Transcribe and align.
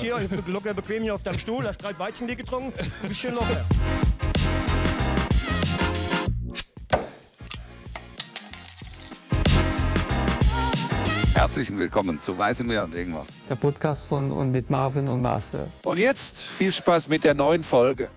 hier, 0.00 0.28
locker 0.46 0.74
bequem 0.74 1.02
hier 1.02 1.14
auf 1.14 1.22
deinem 1.22 1.38
Stuhl, 1.38 1.66
hast 1.66 1.78
drei 1.78 1.98
Weizenbier 1.98 2.36
getrunken, 2.36 2.72
du 3.02 3.08
bist 3.08 3.20
schön 3.20 3.34
locker. 3.34 3.64
Herzlich 11.34 11.76
willkommen 11.76 12.20
zu 12.20 12.38
Weiße 12.38 12.64
Meer 12.64 12.84
und 12.84 12.94
irgendwas. 12.94 13.28
Der 13.48 13.56
Podcast 13.56 14.06
von 14.06 14.30
und 14.30 14.50
mit 14.52 14.70
Marvin 14.70 15.08
und 15.08 15.20
Marcel. 15.20 15.66
Und 15.82 15.98
jetzt 15.98 16.36
viel 16.58 16.72
Spaß 16.72 17.08
mit 17.08 17.24
der 17.24 17.34
neuen 17.34 17.64
Folge. 17.64 18.08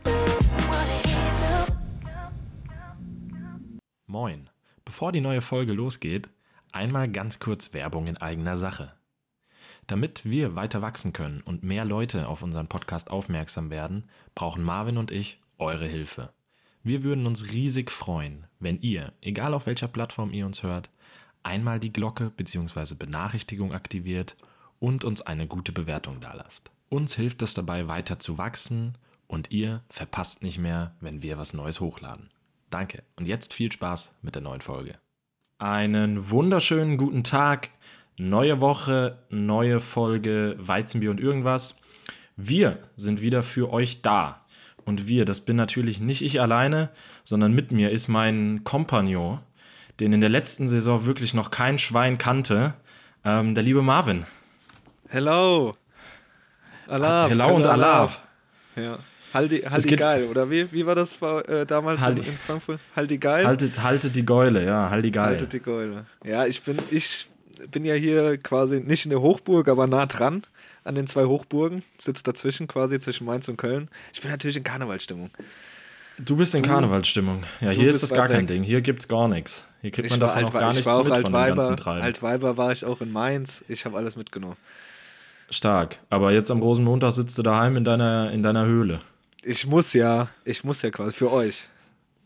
Moin. 4.06 4.50
Bevor 4.86 5.12
die 5.12 5.20
neue 5.20 5.42
Folge 5.42 5.74
losgeht, 5.74 6.30
einmal 6.72 7.10
ganz 7.10 7.40
kurz 7.40 7.74
Werbung 7.74 8.08
in 8.08 8.18
eigener 8.18 8.56
Sache. 8.56 8.94
Damit 9.88 10.26
wir 10.26 10.56
weiter 10.56 10.82
wachsen 10.82 11.14
können 11.14 11.40
und 11.42 11.64
mehr 11.64 11.86
Leute 11.86 12.28
auf 12.28 12.44
unseren 12.44 12.68
Podcast 12.68 13.10
aufmerksam 13.10 13.70
werden, 13.70 14.10
brauchen 14.36 14.62
Marvin 14.62 14.98
und 14.98 15.12
ich 15.12 15.40
eure 15.58 15.88
Hilfe. 15.88 16.34
Wir 16.84 17.04
würden 17.04 17.26
uns 17.26 17.52
riesig 17.54 17.90
freuen, 17.90 18.46
wenn 18.60 18.82
ihr, 18.82 19.14
egal 19.22 19.54
auf 19.54 19.66
welcher 19.66 19.88
Plattform 19.88 20.34
ihr 20.34 20.46
uns 20.46 20.62
hört, 20.62 20.90
einmal 21.42 21.80
die 21.80 21.94
Glocke 21.94 22.30
bzw. 22.30 22.96
Benachrichtigung 22.96 23.74
aktiviert 23.74 24.36
und 24.80 25.06
uns 25.06 25.22
eine 25.22 25.48
gute 25.48 25.72
Bewertung 25.72 26.20
dalasst. 26.20 26.70
Uns 26.90 27.16
hilft 27.16 27.42
es 27.42 27.54
dabei 27.54 27.88
weiter 27.88 28.20
zu 28.20 28.38
wachsen 28.38 28.98
und 29.28 29.52
ihr 29.52 29.84
verpasst 29.90 30.44
nicht 30.44 30.60
mehr, 30.60 30.96
wenn 31.00 31.22
wir 31.22 31.38
was 31.38 31.54
Neues 31.54 31.80
hochladen. 31.80 32.30
Danke 32.70 33.04
und 33.16 33.26
jetzt 33.26 33.54
viel 33.54 33.72
Spaß 33.72 34.14
mit 34.22 34.36
der 34.36 34.42
neuen 34.42 34.62
Folge. 34.62 35.00
Einen 35.60 36.30
wunderschönen 36.30 36.98
guten 36.98 37.24
Tag, 37.24 37.72
neue 38.18 38.60
Woche, 38.60 39.18
neue 39.30 39.80
Folge 39.80 40.56
Weizenbier 40.58 41.12
und 41.12 41.20
irgendwas. 41.20 41.76
Wir 42.36 42.80
sind 42.96 43.22
wieder 43.22 43.44
für 43.44 43.72
euch 43.72 44.02
da. 44.02 44.42
Und 44.86 45.08
wir, 45.08 45.26
das 45.26 45.42
bin 45.42 45.56
natürlich 45.56 46.00
nicht 46.00 46.22
ich 46.22 46.42
alleine, 46.42 46.90
sondern 47.24 47.54
mit 47.54 47.72
mir 47.72 47.92
ist 47.92 48.08
mein 48.08 48.64
Kompagnon, 48.64 49.40
den 50.00 50.14
in 50.14 50.22
der 50.22 50.30
letzten 50.30 50.68
Saison 50.68 51.06
wirklich 51.06 51.34
noch 51.34 51.52
kein 51.52 51.78
Schwein 51.78 52.18
kannte, 52.18 52.74
ähm, 53.26 53.54
der 53.54 53.64
liebe 53.64 53.82
Marvin. 53.82 54.26
Hello. 55.10 55.74
Alav. 56.88 57.30
Hello 57.30 57.56
und 57.56 57.66
Alav. 57.66 58.24
Ja. 58.76 59.00
Haldi, 59.34 59.60
haldi 59.60 59.96
geil, 59.98 60.28
oder 60.28 60.50
wie, 60.50 60.72
wie 60.72 60.86
war 60.86 60.96
das 60.96 61.22
äh, 61.22 61.66
damals 61.66 62.00
haldi, 62.00 62.22
in 62.22 62.38
Frankfurt? 62.38 62.80
Haldi 62.96 63.18
geil? 63.18 63.46
Haltet, 63.46 63.84
haltet 63.84 64.16
die 64.16 64.26
Geule, 64.26 64.66
ja, 64.66 64.90
halti 64.90 65.12
geil. 65.12 65.26
Haltet 65.26 65.52
die 65.52 65.60
Geule. 65.60 66.06
Ja, 66.24 66.46
ich 66.46 66.64
bin, 66.64 66.80
ich 66.90 67.28
bin 67.72 67.86
ja 67.86 67.96
hier 67.96 68.38
quasi 68.38 68.80
nicht 68.80 69.06
in 69.06 69.12
der 69.12 69.22
Hochburg, 69.22 69.68
aber 69.68 69.88
nah 69.88 70.06
dran 70.06 70.44
an 70.84 70.96
den 70.96 71.08
zwei 71.08 71.26
Hochburgen, 71.26 71.84
sitzt 71.98 72.28
dazwischen 72.28 72.68
quasi 72.68 73.00
zwischen 73.00 73.26
Mainz 73.26 73.48
und 73.50 73.58
Köln. 73.58 73.90
Ich 74.14 74.22
bin 74.22 74.32
natürlich 74.32 74.58
in 74.58 74.64
Karnevalstimmung. 74.64 75.32
Du 76.20 76.36
bist 76.36 76.56
in 76.56 76.64
Karnevalsstimmung. 76.64 77.44
Ja, 77.62 77.70
hier 77.70 77.90
ist 77.90 78.02
das 78.02 78.12
gar 78.12 78.28
kein 78.28 78.42
weg. 78.42 78.48
Ding. 78.48 78.64
Hier 78.64 78.82
gibt's 78.82 79.08
gar 79.08 79.28
nichts. 79.28 79.64
Hier 79.82 79.92
kriegt 79.92 80.10
man 80.10 80.20
davon 80.20 80.46
auch 80.46 80.54
gar 80.54 80.74
nichts 80.74 80.88
mit 80.88 80.96
von 80.96 81.24
dem 81.24 81.32
ganzen 81.32 81.78
Treiben. 81.78 82.02
Altweiber 82.02 82.58
war 82.58 82.72
ich 82.72 82.86
auch 82.86 83.02
in 83.02 83.12
Mainz. 83.12 83.64
Ich 83.68 83.86
habe 83.86 83.98
alles 83.98 84.16
mitgenommen. 84.16 84.58
Stark. 85.52 86.00
Aber 86.10 86.32
jetzt 86.32 86.50
am 86.50 86.60
Rosenmontag 86.60 87.12
sitzt 87.12 87.38
du 87.38 87.44
daheim 87.44 87.78
in 87.78 87.84
deiner, 87.84 88.32
in 88.32 88.42
deiner 88.42 88.66
Höhle. 88.66 89.02
Ich 89.44 89.68
muss 89.68 89.94
ja. 89.94 90.30
Ich 90.44 90.64
muss 90.64 90.82
ja 90.82 90.90
quasi. 90.90 91.16
Für 91.16 91.32
euch. 91.32 91.70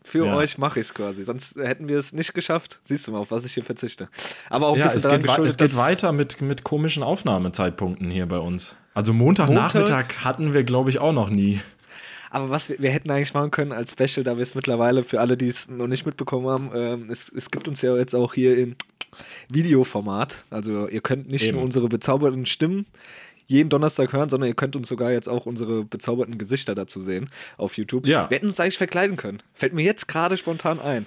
Für 0.04 0.26
ja. 0.26 0.36
euch 0.36 0.58
mache 0.58 0.80
ich 0.80 0.86
es 0.86 0.94
quasi. 0.94 1.24
Sonst 1.24 1.56
hätten 1.56 1.88
wir 1.88 1.98
es 1.98 2.12
nicht 2.12 2.34
geschafft. 2.34 2.80
Siehst 2.82 3.06
du 3.06 3.12
mal, 3.12 3.18
auf 3.18 3.30
was 3.30 3.44
ich 3.44 3.54
hier 3.54 3.64
verzichte. 3.64 4.08
Aber 4.50 4.68
auch 4.68 4.76
ja, 4.76 4.86
es 4.86 5.08
geht, 5.08 5.24
es 5.24 5.56
geht 5.56 5.76
weiter 5.76 6.12
mit, 6.12 6.40
mit 6.40 6.64
komischen 6.64 7.02
Aufnahmezeitpunkten 7.02 8.10
hier 8.10 8.26
bei 8.26 8.38
uns. 8.38 8.76
Also 8.94 9.12
Montagnachmittag 9.12 9.88
Montag 9.88 10.24
hatten 10.24 10.52
wir, 10.52 10.64
glaube 10.64 10.90
ich, 10.90 10.98
auch 10.98 11.12
noch 11.12 11.30
nie. 11.30 11.60
Aber 12.30 12.50
was 12.50 12.68
wir, 12.68 12.78
wir, 12.78 12.90
hätten 12.90 13.10
eigentlich 13.10 13.34
machen 13.34 13.50
können 13.50 13.72
als 13.72 13.92
Special, 13.92 14.24
da 14.24 14.36
wir 14.36 14.42
es 14.42 14.54
mittlerweile 14.54 15.04
für 15.04 15.20
alle, 15.20 15.36
die 15.36 15.48
es 15.48 15.68
noch 15.68 15.86
nicht 15.86 16.06
mitbekommen 16.06 16.48
haben, 16.48 16.70
ähm, 16.74 17.10
es, 17.10 17.30
es 17.30 17.50
gibt 17.50 17.68
uns 17.68 17.82
ja 17.82 17.94
jetzt 17.96 18.14
auch 18.14 18.34
hier 18.34 18.56
in 18.56 18.76
Videoformat. 19.50 20.44
Also 20.50 20.88
ihr 20.88 21.02
könnt 21.02 21.28
nicht 21.28 21.46
Eben. 21.46 21.56
nur 21.56 21.64
unsere 21.64 21.88
bezaubernden 21.88 22.46
Stimmen 22.46 22.86
jeden 23.46 23.68
Donnerstag 23.68 24.12
hören, 24.12 24.28
sondern 24.28 24.48
ihr 24.48 24.54
könnt 24.54 24.76
uns 24.76 24.88
sogar 24.88 25.12
jetzt 25.12 25.28
auch 25.28 25.46
unsere 25.46 25.84
bezauberten 25.84 26.38
Gesichter 26.38 26.74
dazu 26.74 27.00
sehen 27.00 27.30
auf 27.56 27.76
YouTube. 27.76 28.06
Ja. 28.06 28.30
Wir 28.30 28.36
hätten 28.36 28.48
uns 28.48 28.60
eigentlich 28.60 28.78
verkleiden 28.78 29.16
können. 29.16 29.38
Fällt 29.54 29.74
mir 29.74 29.84
jetzt 29.84 30.08
gerade 30.08 30.36
spontan 30.36 30.80
ein. 30.80 31.06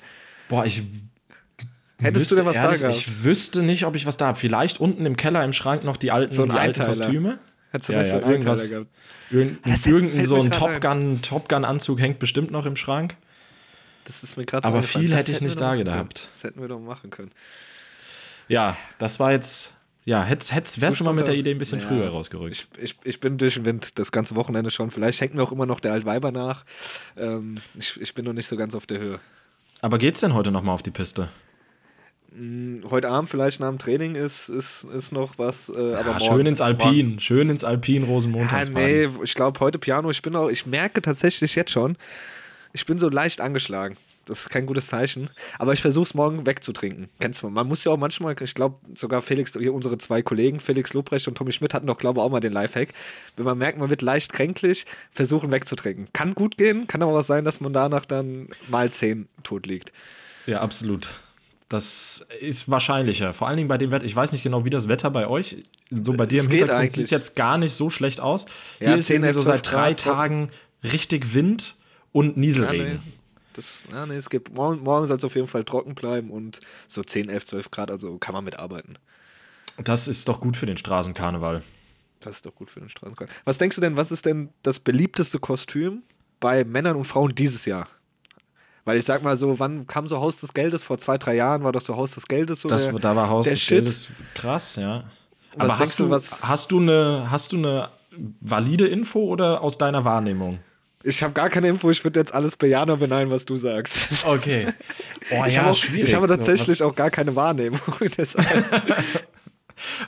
Boah, 0.49 0.65
ich 0.65 0.83
Hättest 1.97 2.29
du 2.29 2.35
denn 2.35 2.45
was 2.45 2.57
ehrlich, 2.57 2.81
da 2.81 2.87
gehabt? 2.87 3.07
Ich 3.07 3.23
wüsste 3.23 3.63
nicht, 3.63 3.85
ob 3.85 3.95
ich 3.95 4.05
was 4.05 4.17
da 4.17 4.27
habe. 4.27 4.37
Vielleicht 4.37 4.79
unten 4.79 5.05
im 5.05 5.15
Keller 5.15 5.43
im 5.43 5.53
Schrank 5.53 5.83
noch 5.83 5.97
die 5.97 6.11
alten, 6.11 6.33
so 6.33 6.45
die 6.45 6.51
alten 6.51 6.83
Kostüme. 6.83 7.39
Hättest 7.71 7.89
du 7.89 7.93
ja, 7.93 7.99
nicht 7.99 8.11
ja, 8.11 8.19
so 8.19 8.25
irgendwas, 8.25 8.69
gehabt? 8.69 8.87
Irgendein, 9.31 9.79
irgendein 9.85 10.25
so 10.25 10.41
ein 10.41 10.51
Top 10.51 10.81
Gun, 10.81 11.21
Top 11.21 11.49
Gun 11.49 11.65
Anzug 11.65 11.99
hängt 11.99 12.19
bestimmt 12.19 12.51
noch 12.51 12.65
im 12.65 12.75
Schrank. 12.75 13.15
Das 14.03 14.23
ist 14.23 14.37
mir 14.37 14.45
gerade 14.45 14.67
Aber 14.67 14.83
viel 14.83 15.15
hätte 15.15 15.31
ich 15.31 15.41
nicht 15.41 15.59
da 15.59 15.75
gehabt. 15.75 16.27
Das 16.31 16.43
hätten 16.43 16.61
wir 16.61 16.67
doch 16.67 16.79
machen 16.79 17.09
können. 17.09 17.31
Ja, 18.47 18.77
das 18.99 19.19
war 19.19 19.31
jetzt. 19.31 19.73
Ja, 20.05 20.23
hätt's, 20.23 20.53
hätt's, 20.53 20.79
wärst 20.81 20.99
du 20.99 21.03
mal 21.03 21.13
mit 21.13 21.27
der 21.27 21.33
Idee 21.33 21.51
ein 21.51 21.57
bisschen 21.57 21.79
ja, 21.79 21.87
früher 21.87 22.07
rausgerückt. 22.09 22.67
Ich, 22.77 22.83
ich, 22.83 22.95
ich 23.03 23.19
bin 23.19 23.39
durch 23.39 23.55
den 23.55 23.65
Wind 23.65 23.97
das 23.97 24.11
ganze 24.11 24.35
Wochenende 24.35 24.69
schon. 24.69 24.91
Vielleicht 24.91 25.19
hängt 25.19 25.33
mir 25.33 25.41
auch 25.41 25.51
immer 25.51 25.65
noch 25.65 25.79
der 25.79 25.93
Altweiber 25.93 26.31
nach. 26.31 26.63
Ähm, 27.17 27.55
ich, 27.73 27.99
ich 27.99 28.13
bin 28.13 28.23
noch 28.23 28.33
nicht 28.33 28.45
so 28.45 28.55
ganz 28.55 28.75
auf 28.75 28.85
der 28.85 28.99
Höhe. 28.99 29.19
Aber 29.81 29.97
geht's 29.97 30.19
denn 30.19 30.35
heute 30.35 30.51
nochmal 30.51 30.75
auf 30.75 30.83
die 30.83 30.91
Piste? 30.91 31.29
Hm, 32.35 32.83
heute 32.91 33.09
Abend 33.09 33.31
vielleicht 33.31 33.59
nach 33.59 33.69
dem 33.69 33.79
Training 33.79 34.13
ist, 34.13 34.47
ist, 34.49 34.83
ist 34.83 35.11
noch 35.11 35.39
was. 35.39 35.69
Äh, 35.69 35.93
ja, 35.93 35.99
aber 35.99 36.13
morgen, 36.13 36.25
schön 36.25 36.45
ins 36.45 36.61
Alpin, 36.61 37.07
morgen. 37.07 37.19
schön 37.19 37.49
ins 37.49 37.63
Alpin 37.63 38.03
Rosenmontag. 38.03 38.67
Ja, 38.67 38.73
nee, 38.73 39.09
ich 39.23 39.33
glaube 39.33 39.59
heute 39.59 39.79
Piano. 39.79 40.11
Ich 40.11 40.21
bin 40.21 40.35
auch, 40.35 40.49
ich 40.49 40.67
merke 40.67 41.01
tatsächlich 41.01 41.55
jetzt 41.55 41.71
schon, 41.71 41.97
ich 42.73 42.85
bin 42.85 42.99
so 42.99 43.09
leicht 43.09 43.41
angeschlagen. 43.41 43.97
Das 44.25 44.41
ist 44.41 44.49
kein 44.49 44.65
gutes 44.65 44.87
Zeichen. 44.87 45.29
Aber 45.59 45.73
ich 45.73 45.81
versuche 45.81 46.05
es 46.05 46.13
morgen 46.13 46.45
wegzutrinken. 46.45 47.07
Kennst 47.19 47.43
du? 47.43 47.49
Man 47.49 47.67
muss 47.67 47.83
ja 47.83 47.91
auch 47.91 47.97
manchmal, 47.97 48.35
ich 48.41 48.55
glaube, 48.55 48.77
sogar 48.95 49.21
Felix, 49.21 49.53
hier 49.53 49.73
unsere 49.73 49.97
zwei 49.97 50.21
Kollegen, 50.21 50.59
Felix 50.59 50.93
Lobrecht 50.93 51.27
und 51.27 51.37
Tommy 51.37 51.51
Schmidt, 51.51 51.73
hatten 51.73 51.87
doch, 51.87 51.97
glaube 51.97 52.19
ich, 52.19 52.23
auch 52.23 52.29
mal 52.29 52.39
den 52.39 52.53
Lifehack. 52.53 52.89
Wenn 53.37 53.45
man 53.45 53.57
merkt, 53.57 53.77
man 53.77 53.89
wird 53.89 54.01
leicht 54.01 54.33
kränklich, 54.33 54.85
versuchen 55.11 55.51
wegzutrinken. 55.51 56.07
Kann 56.11 56.33
gut 56.33 56.57
gehen, 56.57 56.87
kann 56.87 57.03
aber 57.03 57.13
was 57.13 57.27
sein, 57.27 57.45
dass 57.45 57.61
man 57.61 57.71
danach 57.71 58.05
dann 58.05 58.49
mal 58.67 58.91
zehn 58.91 59.27
tot 59.43 59.67
liegt. 59.67 59.93
Ja, 60.47 60.61
absolut. 60.61 61.07
Das 61.69 62.25
ist 62.39 62.69
wahrscheinlicher. 62.69 63.33
Vor 63.33 63.47
allen 63.47 63.57
Dingen 63.57 63.69
bei 63.69 63.77
dem 63.77 63.89
Wetter. 63.89 64.05
Ich 64.05 64.15
weiß 64.15 64.31
nicht 64.31 64.43
genau, 64.43 64.65
wie 64.65 64.69
das 64.69 64.87
Wetter 64.87 65.09
bei 65.09 65.27
euch, 65.27 65.57
so 65.89 66.13
bei 66.13 66.27
dir 66.27 66.41
im 66.41 66.49
Hintergrund 66.49 66.91
sieht 66.91 67.09
jetzt 67.09 67.35
gar 67.35 67.57
nicht 67.57 67.73
so 67.73 67.89
schlecht 67.89 68.21
aus. 68.21 68.45
Hier 68.77 68.89
ja, 68.89 68.95
ist 68.95 69.09
irgendwie 69.09 69.31
so 69.31 69.39
seit 69.39 69.71
drei 69.71 69.93
Grad 69.93 69.99
Tagen 69.99 70.49
richtig 70.83 71.33
Wind 71.33 71.75
und 72.11 72.37
Nieselregen. 72.37 73.01
Das, 73.55 73.85
ja, 73.89 74.05
nee, 74.05 74.15
es 74.15 74.29
gibt, 74.29 74.53
morgen, 74.53 74.83
morgen 74.83 75.07
soll 75.07 75.15
es 75.17 75.23
auf 75.23 75.35
jeden 75.35 75.47
Fall 75.47 75.63
trocken 75.63 75.95
bleiben 75.95 76.29
und 76.29 76.59
so 76.87 77.03
10, 77.03 77.29
11, 77.29 77.45
12 77.45 77.71
Grad, 77.71 77.89
also 77.89 78.17
kann 78.17 78.33
man 78.33 78.43
mitarbeiten. 78.43 78.97
Das 79.83 80.09
ist 80.09 80.27
doch 80.27 80.41
gut 80.41 80.57
für 80.57 80.65
den 80.65 80.77
Straßenkarneval. 80.77 81.63
Das 82.19 82.37
ist 82.37 82.45
doch 82.45 82.53
gut 82.53 82.69
für 82.69 82.81
den 82.81 82.89
Straßenkarneval. 82.89 83.35
Was 83.45 83.57
denkst 83.57 83.75
du 83.75 83.81
denn, 83.81 83.95
was 83.95 84.11
ist 84.11 84.25
denn 84.25 84.49
das 84.61 84.79
beliebteste 84.79 85.39
Kostüm 85.39 86.03
bei 86.39 86.65
Männern 86.65 86.97
und 86.97 87.05
Frauen 87.05 87.33
dieses 87.33 87.65
Jahr? 87.65 87.87
Weil 88.83 88.97
ich 88.97 89.05
sag 89.05 89.23
mal 89.23 89.37
so, 89.37 89.57
wann 89.57 89.87
kam 89.87 90.07
so 90.07 90.19
Haus 90.19 90.37
des 90.41 90.53
Geldes? 90.53 90.83
Vor 90.83 90.97
zwei, 90.97 91.17
drei 91.17 91.35
Jahren 91.35 91.63
war 91.63 91.71
das 91.71 91.85
so 91.85 91.95
Haus 91.95 92.11
des 92.11 92.27
Geldes 92.27 92.61
so 92.61 92.69
das, 92.69 92.83
der, 92.83 92.93
Da 92.93 93.15
war 93.15 93.29
Haus 93.29 93.47
des 93.47 93.59
Shit. 93.61 93.69
Geldes 93.79 94.07
krass, 94.35 94.75
ja. 94.75 95.05
Aber 95.57 95.79
hast 95.79 95.99
du, 95.99 96.09
was 96.09 96.43
hast 96.43 96.71
du 96.71 96.79
eine, 96.79 97.31
hast 97.31 97.53
du 97.53 97.57
eine 97.57 97.89
valide 98.41 98.87
Info 98.87 99.23
oder 99.23 99.61
aus 99.61 99.77
deiner 99.77 100.05
Wahrnehmung? 100.05 100.59
Ich 101.07 101.21
habe 101.21 101.33
gar 101.33 101.49
keine 101.49 101.67
Info, 101.67 101.91
ich 101.91 102.03
würde 102.03 102.19
jetzt 102.19 102.33
alles 102.33 102.55
bejahen 102.55 102.89
oder 102.89 102.97
beneiden, 102.97 103.31
was 103.31 103.45
du 103.45 103.57
sagst. 103.57 104.25
Okay. 104.25 104.69
Oh, 105.31 105.43
ich 105.47 105.55
ja, 105.55 105.63
habe 105.63 105.73
schwierig. 105.73 106.09
Ich 106.09 106.13
habe 106.13 106.27
tatsächlich 106.27 106.77
so, 106.77 106.85
auch 106.85 106.93
gar 106.93 107.09
keine 107.09 107.35
Wahrnehmung. 107.35 107.79
okay, 107.99 108.21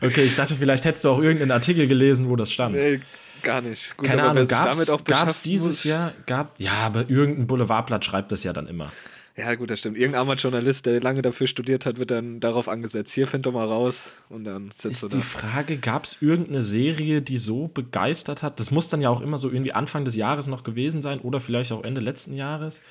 ich 0.01 0.35
dachte, 0.35 0.53
vielleicht 0.53 0.85
hättest 0.85 1.03
du 1.05 1.09
auch 1.09 1.19
irgendeinen 1.19 1.49
Artikel 1.49 1.87
gelesen, 1.87 2.29
wo 2.29 2.35
das 2.35 2.51
stand. 2.51 2.75
Nee, 2.75 2.99
Gar 3.41 3.61
nicht. 3.61 3.97
Gut, 3.97 4.07
Keine 4.07 4.23
Ahnung, 4.23 4.47
gab 4.47 4.75
es 4.75 5.41
dieses 5.41 5.67
muss? 5.67 5.83
Jahr? 5.83 6.13
Gab, 6.25 6.59
ja, 6.59 6.73
aber 6.73 7.09
irgendein 7.09 7.47
Boulevardblatt 7.47 8.05
schreibt 8.05 8.31
das 8.31 8.43
ja 8.43 8.53
dann 8.53 8.67
immer. 8.67 8.91
Ja, 9.37 9.53
gut, 9.53 9.69
das 9.69 9.77
stimmt. 9.77 9.99
Irgendein 9.99 10.37
Journalist, 10.37 10.87
der 10.87 10.99
lange 10.99 11.21
dafür 11.21 11.45
studiert 11.45 11.85
hat, 11.85 11.99
wird 11.99 12.09
dann 12.09 12.39
darauf 12.39 12.67
angesetzt. 12.67 13.13
Hier, 13.13 13.27
find 13.27 13.45
doch 13.45 13.51
mal 13.51 13.67
raus 13.67 14.11
und 14.29 14.45
dann 14.45 14.71
sitzt 14.75 15.03
du 15.03 15.09
da. 15.09 15.15
die 15.17 15.21
Frage, 15.21 15.77
gab 15.77 16.05
es 16.05 16.23
irgendeine 16.23 16.63
Serie, 16.63 17.21
die 17.21 17.37
so 17.37 17.67
begeistert 17.67 18.41
hat? 18.41 18.59
Das 18.59 18.71
muss 18.71 18.89
dann 18.89 18.99
ja 18.99 19.09
auch 19.09 19.21
immer 19.21 19.37
so 19.37 19.51
irgendwie 19.51 19.73
Anfang 19.73 20.05
des 20.05 20.15
Jahres 20.15 20.47
noch 20.47 20.63
gewesen 20.63 21.03
sein 21.03 21.19
oder 21.19 21.39
vielleicht 21.39 21.71
auch 21.71 21.83
Ende 21.83 22.01
letzten 22.01 22.33
Jahres. 22.33 22.81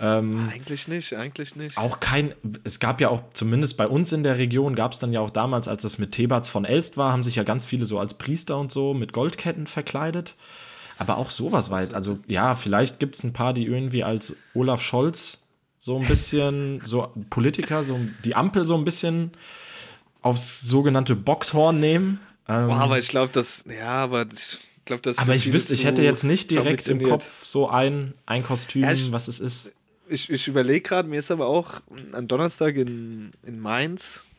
Ähm, 0.00 0.48
eigentlich 0.52 0.88
nicht, 0.88 1.14
eigentlich 1.14 1.54
nicht. 1.54 1.78
Auch 1.78 2.00
kein, 2.00 2.34
es 2.64 2.80
gab 2.80 3.00
ja 3.00 3.10
auch, 3.10 3.22
zumindest 3.32 3.76
bei 3.76 3.86
uns 3.86 4.10
in 4.10 4.24
der 4.24 4.38
Region, 4.38 4.74
gab 4.74 4.94
es 4.94 4.98
dann 4.98 5.12
ja 5.12 5.20
auch 5.20 5.30
damals, 5.30 5.68
als 5.68 5.82
das 5.82 5.98
mit 5.98 6.10
Thebats 6.10 6.48
von 6.48 6.64
Elst 6.64 6.96
war, 6.96 7.12
haben 7.12 7.22
sich 7.22 7.36
ja 7.36 7.44
ganz 7.44 7.64
viele 7.64 7.86
so 7.86 8.00
als 8.00 8.14
Priester 8.14 8.58
und 8.58 8.72
so 8.72 8.94
mit 8.94 9.12
Goldketten 9.12 9.68
verkleidet. 9.68 10.34
Aber 10.98 11.18
auch 11.18 11.30
sowas 11.30 11.70
war 11.70 11.82
jetzt, 11.82 11.94
also 11.94 12.18
ja, 12.26 12.56
vielleicht 12.56 12.98
gibt 12.98 13.14
es 13.14 13.22
ein 13.22 13.32
paar, 13.32 13.52
die 13.52 13.66
irgendwie 13.66 14.02
als 14.02 14.34
Olaf 14.54 14.80
Scholz 14.80 15.43
so 15.84 15.98
ein 15.98 16.08
bisschen, 16.08 16.80
so 16.82 17.12
Politiker, 17.28 17.84
so 17.84 18.00
die 18.24 18.34
Ampel 18.34 18.64
so 18.64 18.74
ein 18.74 18.84
bisschen 18.84 19.32
aufs 20.22 20.62
sogenannte 20.62 21.14
Boxhorn 21.14 21.78
nehmen. 21.78 22.20
Ähm, 22.48 22.68
Boah, 22.68 22.76
aber 22.78 22.98
ich 22.98 23.08
glaube, 23.08 23.30
das, 23.34 23.66
ja, 23.68 23.90
aber 23.90 24.24
Ich 24.32 24.58
glaub, 24.86 25.02
das 25.02 25.18
Aber 25.18 25.34
ich 25.34 25.52
wüsste, 25.52 25.74
ich 25.74 25.84
hätte 25.84 26.02
jetzt 26.02 26.24
nicht 26.24 26.50
direkt 26.50 26.88
im. 26.88 27.02
Kopf 27.02 27.44
so 27.44 27.68
ein, 27.68 28.14
ein 28.24 28.42
Kostüm, 28.42 28.84
Ja, 28.84 28.92
ich- 28.92 29.12
was 29.12 29.28
es 29.28 29.40
ist. 29.40 29.72
Ich, 30.08 30.30
ich 30.30 30.48
überlege 30.48 30.80
gerade, 30.80 31.06
mir 31.06 31.18
ist 31.18 31.30
aber 31.30 31.46
auch 31.48 31.82
am 32.12 32.28
Donnerstag 32.28 32.76
in, 32.76 33.32
in 33.42 33.60
Mainz, 33.60 34.30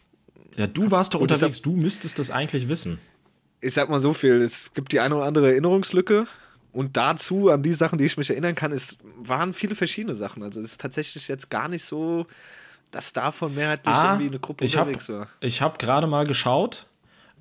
Ja, 0.57 0.65
du 0.65 0.89
warst 0.89 1.13
doch 1.13 1.19
unterwegs, 1.21 1.61
du 1.61 1.75
müsstest 1.75 2.17
das 2.17 2.31
eigentlich 2.31 2.69
wissen. 2.69 2.97
ich 3.61 3.73
sag 3.75 3.89
mal 3.89 3.99
so 3.99 4.13
viel, 4.13 4.41
es 4.41 4.73
gibt 4.73 4.91
die 4.93 4.99
eine 4.99 5.15
oder 5.15 5.25
andere 5.25 5.49
Erinnerungslücke 5.51 6.25
und 6.75 6.97
dazu, 6.97 7.49
an 7.49 7.63
die 7.63 7.73
Sachen, 7.73 7.97
die 7.97 8.05
ich 8.05 8.17
mich 8.17 8.29
erinnern 8.29 8.53
kann, 8.53 8.71
es 8.71 8.97
waren 9.17 9.53
viele 9.53 9.75
verschiedene 9.75 10.13
Sachen. 10.13 10.43
Also 10.43 10.59
es 10.59 10.71
ist 10.71 10.81
tatsächlich 10.81 11.27
jetzt 11.27 11.49
gar 11.49 11.67
nicht 11.69 11.85
so, 11.85 12.27
dass 12.91 13.13
davon 13.13 13.55
mehrheitlich 13.55 13.95
Ah, 13.95 14.13
irgendwie 14.13 14.27
eine 14.27 14.39
Gruppe 14.39 14.65
ich 14.65 14.75
hab- 14.75 14.87
unterwegs 14.87 15.09
war. 15.09 15.27
Ich 15.39 15.61
habe 15.61 15.77
gerade 15.77 16.05
mal 16.07 16.25
geschaut. 16.25 16.85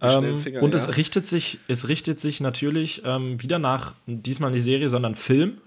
Ähm, 0.01 0.41
Finger, 0.41 0.63
und 0.63 0.73
ja. 0.75 0.77
es 0.77 0.97
richtet 0.97 1.27
sich, 1.27 1.59
es 1.69 1.89
richtet 1.89 2.21
sich 2.21 2.41
natürlich 2.41 3.03
ähm, 3.05 3.41
wieder 3.43 3.59
nach, 3.59 3.95
diesmal 4.07 4.51
nicht 4.51 4.65
Serie, 4.65 4.89
sondern 4.89 5.15
Film. 5.15 5.59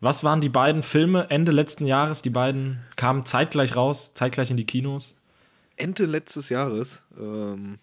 Was 0.00 0.22
waren 0.24 0.40
die 0.40 0.48
beiden 0.48 0.82
Filme 0.82 1.30
Ende 1.30 1.52
letzten 1.52 1.86
Jahres? 1.86 2.20
Die 2.22 2.30
beiden 2.30 2.80
kamen 2.96 3.24
zeitgleich 3.24 3.76
raus, 3.76 4.12
zeitgleich 4.14 4.50
in 4.50 4.56
die 4.56 4.66
Kinos. 4.66 5.14
Ende 5.76 6.04
letztes 6.04 6.48
Jahres. 6.48 7.02
Ähm, 7.18 7.78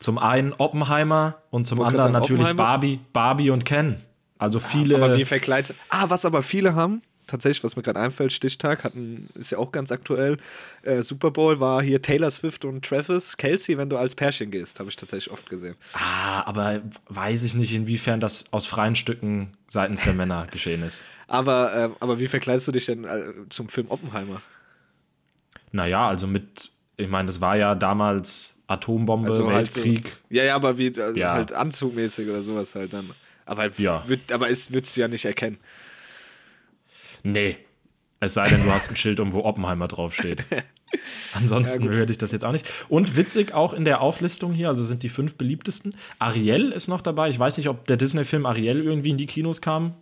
Zum 0.00 0.18
einen 0.18 0.52
Oppenheimer 0.54 1.36
und 1.50 1.66
zum 1.66 1.82
anderen 1.82 2.12
natürlich. 2.12 2.56
Barbie, 2.56 3.00
Barbie 3.12 3.50
und 3.50 3.64
Ken. 3.64 4.02
Also 4.42 4.58
viele. 4.58 4.96
aber 4.96 5.16
wie 5.16 5.24
verkleidet. 5.24 5.76
Ah, 5.88 6.10
was 6.10 6.24
aber 6.24 6.42
viele 6.42 6.74
haben, 6.74 7.00
tatsächlich, 7.28 7.62
was 7.62 7.76
mir 7.76 7.82
gerade 7.82 8.00
einfällt, 8.00 8.32
Stichtag 8.32 8.82
hatten, 8.82 9.28
ist 9.34 9.50
ja 9.50 9.58
auch 9.58 9.70
ganz 9.70 9.92
aktuell. 9.92 10.36
Äh, 10.82 11.02
Super 11.02 11.30
Bowl 11.30 11.60
war 11.60 11.80
hier 11.80 12.02
Taylor 12.02 12.30
Swift 12.30 12.64
und 12.64 12.84
Travis 12.84 13.36
Kelsey, 13.36 13.78
wenn 13.78 13.88
du 13.88 13.96
als 13.96 14.16
Pärchen 14.16 14.50
gehst, 14.50 14.80
habe 14.80 14.88
ich 14.90 14.96
tatsächlich 14.96 15.32
oft 15.32 15.48
gesehen. 15.48 15.76
ah, 15.94 16.42
aber 16.44 16.80
weiß 17.08 17.44
ich 17.44 17.54
nicht, 17.54 17.72
inwiefern 17.72 18.18
das 18.18 18.52
aus 18.52 18.66
freien 18.66 18.96
Stücken 18.96 19.52
seitens 19.68 20.02
der 20.02 20.14
Männer 20.14 20.48
geschehen 20.50 20.82
ist. 20.82 21.02
Aber, 21.28 21.74
äh, 21.74 21.88
aber 22.00 22.18
wie 22.18 22.28
verkleidest 22.28 22.68
du 22.68 22.72
dich 22.72 22.84
denn 22.86 23.04
äh, 23.04 23.32
zum 23.48 23.70
Film 23.70 23.86
Oppenheimer? 23.88 24.42
Naja, 25.70 26.06
also 26.08 26.26
mit, 26.26 26.70
ich 26.98 27.08
meine, 27.08 27.26
das 27.26 27.40
war 27.40 27.56
ja 27.56 27.74
damals 27.74 28.60
Atombombe, 28.66 29.28
Also 29.28 29.50
halt 29.50 29.70
so- 29.70 29.76
Weltkrieg. 29.82 30.12
Ja, 30.28 30.44
ja, 30.44 30.54
aber 30.56 30.76
wie 30.76 30.88
also 31.00 31.18
Ja. 31.18 31.32
halt 31.32 31.52
anzugmäßig 31.54 32.28
oder 32.28 32.42
sowas 32.42 32.74
halt 32.74 32.92
dann. 32.92 33.08
Aber 33.44 33.70
Ja. 33.78 34.06
wird, 34.08 34.30
aber 34.32 34.50
es 34.50 34.72
würdest 34.72 34.96
du 34.96 35.00
ja 35.00 35.08
nicht 35.08 35.24
erkennen. 35.24 35.58
Nee. 37.22 37.56
Es 38.20 38.34
sei 38.34 38.48
denn, 38.48 38.62
du 38.62 38.70
hast 38.70 38.88
ein 38.90 38.96
Schild, 38.96 39.18
um 39.18 39.32
wo 39.32 39.44
Oppenheimer 39.44 39.88
draufsteht. 39.88 40.44
Ansonsten 41.34 41.86
Ja, 41.86 41.92
würde 41.94 42.12
ich 42.12 42.18
das 42.18 42.30
jetzt 42.30 42.44
auch 42.44 42.52
nicht. 42.52 42.70
Und 42.88 43.16
witzig 43.16 43.52
auch 43.52 43.72
in 43.72 43.84
der 43.84 44.00
Auflistung 44.00 44.52
hier, 44.52 44.68
also 44.68 44.84
sind 44.84 45.02
die 45.02 45.08
fünf 45.08 45.34
beliebtesten. 45.36 45.96
Ariel 46.20 46.70
ist 46.70 46.86
noch 46.86 47.00
dabei. 47.00 47.28
Ich 47.30 47.38
weiß 47.38 47.56
nicht, 47.56 47.68
ob 47.68 47.86
der 47.86 47.96
Disney-Film 47.96 48.46
Ariel 48.46 48.80
irgendwie 48.82 49.10
in 49.10 49.16
die 49.16 49.26
Kinos 49.26 49.60
kam 49.60 49.94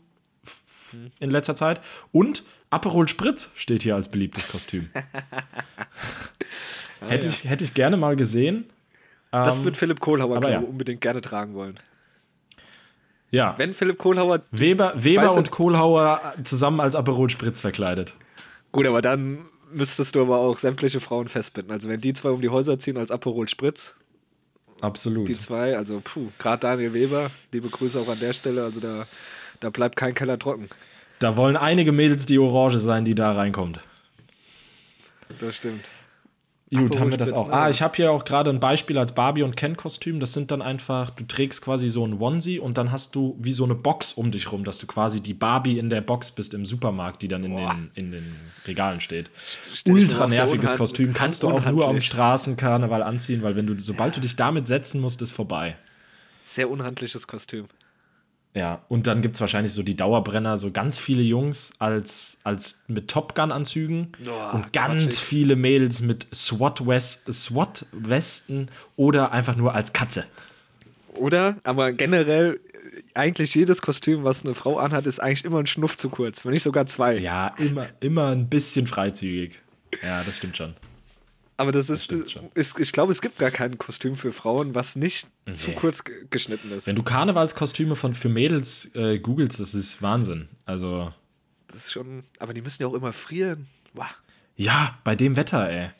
Hm. 0.91 1.11
in 1.21 1.31
letzter 1.31 1.55
Zeit. 1.55 1.81
Und 2.13 2.43
Aperol 2.69 3.09
Spritz 3.09 3.51
steht 3.55 3.83
hier 3.85 3.95
als 3.95 4.11
beliebtes 4.11 4.49
Kostüm. 4.49 4.91
Ah, 7.03 7.09
hätte, 7.09 7.27
ja. 7.29 7.33
ich, 7.33 7.45
hätte 7.49 7.65
ich 7.65 7.73
gerne 7.73 7.97
mal 7.97 8.15
gesehen. 8.15 8.67
Das 9.31 9.61
Ähm, 9.61 9.65
wird 9.65 9.79
Philipp 9.79 10.01
Kohlhauer, 10.01 10.37
aber 10.37 10.49
glaube 10.49 10.65
ja. 10.65 10.69
unbedingt 10.71 11.01
gerne 11.01 11.23
tragen 11.23 11.55
wollen. 11.55 11.81
Ja. 13.31 13.55
Wenn 13.56 13.75
Philipp 13.75 13.99
Kohlhauer. 13.99 14.43
Weber, 14.50 14.93
Weber 14.97 15.23
Weißt 15.23 15.35
du- 15.35 15.38
und 15.38 15.50
Kohlhauer 15.50 16.35
zusammen 16.44 16.81
als 16.81 16.94
Aperol 16.94 17.31
Spritz 17.31 17.61
verkleidet. 17.61 18.15
Gut, 18.73 18.87
aber 18.87 19.03
dann 19.03 19.47
müsstest 19.73 20.15
du 20.15 20.23
aber 20.23 20.38
auch 20.38 20.59
sämtliche 20.59 21.00
Frauen 21.00 21.29
festbinden. 21.29 21.73
Also 21.73 21.88
wenn 21.88 22.00
die 22.00 22.12
zwei 22.12 22.31
um 22.31 22.41
die 22.41 22.49
Häuser 22.49 22.79
ziehen 22.79 22.97
als 22.97 23.11
Aperol 23.11 23.49
Spritz, 23.49 23.94
Absolut. 24.81 25.29
die 25.29 25.35
zwei, 25.35 25.77
also 25.77 26.00
puh, 26.03 26.29
gerade 26.38 26.61
Daniel 26.61 26.94
Weber, 26.94 27.31
liebe 27.53 27.69
Grüße 27.69 28.00
auch 28.00 28.09
an 28.09 28.19
der 28.19 28.32
Stelle, 28.32 28.65
also 28.65 28.81
da, 28.81 29.06
da 29.61 29.71
bleibt 29.71 29.97
kein 29.97 30.15
Keller 30.15 30.38
trocken. 30.38 30.69
Da 31.19 31.37
wollen 31.37 31.56
einige 31.56 31.93
Mädels 31.93 32.26
die 32.26 32.38
Orange 32.38 32.79
sein, 32.79 33.05
die 33.05 33.15
da 33.15 33.33
reinkommt. 33.33 33.81
Das 35.38 35.55
stimmt. 35.55 35.85
Gut, 36.73 37.01
haben 37.01 37.11
wir 37.11 37.19
das 37.19 37.33
auch. 37.33 37.49
ne? 37.49 37.53
Ah, 37.53 37.69
ich 37.69 37.83
habe 37.83 37.97
hier 37.97 38.13
auch 38.13 38.25
gerade 38.25 38.49
ein 38.49 38.61
Beispiel 38.61 38.97
als 38.97 39.13
Barbie 39.13 39.43
und 39.43 39.57
Ken-Kostüm. 39.57 40.21
Das 40.21 40.33
sind 40.33 40.53
dann 40.53 40.63
einfach, 40.63 41.11
du 41.11 41.25
trägst 41.25 41.63
quasi 41.63 41.89
so 41.89 42.07
ein 42.07 42.21
Onesie 42.21 42.61
und 42.61 42.79
dann 42.79 42.93
hast 42.93 43.17
du 43.17 43.37
wie 43.41 43.53
so 43.53 43.65
eine 43.65 43.75
Box 43.75 44.13
um 44.13 44.31
dich 44.31 44.53
rum, 44.53 44.63
dass 44.63 44.79
du 44.79 44.87
quasi 44.87 45.21
die 45.21 45.35
Barbie 45.35 45.79
in 45.81 45.91
der 45.91 46.01
Box 46.01 46.31
bist 46.31 46.55
im 46.55 46.65
Supermarkt, 46.65 47.23
die 47.23 47.29
dann 47.29 47.43
in, 47.43 47.51
Boah. 47.57 47.75
den, 47.75 47.91
in 47.97 48.11
den 48.13 48.37
Regalen 48.67 49.01
steht. 49.01 49.31
Stell 49.75 49.95
Ultra 49.95 50.29
nerviges 50.29 50.71
unhand- 50.71 50.77
Kostüm. 50.79 51.13
Kannst 51.13 51.43
du 51.43 51.49
auch 51.51 51.67
nur 51.67 51.89
am. 51.89 52.01
Straßenkarneval 52.01 53.03
anziehen, 53.03 53.43
weil 53.43 53.57
wenn 53.57 53.67
du, 53.67 53.77
sobald 53.77 54.15
du 54.17 54.21
dich 54.21 54.37
damit 54.37 54.69
setzen 54.69 55.01
musst, 55.01 55.23
ist 55.23 55.33
vorbei. 55.33 55.77
Sehr 56.43 56.71
unhandliches 56.71 57.27
Kostüm. 57.27 57.67
Ja, 58.52 58.82
und 58.88 59.06
dann 59.06 59.23
gibt 59.23 59.37
es 59.37 59.41
wahrscheinlich 59.41 59.73
so 59.73 59.85
die 59.85 59.94
Dauerbrenner, 59.94 60.58
so 60.58 60.73
ganz 60.73 60.99
viele 60.99 61.23
Jungs 61.23 61.73
als, 61.79 62.38
als 62.43 62.82
mit 62.88 63.08
Top 63.08 63.37
Gun-Anzügen 63.37 64.11
Boah, 64.25 64.55
und 64.55 64.73
ganz 64.73 65.05
quatschig. 65.05 65.20
viele 65.20 65.55
Mädels 65.56 66.00
mit 66.02 66.26
SWAT-Westen 66.35 67.32
SWAT 67.32 67.87
oder 68.97 69.31
einfach 69.31 69.55
nur 69.55 69.75
als 69.75 69.93
Katze. 69.93 70.25
Oder? 71.14 71.58
Aber 71.62 71.93
generell, 71.93 72.58
äh, 72.73 73.02
eigentlich 73.14 73.55
jedes 73.55 73.82
Kostüm, 73.82 74.25
was 74.25 74.44
eine 74.44 74.55
Frau 74.55 74.79
anhat, 74.79 75.06
ist 75.06 75.20
eigentlich 75.20 75.44
immer 75.44 75.61
ein 75.61 75.67
Schnuff 75.67 75.97
zu 75.97 76.08
kurz, 76.08 76.44
wenn 76.44 76.52
nicht 76.52 76.64
sogar 76.64 76.87
zwei. 76.87 77.19
Ja, 77.19 77.55
immer, 77.58 77.87
immer 78.00 78.29
ein 78.29 78.49
bisschen 78.49 78.88
freizügig. 78.88 79.58
Ja, 80.02 80.25
das 80.25 80.38
stimmt 80.38 80.56
schon. 80.56 80.75
Aber 81.61 81.73
das 81.73 81.91
ist, 81.91 82.11
schon. 82.31 82.49
ist 82.55 82.79
ich 82.81 82.93
glaube, 82.93 83.12
es 83.12 83.21
gibt 83.21 83.39
gar 83.39 83.51
kein 83.51 83.77
Kostüm 83.77 84.17
für 84.17 84.33
Frauen, 84.33 84.75
was 84.75 84.97
nicht 84.97 85.29
zu 85.53 85.71
Nee. 85.71 85.77
kurz 85.77 86.05
ge- 86.05 86.25
geschnitten 86.31 86.73
ist. 86.73 86.87
Wenn 86.87 86.97
du 86.97 87.03
Karnevalskostüme 87.03 87.97
von, 87.97 88.15
für 88.15 88.31
Mädels 88.31 88.91
äh, 88.95 89.19
googelst, 89.19 89.61
das 89.61 89.75
ist 89.75 90.01
Wahnsinn. 90.01 90.49
Also, 90.65 91.12
Das 91.67 91.77
ist 91.77 91.93
schon, 91.93 92.25
aber 92.39 92.55
die 92.55 92.62
müssen 92.62 92.83
ja 92.83 92.89
auch 92.89 92.95
immer 92.95 93.12
frieren. 93.12 93.67
Wow. 93.93 94.07
ja, 94.57 94.93
bei 95.05 95.15
dem 95.15 95.37
Wetter, 95.37 95.69
ey. 95.69 95.91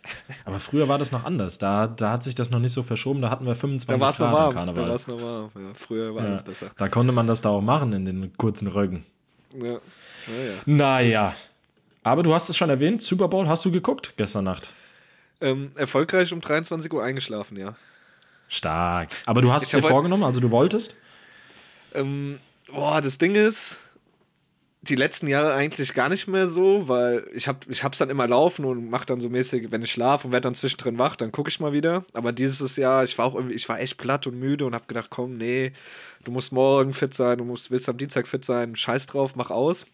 Aber 0.47 0.61
früher 0.61 0.89
war 0.89 0.99
das 0.99 1.13
noch 1.13 1.25
anders. 1.25 1.59
Da, 1.59 1.87
da 1.89 2.13
hat 2.13 2.23
sich 2.25 2.35
das 2.35 2.51
noch 2.51 2.59
nicht 2.61 2.73
so 2.73 2.83
verschoben. 2.83 3.21
Da 3.21 3.29
hatten 3.29 3.45
wir 3.45 3.55
25 3.55 3.87
Da 3.89 4.01
war 4.01 4.11
es 4.11 4.19
noch 4.19 4.31
Grad 4.31 4.39
am 4.39 4.45
warm. 4.45 4.55
Da 4.55 4.61
Karneval. 4.61 4.89
war 4.89 4.95
es 4.97 5.07
noch 5.09 5.21
warm. 5.21 5.51
Ja, 5.57 5.75
früher 5.75 6.15
war 6.15 6.23
Ja, 6.23 6.29
alles 6.31 6.43
besser. 6.43 6.71
da 6.79 6.89
konnte 6.89 7.13
man 7.13 7.27
das 7.27 7.43
da 7.43 7.51
auch 7.51 7.61
machen 7.61 7.93
in 7.93 8.07
den 8.07 8.33
kurzen 8.39 8.67
Röcken. 8.69 9.05
Ja. 9.55 9.79
Naja. 10.27 10.55
Naja. 10.65 11.35
Aber 12.03 12.23
du 12.23 12.33
hast 12.33 12.49
es 12.49 12.57
schon 12.57 12.71
erwähnt, 12.71 13.03
Super 13.03 13.29
Bowl 13.29 13.47
hast 13.47 13.63
du 13.67 13.71
geguckt 13.71 14.15
gestern 14.17 14.45
Nacht. 14.45 14.73
Ähm, 15.41 15.73
erfolgreich 15.77 16.33
um 16.33 16.41
23 16.41 16.93
Uhr 16.93 17.03
eingeschlafen, 17.03 17.57
ja. 17.57 17.75
Stark. 18.49 19.11
Aber 19.27 19.43
du 19.43 19.53
hast 19.53 19.65
es 19.65 19.71
dir 19.71 19.83
vorgenommen, 19.83 20.25
also 20.25 20.41
du 20.41 20.51
wolltest? 20.51 20.97
Ähm, 21.95 22.39
boah, 22.67 23.01
das 23.01 23.19
Ding 23.19 23.35
ist, 23.35 23.79
die 24.83 24.97
letzten 24.97 25.27
Jahre 25.27 25.53
eigentlich 25.53 25.93
gar 25.95 26.09
nicht 26.09 26.27
mehr 26.27 26.49
so, 26.49 26.89
weil 26.89 27.27
ich 27.35 27.49
hab, 27.49 27.69
ich 27.69 27.85
hab's 27.85 27.99
dann 27.99 28.09
immer 28.09 28.27
laufen 28.27 28.65
und 28.65 28.89
mach 28.89 29.05
dann 29.05 29.21
so 29.21 29.29
mäßig, 29.29 29.71
wenn 29.71 29.83
ich 29.83 29.93
schlafe 29.93 30.27
und 30.27 30.33
werd 30.33 30.47
dann 30.47 30.55
zwischendrin 30.55 30.99
wach, 30.99 31.17
dann 31.17 31.33
gucke 31.33 31.51
ich 31.51 31.61
mal 31.61 31.73
wieder. 31.73 32.05
Aber 32.15 32.33
dieses 32.33 32.77
Jahr, 32.77 33.05
ich 33.05 33.19
war 33.19 33.27
auch 33.27 33.35
irgendwie, 33.35 33.55
ich 33.55 33.69
war 33.69 33.79
echt 33.79 33.99
platt 33.99 34.27
und 34.27 34.39
müde 34.39 34.65
und 34.65 34.75
hab 34.75 34.89
gedacht, 34.89 35.09
komm, 35.11 35.37
nee, 35.37 35.73
du 36.25 36.33
musst 36.33 36.53
morgen 36.53 36.95
fit 36.95 37.13
sein, 37.13 37.39
du 37.39 37.45
musst, 37.45 37.71
willst 37.71 37.89
am 37.89 37.99
Dienstag 37.99 38.27
fit 38.27 38.45
sein, 38.45 38.75
scheiß 38.75 39.07
drauf, 39.07 39.37
mach 39.37 39.51
aus. 39.51 39.87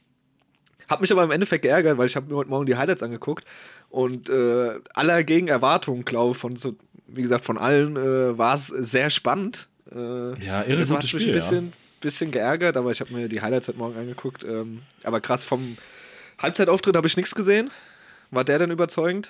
Hab 0.88 1.00
mich 1.00 1.11
aber 1.12 1.25
im 1.25 1.31
Endeffekt 1.31 1.62
geärgert, 1.62 1.99
weil 1.99 2.07
ich 2.07 2.16
habe 2.16 2.31
mir 2.31 2.37
heute 2.37 2.50
Morgen 2.50 2.66
die 2.66 2.76
Highlights 2.76 3.02
angeguckt 3.02 3.45
und 3.90 4.28
äh, 4.28 4.81
aller 4.95 5.25
gegen 5.25 5.49
Erwartungen, 5.49 6.05
glaube 6.05 6.33
ich, 6.33 6.38
von 6.38 6.57
so, 6.57 6.76
wie 7.07 7.23
gesagt, 7.23 7.45
von 7.45 7.59
allen 7.59 7.97
äh, 7.97 8.38
war 8.38 8.55
es 8.55 8.66
sehr 8.66 9.11
spannend. 9.11 9.69
Äh, 9.90 9.97
Ja, 10.45 10.62
irre 10.62 10.81
das 10.81 10.88
gutes 10.88 10.90
hat 10.90 11.02
mich 11.02 11.11
Spiel, 11.11 11.28
ein 11.28 11.33
bisschen, 11.35 11.73
bisschen 12.00 12.31
geärgert, 12.31 12.76
aber 12.76 12.90
ich 12.90 13.00
habe 13.00 13.12
mir 13.14 13.28
die 13.28 13.40
Highlights 13.40 13.69
heute 13.69 13.78
Morgen 13.78 13.99
angeguckt. 13.99 14.45
Ähm, 14.45 14.83
aber 15.02 15.21
krass, 15.21 15.45
vom 15.45 15.76
Halbzeitauftritt 16.38 16.97
habe 16.97 17.07
ich 17.07 17.16
nichts 17.16 17.35
gesehen. 17.35 17.71
War 18.31 18.45
der 18.45 18.59
denn 18.59 18.71
überzeugend? 18.71 19.28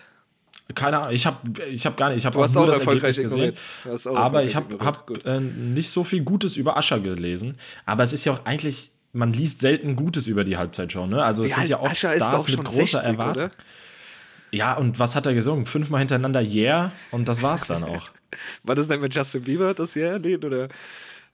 ja. 0.69 0.75
Keine 0.75 0.99
Ahnung, 0.99 1.15
ich 1.15 1.27
habe 1.27 1.63
ich 1.71 1.87
hab 1.87 1.97
gar 1.97 2.09
nicht, 2.09 2.19
ich 2.19 2.27
habe 2.27 2.35
Du 2.35 2.41
auch 2.41 2.45
hast 2.45 2.55
nur 2.55 2.65
auch 2.65 2.69
das 2.69 2.79
erfolgreich 2.81 3.19
Ergebnis 3.19 3.55
gesehen. 3.85 4.17
Aber 4.17 4.43
ich 4.43 4.57
habe 4.57 4.85
hab, 4.85 5.11
äh, 5.25 5.39
nicht 5.41 5.91
so 5.91 6.03
viel 6.03 6.23
Gutes 6.23 6.57
über 6.57 6.77
Ascher 6.77 6.99
gelesen. 6.99 7.57
Aber 7.85 8.03
es 8.03 8.13
ist 8.13 8.25
ja 8.25 8.33
auch 8.33 8.45
eigentlich, 8.47 8.91
man 9.17 9.33
liest 9.33 9.61
selten 9.61 9.97
Gutes 9.97 10.27
über 10.27 10.45
die 10.45 10.57
Halbzeitshow, 10.57 11.07
ne? 11.07 11.25
Also 11.25 11.43
es 11.43 11.51
Wie 11.51 11.55
sind 11.55 11.63
alt 11.63 11.71
ja 11.71 11.81
oft 11.81 12.03
ist 12.03 12.15
Stars 12.17 12.49
mit 12.49 12.63
großer 12.65 13.03
60, 13.03 13.05
Erwartung. 13.05 13.43
oder? 13.45 13.51
Ja, 14.53 14.75
und 14.75 14.99
was 14.99 15.15
hat 15.15 15.27
er 15.27 15.35
gesungen? 15.35 15.67
Fünfmal 15.67 15.99
hintereinander 16.01 16.41
Yeah 16.41 16.93
und 17.11 17.27
das 17.27 17.43
war's 17.43 17.67
dann 17.67 17.83
auch. 17.85 18.05
War 18.63 18.75
das 18.75 18.89
denn 18.89 19.01
mit 19.01 19.15
Justin 19.15 19.43
Bieber 19.43 19.75
das 19.75 19.95
Jahr? 19.95 20.19
Nee, 20.19 20.37
oder? 20.37 20.69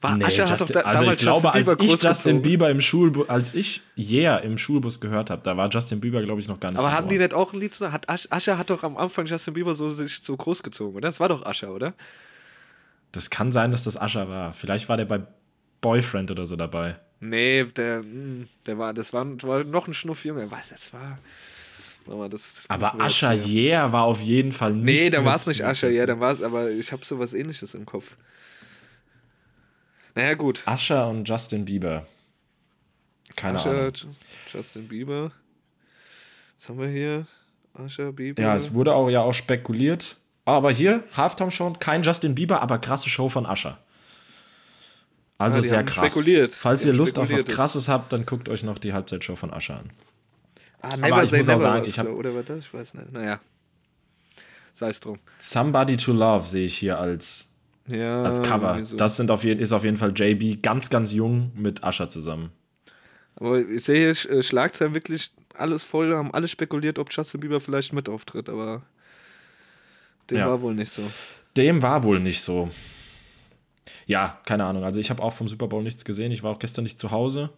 War 0.00 0.16
Nee, 0.16 0.24
Usher 0.24 0.44
hat 0.44 0.60
doch 0.60 0.66
Justin, 0.66 0.74
da, 0.74 0.80
also 0.80 1.04
ich 1.04 1.16
glaube, 1.18 1.52
als 1.52 1.68
ich. 1.78 2.02
Justin 2.02 2.42
Bieber 2.42 2.70
im 2.70 2.80
Schulbus, 2.80 3.28
als 3.28 3.54
ich 3.54 3.82
Yeah 3.96 4.38
im 4.38 4.58
Schulbus 4.58 5.00
gehört 5.00 5.30
habe, 5.30 5.42
da 5.44 5.56
war 5.56 5.68
Justin 5.70 6.00
Bieber, 6.00 6.22
glaube 6.22 6.40
ich, 6.40 6.48
noch 6.48 6.58
gar 6.58 6.70
nicht 6.70 6.78
Aber 6.80 6.90
hatten 6.92 7.08
die 7.08 7.18
nicht 7.18 7.34
auch 7.34 7.52
ein 7.52 7.60
Lied? 7.60 7.74
zusammen? 7.74 7.92
Hat 7.92 8.08
Ash- 8.08 8.28
Usher 8.34 8.58
hat 8.58 8.70
doch 8.70 8.82
am 8.82 8.96
Anfang 8.96 9.26
Justin 9.26 9.54
Bieber 9.54 9.74
so 9.74 9.90
sich 9.90 10.20
so 10.22 10.36
großgezogen, 10.36 10.96
oder? 10.96 11.08
Das 11.08 11.20
war 11.20 11.28
doch 11.28 11.46
Usher, 11.46 11.72
oder? 11.72 11.94
Das 13.12 13.30
kann 13.30 13.52
sein, 13.52 13.70
dass 13.72 13.84
das 13.84 13.96
Ascher 14.00 14.28
war. 14.28 14.52
Vielleicht 14.52 14.88
war 14.88 14.96
der 14.96 15.04
bei 15.04 15.20
Boyfriend 15.82 16.30
oder 16.30 16.46
so 16.46 16.56
dabei. 16.56 16.96
Nee, 17.24 17.64
der, 17.64 18.02
mh, 18.02 18.46
der 18.66 18.78
war, 18.78 18.92
das 18.92 19.12
war, 19.12 19.24
war 19.44 19.62
noch 19.62 19.86
ein 19.86 19.94
Schnuff 19.94 20.24
jünger. 20.24 20.50
Was, 20.50 20.70
das 20.70 20.92
war. 20.92 21.18
Mal, 22.06 22.28
das, 22.28 22.64
Aber 22.68 22.92
hier- 23.34 23.72
Yeah 23.72 23.92
war 23.92 24.02
auf 24.02 24.20
jeden 24.20 24.50
Fall 24.50 24.72
nicht. 24.72 24.84
Nee, 24.84 25.10
mit- 25.20 25.24
war 25.24 25.36
es 25.36 25.46
nicht 25.46 25.60
ja, 25.60 25.72
dessen- 25.72 26.06
dann 26.08 26.18
war 26.18 26.32
es, 26.32 26.42
aber 26.42 26.68
ich 26.70 26.90
habe 26.90 27.04
sowas 27.04 27.32
ähnliches 27.32 27.74
im 27.74 27.86
Kopf. 27.86 28.16
Naja, 30.16 30.34
gut. 30.34 30.64
Usher 30.66 31.08
und 31.08 31.28
Justin 31.28 31.64
Bieber. 31.64 32.06
Keine 33.36 33.58
Usher, 33.58 33.70
Ahnung. 33.70 33.90
Ju- 33.92 34.08
Justin 34.52 34.88
Bieber. 34.88 35.30
Was 36.58 36.68
haben 36.68 36.80
wir 36.80 36.88
hier? 36.88 37.26
Usher, 37.78 38.12
Bieber. 38.12 38.42
Ja, 38.42 38.56
es 38.56 38.74
wurde 38.74 38.94
auch 38.94 39.08
ja 39.08 39.20
auch 39.20 39.32
spekuliert. 39.32 40.16
Aber 40.44 40.72
hier, 40.72 41.04
Halftime 41.16 41.52
Show, 41.52 41.72
kein 41.78 42.02
Justin 42.02 42.34
Bieber, 42.34 42.60
aber 42.62 42.78
krasse 42.78 43.08
Show 43.08 43.28
von 43.28 43.46
Usher. 43.46 43.78
Also 45.42 45.60
die 45.60 45.66
sehr 45.68 45.84
krass. 45.84 46.12
spekuliert. 46.12 46.54
Falls 46.54 46.82
Die 46.82 46.88
ihr 46.88 46.94
Lust 46.94 47.18
auf 47.18 47.30
was 47.30 47.44
krasses 47.46 47.88
habt, 47.88 48.12
dann 48.12 48.26
guckt 48.26 48.48
euch 48.48 48.62
noch 48.62 48.78
die 48.78 48.92
Halbzeitshow 48.92 49.36
von 49.36 49.52
Usher 49.52 49.78
an. 49.78 49.90
Ah, 50.80 50.96
Never 50.96 51.14
Aber 51.14 51.24
ich 51.24 51.30
Say 51.30 51.38
muss 51.38 51.48
auch 51.48 51.52
Never 51.54 51.62
sagen, 51.62 51.78
war's, 51.80 51.88
ich 51.88 51.98
hab- 51.98 52.06
glaub- 52.06 52.18
Oder 52.18 52.34
war 52.34 52.42
das? 52.42 52.58
Ich 52.58 52.74
weiß 52.74 52.94
nicht. 52.94 53.12
Naja. 53.12 53.40
Sei 54.74 54.88
es 54.88 55.00
drum. 55.00 55.18
Somebody 55.38 55.96
to 55.96 56.12
Love 56.12 56.48
sehe 56.48 56.64
ich 56.66 56.76
hier 56.76 56.98
als, 56.98 57.48
Ja, 57.86 58.22
als 58.22 58.42
Cover. 58.42 58.82
so. 58.82 58.96
Das 58.96 59.16
sind 59.16 59.30
auf 59.30 59.44
jeden, 59.44 59.60
ist 59.60 59.72
auf 59.72 59.84
jeden 59.84 59.96
Fall 59.98 60.12
JB 60.16 60.62
ganz, 60.62 60.88
ganz 60.90 61.12
jung 61.12 61.52
mit 61.54 61.84
Usher 61.84 62.08
zusammen. 62.08 62.50
Aber 63.36 63.58
ich 63.60 63.84
sehe 63.84 64.12
hier 64.12 64.30
äh, 64.30 64.42
Schlagzeilen 64.42 64.94
wirklich 64.94 65.30
alles 65.54 65.84
voll, 65.84 66.14
haben 66.16 66.32
alle 66.34 66.48
spekuliert, 66.48 66.98
ob 66.98 67.12
Justin 67.12 67.40
Bieber 67.40 67.60
vielleicht 67.60 67.92
mit 67.92 68.08
auftritt, 68.08 68.48
aber 68.48 68.82
dem 70.30 70.38
Ja. 70.38 70.46
war 70.48 70.62
wohl 70.62 70.74
nicht 70.74 70.90
so. 70.90 71.02
Dem 71.56 71.82
war 71.82 72.02
wohl 72.02 72.18
nicht 72.20 72.40
so. 72.40 72.70
Ja, 74.06 74.38
keine 74.46 74.64
Ahnung. 74.64 74.84
Also 74.84 75.00
ich 75.00 75.10
habe 75.10 75.22
auch 75.22 75.32
vom 75.32 75.48
Super 75.48 75.68
Bowl 75.68 75.82
nichts 75.82 76.04
gesehen. 76.04 76.32
Ich 76.32 76.42
war 76.42 76.50
auch 76.52 76.58
gestern 76.58 76.82
nicht 76.84 76.98
zu 76.98 77.10
Hause. 77.10 77.50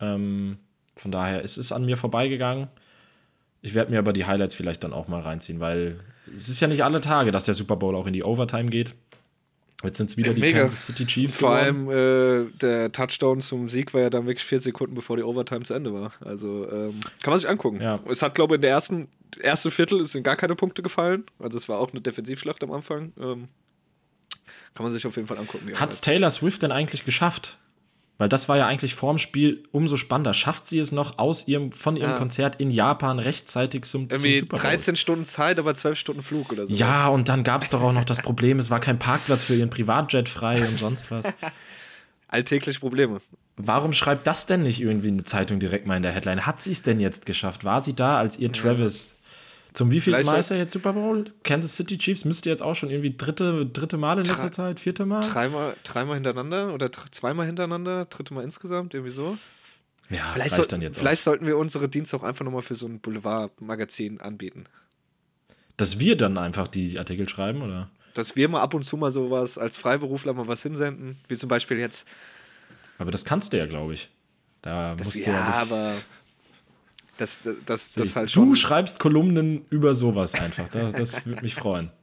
Ähm, 0.00 0.58
von 0.96 1.12
daher 1.12 1.42
ist 1.42 1.56
es 1.58 1.72
an 1.72 1.84
mir 1.84 1.96
vorbeigegangen. 1.96 2.68
Ich 3.62 3.74
werde 3.74 3.90
mir 3.90 3.98
aber 3.98 4.12
die 4.12 4.26
Highlights 4.26 4.54
vielleicht 4.54 4.84
dann 4.84 4.92
auch 4.92 5.08
mal 5.08 5.20
reinziehen, 5.20 5.60
weil 5.60 5.98
es 6.34 6.48
ist 6.48 6.60
ja 6.60 6.68
nicht 6.68 6.84
alle 6.84 7.00
Tage, 7.00 7.32
dass 7.32 7.44
der 7.44 7.54
Super 7.54 7.76
Bowl 7.76 7.96
auch 7.96 8.06
in 8.06 8.12
die 8.12 8.24
Overtime 8.24 8.70
geht. 8.70 8.94
Jetzt 9.82 9.98
sind 9.98 10.08
es 10.10 10.16
wieder 10.16 10.28
Ja, 10.28 10.34
die 10.34 10.40
mega. 10.40 10.60
Kansas 10.60 10.86
City 10.86 11.04
Chiefs 11.06 11.36
Vor 11.36 11.50
geworden. 11.54 11.88
allem 11.90 12.46
äh, 12.48 12.50
der 12.58 12.92
Touchdown 12.92 13.40
zum 13.40 13.68
Sieg 13.68 13.92
war 13.92 14.00
ja 14.00 14.10
dann 14.10 14.26
wirklich 14.26 14.44
vier 14.44 14.58
Sekunden 14.58 14.94
bevor 14.94 15.16
die 15.16 15.22
Overtime 15.22 15.64
zu 15.64 15.74
Ende 15.74 15.92
war. 15.92 16.12
Also 16.24 16.66
ähm, 16.70 17.00
kann 17.22 17.32
man 17.32 17.38
sich 17.38 17.48
angucken. 17.48 17.80
Ja. 17.82 18.00
Es 18.08 18.22
hat, 18.22 18.34
glaube 18.34 18.54
ich, 18.54 18.56
in 18.56 18.62
der 18.62 18.70
ersten 18.70 19.08
erste 19.40 19.70
Viertel 19.70 20.04
sind 20.06 20.22
gar 20.22 20.36
keine 20.36 20.54
Punkte 20.56 20.82
gefallen. 20.82 21.24
Also 21.38 21.58
es 21.58 21.68
war 21.68 21.78
auch 21.78 21.90
eine 21.92 22.00
Defensivschlacht 22.00 22.64
am 22.64 22.72
Anfang. 22.72 23.12
Ähm, 23.20 23.48
kann 24.76 24.84
man 24.84 24.92
sich 24.92 25.06
auf 25.06 25.16
jeden 25.16 25.26
Fall 25.26 25.38
angucken. 25.38 25.68
Hat 25.74 25.92
es. 25.92 26.00
Taylor 26.00 26.30
Swift 26.30 26.62
denn 26.62 26.70
eigentlich 26.72 27.04
geschafft? 27.04 27.58
Weil 28.18 28.30
das 28.30 28.48
war 28.48 28.56
ja 28.56 28.66
eigentlich 28.66 28.94
vorm 28.94 29.18
Spiel 29.18 29.64
umso 29.72 29.96
spannender. 29.98 30.32
Schafft 30.32 30.66
sie 30.66 30.78
es 30.78 30.90
noch 30.90 31.18
aus 31.18 31.48
ihrem, 31.48 31.70
von 31.70 31.96
ihrem 31.96 32.10
Ja. 32.10 32.16
Konzert 32.16 32.56
in 32.60 32.70
Japan 32.70 33.18
rechtzeitig 33.18 33.84
zum, 33.84 34.08
zum 34.08 34.18
Super 34.18 34.56
Bowl? 34.56 34.60
13 34.60 34.96
Stunden 34.96 35.26
Zeit, 35.26 35.58
aber 35.58 35.74
12 35.74 35.98
Stunden 35.98 36.22
Flug 36.22 36.50
oder 36.50 36.66
so. 36.66 36.74
Ja, 36.74 37.08
und 37.08 37.28
dann 37.28 37.42
gab 37.42 37.62
es 37.62 37.70
doch 37.70 37.82
auch 37.82 37.92
noch 37.92 38.06
das 38.06 38.22
Problem, 38.22 38.58
es 38.58 38.70
war 38.70 38.80
kein 38.80 38.98
Parkplatz 38.98 39.44
für 39.44 39.54
ihren 39.54 39.68
Privatjet 39.68 40.30
frei 40.30 40.66
und 40.66 40.78
sonst 40.78 41.10
was. 41.10 41.26
Alltägliche 42.28 42.80
Probleme. 42.80 43.18
Warum 43.58 43.92
schreibt 43.92 44.26
das 44.26 44.46
denn 44.46 44.62
nicht 44.62 44.80
irgendwie 44.80 45.08
eine 45.08 45.24
Zeitung 45.24 45.60
direkt 45.60 45.86
mal 45.86 45.96
in 45.96 46.02
der 46.02 46.12
Headline? 46.12 46.46
Hat 46.46 46.62
sie 46.62 46.72
es 46.72 46.82
denn 46.82 47.00
jetzt 47.00 47.26
geschafft? 47.26 47.64
War 47.64 47.82
sie 47.82 47.94
da, 47.94 48.18
als 48.18 48.38
ihr 48.38 48.50
Travis 48.50 49.14
zum 49.76 49.90
wievielten 49.90 50.24
Mal 50.24 50.38
ist 50.38 50.50
er 50.50 50.56
jetzt 50.56 50.72
Super 50.72 50.94
Bowl? 50.94 51.24
Kansas 51.42 51.76
City 51.76 51.98
Chiefs 51.98 52.24
müsste 52.24 52.48
jetzt 52.48 52.62
auch 52.62 52.74
schon 52.74 52.88
irgendwie 52.88 53.14
dritte, 53.14 53.66
dritte 53.66 53.98
Mal 53.98 54.18
in 54.18 54.24
letzter 54.24 54.50
Zeit, 54.50 54.80
vierte 54.80 55.04
Mal? 55.04 55.20
Dreimal, 55.20 55.76
dreimal 55.84 56.14
hintereinander 56.14 56.72
oder 56.72 56.90
zweimal 56.90 57.44
hintereinander, 57.44 58.06
dritte 58.06 58.32
Mal 58.32 58.42
insgesamt, 58.42 58.94
irgendwie 58.94 59.12
so. 59.12 59.36
Ja, 60.08 60.30
Vielleicht, 60.32 60.54
soll, 60.54 60.64
dann 60.64 60.80
jetzt 60.80 60.98
vielleicht 60.98 61.20
sollten 61.20 61.46
wir 61.46 61.58
unsere 61.58 61.90
Dienste 61.90 62.16
auch 62.16 62.22
einfach 62.22 62.42
nochmal 62.42 62.62
für 62.62 62.74
so 62.74 62.86
ein 62.86 63.00
Boulevard-Magazin 63.00 64.18
anbieten. 64.18 64.64
auch. 64.66 65.56
Dass 65.76 65.98
wir 65.98 66.16
dann 66.16 66.38
einfach 66.38 66.68
die 66.68 66.98
Artikel 66.98 67.28
schreiben, 67.28 67.60
oder? 67.60 67.90
Dass 68.14 68.34
wir 68.34 68.48
mal 68.48 68.62
ab 68.62 68.72
und 68.72 68.82
zu 68.82 68.96
mal 68.96 69.10
sowas 69.10 69.58
als 69.58 69.76
Freiberufler 69.76 70.32
mal 70.32 70.48
was 70.48 70.62
hinsenden, 70.62 71.18
wie 71.28 71.36
zum 71.36 71.50
Beispiel 71.50 71.78
jetzt. 71.78 72.08
Aber 72.96 73.10
das 73.10 73.26
kannst 73.26 73.52
du 73.52 73.58
ja, 73.58 73.66
glaube 73.66 73.92
ich. 73.92 74.08
Da 74.62 74.94
Das, 74.94 75.06
musst 75.06 75.26
ja, 75.26 75.32
du 75.32 75.38
ja 75.38 75.46
nicht, 75.48 75.70
aber 75.70 75.92
das, 77.18 77.40
das, 77.66 77.94
das, 77.94 78.16
halt 78.16 78.28
du 78.28 78.30
schon. 78.30 78.56
schreibst 78.56 78.98
Kolumnen 79.00 79.64
über 79.70 79.94
sowas 79.94 80.34
einfach. 80.34 80.68
Das, 80.68 80.92
das 80.94 81.26
würde 81.26 81.42
mich 81.42 81.54
freuen. 81.54 81.90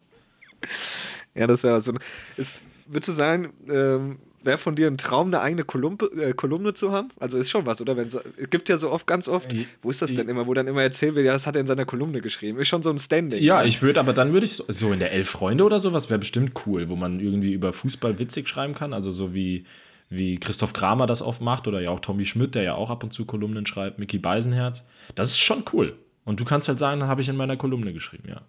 Ja, 1.36 1.48
das 1.48 1.64
wäre 1.64 1.82
so. 1.82 1.94
Ist, 2.38 2.58
würdest 2.86 3.10
du 3.10 3.12
sagen, 3.14 3.54
ähm, 3.68 4.20
wäre 4.44 4.60
von 4.60 4.76
dir 4.76 4.86
ein 4.88 4.98
Traum, 4.98 5.28
eine 5.28 5.42
eigene 5.42 5.64
Kolumne, 5.64 6.04
äh, 6.16 6.34
Kolumne 6.34 6.74
zu 6.76 6.92
haben? 6.92 7.10
Also 7.20 7.38
ist 7.40 7.50
schon 7.50 7.66
was, 7.66 7.82
oder? 7.82 7.98
Wenn 7.98 8.10
so, 8.10 8.20
es 8.38 8.50
gibt 8.52 8.70
ja 8.70 8.78
so 8.78 8.92
oft, 8.92 9.08
ganz 9.08 9.28
oft, 9.28 9.52
I- 9.52 9.66
wo 9.82 9.90
ist 9.90 10.02
das 10.04 10.14
denn 10.14 10.30
immer, 10.30 10.46
wo 10.46 10.54
dann 10.54 10.68
immer 10.68 10.84
erzählt 10.84 11.16
wird, 11.16 11.26
ja, 11.26 11.34
das 11.34 11.48
hat 11.48 11.56
er 11.56 11.62
in 11.62 11.68
seiner 11.68 11.86
Kolumne 11.86 12.22
geschrieben. 12.22 12.60
Ist 12.60 12.68
schon 12.68 12.84
so 12.84 12.92
ein 12.92 13.00
Standing. 13.00 13.42
Ja, 13.44 13.62
ne? 13.62 13.68
ich 13.68 13.82
würde, 13.82 14.00
aber 14.00 14.14
dann 14.14 14.32
würde 14.32 14.46
ich 14.46 14.54
so, 14.54 14.66
so 14.68 14.94
in 14.94 15.00
der 15.00 15.12
Elf 15.12 15.30
Freunde 15.30 15.64
oder 15.64 15.80
sowas 15.80 16.10
wäre 16.10 16.20
bestimmt 16.20 16.52
cool, 16.68 16.88
wo 16.90 16.96
man 16.96 17.20
irgendwie 17.20 17.54
über 17.54 17.74
Fußball 17.74 18.20
witzig 18.20 18.48
schreiben 18.48 18.76
kann. 18.76 18.94
Also 18.94 19.10
so 19.10 19.34
wie, 19.34 19.66
wie 20.10 20.40
Christoph 20.40 20.74
Kramer 20.74 21.08
das 21.08 21.22
oft 21.22 21.42
macht 21.42 21.68
oder 21.68 21.82
ja 21.82 21.90
auch 21.90 22.00
Tommy 22.00 22.26
Schmidt, 22.26 22.56
der 22.56 22.64
ja 22.64 22.76
auch 22.76 22.90
ab 22.90 23.04
und 23.04 23.12
zu 23.12 23.26
Kolumnen 23.26 23.66
schreibt, 23.66 24.00
Mickey 24.00 24.18
Beisenherz. 24.18 24.86
Das 25.16 25.30
ist 25.30 25.40
schon 25.40 25.64
cool. 25.74 25.98
Und 26.26 26.40
du 26.40 26.46
kannst 26.46 26.68
halt 26.68 26.80
sagen, 26.80 27.04
habe 27.04 27.22
ich 27.22 27.30
in 27.30 27.36
meiner 27.36 27.58
Kolumne 27.58 27.94
geschrieben, 27.94 28.30
ja. 28.30 28.42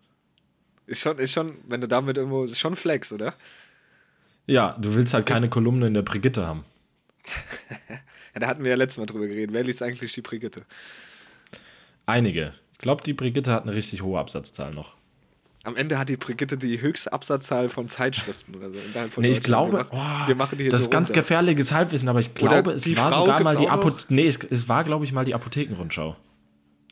Ist 0.86 1.00
schon, 1.00 1.18
ist 1.18 1.32
schon, 1.32 1.56
wenn 1.66 1.80
du 1.80 1.88
damit 1.88 2.18
irgendwo, 2.18 2.44
ist 2.44 2.58
schon 2.58 2.76
Flex, 2.76 3.12
oder? 3.12 3.34
Ja, 4.46 4.76
du 4.78 4.94
willst 4.94 5.14
halt 5.14 5.26
keine 5.26 5.48
Kolumne 5.48 5.86
in 5.86 5.94
der 5.94 6.02
Brigitte 6.02 6.46
haben. 6.46 6.64
Ja, 8.34 8.40
da 8.40 8.46
hatten 8.48 8.64
wir 8.64 8.70
ja 8.72 8.76
letztes 8.76 8.98
Mal 8.98 9.06
drüber 9.06 9.28
geredet. 9.28 9.54
Wer 9.54 9.62
liest 9.62 9.80
eigentlich 9.80 10.12
die 10.12 10.20
Brigitte? 10.20 10.66
Einige. 12.04 12.52
Ich 12.72 12.78
glaube, 12.78 13.04
die 13.04 13.12
Brigitte 13.12 13.52
hat 13.52 13.62
eine 13.62 13.76
richtig 13.76 14.02
hohe 14.02 14.18
Absatzzahl 14.18 14.74
noch. 14.74 14.96
Am 15.64 15.76
Ende 15.76 15.98
hat 15.98 16.08
die 16.10 16.16
Brigitte 16.18 16.56
die 16.58 16.80
höchste 16.80 17.12
Absatzzahl 17.12 17.68
von 17.70 17.88
Zeitschriften 17.88 18.54
oder 18.54 18.70
so. 18.70 18.78
von 19.10 19.22
Nee, 19.22 19.30
ich 19.30 19.42
glaube, 19.42 19.72
wir 19.72 19.78
machen, 19.84 19.88
oh, 20.24 20.28
wir 20.28 20.34
machen 20.36 20.58
die 20.58 20.68
das 20.68 20.82
ist 20.82 20.90
ganz 20.90 21.08
runter. 21.08 21.20
gefährliches 21.20 21.72
Halbwissen, 21.72 22.08
aber 22.08 22.20
ich 22.20 22.30
Oder 22.30 22.38
glaube, 22.62 22.72
es 22.72 22.96
war 22.96 23.10
Frau 23.10 23.24
sogar 23.24 23.42
mal 23.42 23.56
die? 23.56 23.68
Apotheken. 23.68 24.14
Nee, 24.14 24.26
es, 24.28 24.38
es 24.44 24.68
war, 24.68 24.84
glaube 24.84 25.04
ich, 25.06 25.12
mal 25.12 25.24
die 25.24 25.34
Apothekenrundschau. 25.34 26.16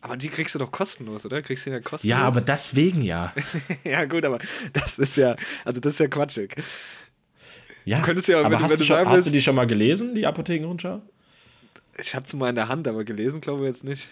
Aber 0.00 0.16
die 0.16 0.28
kriegst 0.30 0.54
du 0.54 0.58
doch 0.58 0.72
kostenlos, 0.72 1.24
oder? 1.26 1.42
Kriegst 1.42 1.66
du 1.66 1.70
ja 1.70 1.78
kostenlos? 1.80 2.04
Ja, 2.04 2.18
aber 2.26 2.40
deswegen 2.40 3.02
ja. 3.02 3.32
ja, 3.84 4.04
gut, 4.06 4.24
aber 4.24 4.38
das 4.72 4.98
ist 4.98 5.16
ja, 5.16 5.36
also 5.64 5.78
das 5.78 5.92
ist 5.92 5.98
ja 6.00 6.08
quatschig. 6.08 6.56
Ja, 7.84 7.98
Du 7.98 8.04
könntest 8.04 8.28
ja, 8.28 8.38
wenn 8.38 8.46
aber 8.46 8.56
du- 8.56 8.62
hast, 8.62 8.70
wenn 8.72 8.78
du 8.78 8.84
schon, 8.84 9.06
hast 9.08 9.26
du 9.26 9.30
die 9.30 9.42
schon 9.42 9.54
mal 9.54 9.66
gelesen, 9.66 10.14
die 10.14 10.26
Apothekenrundschau? 10.26 11.02
Ich 11.98 12.14
hatte 12.14 12.26
es 12.26 12.32
mal 12.34 12.48
in 12.48 12.54
der 12.54 12.68
Hand, 12.68 12.88
aber 12.88 13.04
gelesen 13.04 13.40
glaube 13.42 13.62
ich 13.64 13.68
jetzt 13.68 13.84
nicht. 13.84 14.08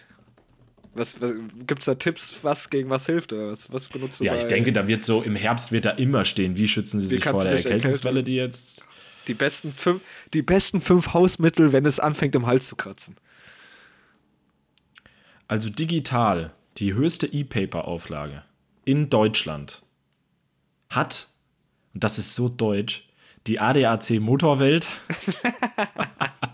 Was, 0.95 1.21
was 1.21 1.35
gibt's 1.67 1.85
da 1.85 1.95
Tipps, 1.95 2.39
was 2.43 2.69
gegen 2.69 2.91
was 2.91 3.07
hilft 3.07 3.33
oder 3.33 3.53
was? 3.53 3.73
Was 3.73 3.89
benutzt 3.89 4.21
du 4.21 4.25
Ja, 4.25 4.35
ich 4.35 4.45
denke, 4.45 4.73
da 4.73 4.89
wird 4.89 5.05
so, 5.05 5.23
im 5.23 5.37
Herbst 5.37 5.71
wird 5.71 5.85
da 5.85 5.91
immer 5.91 6.25
stehen, 6.25 6.57
wie 6.57 6.67
schützen 6.67 6.99
sie 6.99 7.11
Wie 7.11 7.15
sich 7.15 7.25
vor 7.25 7.45
der 7.45 7.53
Erkältungswelle, 7.53 8.25
die 8.25 8.35
jetzt. 8.35 8.87
die 9.29 9.35
besten 9.35 9.73
fünf, 9.73 10.01
die 10.35 10.43
besten 10.43 10.81
fünf 10.81 11.13
Hausmittel, 11.15 11.73
wenn 11.73 11.87
es 11.87 12.01
anfängt 12.01 12.35
im 12.35 12.47
Hals 12.47 12.67
zu 12.67 12.75
kratzen? 12.75 13.17
Also 15.47 15.69
digital, 15.69 16.53
die 16.79 16.95
höchste 16.95 17.27
E-Paper-Auflage 17.27 18.43
in 18.85 19.11
Deutschland 19.11 19.83
hat, 20.89 21.29
und 21.95 22.03
das 22.03 22.19
ist 22.19 22.35
so 22.35 22.49
deutsch, 22.49 23.09
die 23.47 23.61
ADAC 23.61 24.21
Motorwelt. 24.21 24.89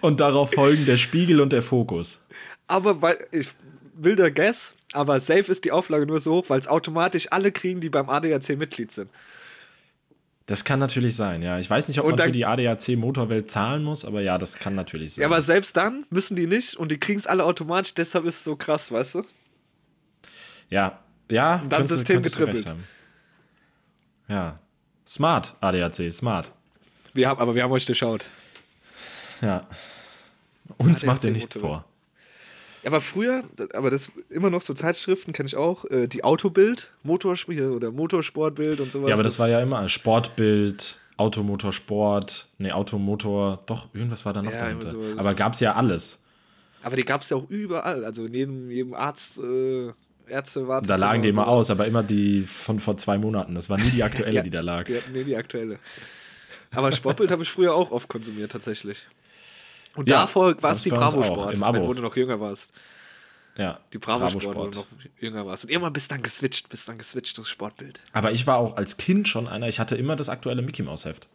und 0.00 0.20
darauf 0.20 0.52
folgen 0.52 0.86
der 0.86 0.96
Spiegel 0.96 1.40
und 1.40 1.52
der 1.52 1.62
Fokus. 1.62 2.24
Aber 2.66 3.02
weil 3.02 3.16
ich 3.32 3.50
wilder 3.94 4.30
Guess, 4.30 4.74
aber 4.92 5.20
safe 5.20 5.50
ist 5.50 5.64
die 5.64 5.72
Auflage 5.72 6.06
nur 6.06 6.20
so 6.20 6.34
hoch, 6.36 6.44
weil 6.48 6.60
es 6.60 6.68
automatisch 6.68 7.28
alle 7.32 7.50
kriegen, 7.52 7.80
die 7.80 7.88
beim 7.90 8.08
ADAC 8.08 8.56
Mitglied 8.56 8.92
sind. 8.92 9.10
Das 10.46 10.64
kann 10.64 10.78
natürlich 10.78 11.14
sein, 11.14 11.42
ja. 11.42 11.58
Ich 11.58 11.68
weiß 11.68 11.88
nicht, 11.88 11.98
ob 11.98 12.04
Und 12.06 12.12
man 12.12 12.16
dann- 12.18 12.26
für 12.28 12.32
die 12.32 12.46
ADAC 12.46 12.96
Motorwelt 12.96 13.50
zahlen 13.50 13.84
muss, 13.84 14.04
aber 14.06 14.22
ja, 14.22 14.38
das 14.38 14.58
kann 14.58 14.74
natürlich 14.74 15.14
sein. 15.14 15.22
Ja, 15.22 15.28
aber 15.28 15.42
selbst 15.42 15.76
dann 15.76 16.06
müssen 16.10 16.36
die 16.36 16.46
nicht 16.46 16.76
und 16.76 16.90
die 16.90 16.98
kriegen 16.98 17.18
es 17.18 17.26
alle 17.26 17.44
automatisch, 17.44 17.92
deshalb 17.94 18.24
ist 18.24 18.36
es 18.36 18.44
so 18.44 18.56
krass, 18.56 18.90
weißt 18.90 19.16
du? 19.16 19.22
Ja, 20.70 21.00
ja, 21.30 21.58
dann 21.58 21.80
könntest 21.80 21.98
System 21.98 22.16
könntest 22.16 22.38
getrippelt. 22.38 22.74
Ja. 24.28 24.58
Smart, 25.06 25.54
ADAC, 25.60 26.10
smart. 26.12 26.52
Wir 27.14 27.28
haben, 27.28 27.40
aber 27.40 27.54
wir 27.54 27.62
haben 27.62 27.72
euch 27.72 27.86
durchschaut. 27.86 28.26
Ja. 29.40 29.66
Uns 30.76 31.04
macht 31.04 31.24
ihr 31.24 31.30
nichts 31.30 31.56
vor. 31.56 31.84
Aber 32.84 33.00
früher, 33.00 33.42
aber 33.74 33.90
das 33.90 34.12
immer 34.30 34.50
noch 34.50 34.62
so 34.62 34.72
Zeitschriften 34.72 35.32
kenne 35.32 35.48
ich 35.48 35.56
auch, 35.56 35.84
äh, 35.86 36.06
die 36.06 36.24
Autobild, 36.24 36.92
Motorspiel 37.02 37.70
oder 37.70 37.90
Motorsportbild 37.90 38.80
und 38.80 38.92
sowas. 38.92 39.08
Ja, 39.08 39.14
aber 39.14 39.24
das 39.24 39.38
war 39.38 39.48
ja 39.48 39.60
immer 39.60 39.88
Sportbild, 39.88 40.98
Automotorsport, 41.16 42.46
nee, 42.58 42.70
Automotor, 42.70 43.62
doch, 43.66 43.92
irgendwas 43.94 44.24
war 44.24 44.32
da 44.32 44.42
noch 44.42 44.52
Ja, 44.52 44.60
dahinter. 44.60 44.94
Aber 45.16 45.34
gab's 45.34 45.60
ja 45.60 45.74
alles. 45.74 46.20
Aber 46.82 46.94
die 46.94 47.04
gab 47.04 47.22
es 47.22 47.30
ja 47.30 47.36
auch 47.36 47.50
überall, 47.50 48.04
also 48.04 48.24
in 48.24 48.34
jedem, 48.34 48.70
jedem 48.70 48.94
Arzt, 48.94 49.38
äh, 49.38 49.92
Ärzte 50.28 50.66
Da 50.66 50.96
lagen 50.96 51.22
die 51.22 51.28
immer 51.28 51.48
aus, 51.48 51.70
aber 51.70 51.86
immer 51.86 52.02
die 52.02 52.42
von 52.42 52.80
vor 52.80 52.98
zwei 52.98 53.18
Monaten. 53.18 53.54
Das 53.54 53.70
war 53.70 53.78
nie 53.78 53.90
die 53.90 54.02
aktuelle, 54.04 54.34
Ja, 54.34 54.42
die 54.42 54.50
da 54.50 54.60
lag. 54.60 54.84
Die 54.84 54.98
nee, 55.12 55.24
die 55.24 55.36
aktuelle. 55.36 55.78
Aber 56.70 56.92
Sportbild 56.92 57.30
habe 57.30 57.42
ich 57.42 57.50
früher 57.50 57.74
auch 57.74 57.90
oft 57.90 58.08
konsumiert, 58.08 58.52
tatsächlich. 58.52 59.06
Und 59.98 60.08
Ja, 60.08 60.20
davor 60.20 60.62
war 60.62 60.70
es 60.70 60.84
die 60.84 60.90
Bravo 60.90 61.24
Sport, 61.24 61.54
im 61.54 61.62
Abo. 61.64 61.88
wenn 61.88 61.96
du 61.96 62.02
noch 62.02 62.14
jünger 62.16 62.38
warst. 62.38 62.70
Ja, 63.56 63.80
Die 63.92 63.98
Bravo, 63.98 64.26
Bravo 64.26 64.38
Sport, 64.38 64.74
du 64.74 64.78
noch 64.78 64.86
jünger 65.18 65.44
warst. 65.44 65.64
Und 65.64 65.70
irgendwann 65.70 65.92
bist 65.92 66.12
dann 66.12 66.22
geswitcht, 66.22 66.68
bist 66.68 66.88
dann 66.88 66.98
geswitcht, 66.98 67.36
das 67.36 67.48
Sportbild. 67.48 68.00
Aber 68.12 68.30
ich 68.30 68.46
war 68.46 68.58
auch 68.58 68.76
als 68.76 68.96
Kind 68.96 69.26
schon 69.26 69.48
einer, 69.48 69.66
ich 69.68 69.80
hatte 69.80 69.96
immer 69.96 70.14
das 70.14 70.28
aktuelle 70.28 70.62
Mickey 70.62 70.82
Mouse 70.84 71.04
Heft. 71.04 71.26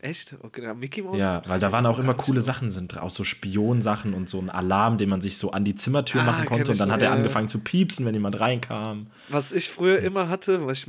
Echt? 0.00 0.36
Okay, 0.42 0.62
ja, 0.62 0.74
Mickey 0.74 1.02
Mouse? 1.02 1.18
Ja, 1.18 1.42
weil 1.48 1.58
da 1.58 1.72
waren 1.72 1.84
auch 1.84 1.98
immer 1.98 2.14
coole. 2.14 2.40
Sachen, 2.40 2.70
sind 2.70 2.96
auch 2.98 3.10
so 3.10 3.24
Spionsachen 3.24 4.14
und 4.14 4.28
so 4.30 4.38
ein 4.38 4.48
Alarm, 4.48 4.96
den 4.96 5.08
man 5.08 5.20
sich 5.20 5.38
so 5.38 5.50
an 5.50 5.64
die 5.64 5.74
Zimmertür 5.74 6.20
Ah, 6.20 6.24
machen 6.24 6.46
konnte 6.46 6.70
und 6.70 6.78
dann 6.78 6.92
hat 6.92 7.02
er 7.02 7.10
angefangen 7.10 7.48
zu 7.48 7.58
piepsen, 7.58 8.06
wenn 8.06 8.14
jemand 8.14 8.38
reinkam. 8.38 9.08
Was 9.28 9.50
ich 9.50 9.68
früher 9.70 9.98
immer 9.98 10.28
hatte, 10.28 10.64
was 10.66 10.78
ich, 10.78 10.86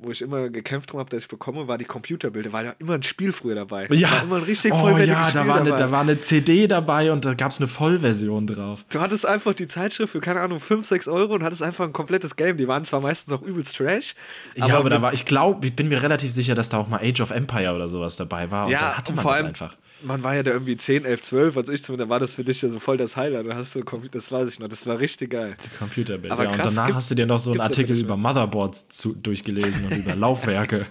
wo 0.00 0.10
ich 0.10 0.22
immer 0.22 0.48
gekämpft 0.48 0.90
drum 0.92 1.00
habe, 1.00 1.10
dass 1.10 1.24
ich 1.24 1.28
bekomme, 1.28 1.68
war 1.68 1.76
die 1.76 1.84
Computerbilder. 1.84 2.52
War 2.54 2.64
ja 2.64 2.74
immer 2.78 2.94
ein 2.94 3.02
Spiel 3.02 3.32
früher 3.32 3.54
dabei. 3.56 3.88
Ja, 3.90 4.10
War 4.10 4.22
immer 4.22 4.36
ein 4.36 4.42
richtig 4.44 4.72
oh 4.72 4.88
ja, 4.88 5.30
da 5.32 5.46
war, 5.46 5.60
eine, 5.60 5.70
da 5.70 5.90
war 5.90 6.00
eine 6.00 6.18
CD 6.18 6.66
dabei 6.66 7.12
und 7.12 7.26
da 7.26 7.34
gab 7.34 7.50
es 7.52 7.58
eine 7.58 7.68
Vollversion 7.68 8.46
drauf. 8.46 8.86
Du 8.88 9.00
hattest 9.00 9.26
einfach 9.26 9.52
die 9.52 9.66
Zeitschrift 9.66 10.12
für, 10.12 10.20
keine 10.20 10.40
Ahnung, 10.40 10.60
5, 10.60 10.86
6 10.86 11.08
Euro 11.08 11.34
und 11.34 11.42
hattest 11.42 11.62
einfach 11.62 11.84
ein 11.84 11.92
komplettes 11.92 12.36
Game. 12.36 12.56
Die 12.56 12.68
waren 12.68 12.86
zwar 12.86 13.00
meistens 13.02 13.34
auch 13.34 13.42
übelst 13.42 13.76
trash. 13.76 14.14
ja, 14.54 14.78
aber 14.78 14.88
da 14.88 14.96
mit- 14.96 15.02
war, 15.02 15.12
ich 15.12 15.26
glaube, 15.26 15.66
ich 15.66 15.76
bin 15.76 15.88
mir 15.88 16.02
relativ 16.02 16.32
sicher, 16.32 16.54
dass 16.54 16.70
da 16.70 16.78
auch 16.78 16.88
mal 16.88 17.00
Age 17.02 17.20
of 17.20 17.30
Empire 17.30 17.74
oder 17.74 17.88
sowas 17.88 18.16
dabei 18.16 18.45
war 18.50 18.66
und 18.66 18.72
Ja, 18.72 18.78
dann 18.80 18.96
hatte 18.98 19.12
und 19.12 19.16
man 19.16 19.22
vor 19.22 19.32
das 19.32 19.38
allem- 19.40 19.46
einfach. 19.48 19.76
Man 20.02 20.22
war 20.22 20.34
ja 20.34 20.42
da 20.42 20.50
irgendwie 20.50 20.76
10, 20.76 21.06
11, 21.06 21.22
12, 21.22 21.56
also 21.56 21.72
ich 21.72 21.82
zumindest, 21.82 22.06
da 22.06 22.10
war 22.10 22.20
das 22.20 22.34
für 22.34 22.44
dich 22.44 22.60
ja 22.60 22.68
so 22.68 22.78
voll 22.78 22.98
das 22.98 23.16
Highlight. 23.16 23.46
Dann 23.46 23.56
hast 23.56 23.74
du, 23.74 23.82
das 24.10 24.30
weiß 24.30 24.46
ich 24.52 24.58
noch, 24.58 24.68
das 24.68 24.86
war 24.86 24.98
richtig 24.98 25.30
geil. 25.30 25.56
Die 25.64 25.78
Computerbild. 25.78 26.30
Aber 26.32 26.44
Ja, 26.44 26.50
und 26.50 26.56
krass, 26.56 26.74
danach 26.74 26.88
gibt's- 26.88 26.96
hast 26.96 27.10
du 27.10 27.14
dir 27.14 27.24
noch 27.26 27.38
so 27.38 27.52
einen 27.52 27.62
Artikel 27.62 27.98
über. 27.98 28.14
Motherboards 28.16 28.88
zu, 28.88 29.14
durchgelesen 29.14 29.86
und 29.86 29.96
über 29.96 30.14
Laufwerke. 30.16 30.86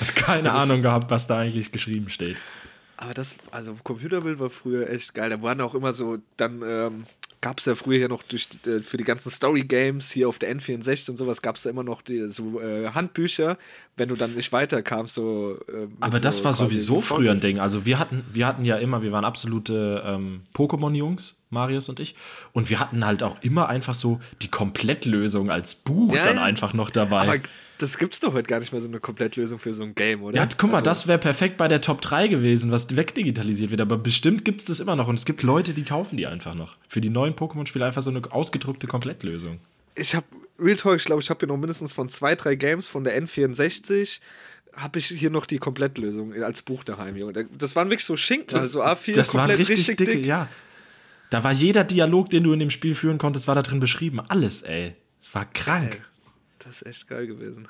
Hat 0.00 0.14
keine 0.16 0.44
das- 0.44 0.54
Ahnung 0.54 0.82
gehabt, 0.82 1.10
was 1.10 1.26
da 1.26 1.38
eigentlich 1.38 1.72
geschrieben 1.72 2.08
steht. 2.08 2.36
Aber 2.96 3.14
das, 3.14 3.36
also 3.50 3.74
Computerbild 3.82 4.38
war 4.38 4.50
früher 4.50 4.88
echt 4.88 5.12
geil. 5.14 5.30
Da 5.30 5.42
waren 5.42 5.60
auch 5.60 5.74
immer 5.74 5.92
so, 5.92 6.18
dann 6.36 6.62
ähm, 6.64 7.04
gab 7.42 7.58
es 7.58 7.66
ja 7.66 7.74
früher 7.74 7.98
ja 7.98 8.08
noch 8.08 8.22
durch, 8.22 8.48
äh, 8.66 8.80
für 8.80 8.96
die 8.96 9.04
ganzen 9.04 9.30
Story-Games 9.30 10.10
hier 10.10 10.28
auf 10.28 10.38
der 10.38 10.56
N64 10.56 11.10
und 11.10 11.16
sowas, 11.18 11.42
gab 11.42 11.56
es 11.56 11.64
da 11.64 11.70
immer 11.70 11.82
noch 11.82 12.00
die, 12.00 12.30
so 12.30 12.60
äh, 12.60 12.88
Handbücher, 12.90 13.58
wenn 13.96 14.08
du 14.08 14.14
dann 14.14 14.34
nicht 14.34 14.52
weiterkamst. 14.52 15.14
So, 15.14 15.58
äh, 15.68 15.88
Aber 16.00 16.20
das 16.20 16.38
so 16.38 16.44
war 16.44 16.52
sowieso 16.54 17.00
früher 17.02 17.32
ein. 17.32 17.40
Ding. 17.40 17.58
Also 17.58 17.84
wir 17.84 17.98
hatten, 17.98 18.24
wir 18.32 18.46
hatten 18.46 18.64
ja 18.64 18.76
immer, 18.76 19.02
wir 19.02 19.12
waren 19.12 19.24
absolute 19.24 20.02
ähm, 20.06 20.38
Pokémon-Jungs, 20.54 21.34
Marius 21.50 21.88
und 21.88 22.00
ich. 22.00 22.14
Und 22.52 22.70
wir 22.70 22.80
hatten 22.80 23.04
halt 23.04 23.22
auch 23.22 23.42
immer 23.42 23.68
einfach 23.68 23.94
so 23.94 24.20
die 24.40 24.48
Komplettlösung 24.48 25.50
als 25.50 25.74
Buch 25.74 26.14
Ja, 26.14 26.22
dann 26.22 26.36
ja. 26.36 26.42
einfach 26.42 26.72
noch 26.72 26.90
dabei. 26.90 27.22
Aber 27.22 27.38
das 27.82 27.98
gibt's 27.98 28.20
doch 28.20 28.32
heute 28.32 28.48
gar 28.48 28.60
nicht 28.60 28.72
mehr 28.72 28.80
so 28.80 28.88
eine 28.88 29.00
Komplettlösung 29.00 29.58
für 29.58 29.72
so 29.72 29.82
ein 29.82 29.94
Game, 29.94 30.22
oder? 30.22 30.36
ja, 30.36 30.46
guck 30.46 30.70
mal, 30.70 30.78
Also, 30.78 30.84
das 30.84 31.08
wäre 31.08 31.18
perfekt 31.18 31.56
bei 31.56 31.66
der 31.68 31.80
Top 31.80 32.00
3 32.00 32.28
gewesen, 32.28 32.70
was 32.70 32.94
wegdigitalisiert 32.94 33.70
wird. 33.70 33.80
Aber 33.80 33.98
bestimmt 33.98 34.44
gibt 34.44 34.60
es 34.60 34.66
das 34.68 34.80
immer 34.80 34.96
noch. 34.96 35.08
Und 35.08 35.16
es 35.16 35.24
gibt 35.24 35.42
Leute, 35.42 35.74
die 35.74 35.82
kaufen 35.82 36.16
die 36.16 36.26
einfach 36.26 36.54
noch. 36.54 36.76
Für 36.88 37.00
die 37.00 37.10
neuen 37.10 37.34
Pokémon-Spiele 37.34 37.84
einfach 37.84 38.02
so 38.02 38.10
eine 38.10 38.22
ausgedruckte 38.30 38.86
Komplettlösung. 38.86 39.58
Ich 39.96 40.14
habe, 40.14 40.26
Real 40.58 40.76
Talk, 40.76 40.96
ich 40.96 41.04
glaube, 41.04 41.20
ich 41.20 41.28
habe 41.28 41.40
hier 41.40 41.48
noch 41.48 41.56
mindestens 41.56 41.92
von 41.92 42.08
zwei, 42.08 42.36
drei 42.36 42.54
Games 42.54 42.88
von 42.88 43.04
der 43.04 43.20
N64 43.20 44.20
habe 44.74 44.98
ich 44.98 45.06
hier 45.06 45.30
noch 45.30 45.44
die 45.44 45.58
Komplettlösung 45.58 46.32
als 46.42 46.62
Buch 46.62 46.84
daheim, 46.84 47.16
Junge. 47.16 47.46
Das 47.58 47.76
waren 47.76 47.90
wirklich 47.90 48.06
so 48.06 48.16
Schinken, 48.16 48.58
also 48.58 48.82
A4 48.82 49.14
das 49.14 49.28
komplett 49.28 49.58
richtig, 49.58 49.84
dicke, 49.84 50.04
dick. 50.04 50.24
ja. 50.24 50.48
Da 51.28 51.44
war 51.44 51.52
jeder 51.52 51.84
Dialog, 51.84 52.30
den 52.30 52.44
du 52.44 52.52
in 52.52 52.58
dem 52.58 52.70
Spiel 52.70 52.94
führen 52.94 53.18
konntest, 53.18 53.48
war 53.48 53.54
da 53.54 53.62
drin 53.62 53.80
beschrieben. 53.80 54.20
Alles, 54.20 54.62
ey. 54.62 54.94
Es 55.20 55.34
war 55.34 55.44
krank. 55.44 55.92
Geil. 55.92 56.04
Das 56.64 56.76
ist 56.82 56.86
echt 56.86 57.08
geil 57.08 57.26
gewesen. 57.26 57.68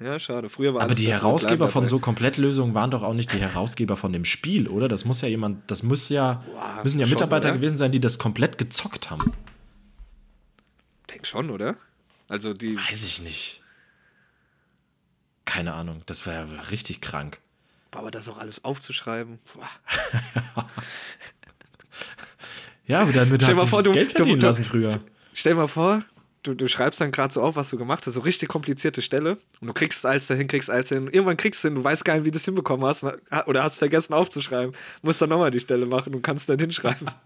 Ja, 0.00 0.18
schade. 0.18 0.48
Früher 0.48 0.74
war 0.74 0.82
Aber 0.82 0.94
die 0.94 1.06
Herausgeber 1.12 1.68
von 1.68 1.86
so 1.86 1.98
Komplettlösungen 2.00 2.74
waren 2.74 2.90
doch 2.90 3.02
auch 3.02 3.14
nicht 3.14 3.32
die 3.32 3.38
Herausgeber 3.38 3.96
von 3.96 4.12
dem 4.12 4.24
Spiel, 4.24 4.66
oder? 4.68 4.88
Das 4.88 5.04
muss 5.04 5.20
ja 5.20 5.28
jemand, 5.28 5.70
das 5.70 5.82
muss 5.82 6.08
ja, 6.08 6.42
Boah, 6.46 6.80
müssen 6.82 6.98
ja 6.98 7.06
schon, 7.06 7.14
Mitarbeiter 7.14 7.48
oder? 7.50 7.58
gewesen 7.58 7.76
sein, 7.78 7.92
die 7.92 8.00
das 8.00 8.18
komplett 8.18 8.58
gezockt 8.58 9.10
haben. 9.10 9.32
Denk 11.10 11.26
schon, 11.26 11.50
oder? 11.50 11.76
Also 12.28 12.54
die. 12.54 12.76
Weiß 12.76 13.04
ich 13.04 13.22
nicht. 13.22 13.60
Keine 15.44 15.74
Ahnung, 15.74 16.02
das 16.06 16.26
war 16.26 16.32
ja 16.32 16.42
richtig 16.70 17.00
krank. 17.00 17.38
Aber 17.92 18.10
das 18.10 18.28
auch 18.28 18.38
alles 18.38 18.64
aufzuschreiben. 18.64 19.38
Ja, 22.86 23.00
aber 23.00 23.12
damit 23.12 23.42
hat 23.46 23.58
sich 23.58 23.70
vor, 23.70 23.82
du- 23.82 23.92
Geld 23.92 24.10
du- 24.10 24.16
verdienen 24.16 24.40
du- 24.40 24.46
lassen 24.46 24.64
früher. 24.64 25.00
Stell 25.32 25.54
mal 25.54 25.68
vor, 25.68 26.02
du, 26.44 26.54
du 26.54 26.68
schreibst 26.68 27.00
dann 27.00 27.10
gerade 27.10 27.32
so 27.34 27.42
auf, 27.42 27.56
was 27.56 27.70
du 27.70 27.78
gemacht 27.78 28.06
hast, 28.06 28.14
so 28.14 28.20
richtig 28.20 28.48
komplizierte 28.48 29.02
Stelle 29.02 29.38
und 29.60 29.66
du 29.66 29.72
kriegst 29.72 29.98
es 29.98 30.04
als 30.04 30.28
dahin, 30.28 30.46
kriegst 30.46 30.70
als 30.70 30.90
hin. 30.90 31.08
Irgendwann 31.10 31.36
kriegst 31.36 31.64
du 31.64 31.68
hin, 31.68 31.74
du 31.74 31.82
weißt 31.82 32.04
gar 32.04 32.14
nicht, 32.14 32.24
wie 32.24 32.30
du 32.30 32.36
es 32.36 32.44
hinbekommen 32.44 32.86
hast 32.86 33.04
oder 33.46 33.64
hast 33.64 33.78
vergessen 33.78 34.14
aufzuschreiben. 34.14 34.74
Musst 35.02 35.20
dann 35.20 35.30
nochmal 35.30 35.50
die 35.50 35.60
Stelle 35.60 35.86
machen 35.86 36.14
und 36.14 36.22
kannst 36.22 36.48
dann 36.48 36.58
hinschreiben. 36.58 37.08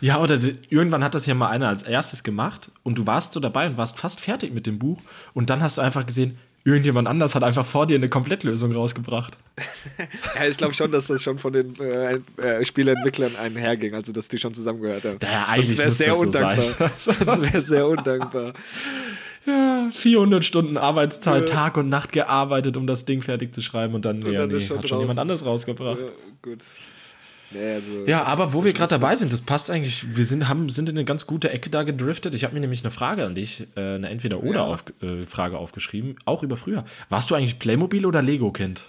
Ja, 0.00 0.20
oder 0.20 0.38
irgendwann 0.68 1.02
hat 1.02 1.14
das 1.14 1.24
ja 1.24 1.34
mal 1.34 1.48
einer 1.48 1.68
als 1.68 1.82
erstes 1.82 2.22
gemacht 2.22 2.70
und 2.82 2.98
du 2.98 3.06
warst 3.06 3.32
so 3.32 3.40
dabei 3.40 3.66
und 3.66 3.78
warst 3.78 3.98
fast 3.98 4.20
fertig 4.20 4.52
mit 4.52 4.66
dem 4.66 4.78
Buch 4.78 5.00
und 5.32 5.48
dann 5.48 5.62
hast 5.62 5.78
du 5.78 5.82
einfach 5.82 6.04
gesehen, 6.04 6.38
irgendjemand 6.66 7.06
anders 7.06 7.34
hat 7.36 7.44
einfach 7.44 7.64
vor 7.64 7.86
dir 7.86 7.94
eine 7.94 8.08
Komplettlösung 8.08 8.72
rausgebracht. 8.72 9.38
ja, 10.36 10.46
ich 10.48 10.56
glaube 10.56 10.74
schon, 10.74 10.90
dass 10.90 11.06
das 11.06 11.22
schon 11.22 11.38
von 11.38 11.52
den 11.52 11.78
äh, 11.80 12.18
äh, 12.38 12.64
Spieleentwicklern 12.64 13.36
einherging, 13.36 13.94
also 13.94 14.12
dass 14.12 14.26
die 14.28 14.38
schon 14.38 14.52
zusammengehört 14.52 15.04
haben. 15.04 15.18
Sonst 15.20 15.48
eigentlich 15.48 15.78
wäre 15.78 15.88
es 15.88 15.98
sehr 15.98 16.08
das 16.08 16.18
so 16.18 16.24
undankbar. 16.24 16.90
Sonst 16.94 17.20
wäre 17.42 17.60
sehr 17.60 17.86
undankbar. 17.86 18.54
Ja, 19.46 19.88
400 19.92 20.44
Stunden 20.44 20.76
Arbeitszeit, 20.76 21.48
Ja. 21.48 21.54
Tag 21.54 21.76
und 21.76 21.88
Nacht 21.88 22.10
gearbeitet, 22.10 22.76
um 22.76 22.88
das 22.88 23.04
Ding 23.04 23.22
fertig 23.22 23.54
zu 23.54 23.62
schreiben 23.62 23.94
und 23.94 24.04
dann, 24.04 24.22
Und 24.24 24.32
ja, 24.32 24.40
dann 24.40 24.50
ist 24.50 24.62
nee, 24.62 24.66
schon 24.66 24.78
hat 24.78 24.88
schon 24.88 24.98
draußen. 24.98 25.00
jemand 25.02 25.18
anderes 25.20 25.44
rausgebracht. 25.46 26.00
Ja, 26.00 26.06
gut. 26.42 26.64
Also, 27.58 28.04
Ja, 28.06 28.20
das- 28.20 28.28
aber 28.28 28.44
das 28.46 28.54
wo 28.54 28.64
wir 28.64 28.72
gerade 28.72 28.90
dabei 28.90 29.16
sind, 29.16 29.32
das 29.32 29.42
passt 29.42 29.70
eigentlich. 29.70 30.16
Wir 30.16 30.24
sind, 30.24 30.48
haben, 30.48 30.68
sind 30.68 30.88
in 30.88 30.96
eine 30.96 31.04
ganz 31.04 31.26
gute 31.26 31.50
Ecke 31.50 31.70
da 31.70 31.82
gedriftet. 31.82 32.34
Ich 32.34 32.44
habe 32.44 32.54
mir 32.54 32.60
nämlich 32.60 32.82
eine 32.84 32.90
Frage 32.90 33.24
an 33.24 33.34
dich, 33.34 33.66
äh, 33.76 33.80
eine 33.96 34.06
Ja. 34.06 34.12
Entweder-Oder-Frage 34.12 34.92
äh, 35.06 35.24
Frage 35.24 35.58
aufgeschrieben, 35.58 36.16
auch 36.24 36.42
über 36.42 36.56
früher. 36.56 36.84
Warst 37.08 37.30
du 37.30 37.34
eigentlich 37.34 37.58
Playmobil 37.58 38.04
oder 38.06 38.22
Lego-Kind? 38.22 38.84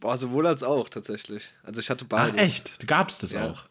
Boah, 0.00 0.16
sowohl 0.16 0.46
als 0.46 0.62
auch 0.62 0.88
tatsächlich. 0.88 1.50
Also 1.62 1.80
ich 1.80 1.88
hatte 1.90 2.04
beides. 2.04 2.36
Ah, 2.36 2.42
echt? 2.42 2.86
Gab's 2.86 3.18
das 3.18 3.32
Ja. 3.32 3.50
auch? 3.50 3.64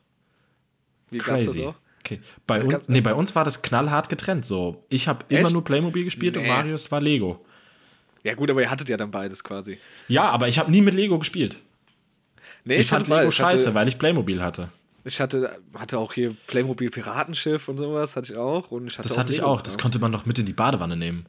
Wie 1.09 1.17
gab's 1.17 1.45
das 1.45 1.53
Crazy. 1.53 1.65
auch? 1.65 1.75
Okay. 2.05 2.21
Bei, 2.47 2.59
gab- 2.59 2.87
nee, 2.89 3.01
bei 3.01 3.13
uns 3.13 3.35
war 3.35 3.43
das 3.43 3.61
knallhart 3.61 4.09
getrennt. 4.09 4.45
So, 4.45 4.83
ich 4.89 5.07
habe 5.07 5.25
immer 5.29 5.49
nur 5.49 5.63
Playmobil 5.63 6.03
gespielt 6.05 6.37
und 6.37 6.43
Nee. 6.43 6.49
Marius 6.49 6.91
war 6.91 7.01
Lego. 7.01 7.43
Ja 8.23 8.33
gut, 8.35 8.49
aber 8.49 8.61
ihr 8.61 8.69
hattet 8.71 8.87
ja 8.87 8.97
dann 8.97 9.11
beides 9.11 9.43
quasi. 9.43 9.77
Ja, 10.07 10.29
aber 10.29 10.47
ich 10.47 10.57
habe 10.57 10.71
nie 10.71 10.81
mit 10.81 10.93
Lego 10.93 11.19
gespielt. 11.19 11.57
Nee, 12.65 12.75
ich, 12.77 12.87
fand 12.89 13.07
hatte 13.09 13.19
Lego. 13.19 13.29
Ich 13.29 13.41
hatte- 13.41 13.51
scheiße, 13.57 13.73
weil 13.73 13.87
ich 13.87 13.97
Playmobil 13.97 14.41
hatte. 14.41 14.69
Ich 15.03 15.19
hatte, 15.19 15.57
hatte 15.73 15.97
auch 15.97 16.13
hier 16.13 16.35
Playmobil 16.47 16.91
Piratenschiff 16.91 17.67
und 17.67 17.77
sowas, 17.77 18.15
hatte 18.15 18.33
ich 18.33 18.37
auch. 18.37 18.69
Und 18.71 18.87
ich 18.87 18.97
hatte 18.99 19.07
Das 19.07 19.13
auch 19.17 19.21
hatte 19.21 19.31
ich 19.33 19.39
Lego 19.39 19.49
auch. 19.49 19.61
Das 19.61 19.77
konnte 19.79 19.97
man 19.99 20.11
noch 20.11 20.25
mit 20.27 20.37
in 20.37 20.45
die 20.45 20.53
Badewanne 20.53 20.95
nehmen. 20.95 21.25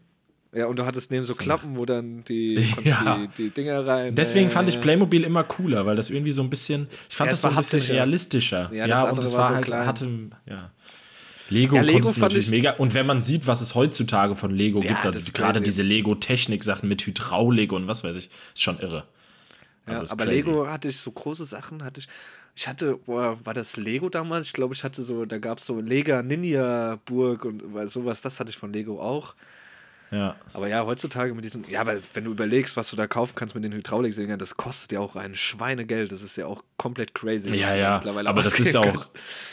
Ja, 0.55 0.66
und 0.66 0.79
du 0.79 0.85
hattest 0.85 1.11
neben 1.11 1.25
so 1.25 1.35
Klappen, 1.35 1.79
wo 1.79 1.87
dann 1.87 2.25
die, 2.25 2.57
Ja. 2.85 3.16
die, 3.16 3.29
die 3.45 3.49
Dinger 3.51 3.87
rein. 3.87 4.14
Deswegen 4.14 4.49
äh, 4.49 4.51
fand 4.51 4.68
ich 4.68 4.83
Playmobil 4.83 5.25
immer 5.25 5.42
cooler, 5.45 5.87
weil 5.87 5.97
das 5.97 6.11
irgendwie 6.11 6.33
so 6.33 6.42
ein 6.42 6.51
bisschen, 6.51 6.88
ich 7.09 7.16
fand 7.16 7.29
Ja, 7.29 7.33
das 7.33 7.40
so 7.40 7.49
ein 7.49 7.55
war 7.57 7.62
bisschen 7.62 7.81
realistischer. 7.97 8.68
Ja, 8.71 8.85
Ja, 8.87 9.05
das 9.07 9.12
und 9.12 9.18
es 9.25 9.33
war 9.33 9.38
war 9.40 9.49
so 9.49 9.55
halt, 9.55 9.64
klein. 9.64 9.87
hatte, 9.87 10.09
ja. 10.47 10.71
Lego, 11.49 11.77
Ja, 11.77 11.83
Lego 11.83 12.09
fand 12.09 12.18
natürlich 12.18 12.45
ich- 12.47 12.51
mega. 12.51 12.73
Und 12.73 12.92
wenn 12.92 13.07
man 13.07 13.23
sieht, 13.23 13.47
was 13.47 13.62
es 13.62 13.75
heutzutage 13.75 14.37
von 14.37 14.55
Lego 14.55 14.83
Ja, 14.83 14.88
gibt, 14.92 15.07
also 15.07 15.33
gerade 15.33 15.62
diese 15.62 15.83
Lego-Technik-Sachen 15.83 16.87
mit 16.88 17.07
Hydraulik 17.07 17.73
und 17.73 17.87
was 17.88 18.05
weiß 18.05 18.16
ich, 18.16 18.29
ist 18.55 18.62
schon 18.62 18.79
irre. 18.79 19.05
Ja, 19.88 20.01
Also 20.01 20.12
aber 20.12 20.25
crazy. 20.27 20.49
Lego 20.49 20.66
hatte 20.66 20.88
ich 20.88 20.99
so 21.01 21.11
große 21.12 21.45
Sachen, 21.45 21.83
hatte 21.85 22.01
ich. 22.01 22.09
Ich 22.55 22.68
hatte, 22.68 22.97
boah, 22.99 23.38
war 23.45 23.55
das 23.55 23.77
Lego 23.77 24.09
damals? 24.11 24.47
Ich 24.47 24.53
glaube, 24.53 24.75
ich 24.75 24.85
hatte 24.85 25.03
so, 25.03 25.25
da 25.25 25.38
gab 25.38 25.59
es 25.59 25.66
so 25.66 25.81
Lega 25.81 26.23
Ninja 26.23 26.97
Burg 27.07 27.45
und 27.45 27.62
sowas, 27.88 28.21
das 28.23 28.38
hatte 28.40 28.51
ich 28.51 28.59
von 28.59 28.73
Lego 28.73 29.01
auch. 29.01 29.35
Ja. 30.12 30.37
Aber 30.53 30.68
ja, 30.68 30.85
heutzutage 30.85 31.33
mit 31.35 31.42
diesem, 31.44 31.64
ja, 31.68 31.81
aber 31.81 31.94
wenn 32.12 32.25
du 32.25 32.31
überlegst, 32.33 32.77
was 32.77 32.90
du 32.90 32.96
da 32.96 33.07
kaufen 33.07 33.33
kannst 33.35 33.55
mit 33.55 33.64
den 33.64 33.72
Hydrauliksägern, 33.72 34.38
das 34.38 34.59
kostet 34.59 34.92
ja 34.92 35.01
auch 35.01 35.16
ein 35.16 35.35
Schweinegeld. 35.35 36.12
Das 36.12 36.22
ist 36.22 36.37
ja 36.37 36.44
auch 36.46 36.62
komplett 36.77 37.14
crazy. 37.14 37.48
Ja, 37.55 37.70
da 37.70 37.77
ja, 37.77 37.94
mittlerweile 37.96 38.29
aber 38.29 38.42
das 38.42 38.61
ist 38.61 38.75
ja 38.75 38.81
auch, 38.81 39.07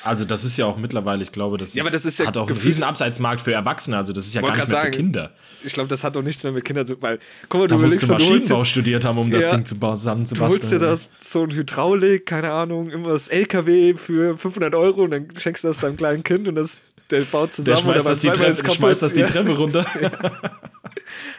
also 0.03 0.25
das 0.25 0.43
ist 0.43 0.57
ja 0.57 0.65
auch 0.65 0.75
mittlerweile, 0.77 1.21
ich 1.23 1.31
glaube, 1.31 1.57
das, 1.57 1.73
Ja, 1.75 1.83
aber 1.83 1.91
das 1.91 2.03
ist 2.05 2.19
ja 2.19 2.25
hat 2.27 2.35
auch 2.35 2.49
einen 2.49 2.57
riesen 2.59 2.83
Abseitsmarkt 2.83 3.39
für 3.39 3.53
Erwachsene, 3.53 3.95
also 3.97 4.11
das 4.11 4.27
ist 4.27 4.33
ja 4.33 4.41
gar 4.41 4.49
nicht 4.49 4.57
mehr 4.57 4.65
für 4.65 4.71
sagen, 4.73 4.91
Kinder. 4.91 5.31
Ich 5.63 5.71
glaube, 5.73 5.87
das 5.87 6.03
hat 6.03 6.17
doch 6.17 6.23
nichts 6.23 6.43
mehr 6.43 6.51
mit 6.51 6.65
Kindern 6.65 6.85
zu 6.85 7.01
weil, 7.01 7.19
guck 7.47 7.61
mal, 7.61 7.67
Da 7.67 7.75
du 7.75 7.81
musst 7.81 8.03
überlegst, 8.03 8.09
du 8.09 8.11
Maschinenbau 8.31 8.57
jetzt, 8.59 8.67
studiert 8.69 9.05
haben, 9.05 9.17
um 9.17 9.31
das 9.31 9.45
Ja. 9.45 9.55
Ding 9.55 9.65
zu 9.65 9.75
ba- 9.79 9.91
du 9.91 9.95
zusammenzubasteln. 9.97 10.59
holst 10.61 10.71
dir 10.73 10.79
das, 10.79 11.11
so 11.21 11.43
ein 11.43 11.51
Hydraulik, 11.51 12.25
keine 12.25 12.51
Ahnung, 12.51 12.89
immer 12.89 13.09
das 13.09 13.29
LKW 13.29 13.93
für 13.95 14.37
500 14.37 14.75
Euro 14.75 15.03
und 15.03 15.11
dann 15.11 15.27
schenkst 15.37 15.63
du 15.63 15.69
das 15.69 15.77
deinem 15.77 15.95
kleinen 15.95 16.23
Kind 16.23 16.49
und 16.49 16.55
das, 16.55 16.77
der 17.11 17.21
baut 17.21 17.49
Der 17.49 17.51
zusammen 17.51 17.77
schmeißt 17.79 18.05
und 18.05 18.11
das, 18.11 18.19
die 18.21 18.29
Treppe, 18.29 18.73
schmeißt 18.73 19.01
das 19.01 19.13
die. 19.13 19.23
Treppe 19.23 19.51
runter. 19.57 19.85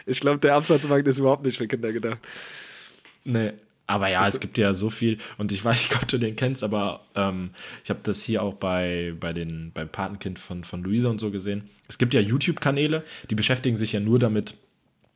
Ich 0.05 0.19
glaube, 0.19 0.39
der 0.39 0.55
Absatzmarkt 0.55 1.07
ist 1.07 1.17
überhaupt 1.17 1.45
nicht 1.45 1.57
für 1.57 1.67
Kinder 1.67 1.91
gedacht. 1.93 2.17
Nee. 3.23 3.53
Aber 3.87 4.07
ja, 4.07 4.23
Das- 4.23 4.35
es 4.35 4.39
gibt 4.39 4.57
ja 4.57 4.73
so 4.73 4.89
viel 4.89 5.17
und 5.37 5.51
ich 5.51 5.63
weiß 5.63 5.89
nicht, 5.89 5.95
ob 6.01 6.07
du 6.07 6.17
den 6.17 6.35
kennst, 6.35 6.63
aber 6.63 7.01
ähm, 7.15 7.51
ich 7.83 7.89
habe 7.89 7.99
das 8.03 8.21
hier 8.21 8.41
auch 8.41 8.53
bei, 8.55 9.13
bei 9.19 9.33
den, 9.33 9.71
beim 9.73 9.89
Patenkind 9.89 10.39
von, 10.39 10.63
von 10.63 10.83
Luisa 10.83 11.09
und 11.09 11.19
so 11.19 11.29
gesehen. 11.31 11.69
Es 11.87 11.97
gibt 11.97 12.13
ja 12.13 12.21
YouTube-Kanäle, 12.21 13.03
die 13.29 13.35
beschäftigen 13.35 13.75
sich 13.75 13.91
ja 13.91 13.99
nur 13.99 14.17
damit. 14.19 14.55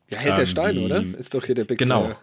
Ja, 0.10 0.22
der 0.24 0.40
Ähm, 0.40 0.46
Steine, 0.46 0.74
die- 0.80 0.86
oder? 0.86 1.04
Ist 1.18 1.34
doch 1.34 1.46
hier 1.46 1.56
der 1.56 1.64
Big 1.66 1.78
Genau. 1.78 2.04
Player. 2.04 2.20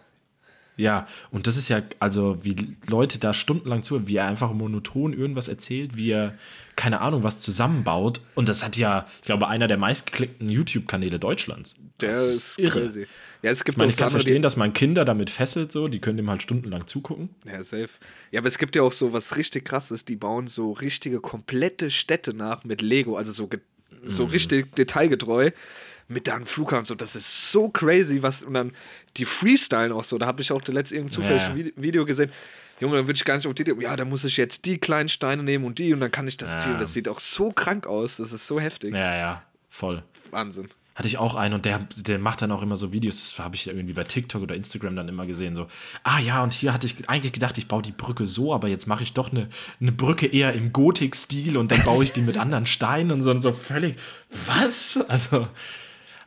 Ja, 0.75 1.07
und 1.31 1.45
das 1.47 1.57
ist 1.57 1.69
ja, 1.69 1.81
also 1.99 2.43
wie 2.43 2.75
Leute 2.87 3.19
da 3.19 3.33
stundenlang 3.33 3.83
zuhören, 3.83 4.07
wie 4.07 4.15
er 4.15 4.27
einfach 4.27 4.53
monoton 4.53 5.13
irgendwas 5.13 5.47
erzählt, 5.47 5.95
wie 5.95 6.09
er, 6.11 6.35
keine 6.75 7.01
Ahnung, 7.01 7.23
was 7.23 7.39
zusammenbaut. 7.39 8.21
Und 8.33 8.49
das 8.49 8.63
hat 8.63 8.75
ja, 8.75 9.05
ich 9.19 9.25
glaube, 9.25 9.47
einer 9.47 9.67
der 9.67 9.77
meistgeklickten 9.77 10.49
YouTube-Kanäle 10.49 11.19
Deutschlands. 11.19 11.75
Der 12.01 12.09
das 12.09 12.57
ist 12.57 12.57
crazy. 12.73 13.07
Ja, 13.43 13.51
es 13.51 13.59
Ich 13.59 13.65
gibt 13.65 13.77
meine, 13.77 13.87
auch 13.87 13.91
ich 13.91 13.97
kann 13.97 14.07
andere, 14.07 14.21
verstehen, 14.21 14.41
dass 14.41 14.57
man 14.57 14.73
Kinder 14.73 15.05
damit 15.05 15.29
fesselt, 15.29 15.71
so, 15.71 15.87
die 15.87 15.99
können 15.99 16.17
dem 16.17 16.29
halt 16.29 16.41
stundenlang 16.41 16.87
zugucken. 16.87 17.29
Ja, 17.45 17.61
safe. 17.63 17.89
Ja, 18.31 18.39
aber 18.39 18.47
es 18.47 18.57
gibt 18.57 18.75
ja 18.75 18.81
auch 18.81 18.93
so, 18.93 19.13
was 19.13 19.35
richtig 19.37 19.65
krass 19.65 19.91
ist, 19.91 20.09
die 20.09 20.15
bauen 20.15 20.47
so 20.47 20.71
richtige, 20.71 21.19
komplette 21.19 21.91
Städte 21.91 22.33
nach 22.33 22.63
mit 22.63 22.81
Lego, 22.81 23.15
also 23.17 23.31
so, 23.31 23.49
so 24.03 24.23
Mhm. 24.23 24.29
richtig 24.29 24.75
detailgetreu. 24.75 25.51
Mit 26.13 26.27
dann 26.27 26.45
Flughafen 26.45 26.79
und 26.79 26.85
so, 26.87 26.95
das 26.95 27.15
ist 27.15 27.51
so 27.51 27.69
crazy, 27.69 28.21
was, 28.21 28.43
und 28.43 28.53
dann 28.53 28.71
die 29.17 29.25
Freestylen 29.25 29.91
auch 29.91 30.03
so, 30.03 30.17
da 30.17 30.25
habe 30.27 30.41
ich 30.41 30.51
auch 30.51 30.61
zuletzt 30.61 30.91
irgendein 30.91 31.13
zufälliges 31.13 31.47
Ja. 31.49 31.55
Vide- 31.55 31.73
Video 31.75 32.05
gesehen, 32.05 32.31
Junge, 32.79 32.95
dann 32.97 33.07
würde 33.07 33.17
ich 33.17 33.25
gar 33.25 33.35
nicht 33.35 33.47
auf 33.47 33.53
die 33.53 33.61
Idee, 33.63 33.75
ja, 33.79 33.95
da 33.95 34.05
muss 34.05 34.23
ich 34.23 34.37
jetzt 34.37 34.65
die 34.65 34.77
kleinen 34.77 35.09
Steine 35.09 35.43
nehmen 35.43 35.63
und 35.65 35.79
die 35.79 35.93
und 35.93 35.99
dann 35.99 36.11
kann 36.11 36.27
ich 36.27 36.37
das 36.37 36.53
Ja. 36.53 36.59
ziehen. 36.59 36.77
Das 36.79 36.93
sieht 36.93 37.07
auch 37.07 37.19
so 37.19 37.51
krank 37.51 37.85
aus, 37.87 38.17
das 38.17 38.33
ist 38.33 38.47
so 38.47 38.59
heftig. 38.59 38.93
Ja, 38.93 39.15
ja, 39.15 39.43
voll. 39.69 40.03
Wahnsinn. 40.31 40.67
Hatte 40.95 41.07
ich 41.07 41.17
auch 41.17 41.33
einen 41.33 41.55
und 41.55 41.65
der, 41.65 41.79
der 42.05 42.19
macht 42.19 42.43
dann 42.43 42.51
auch 42.51 42.61
immer 42.61 42.77
so 42.77 42.91
Videos, 42.91 43.19
das 43.19 43.39
habe 43.43 43.55
ich 43.55 43.65
irgendwie 43.65 43.93
bei 43.93 44.03
TikTok 44.03 44.43
oder 44.43 44.53
Instagram 44.53 44.95
dann 44.95 45.07
immer 45.09 45.25
gesehen, 45.25 45.55
so, 45.55 45.67
ah 46.03 46.19
ja, 46.19 46.43
und 46.43 46.53
hier 46.53 46.71
hatte 46.71 46.85
ich 46.85 47.09
eigentlich 47.09 47.31
gedacht, 47.33 47.57
ich 47.57 47.67
baue 47.67 47.81
die 47.81 47.91
Brücke 47.91 48.27
so, 48.27 48.53
aber 48.53 48.67
jetzt 48.67 48.85
mache 48.85 49.01
ich 49.01 49.13
doch 49.13 49.31
eine, 49.31 49.49
eine 49.81 49.91
Brücke 49.91 50.27
eher 50.27 50.53
im 50.53 50.71
Gotik-Stil 50.71 51.57
und 51.57 51.71
dann 51.71 51.83
baue 51.83 52.03
ich 52.03 52.11
die 52.11 52.21
mit 52.21 52.37
anderen 52.37 52.67
Steinen 52.67 53.11
und 53.11 53.21
so 53.23 53.31
und 53.31 53.41
so 53.41 53.53
völlig, 53.53 53.95
was? 54.45 54.97
Also, 55.07 55.47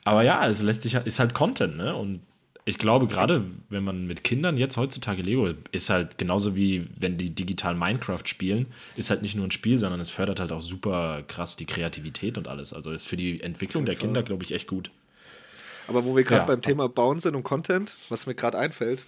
aber 0.06 0.22
ja, 0.22 0.46
es 0.48 0.62
lässt 0.62 0.82
sich, 0.82 0.94
ist 0.94 1.18
halt 1.18 1.34
Content, 1.34 1.76
ne? 1.76 1.94
Und 1.94 2.20
ich 2.64 2.78
glaube, 2.78 3.06
gerade 3.06 3.44
wenn 3.68 3.84
man 3.84 4.06
mit 4.06 4.24
Kindern 4.24 4.56
jetzt 4.56 4.76
heutzutage 4.76 5.22
Lego 5.22 5.50
ist 5.70 5.88
halt 5.88 6.18
genauso 6.18 6.56
wie 6.56 6.88
wenn 6.98 7.16
die 7.16 7.30
digital 7.30 7.74
Minecraft 7.74 8.24
spielen, 8.24 8.66
ist 8.96 9.10
halt 9.10 9.22
nicht 9.22 9.36
nur 9.36 9.46
ein 9.46 9.52
Spiel, 9.52 9.78
sondern 9.78 10.00
es 10.00 10.10
fördert 10.10 10.40
halt 10.40 10.50
auch 10.50 10.60
super 10.60 11.22
krass 11.28 11.56
die 11.56 11.66
Kreativität 11.66 12.38
und 12.38 12.48
alles. 12.48 12.72
Also 12.72 12.90
ist 12.90 13.06
für 13.06 13.16
die 13.16 13.40
Entwicklung 13.40 13.84
der. 13.84 13.94
Kinder, 13.94 14.22
glaube 14.22 14.42
ich, 14.42 14.52
echt 14.52 14.66
gut. 14.66 14.90
Aber 15.86 16.04
wo 16.04 16.16
wir 16.16 16.24
gerade 16.24 16.40
Ja. 16.40 16.46
beim 16.46 16.62
Thema 16.62 16.88
Bauen 16.88 17.20
sind 17.20 17.36
und 17.36 17.44
Content, 17.44 17.96
was 18.08 18.26
mir 18.26 18.34
gerade 18.34 18.58
einfällt, 18.58 19.04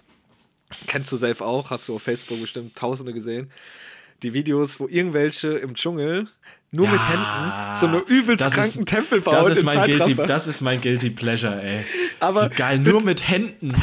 kennst 0.87 1.11
du 1.11 1.17
selbst 1.17 1.41
auch, 1.41 1.69
hast 1.69 1.89
du 1.89 1.95
auf 1.95 2.03
Facebook 2.03 2.39
bestimmt 2.39 2.75
tausende 2.77 3.11
gesehen, 3.13 3.51
die 4.23 4.33
Videos, 4.33 4.79
wo 4.79 4.87
irgendwelche 4.87 5.49
im 5.57 5.73
Dschungel 5.75 6.27
nur 6.71 6.85
Ja, 6.85 6.91
mit 6.93 7.01
Händen 7.07 7.73
so 7.73 7.87
eine 7.87 7.99
übelst 7.99 8.45
das 8.45 8.53
kranken 8.53 8.79
ist- 8.81 8.87
Tempel 8.87 9.21
bauen 9.21 9.33
Das 9.35 9.49
ist, 9.57 9.63
mein 9.63 9.83
guilty, 9.89 10.15
das 10.15 10.47
ist 10.47 10.61
mein 10.61 10.81
Guilty 10.81 11.09
Pleasure, 11.09 11.61
ey. 11.63 11.79
Aber 12.19 12.51
Wie 12.51 12.55
geil, 12.55 12.77
nur 12.79 13.01
mit 13.01 13.27
Händen. 13.27 13.73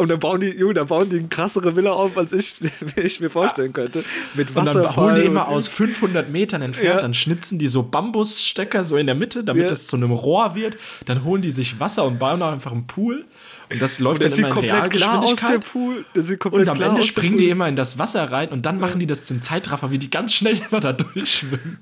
Und 0.00 0.08
dann 0.08 0.18
bauen 0.18 0.40
die, 0.40 0.48
Junge, 0.48 0.74
dann 0.74 0.86
bauen 0.86 1.10
die 1.10 1.18
eine 1.18 1.28
krassere 1.28 1.76
Villa 1.76 1.92
auf, 1.92 2.16
als 2.16 2.32
ich, 2.32 2.54
ich 2.96 3.20
mir 3.20 3.30
vorstellen 3.30 3.72
könnte. 3.72 4.02
Mit 4.34 4.48
Und 4.50 4.56
dann 4.56 4.66
Wasserfall. 4.66 4.96
holen 5.04 5.14
die 5.16 5.26
immer 5.26 5.48
aus 5.48 5.68
500 5.68 6.30
Metern 6.30 6.62
entfernt, 6.62 6.94
Ja. 6.96 7.00
dann 7.00 7.14
schnitzen 7.14 7.58
die 7.58 7.68
so 7.68 7.82
Bambusstecker 7.82 8.82
so 8.84 8.96
in 8.96 9.06
der 9.06 9.14
Mitte, 9.14 9.44
damit 9.44 9.64
Ja. 9.66 9.70
es 9.70 9.86
zu 9.86 9.96
einem 9.96 10.10
Rohr 10.12 10.54
wird. 10.54 10.76
Dann 11.06 11.24
holen 11.24 11.42
die 11.42 11.50
sich 11.50 11.78
Wasser 11.80 12.04
und 12.04 12.18
bauen 12.18 12.40
da 12.40 12.50
einfach 12.52 12.72
einen 12.72 12.86
Pool. 12.86 13.26
Und 13.72 13.80
das 13.80 14.00
läuft 14.00 14.24
Und 14.24 14.30
der 14.30 14.30
dann 14.30 14.38
immer 14.38 14.48
in 14.48 14.54
komplett 14.54 14.90
klar 14.90 15.22
aus, 15.22 15.36
der 15.36 15.48
Realgeschwindigkeit. 15.50 16.52
Und 16.52 16.68
am 16.68 16.82
Ende 16.82 17.02
springen 17.04 17.38
die 17.38 17.48
immer 17.50 17.68
in 17.68 17.76
das 17.76 17.98
Wasser 17.98 18.24
rein 18.32 18.48
und 18.48 18.66
dann 18.66 18.80
machen 18.80 18.98
die 18.98 19.06
das 19.06 19.24
zum 19.26 19.42
Zeitraffer, 19.42 19.92
wie 19.92 19.98
die 19.98 20.10
ganz 20.10 20.34
schnell 20.34 20.58
immer 20.70 20.80
da 20.80 20.92
durchschwimmen. 20.92 21.78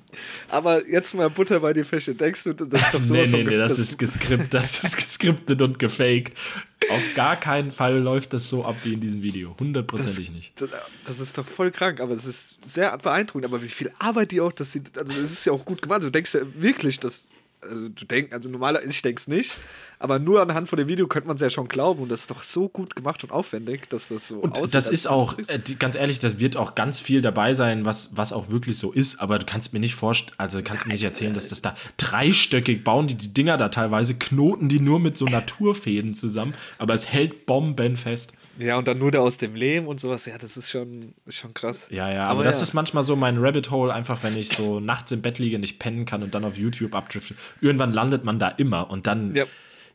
Aber 0.50 0.86
jetzt 0.86 1.14
mal 1.14 1.30
Butter 1.30 1.60
bei 1.60 1.72
die 1.72 1.84
Fische. 1.84 2.14
Denkst 2.14 2.44
du, 2.44 2.52
das 2.52 2.82
ist 2.82 2.92
doch 2.94 3.00
Nee, 3.08 3.24
sowas 3.24 3.30
nee, 3.32 3.44
nee, 3.44 3.50
gef- 3.54 3.58
das 3.58 3.78
ist 3.78 3.98
geskriptet, 3.98 4.52
das 4.52 4.84
ist 4.84 4.96
geskriptet 4.96 5.62
und 5.62 5.78
gefaked. 5.78 6.32
Auf 6.90 7.02
gar 7.14 7.38
keinen 7.38 7.72
Fall 7.72 7.98
läuft 7.98 8.32
das 8.32 8.48
so 8.48 8.64
ab 8.64 8.76
wie 8.84 8.94
in 8.94 9.00
diesem 9.00 9.22
Video. 9.22 9.56
Hundertprozentig 9.58 10.30
nicht. 10.30 10.52
Das, 10.60 10.70
das 11.04 11.20
ist 11.20 11.36
doch 11.36 11.46
voll 11.46 11.70
krank, 11.70 12.00
aber 12.00 12.14
es 12.14 12.24
ist 12.24 12.58
sehr 12.66 12.96
beeindruckend. 12.98 13.44
Aber 13.44 13.62
wie 13.62 13.68
viel 13.68 13.92
Arbeit 13.98 14.30
die 14.30 14.40
auch, 14.40 14.52
das 14.52 14.72
sieht, 14.72 14.96
also 14.96 15.12
das 15.12 15.32
ist 15.32 15.44
ja 15.44 15.52
auch 15.52 15.64
gut 15.64 15.82
gemacht. 15.82 16.02
Du 16.02 16.10
denkst 16.10 16.34
ja 16.34 16.40
wirklich, 16.54 17.00
dass, 17.00 17.28
also 17.62 17.88
du 17.88 18.04
denkst, 18.04 18.32
also 18.32 18.48
normaler, 18.48 18.84
ich 18.84 19.02
denk's 19.02 19.28
nicht, 19.28 19.56
aber 19.98 20.18
nur 20.18 20.40
anhand 20.40 20.68
von 20.68 20.76
dem 20.76 20.88
Video 20.88 21.06
könnte 21.06 21.26
man 21.26 21.36
es 21.36 21.40
ja 21.40 21.50
schon 21.50 21.68
glauben 21.68 22.02
und 22.02 22.08
das 22.10 22.22
ist 22.22 22.30
doch 22.30 22.42
so 22.42 22.68
gut 22.68 22.94
gemacht 22.94 23.24
und 23.24 23.30
aufwendig, 23.30 23.88
dass 23.88 24.08
das 24.08 24.28
so 24.28 24.38
Und 24.38 24.58
aussieht. 24.58 24.74
das 24.74 24.88
ist 24.88 25.08
auch, 25.08 25.38
äh, 25.38 25.58
ganz 25.78 25.96
ehrlich, 25.96 26.18
das 26.18 26.38
wird 26.38 26.56
auch 26.56 26.74
ganz 26.74 27.00
viel 27.00 27.20
dabei 27.20 27.54
sein, 27.54 27.84
was, 27.84 28.10
was 28.16 28.32
auch 28.32 28.48
wirklich 28.48 28.78
so 28.78 28.92
ist, 28.92 29.20
aber 29.20 29.38
du 29.38 29.46
kannst 29.46 29.72
mir 29.72 29.80
nicht 29.80 29.94
vorstellen, 29.94 30.34
also 30.38 30.62
kannst 30.62 30.86
mir 30.86 30.92
nicht 30.92 31.04
erzählen, 31.04 31.34
dass 31.34 31.48
das 31.48 31.62
da 31.62 31.74
dreistöckig 31.96 32.84
bauen, 32.84 33.08
die 33.08 33.14
die 33.14 33.32
Dinger 33.32 33.56
da 33.56 33.68
teilweise, 33.68 34.14
knoten 34.14 34.68
die 34.68 34.80
nur 34.80 35.00
mit 35.00 35.18
so 35.18 35.24
Naturfäden 35.24 36.14
zusammen, 36.14 36.54
aber 36.78 36.94
es 36.94 37.06
hält 37.06 37.46
bombenfest. 37.46 38.32
Ja, 38.58 38.76
und 38.76 38.88
dann 38.88 38.98
nur 38.98 39.10
da 39.10 39.20
aus 39.20 39.38
dem 39.38 39.54
Lehm 39.54 39.86
und 39.86 40.00
sowas, 40.00 40.26
ja, 40.26 40.36
das 40.36 40.56
ist 40.56 40.70
schon, 40.70 41.14
schon 41.28 41.54
krass. 41.54 41.86
Ja, 41.90 42.10
ja, 42.10 42.22
aber, 42.24 42.30
Aber 42.30 42.44
das 42.44 42.56
ja. 42.56 42.62
ist 42.64 42.74
manchmal 42.74 43.02
so 43.04 43.14
mein 43.16 43.38
Rabbit 43.38 43.70
Hole, 43.70 43.92
einfach 43.94 44.22
wenn 44.24 44.36
ich 44.36 44.48
so 44.48 44.80
nachts 44.80 45.12
im 45.12 45.22
Bett 45.22 45.38
liege, 45.38 45.58
nicht 45.58 45.78
pennen 45.78 46.04
kann 46.04 46.22
und 46.22 46.34
dann 46.34 46.44
auf 46.44 46.56
YouTube 46.56 46.94
abdrifte. 46.94 47.34
Irgendwann 47.60 47.92
landet 47.92 48.24
man 48.24 48.38
da 48.38 48.48
immer 48.48 48.90
und 48.90 49.06
dann 49.06 49.34
Ja. 49.34 49.44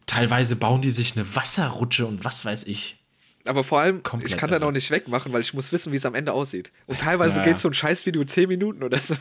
teilweise 0.06 0.56
bauen 0.56 0.82
die 0.82 0.92
sich 0.92 1.16
eine 1.18 1.36
Wasserrutsche 1.36 2.06
und 2.06 2.24
was 2.26 2.46
weiß 2.46 2.64
ich. 2.66 2.98
Aber 3.46 3.66
vor 3.66 3.82
allem, 3.82 4.04
Komplett 4.04 4.32
ich 4.32 4.38
kann 4.38 4.50
dann 4.50 4.62
irre. 4.62 4.70
auch 4.70 4.74
nicht 4.74 4.90
wegmachen, 4.90 5.34
weil 5.34 5.42
ich 5.42 5.54
muss 5.54 5.74
wissen, 5.74 5.92
wie 5.92 5.98
es 5.98 6.06
am 6.06 6.16
Ende 6.16 6.32
aussieht. 6.32 6.72
Und 6.88 7.02
teilweise 7.02 7.40
Ja, 7.40 7.44
geht 7.44 7.60
so 7.60 7.68
ein 7.68 7.74
Scheißvideo 7.74 8.24
10 8.24 8.48
Minuten 8.48 8.84
oder 8.84 8.98
so. 8.98 9.16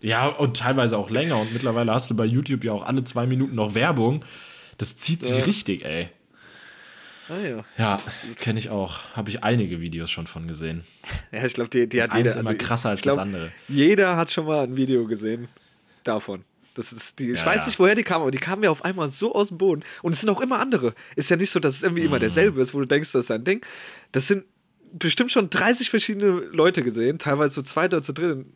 Ja, 0.00 0.26
und 0.26 0.56
teilweise 0.56 0.98
auch 0.98 1.10
länger. 1.10 1.38
Und 1.38 1.52
mittlerweile 1.52 1.92
hast 1.92 2.10
du 2.10 2.16
bei 2.16 2.24
YouTube 2.24 2.64
ja 2.64 2.72
auch 2.72 2.82
alle 2.84 3.04
zwei 3.04 3.26
Minuten 3.26 3.54
noch 3.54 3.74
Werbung. 3.76 4.24
Das 4.78 4.96
zieht 4.98 5.22
sich 5.22 5.46
richtig, 5.46 5.84
ey. 5.84 6.08
Ah 7.28 7.38
ja. 7.40 7.64
Ja, 7.76 8.00
kenne 8.36 8.58
ich 8.58 8.70
auch. 8.70 9.00
Habe 9.14 9.28
ich 9.30 9.44
einige 9.44 9.80
Videos 9.80 10.10
schon 10.10 10.26
von 10.26 10.48
gesehen. 10.48 10.84
Ja, 11.32 11.44
ich 11.44 11.52
glaube, 11.54 11.68
die, 11.70 11.86
die 11.88 12.02
hat 12.02 12.12
Eins 12.12 12.24
jeder. 12.34 12.40
immer 12.40 12.50
also, 12.50 12.64
krasser 12.66 12.88
als 12.90 13.02
glaub, 13.02 13.16
das 13.16 13.22
andere. 13.22 13.52
Jeder 13.68 14.16
hat 14.16 14.30
schon 14.30 14.46
mal 14.46 14.64
ein 14.64 14.76
Video 14.76 15.06
gesehen 15.06 15.48
davon. 16.04 16.42
Das 16.74 16.92
ist 16.92 17.18
die, 17.18 17.32
ich 17.32 17.40
Ja, 17.40 17.46
weiß 17.46 17.66
nicht, 17.66 17.78
woher 17.78 17.94
die 17.94 18.02
kamen, 18.02 18.22
aber 18.22 18.30
die 18.30 18.38
kamen 18.38 18.62
ja 18.62 18.70
auf 18.70 18.84
einmal 18.84 19.10
so 19.10 19.34
aus 19.34 19.48
dem 19.48 19.58
Boden. 19.58 19.82
Und 20.02 20.12
es 20.12 20.20
sind 20.20 20.30
auch 20.30 20.40
immer 20.40 20.58
andere. 20.58 20.94
Ist 21.16 21.28
ja 21.28 21.36
nicht 21.36 21.50
so, 21.50 21.60
dass 21.60 21.74
es 21.74 21.82
irgendwie 21.82 22.02
Mhm. 22.02 22.08
immer 22.08 22.18
derselbe 22.18 22.62
ist, 22.62 22.72
wo 22.72 22.80
du 22.80 22.86
denkst, 22.86 23.12
das 23.12 23.24
ist 23.26 23.30
ein 23.30 23.44
Ding. 23.44 23.60
Das 24.12 24.26
sind 24.26 24.44
bestimmt 24.92 25.30
schon 25.32 25.50
30 25.50 25.90
verschiedene 25.90 26.28
Leute 26.30 26.82
gesehen, 26.82 27.18
teilweise 27.18 27.52
zu 27.52 27.62
zweit 27.62 27.92
oder 27.92 28.02
zu 28.02 28.14
dritt. 28.14 28.46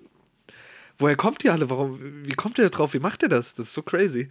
Woher 0.98 1.16
kommt 1.16 1.44
ihr 1.44 1.52
alle? 1.52 1.68
Warum, 1.68 1.98
wie 2.24 2.32
kommt 2.34 2.58
ihr 2.58 2.64
da 2.64 2.70
drauf? 2.70 2.94
Wie 2.94 3.00
macht 3.00 3.22
ihr 3.22 3.28
das? 3.28 3.54
Das 3.54 3.66
ist 3.66 3.74
so 3.74 3.82
crazy. 3.82 4.28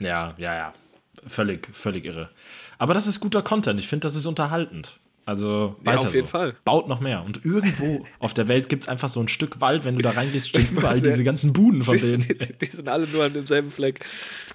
Ja, 0.00 0.34
ja, 0.38 0.54
ja. 0.54 0.74
Völlig, 1.26 1.68
völlig 1.72 2.04
irre. 2.06 2.30
Aber 2.82 2.94
das 2.94 3.06
ist 3.06 3.20
guter 3.20 3.42
Content. 3.42 3.78
Ich 3.78 3.86
finde, 3.86 4.06
das 4.06 4.14
ist 4.16 4.26
unterhaltend. 4.26 4.98
Also 5.24 5.76
Ja, 5.84 5.92
weiter 5.92 6.08
auf 6.08 6.14
jeden 6.16 6.26
so. 6.26 6.32
Fall. 6.32 6.56
Baut 6.64 6.88
noch 6.88 6.98
mehr. 6.98 7.22
Und 7.24 7.44
irgendwo 7.44 8.04
auf 8.18 8.34
der 8.34 8.48
Welt 8.48 8.68
gibt 8.68 8.82
es 8.82 8.88
einfach 8.88 9.08
so 9.08 9.20
ein 9.20 9.28
Stück 9.28 9.60
Wald, 9.60 9.84
wenn 9.84 9.94
du 9.94 10.02
da 10.02 10.10
reingehst, 10.10 10.48
stehen 10.48 10.66
überall 10.72 10.96
Ja. 10.98 11.10
diese 11.10 11.22
ganzen 11.22 11.52
Buden 11.52 11.84
von 11.84 11.94
Die, 11.94 12.00
denen. 12.02 12.22
die, 12.26 12.36
die 12.60 12.66
sind 12.66 12.88
alle 12.88 13.06
nur 13.06 13.22
an 13.22 13.32
demselben 13.32 13.70
Fleck. 13.70 14.00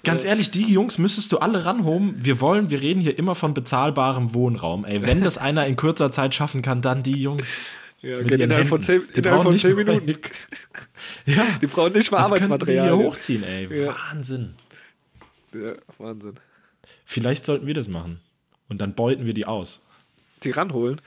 Ganz 0.04 0.24
ehrlich, 0.24 0.50
die 0.50 0.70
Jungs 0.70 0.98
müsstest 0.98 1.32
du 1.32 1.38
alle 1.38 1.64
ranholen. 1.64 2.16
Wir 2.22 2.42
wollen, 2.42 2.68
wir 2.68 2.82
reden 2.82 3.00
hier 3.00 3.18
immer 3.18 3.34
von 3.34 3.54
bezahlbarem 3.54 4.34
Wohnraum. 4.34 4.84
Ey, 4.84 5.00
wenn 5.00 5.22
das 5.22 5.38
einer 5.38 5.66
in 5.66 5.76
kurzer 5.76 6.10
Zeit 6.10 6.34
schaffen 6.34 6.60
kann, 6.60 6.82
dann 6.82 7.02
die 7.02 7.16
Jungs. 7.20 7.46
Ja, 8.00 8.20
ihren 8.20 8.28
innerhalb 8.42 8.68
von. 8.68 8.80
10, 8.80 9.02
Die 9.16 9.18
innerhalb 9.18 9.42
von 9.42 9.52
nicht 9.54 9.62
10 9.62 9.74
mal- 9.74 9.84
Minuten. 9.84 10.20
Ja, 11.26 11.44
Die 11.60 11.66
brauchen 11.66 11.94
nicht 11.94 12.12
mal 12.12 12.18
das 12.18 12.26
Arbeitsmaterial. 12.26 12.86
hier 12.96 12.96
hochziehen, 13.06 13.42
ey. 13.42 13.68
Ja. 13.86 13.96
Wahnsinn. 14.12 14.54
Ja, 15.52 15.72
Wahnsinn. 15.98 16.34
Vielleicht 17.04 17.44
sollten 17.44 17.66
wir 17.66 17.74
das 17.74 17.88
machen. 17.88 18.20
Und 18.68 18.80
dann 18.80 18.94
beuten 18.94 19.24
wir 19.24 19.34
die 19.34 19.46
aus. 19.46 19.80
Die 20.44 20.50
ranholen. 20.50 21.00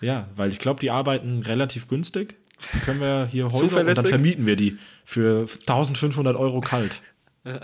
Ja, 0.00 0.28
weil 0.36 0.50
ich 0.50 0.58
glaube, 0.58 0.80
die 0.80 0.90
arbeiten 0.90 1.42
relativ 1.42 1.88
günstig. 1.88 2.36
Die 2.74 2.78
können 2.80 3.00
wir 3.00 3.26
hier 3.30 3.48
Häuser 3.52 3.80
und 3.80 3.96
dann 3.96 4.06
vermieten 4.06 4.46
wir 4.46 4.56
die 4.56 4.78
für 5.04 5.46
1500 5.66 6.36
Euro 6.36 6.60
kalt. 6.60 7.00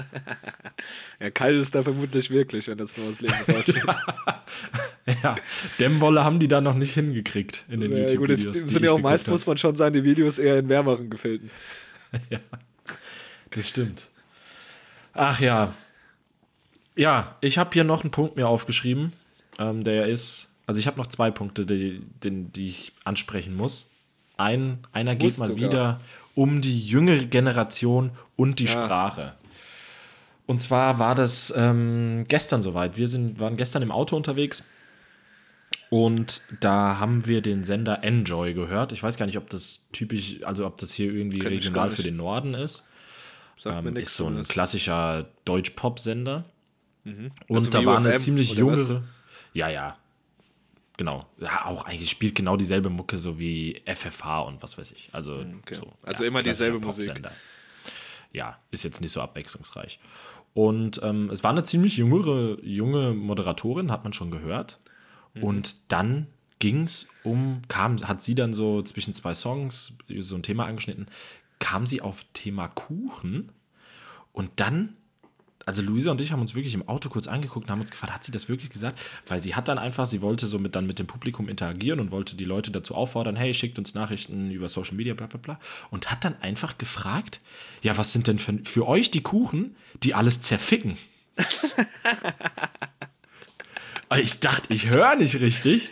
Ja, 1.20 1.30
kalt 1.30 1.60
ist 1.60 1.74
da 1.74 1.82
vermutlich 1.82 2.30
wirklich, 2.30 2.68
wenn 2.68 2.78
das 2.78 2.96
nur 2.96 3.08
aus 3.08 3.20
Leben 3.20 3.34
raussteht. 3.48 3.84
ja, 5.22 5.36
Dämmwolle 5.80 6.24
haben 6.24 6.38
die 6.38 6.48
da 6.48 6.60
noch 6.60 6.74
nicht 6.74 6.94
hingekriegt 6.94 7.64
in 7.68 7.80
den 7.80 7.90
ja, 7.90 7.98
gut, 8.14 8.30
YouTube-Videos. 8.30 8.52
die 8.52 8.58
sind 8.60 8.76
ich 8.76 8.82
ja 8.84 8.92
auch 8.92 9.00
meist, 9.00 9.28
muss 9.28 9.46
man 9.46 9.58
schon 9.58 9.74
sagen, 9.74 9.92
die 9.92 10.04
Videos 10.04 10.38
eher 10.38 10.58
in 10.58 10.68
wärmeren 10.68 11.10
Gefilden. 11.10 11.50
ja, 12.30 12.38
das 13.50 13.68
stimmt. 13.68 14.06
Ach 15.14 15.40
ja. 15.40 15.74
Ja, 16.96 17.36
ich 17.40 17.58
habe 17.58 17.70
hier 17.72 17.84
noch 17.84 18.02
einen 18.02 18.10
Punkt 18.10 18.36
mir 18.36 18.48
aufgeschrieben. 18.48 19.12
Ähm, 19.58 19.84
der 19.84 20.08
ist, 20.08 20.48
also 20.66 20.78
ich 20.78 20.86
habe 20.86 20.98
noch 20.98 21.06
zwei 21.06 21.30
Punkte, 21.30 21.66
die, 21.66 22.02
die, 22.22 22.44
die 22.44 22.68
ich 22.68 22.92
ansprechen 23.04 23.56
muss. 23.56 23.88
Ein, 24.36 24.78
einer 24.92 25.14
geht 25.14 25.38
mal 25.38 25.48
sogar. 25.48 25.70
wieder 25.70 26.00
um 26.34 26.60
die 26.60 26.86
jüngere 26.86 27.24
Generation 27.24 28.10
und 28.36 28.58
die 28.58 28.64
Ja. 28.64 28.70
Sprache. 28.70 29.34
Und 30.46 30.60
zwar 30.60 30.98
war 30.98 31.14
das 31.14 31.52
ähm, 31.56 32.24
gestern 32.28 32.62
soweit. 32.62 32.96
Wir 32.96 33.08
sind, 33.08 33.38
waren 33.38 33.56
gestern 33.56 33.82
im 33.82 33.92
Auto 33.92 34.16
unterwegs 34.16 34.64
und 35.92 36.40
da 36.60 36.98
haben 36.98 37.26
wir 37.26 37.42
den 37.42 37.64
Sender 37.64 38.02
Enjoy 38.02 38.54
gehört. 38.54 38.92
Ich 38.92 39.02
weiß 39.02 39.18
gar 39.18 39.26
nicht, 39.26 39.38
ob 39.38 39.50
das 39.50 39.88
typisch, 39.92 40.42
also 40.42 40.66
ob 40.66 40.78
das 40.78 40.92
hier 40.92 41.12
irgendwie 41.12 41.38
Kenn 41.38 41.48
regional 41.52 41.90
für 41.90 42.02
den 42.02 42.16
Norden 42.16 42.54
ist. 42.54 42.86
Ähm, 43.64 43.94
ist 43.96 44.16
so 44.16 44.26
ein 44.26 44.42
klassischer 44.42 45.26
Deutsch-Pop-Sender. 45.44 46.44
Mhm. 47.04 47.32
Und 47.48 47.56
Also 47.56 47.70
da 47.70 47.84
war 47.84 47.98
eine 47.98 48.16
ziemlich 48.16 48.50
was? 48.50 48.56
jüngere. 48.56 49.02
Ja, 49.52 49.68
ja. 49.68 49.96
genau. 50.96 51.26
Ja, 51.38 51.66
auch 51.66 51.84
eigentlich 51.84 52.10
spielt 52.10 52.34
genau 52.34 52.56
dieselbe 52.56 52.90
Mucke 52.90 53.18
so 53.18 53.38
wie 53.38 53.82
FFH 53.86 54.40
und 54.42 54.62
was 54.62 54.78
weiß 54.78 54.92
ich. 54.92 55.08
Also, 55.12 55.40
Hm, 55.40 55.58
Okay. 55.60 55.74
so, 55.74 55.92
Also 56.02 56.24
ja, 56.24 56.30
immer 56.30 56.42
dieselbe 56.42 56.78
Musik. 56.78 57.12
Ja, 58.32 58.58
ist 58.70 58.82
jetzt 58.82 59.00
nicht 59.00 59.12
so 59.12 59.20
abwechslungsreich. 59.20 59.98
Und 60.54 61.00
ähm, 61.02 61.28
es 61.30 61.44
war 61.44 61.50
eine 61.50 61.64
ziemlich 61.64 61.96
jüngere, 61.98 62.58
junge 62.62 63.12
Moderatorin, 63.14 63.90
hat 63.90 64.04
man 64.04 64.12
schon 64.12 64.30
gehört. 64.30 64.78
Mhm. 65.34 65.42
Und 65.42 65.76
dann 65.88 66.26
ging 66.58 66.84
es 66.84 67.08
um, 67.24 67.62
kam, 67.68 67.96
hat 68.06 68.22
sie 68.22 68.34
dann 68.34 68.52
so 68.54 68.82
zwischen 68.82 69.12
zwei 69.14 69.34
Songs 69.34 69.94
so 70.20 70.36
ein 70.36 70.42
Thema 70.42 70.64
angeschnitten, 70.66 71.06
kam 71.58 71.86
sie 71.86 72.00
auf 72.00 72.24
Thema 72.32 72.68
Kuchen 72.68 73.50
und 74.32 74.50
dann, 74.56 74.96
also 75.66 75.82
Luisa 75.82 76.10
und 76.10 76.20
ich 76.20 76.32
haben 76.32 76.40
uns 76.40 76.54
wirklich 76.54 76.74
im 76.74 76.88
Auto 76.88 77.08
kurz 77.08 77.26
angeguckt 77.26 77.66
und 77.66 77.70
haben 77.70 77.80
uns 77.80 77.90
gefragt, 77.90 78.12
hat 78.12 78.24
sie 78.24 78.32
das 78.32 78.48
wirklich 78.48 78.70
gesagt? 78.70 79.00
Weil 79.26 79.42
sie 79.42 79.54
hat 79.54 79.68
dann 79.68 79.78
einfach, 79.78 80.06
sie 80.06 80.22
wollte 80.22 80.46
so 80.46 80.58
mit, 80.58 80.74
dann 80.74 80.86
mit 80.86 80.98
dem 80.98 81.06
Publikum 81.06 81.48
interagieren 81.48 82.00
und 82.00 82.10
wollte 82.10 82.36
die 82.36 82.44
Leute 82.44 82.70
dazu 82.70 82.94
auffordern, 82.94 83.36
hey, 83.36 83.54
schickt 83.54 83.78
uns 83.78 83.94
Nachrichten 83.94 84.50
über 84.50 84.68
Social 84.68 84.94
Media, 84.94 85.14
bla 85.14 85.26
bla 85.26 85.38
bla. 85.38 85.60
Und 85.90 86.10
hat 86.10 86.24
dann 86.24 86.40
einfach 86.40 86.78
gefragt, 86.78 87.40
ja, 87.82 87.96
was 87.96 88.12
sind 88.12 88.26
denn 88.26 88.38
für, 88.38 88.58
für 88.64 88.88
euch 88.88 89.10
die 89.10 89.22
Kuchen, 89.22 89.76
die 90.02 90.14
alles 90.14 90.40
zerficken? 90.40 90.96
Ich 94.18 94.40
dachte, 94.40 94.74
ich 94.74 94.90
höre 94.90 95.16
nicht 95.16 95.40
richtig. 95.40 95.88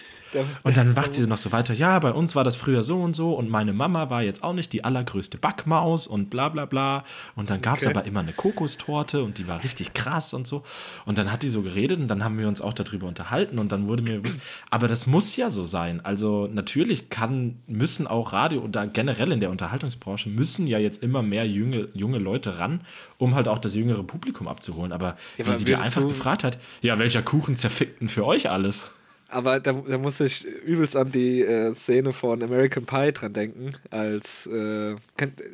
Und 0.62 0.76
dann 0.76 0.94
macht 0.94 1.14
sie 1.14 1.26
noch 1.26 1.38
so 1.38 1.52
weiter, 1.52 1.74
ja, 1.74 1.98
bei 1.98 2.12
uns 2.12 2.34
war 2.36 2.44
das 2.44 2.56
früher 2.56 2.82
so 2.82 3.00
und 3.00 3.14
so 3.14 3.34
und 3.34 3.48
meine 3.48 3.72
Mama 3.72 4.10
war 4.10 4.22
jetzt 4.22 4.42
auch 4.42 4.52
nicht 4.52 4.72
die 4.72 4.84
allergrößte 4.84 5.38
Backmaus 5.38 6.06
und 6.06 6.30
bla 6.30 6.48
bla 6.48 6.66
bla. 6.66 7.04
Und 7.36 7.50
dann 7.50 7.60
gab 7.62 7.78
es 7.78 7.86
Okay. 7.86 7.96
aber 7.96 8.06
immer 8.06 8.20
eine 8.20 8.32
Kokostorte 8.32 9.22
und 9.22 9.38
die 9.38 9.48
war 9.48 9.62
richtig 9.62 9.94
krass 9.94 10.34
und 10.34 10.46
so. 10.46 10.62
Und 11.04 11.18
dann 11.18 11.32
hat 11.32 11.42
die 11.42 11.48
so 11.48 11.62
geredet 11.62 11.98
und 11.98 12.08
dann 12.08 12.22
haben 12.24 12.38
wir 12.38 12.48
uns 12.48 12.60
auch 12.60 12.72
darüber 12.72 13.06
unterhalten 13.06 13.58
und 13.58 13.72
dann 13.72 13.88
wurde 13.88 14.02
mir 14.02 14.20
bewusst, 14.20 14.38
aber 14.70 14.88
das 14.88 15.06
muss 15.06 15.36
ja 15.36 15.50
so 15.50 15.64
sein. 15.64 16.04
Also 16.04 16.48
natürlich 16.52 17.08
kann, 17.08 17.58
müssen 17.66 18.06
auch 18.06 18.32
Radio 18.32 18.60
oder 18.62 18.86
generell 18.86 19.32
in 19.32 19.40
der 19.40 19.50
Unterhaltungsbranche 19.50 20.28
müssen 20.28 20.66
ja 20.66 20.78
jetzt 20.78 21.02
immer 21.02 21.22
mehr 21.22 21.46
junge, 21.46 21.88
junge 21.94 22.18
Leute 22.18 22.58
ran, 22.58 22.80
um 23.18 23.34
halt 23.34 23.48
auch 23.48 23.58
das 23.58 23.74
jüngere 23.74 24.02
Publikum 24.02 24.48
abzuholen. 24.48 24.92
Aber 24.92 25.16
Ja, 25.38 25.46
wie 25.46 25.52
sie 25.52 25.64
dir 25.64 25.80
einfach 25.80 26.06
gefragt 26.06 26.44
hat, 26.44 26.58
ja, 26.82 26.98
welcher 26.98 27.22
Kuchen 27.22 27.56
zerfickt 27.56 28.00
denn 28.00 28.08
für 28.08 28.24
euch 28.26 28.50
alles? 28.50 28.90
Aber 29.30 29.60
da, 29.60 29.72
da 29.72 29.98
muss 29.98 30.18
ich 30.20 30.44
übelst 30.44 30.96
an 30.96 31.12
die 31.12 31.42
äh, 31.42 31.72
Szene 31.74 32.12
von 32.12 32.42
American 32.42 32.84
Pie 32.84 33.12
dran 33.12 33.32
denken, 33.32 33.72
als, 33.90 34.46
äh, 34.52 34.92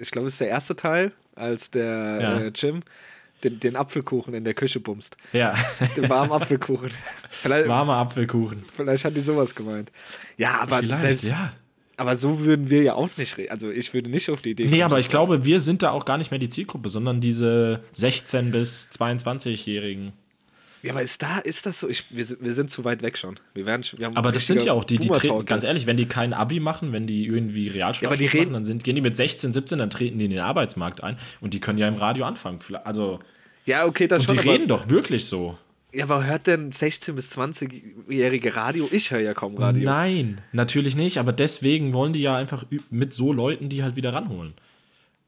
ich 0.00 0.10
glaube, 0.10 0.28
es 0.28 0.34
ist 0.34 0.40
der 0.40 0.48
erste 0.48 0.76
Teil, 0.76 1.12
als 1.34 1.70
der 1.70 2.18
Ja. 2.20 2.40
äh, 2.40 2.52
Jim 2.54 2.80
den, 3.44 3.60
den 3.60 3.76
Apfelkuchen 3.76 4.32
in 4.32 4.44
der 4.44 4.54
Küche 4.54 4.80
bumst. 4.80 5.18
Ja, 5.34 5.54
Den 5.94 6.08
warmen 6.08 6.32
Apfelkuchen. 6.32 6.90
Vielleicht, 7.30 7.68
warmer 7.68 7.98
Apfelkuchen. 7.98 8.64
vielleicht 8.72 9.04
hat 9.04 9.14
die 9.14 9.20
sowas 9.20 9.54
gemeint. 9.54 9.92
Ja, 10.38 10.58
aber 10.60 10.78
Vielleicht, 10.78 11.02
selbst, 11.02 11.24
ja. 11.28 11.52
aber 11.98 12.16
so 12.16 12.40
würden 12.40 12.70
wir 12.70 12.82
ja 12.82 12.94
auch 12.94 13.10
nicht 13.18 13.36
reden. 13.36 13.50
Also 13.50 13.70
ich 13.70 13.92
würde 13.92 14.08
nicht 14.08 14.30
auf 14.30 14.40
die 14.40 14.52
Idee 14.52 14.64
Nee, 14.64 14.70
kommen, 14.70 14.82
aber 14.84 14.94
so- 14.94 15.00
ich 15.00 15.08
glaube, 15.10 15.44
wir 15.44 15.60
sind 15.60 15.82
da 15.82 15.90
auch 15.90 16.06
gar 16.06 16.16
nicht 16.16 16.30
mehr 16.30 16.40
die 16.40 16.48
Zielgruppe, 16.48 16.88
sondern 16.88 17.20
diese 17.20 17.82
16- 17.94 18.52
bis 18.52 18.90
22-Jährigen. 18.98 20.14
Ja, 20.86 20.92
aber 20.92 21.02
ist 21.02 21.20
da, 21.22 21.38
ist 21.38 21.66
das 21.66 21.80
so? 21.80 21.88
Ich, 21.88 22.04
wir, 22.10 22.24
sind, 22.24 22.42
wir 22.44 22.54
sind 22.54 22.70
zu 22.70 22.84
weit 22.84 23.02
weg 23.02 23.18
schon. 23.18 23.34
Wir 23.54 23.66
werden, 23.66 23.82
schon- 23.82 23.98
wir 23.98 24.16
Aber 24.16 24.32
das 24.32 24.46
sind 24.46 24.64
ja 24.64 24.72
auch 24.72 24.84
die, 24.84 24.98
die 24.98 25.08
treten, 25.08 25.44
ganz 25.44 25.64
ehrlich, 25.64 25.86
wenn 25.86 25.96
die 25.96 26.06
kein 26.06 26.32
Abi 26.32 26.60
machen, 26.60 26.92
wenn 26.92 27.06
die 27.06 27.26
irgendwie 27.26 27.68
Realschulabschluss 27.68 28.02
Ja, 28.02 28.08
aber 28.08 28.16
die 28.16 28.26
reden- 28.26 28.44
machen, 28.44 28.52
dann 28.54 28.64
sind, 28.64 28.84
gehen 28.84 28.94
die 28.94 29.02
mit 29.02 29.16
16, 29.16 29.52
17, 29.52 29.78
dann 29.78 29.90
treten 29.90 30.18
die 30.18 30.24
in 30.26 30.30
den 30.30 30.40
Arbeitsmarkt 30.40 31.02
ein 31.02 31.16
und 31.40 31.52
die 31.54 31.60
können 31.60 31.78
ja 31.78 31.88
im 31.88 31.94
Radio 31.94 32.24
anfangen. 32.24 32.60
Also, 32.84 33.20
Ja, 33.66 33.84
okay, 33.86 34.06
das 34.08 34.22
und 34.22 34.26
schon, 34.28 34.36
die 34.36 34.40
aber, 34.42 34.52
reden 34.52 34.68
doch 34.68 34.88
wirklich 34.88 35.24
so. 35.26 35.58
Ja, 35.92 36.04
aber 36.04 36.24
hört 36.26 36.46
denn 36.46 36.72
16- 36.72 37.12
bis 37.14 37.36
20-jährige 37.36 38.54
Radio? 38.54 38.88
Ich 38.92 39.10
höre 39.10 39.20
ja 39.20 39.34
kaum 39.34 39.56
Radio. 39.56 39.84
Nein, 39.84 40.40
natürlich 40.52 40.94
nicht, 40.96 41.18
aber 41.18 41.32
deswegen 41.32 41.92
wollen 41.92 42.12
die 42.12 42.20
ja 42.22 42.36
einfach 42.36 42.64
mit 42.90 43.12
so 43.14 43.32
Leuten 43.32 43.68
die 43.68 43.82
halt 43.82 43.96
wieder 43.96 44.12
ranholen. 44.12 44.54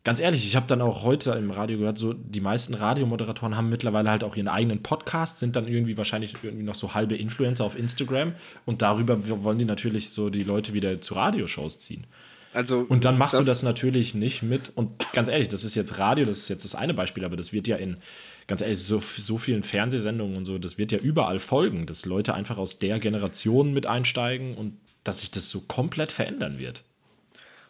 Ganz 0.04 0.20
ehrlich, 0.20 0.46
ich 0.46 0.56
habe 0.56 0.66
dann 0.66 0.80
auch 0.80 1.02
heute 1.02 1.32
im 1.32 1.50
Radio 1.50 1.78
gehört, 1.78 1.98
so 1.98 2.12
die 2.14 2.40
meisten 2.40 2.74
Radiomoderatoren 2.74 3.56
haben 3.56 3.68
mittlerweile 3.68 4.10
halt 4.10 4.24
auch 4.24 4.36
ihren 4.36 4.48
eigenen 4.48 4.82
Podcast, 4.82 5.38
sind 5.38 5.56
dann 5.56 5.68
irgendwie 5.68 5.96
wahrscheinlich 5.96 6.34
irgendwie 6.42 6.64
noch 6.64 6.76
so 6.76 6.94
halbe 6.94 7.16
Influencer 7.16 7.64
auf 7.64 7.76
Instagram 7.76 8.32
und 8.64 8.80
darüber 8.80 9.18
wollen 9.44 9.58
die 9.58 9.64
natürlich 9.64 10.10
so 10.10 10.30
die 10.30 10.44
Leute 10.44 10.72
wieder 10.72 11.00
zu 11.00 11.14
Radioshows 11.14 11.78
ziehen. 11.78 12.06
Also, 12.54 12.86
Und 12.88 13.04
dann 13.04 13.18
machst 13.18 13.38
du 13.38 13.42
das 13.42 13.62
natürlich 13.62 14.14
nicht 14.14 14.42
mit. 14.42 14.72
Und 14.74 15.12
ganz 15.12 15.28
ehrlich, 15.28 15.48
das 15.48 15.64
ist 15.64 15.74
jetzt 15.74 15.98
Radio, 15.98 16.24
das 16.24 16.38
ist 16.38 16.48
jetzt 16.48 16.64
das 16.64 16.74
eine 16.74 16.94
Beispiel, 16.94 17.24
aber 17.24 17.36
das 17.36 17.52
wird 17.52 17.68
ja 17.68 17.76
in, 17.76 17.98
ganz 18.46 18.62
ehrlich, 18.62 18.78
so, 18.78 19.00
so 19.00 19.36
vielen 19.36 19.62
Fernsehsendungen 19.62 20.36
und 20.36 20.44
so, 20.44 20.58
das 20.58 20.78
wird 20.78 20.92
ja 20.92 20.98
überall 20.98 21.40
folgen, 21.40 21.86
dass 21.86 22.06
Leute 22.06 22.34
einfach 22.34 22.56
aus 22.56 22.78
der 22.78 22.98
Generation 22.98 23.74
mit 23.74 23.86
einsteigen 23.86 24.56
und 24.56 24.78
dass 25.04 25.20
sich 25.20 25.30
das 25.30 25.50
so 25.50 25.60
komplett 25.60 26.10
verändern 26.10 26.58
wird. 26.58 26.84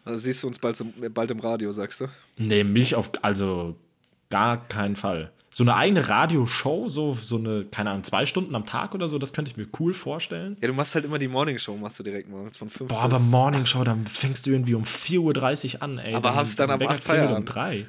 Also 0.09 0.23
siehst 0.23 0.43
du 0.43 0.47
uns 0.47 0.59
bald, 0.59 0.79
im- 0.81 1.13
bald 1.13 1.31
im 1.31 1.39
Radio, 1.39 1.71
sagst 1.71 2.01
du? 2.01 2.07
Nee, 2.37 2.63
mich 2.63 2.95
auf, 2.95 3.11
also 3.21 3.75
gar 4.29 4.57
keinen 4.67 4.95
Fall. 4.95 5.31
So 5.51 5.63
eine 5.63 5.75
eigene 5.75 6.07
Radioshow, 6.07 6.89
so, 6.89 7.15
so 7.15 7.37
eine, 7.37 7.65
keine 7.65 7.89
Ahnung, 7.89 8.03
zwei 8.03 8.25
Stunden 8.27 8.53
am 8.55 8.65
Tag 8.65 8.93
oder 8.93 9.07
so, 9.07 9.17
das 9.17 9.33
könnte 9.33 9.49
ich 9.49 9.57
mir 9.57 9.67
cool 9.79 9.93
vorstellen. 9.93 10.57
Ja, 10.61 10.67
du 10.67 10.73
machst 10.73 10.93
halt 10.93 11.05
immer 11.05 11.17
die 11.17 11.27
Morningshow, 11.27 11.75
machst 11.75 11.97
du 11.99 12.03
direkt 12.03 12.29
morgens 12.29 12.57
von 12.57 12.69
5 12.69 12.87
Boah, 12.89 13.01
aber 13.01 13.19
Morning 13.19 13.65
Show, 13.65 13.83
dann 13.83 14.05
fängst 14.05 14.45
du 14.45 14.51
irgendwie 14.51 14.75
um 14.75 14.83
4.30 14.83 15.75
Uhr 15.75 15.83
an, 15.83 15.97
ey. 15.97 16.13
Aber 16.13 16.35
hast 16.35 16.59
dann 16.59 16.69
am 16.69 16.79
Wecker 16.79 16.91
acht 16.91 17.03
klingelt 17.03 17.23
um 17.31 17.45
Feierabend. 17.45 17.55
drei. 17.55 17.85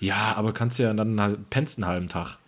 Ja, 0.00 0.34
aber 0.36 0.52
kannst 0.52 0.78
ja 0.78 0.92
dann 0.94 1.20
halt 1.20 1.50
pennst 1.50 1.78
einen 1.78 1.86
halben 1.86 2.08
Tag. 2.08 2.38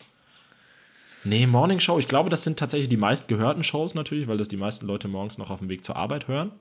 Nee, 1.25 1.47
Morning 1.47 1.81
Show, 1.81 1.99
ich 1.99 2.07
glaube, 2.07 2.31
das 2.31 2.45
sind 2.45 2.59
tatsächlich 2.59 2.89
die 2.89 2.97
meistgehörten 2.97 3.65
Shows 3.65 3.95
natürlich, 3.95 4.29
weil 4.29 4.37
das 4.37 4.49
die 4.49 4.57
meisten 4.57 4.87
Leute 4.87 5.09
morgens 5.09 5.39
noch 5.39 5.51
auf 5.51 5.59
dem 5.59 5.69
Weg 5.69 5.85
zur 5.85 5.97
Arbeit 5.97 6.29
hören. 6.29 6.53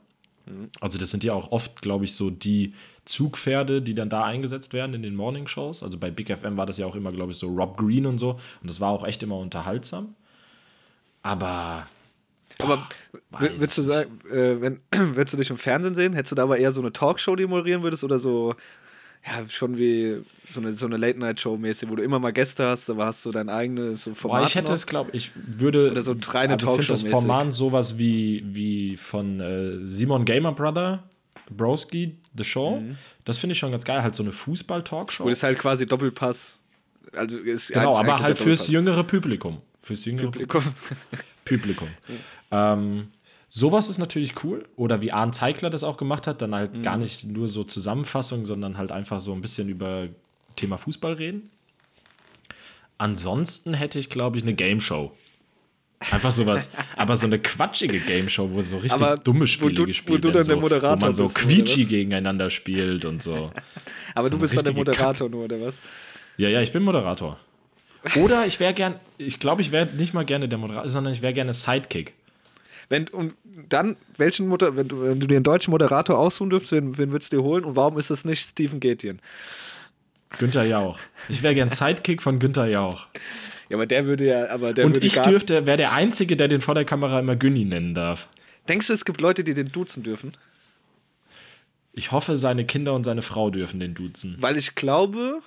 Also 0.79 0.97
das 0.97 1.09
sind 1.11 1.23
ja 1.23 1.33
auch 1.33 1.51
oft, 1.51 1.81
glaube 1.81 2.05
ich, 2.05 2.13
so 2.15 2.29
die 2.29 2.73
Zugpferde, 3.05 3.81
die 3.81 3.95
dann 3.95 4.09
da 4.09 4.23
eingesetzt 4.23 4.73
werden 4.73 4.93
in 4.93 5.01
den 5.01 5.15
Morning 5.15 5.47
Shows. 5.47 5.81
Also 5.83 5.97
bei 5.97 6.11
Big 6.11 6.29
FM 6.29 6.57
war 6.57 6.65
das 6.65 6.77
ja 6.77 6.85
auch 6.85 6.95
immer, 6.95 7.11
glaube 7.11 7.31
ich, 7.31 7.37
so 7.37 7.47
Rob 7.47 7.77
Green 7.77 8.05
und 8.05 8.17
so. 8.19 8.31
Und 8.61 8.69
das 8.69 8.79
war 8.79 8.89
auch 8.91 9.03
echt 9.05 9.23
immer 9.23 9.37
unterhaltsam. 9.37 10.15
Aber 11.23 11.87
Aber 12.59 12.87
weiß 13.31 13.41
w- 13.53 13.59
würdest 13.59 13.77
du 13.77 13.81
sagen, 13.81 14.19
äh, 14.29 14.61
wenn, 14.61 14.81
würdest 15.15 15.33
du 15.33 15.37
dich 15.37 15.49
im 15.49 15.57
Fernsehen 15.57 15.95
sehen? 15.95 16.13
Hättest 16.13 16.31
du 16.33 16.35
da 16.35 16.43
aber 16.43 16.57
eher 16.57 16.71
so 16.71 16.81
eine 16.81 16.93
Talkshow, 16.93 17.35
die 17.35 17.47
moderieren 17.47 17.83
würdest 17.83 18.03
oder 18.03 18.19
so, 18.19 18.55
ja, 19.25 19.47
schon 19.49 19.77
wie 19.77 20.21
so 20.47 20.61
eine, 20.61 20.73
so 20.73 20.85
eine 20.85 20.97
Late-Night-Show 20.97 21.57
mäßig, 21.57 21.89
wo 21.89 21.95
du 21.95 22.03
immer 22.03 22.19
mal 22.19 22.31
Gäste 22.31 22.65
hast, 22.65 22.89
aber 22.89 23.05
hast 23.05 23.25
du 23.25 23.31
dein 23.31 23.49
eigenes 23.49 24.03
so 24.03 24.13
Format 24.13 24.41
Boah, 24.41 24.47
ich 24.47 24.55
hätte 24.55 24.69
noch? 24.69 24.75
es, 24.75 24.85
glaube 24.85 25.11
ich, 25.13 25.31
würde. 25.35 25.91
Oder 25.91 26.01
so 26.03 26.15
reine 26.27 26.53
also 26.53 26.67
ich 26.79 26.85
finde 26.85 26.91
das. 26.91 27.01
Format 27.03 27.53
sowas 27.53 27.97
wie, 27.97 28.43
wie 28.45 28.97
von 28.97 29.39
äh, 29.39 29.87
Simon 29.87 30.25
Gamer 30.25 30.51
Brother, 30.51 31.03
Broski, 31.49 32.15
The 32.37 32.43
Show. 32.43 32.81
Das 33.23 33.39
finde 33.39 33.53
ich 33.53 33.59
schon 33.59 33.71
ganz 33.71 33.83
geil. 33.83 34.03
Halt 34.03 34.13
so 34.13 34.21
eine 34.21 34.31
Fußball-Talkshow. 34.31 35.23
Wo 35.23 35.29
das 35.29 35.41
halt 35.41 35.57
quasi 35.57 35.87
Doppelpass, 35.87 36.61
also 37.15 37.37
ist 37.37 37.69
Genau, 37.69 37.97
aber 37.97 38.19
halt 38.19 38.37
fürs 38.37 38.67
jüngere 38.67 39.03
Publikum. 39.03 39.61
Fürs 39.81 40.05
jüngere 40.05 40.31
Publikum. 40.31 40.63
Publikum. 41.45 41.87
Ähm, 42.51 43.07
sowas 43.59 43.87
ist 43.89 43.97
natürlich 43.99 44.43
cool. 44.43 44.67
Oder 44.75 45.01
wie 45.01 45.11
Arne 45.13 45.31
Zeigler 45.31 45.69
das 45.69 45.83
auch 45.83 45.95
gemacht 45.97 46.27
hat, 46.27 46.41
dann 46.41 46.49
Mhm. 46.51 46.55
halt 46.55 46.83
gar 46.83 46.97
nicht 46.97 47.23
nur 47.25 47.47
so 47.47 47.63
Zusammenfassung, 47.63 48.45
sondern 48.45 48.77
halt 48.77 48.91
einfach 48.91 49.19
so 49.21 49.31
ein 49.33 49.41
bisschen 49.41 49.69
über 49.69 50.09
Thema 50.57 50.77
Fußball 50.77 51.13
reden. 51.13 51.49
Ansonsten 52.97 53.73
hätte 53.73 53.99
ich, 53.99 54.09
glaube 54.09 54.37
ich, 54.37 54.43
eine 54.43 54.53
Game 54.53 54.79
Show. 54.79 55.11
Einfach 55.99 56.31
sowas, 56.31 56.69
aber 56.97 57.15
so 57.15 57.25
eine 57.25 57.39
quatschige 57.39 57.99
Game 57.99 58.29
Show, 58.29 58.49
wo 58.51 58.61
so 58.61 58.77
richtig 58.77 59.01
Aber 59.01 59.15
dumme 59.17 59.41
wo 59.41 59.45
Spiele 59.47 59.73
du- 59.73 59.81
wo 59.83 59.85
gespielt 59.87 60.23
du 60.25 60.29
dann 60.29 60.35
werden, 60.35 60.47
der 60.47 60.55
so, 60.55 60.61
Moderator 60.61 60.97
wo 60.97 61.05
man 61.05 61.13
so 61.13 61.23
bist, 61.23 61.35
Quietschi 61.35 61.85
gegeneinander 61.85 62.49
spielt 62.49 63.05
und 63.05 63.23
so. 63.23 63.51
Aber 64.15 64.29
So 64.29 64.35
du 64.35 64.39
bist 64.41 64.55
dann 64.55 64.65
der 64.65 64.73
Moderator 64.73 65.29
nur, 65.29 65.45
oder 65.45 65.59
was? 65.61 65.81
Ja, 66.37 66.49
ja, 66.49 66.61
ich 66.61 66.71
bin 66.73 66.83
Moderator. 66.83 67.39
Oder 68.17 68.45
ich 68.45 68.59
wäre 68.59 68.73
gern, 68.73 68.99
ich 69.17 69.39
glaube, 69.39 69.61
ich 69.61 69.71
wäre 69.71 69.87
nicht 69.95 70.13
mal 70.13 70.25
gerne 70.25 70.47
der 70.47 70.57
Moderator, 70.59 70.89
sondern 70.89 71.13
ich 71.13 71.21
wäre 71.21 71.33
gerne 71.33 71.53
Sidekick. 71.53 72.13
Wenn, 72.89 73.07
und 73.09 73.33
dann, 73.69 73.97
welchen 74.17 74.47
Moder 74.47 74.75
wenn 74.75 74.87
du, 74.87 75.01
wenn 75.01 75.19
du 75.19 75.27
dir 75.27 75.35
einen 75.35 75.43
deutschen 75.43 75.71
Moderator 75.71 76.17
aussuchen 76.17 76.49
dürftest, 76.49 76.73
wen, 76.73 76.97
wen 76.97 77.11
würdest 77.11 77.33
du 77.33 77.37
dir 77.37 77.43
holen 77.43 77.65
und 77.65 77.75
warum 77.75 77.97
ist 77.97 78.09
es 78.09 78.25
nicht 78.25 78.49
Stephen 78.49 78.79
Gätjen? 78.79 79.21
Günther 80.37 80.65
Jauch. 80.65 80.99
Ich 81.29 81.43
wäre 81.43 81.55
gern 81.55 81.69
Sidekick 81.69 82.21
von 82.21 82.39
Günther 82.39 82.67
Jauch. 82.67 83.07
Ja, 83.69 83.77
aber 83.77 83.85
der 83.85 84.05
würde 84.05 84.25
ja, 84.25 84.49
aber 84.49 84.73
der 84.73 84.85
Und 84.85 84.95
würde 84.95 85.07
ich 85.07 85.17
dürfte, 85.17 85.65
wäre 85.65 85.77
der 85.77 85.93
Einzige, 85.93 86.37
der 86.37 86.47
den 86.47 86.61
vor 86.61 86.75
der 86.75 86.85
Kamera 86.85 87.19
immer 87.19 87.35
Günni 87.35 87.65
nennen 87.65 87.95
darf. 87.95 88.27
Denkst 88.67 88.87
du, 88.87 88.93
es 88.93 89.05
gibt 89.05 89.21
Leute, 89.21 89.43
die 89.43 89.53
den 89.53 89.71
duzen 89.71 90.03
dürfen? 90.03 90.33
Ich 91.93 92.11
hoffe, 92.11 92.35
seine 92.35 92.65
Kinder 92.65 92.93
und 92.93 93.05
seine 93.05 93.21
Frau 93.21 93.49
dürfen 93.49 93.79
den 93.79 93.93
duzen. 93.93 94.35
Weil 94.39 94.57
ich 94.57 94.75
glaube, 94.75 95.39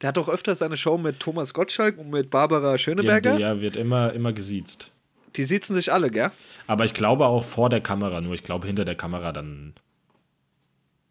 der 0.00 0.08
hat 0.08 0.16
doch 0.16 0.28
öfter 0.28 0.54
seine 0.54 0.76
Show 0.76 0.96
mit 0.96 1.20
Thomas 1.20 1.52
Gottschalk 1.52 1.98
und 1.98 2.10
mit 2.10 2.30
Barbara 2.30 2.78
Schöneberger. 2.78 3.38
ja, 3.38 3.60
wird 3.60 3.76
immer, 3.76 4.12
immer 4.12 4.32
gesiezt. 4.32 4.90
Die 5.36 5.44
sitzen 5.44 5.74
sich 5.74 5.92
alle, 5.92 6.10
gell? 6.10 6.30
Aber 6.66 6.84
ich 6.84 6.94
glaube 6.94 7.26
auch 7.26 7.44
vor 7.44 7.70
der 7.70 7.80
Kamera, 7.80 8.20
nur 8.20 8.34
ich 8.34 8.42
glaube 8.42 8.66
hinter 8.66 8.84
der 8.84 8.94
Kamera 8.94 9.32
dann 9.32 9.74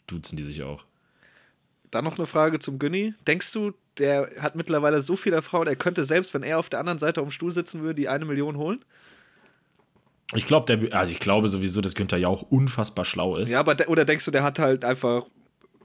duzen 0.08 0.38
die 0.38 0.44
sich 0.44 0.64
auch. 0.64 0.84
Dann 1.90 2.06
noch 2.06 2.18
eine 2.18 2.28
Frage 2.28 2.60
zum 2.60 2.80
Günni. 2.80 3.14
Denkst 3.28 3.52
du, 3.54 3.74
der 3.98 4.30
hat 4.40 4.56
mittlerweile 4.56 5.02
so 5.02 5.16
viel 5.16 5.34
Erfahrung, 5.34 5.68
er 5.68 5.76
könnte 5.76 6.04
selbst, 6.06 6.34
wenn 6.34 6.44
er 6.44 6.60
auf 6.60 6.70
der 6.70 6.80
anderen 6.80 7.00
Seite 7.00 7.22
am 7.22 7.32
Stuhl 7.32 7.52
sitzen 7.52 7.82
würde, 7.82 7.96
die 7.96 8.10
eine 8.10 8.26
Million 8.26 8.58
holen? 8.58 8.84
Ich 10.34 10.46
glaube, 10.46 10.90
also 10.92 11.12
ich 11.12 11.20
glaube 11.20 11.50
sowieso, 11.50 11.82
dass 11.82 11.96
Günther 11.96 12.18
Jauch 12.18 12.44
unfassbar 12.44 13.04
schlau 13.04 13.36
ist. 13.36 13.50
Ja, 13.50 13.60
aber 13.60 13.76
de- 13.76 13.88
oder 13.88 14.06
denkst 14.06 14.24
du, 14.24 14.32
der 14.32 14.44
hat 14.44 14.60
halt 14.60 14.86
einfach, 14.86 15.26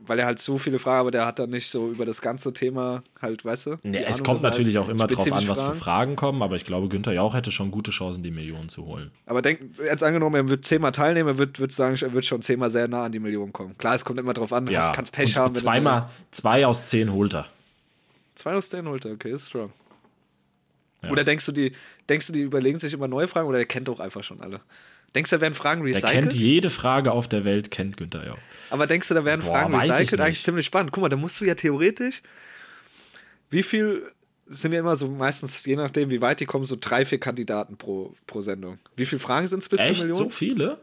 weil 0.01 0.19
er 0.19 0.27
halt 0.27 0.39
so 0.39 0.59
viele 0.59 0.79
Fragen, 0.79 1.01
aber 1.01 1.11
der 1.11 1.27
hat 1.27 1.39
dann 1.39 1.51
nicht 1.51 1.71
so 1.71 1.89
über 1.91 2.05
das 2.05 2.21
ganze 2.21 2.53
Thema 2.53 3.03
halt, 3.21 3.45
weißt 3.45 3.67
du? 3.67 3.77
Nee, 3.83 3.99
es 3.99 4.17
Ahnung, 4.17 4.27
kommt 4.27 4.43
natürlich 4.43 4.77
halt 4.77 4.87
auch 4.87 4.89
immer 4.89 5.07
drauf 5.07 5.33
an, 5.33 5.49
was 5.49 5.61
für 5.61 5.75
Fragen 5.75 6.17
kommen, 6.17 6.43
aber 6.43 6.57
ich 6.57 6.65
glaube, 6.65 6.89
Günther 6.89 7.13
Jauch 7.13 7.35
hätte 7.35 7.51
schon 7.51 7.71
gute 7.71 7.91
Chancen, 7.91 8.23
die 8.23 8.31
Millionen 8.31 8.69
zu 8.69 8.87
holen. 8.87 9.11
Aber 9.27 9.43
denk, 9.43 9.61
jetzt 9.79 10.03
angenommen, 10.03 10.35
er 10.37 10.49
wird 10.49 10.65
zehnmal 10.65 10.93
teilnehmen, 10.93 11.29
er 11.29 11.39
wird, 11.39 11.61
wird 11.61 11.73
sagen, 11.73 11.97
er 12.01 12.13
wird 12.13 12.25
schon 12.25 12.43
zehnmal 12.43 12.71
sehr 12.71 12.89
nah 12.89 13.05
an 13.05 13.13
die 13.13 13.21
Million 13.21 13.53
kommen. 13.53 13.77
Klar, 13.79 13.95
es 13.95 14.05
kommt 14.05 14.19
immer 14.19 14.35
drauf 14.35 14.53
an, 14.53 14.67
Ja, 14.69 14.93
kannst 14.93 15.13
Pech 15.13 15.37
und 15.37 15.43
haben. 15.43 15.55
zweimal, 15.55 16.09
zwei 16.31 16.67
aus 16.67 16.85
zehn 16.85 17.13
holt 17.13 17.35
er. 17.35 17.47
Zwei 18.35 18.55
aus 18.55 18.71
zehn 18.71 18.87
holt 18.89 19.05
er, 19.05 19.13
okay, 19.13 19.33
ist 19.33 19.49
strong. 19.49 19.73
Ja. 21.03 21.11
Oder 21.11 21.25
denkst 21.25 21.47
du, 21.47 21.53
die, 21.53 21.73
denkst 22.09 22.27
du, 22.29 22.33
die 22.33 22.41
überlegen 22.41 22.79
sich 22.79 22.93
immer 22.93 23.09
neue 23.09 23.29
Fragen 23.29 23.49
oder 23.49 23.59
der 23.59 23.67
kennt 23.67 23.89
doch 23.89 24.01
einfach 24.01 24.25
schon 24.25 24.41
alle? 24.41 24.61
Denkst 25.15 25.31
du, 25.31 25.37
da 25.37 25.41
werden 25.41 25.55
Fragen 25.55 25.85
Der 25.85 25.95
recycelt? 25.95 26.13
kennt 26.13 26.35
jede 26.35 26.71
Frage 26.71 27.13
auf 27.13 27.29
der 27.29 27.45
Welt, 27.45 27.71
kennt 27.71 27.97
Günther 27.97 28.27
Jauch. 28.27 28.39
Aber 28.71 28.87
denkst 28.87 29.09
du, 29.09 29.15
da 29.15 29.25
werden 29.25 29.41
Boah, 29.41 29.53
Fragen 29.53 29.75
recycelt? 29.75 30.21
Eigentlich 30.21 30.43
ziemlich 30.43 30.67
spannend. 30.67 30.93
Guck 30.93 31.03
mal, 31.03 31.09
da 31.09 31.17
musst 31.17 31.41
du 31.41 31.45
ja 31.45 31.55
theoretisch. 31.55 32.23
Wie 33.49 33.63
viel 33.63 34.11
sind 34.47 34.73
ja 34.73 34.81
immer 34.81 34.97
so 34.97 35.09
meistens, 35.09 35.65
je 35.65 35.77
nachdem, 35.77 36.11
wie 36.11 36.21
weit 36.21 36.41
die 36.41 36.47
kommen, 36.47 36.67
so 36.67 36.77
drei, 36.79 37.05
vier 37.05 37.19
Kandidaten 37.19 37.77
pro, 37.77 38.15
pro 38.27 38.43
Sendung. 38.43 38.79
Wie 38.95 39.07
viele 39.07 39.19
Fragen 39.19 39.47
sind 39.47 39.61
es 39.61 39.69
bis 39.69 39.81
Echt? 39.81 39.95
zur 39.95 40.07
Million? 40.07 40.19
So 40.19 40.31
viele? 40.31 40.79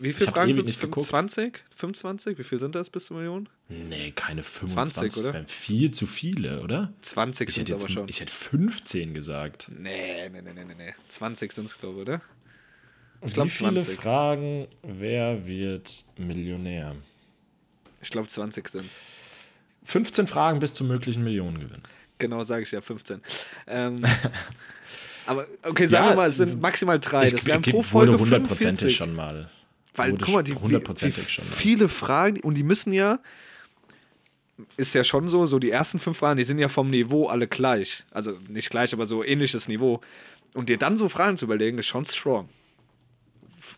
Wie 0.00 0.12
viele 0.12 0.28
hab's 0.28 0.36
Fragen 0.38 0.52
sind 0.52 0.62
es? 0.62 0.68
nicht 0.68 0.80
geguckt. 0.80 1.06
20? 1.06 1.64
25? 1.76 2.38
Wie 2.38 2.44
viel 2.44 2.58
sind 2.58 2.74
das 2.74 2.88
bis 2.90 3.06
zur 3.06 3.16
Million? 3.16 3.48
Nee, 3.68 4.12
keine 4.12 4.42
25. 4.42 4.94
20, 4.94 5.16
oder? 5.18 5.26
Das 5.26 5.34
wären 5.34 5.46
viel 5.46 5.90
zu 5.90 6.06
viele, 6.06 6.60
oder? 6.62 6.92
20 7.00 7.48
Ich 7.48 7.54
sind 7.54 7.70
es 7.70 7.82
aber 7.82 7.92
schon. 7.92 8.08
ich 8.08 8.20
hätte 8.20 8.32
15 8.32 9.12
gesagt. 9.14 9.70
Nee, 9.76 10.28
nee, 10.28 10.42
nee, 10.42 10.52
nee, 10.54 10.64
nee, 10.64 10.74
nee. 10.74 10.94
20 11.08 11.52
sind 11.52 11.64
es, 11.66 11.78
glaube 11.78 11.96
ich, 11.96 12.02
oder? 12.02 12.22
Ich 13.24 13.34
glaube 13.34 13.50
viele 13.50 13.74
20. 13.82 13.96
Fragen, 13.96 14.66
wer 14.82 15.46
wird 15.46 16.04
Millionär? 16.16 16.96
Ich 18.00 18.10
glaube 18.10 18.28
20 18.28 18.68
sind 18.68 18.88
15 19.84 20.26
Fragen 20.26 20.58
bis 20.60 20.74
zum 20.74 20.88
möglichen 20.88 21.22
Millionengewinn. 21.24 21.82
Genau, 22.18 22.42
sage 22.44 22.62
ich 22.62 22.70
ja, 22.70 22.80
15. 22.80 23.20
Ähm, 23.66 24.04
aber 25.26 25.46
okay, 25.64 25.86
sagen 25.86 26.04
Ja, 26.04 26.10
wir 26.12 26.16
mal, 26.16 26.28
es 26.28 26.36
sind 26.36 26.60
maximal 26.60 26.98
drei. 27.00 27.28
Das 27.28 27.46
wären 27.46 27.62
pro 27.62 27.78
wurde 27.78 27.84
Folge 27.88 28.18
hundertprozentig 28.18 28.96
45. 28.96 28.96
schon 28.96 29.14
mal. 29.14 29.50
Weil, 29.94 30.12
guck 30.16 30.28
mal, 30.30 30.42
die, 30.42 30.54
die 30.54 31.10
viele 31.54 31.88
Fragen, 31.88 32.40
und 32.40 32.54
die 32.54 32.62
müssen 32.62 32.92
ja, 32.92 33.20
ist 34.76 34.94
ja 34.94 35.04
schon 35.04 35.28
so, 35.28 35.46
so 35.46 35.58
die 35.58 35.70
ersten 35.70 35.98
fünf 35.98 36.18
Fragen, 36.18 36.36
die 36.38 36.44
sind 36.44 36.58
ja 36.58 36.68
vom 36.68 36.88
Niveau 36.88 37.26
alle 37.26 37.46
gleich. 37.46 38.04
Also 38.10 38.38
nicht 38.48 38.70
gleich, 38.70 38.92
aber 38.92 39.06
so 39.06 39.22
ähnliches 39.24 39.68
Niveau. 39.68 40.00
Und 40.54 40.68
dir 40.68 40.78
dann 40.78 40.96
so 40.96 41.08
Fragen 41.08 41.36
zu 41.36 41.44
überlegen, 41.46 41.78
ist 41.78 41.86
schon 41.86 42.04
strong. 42.04 42.48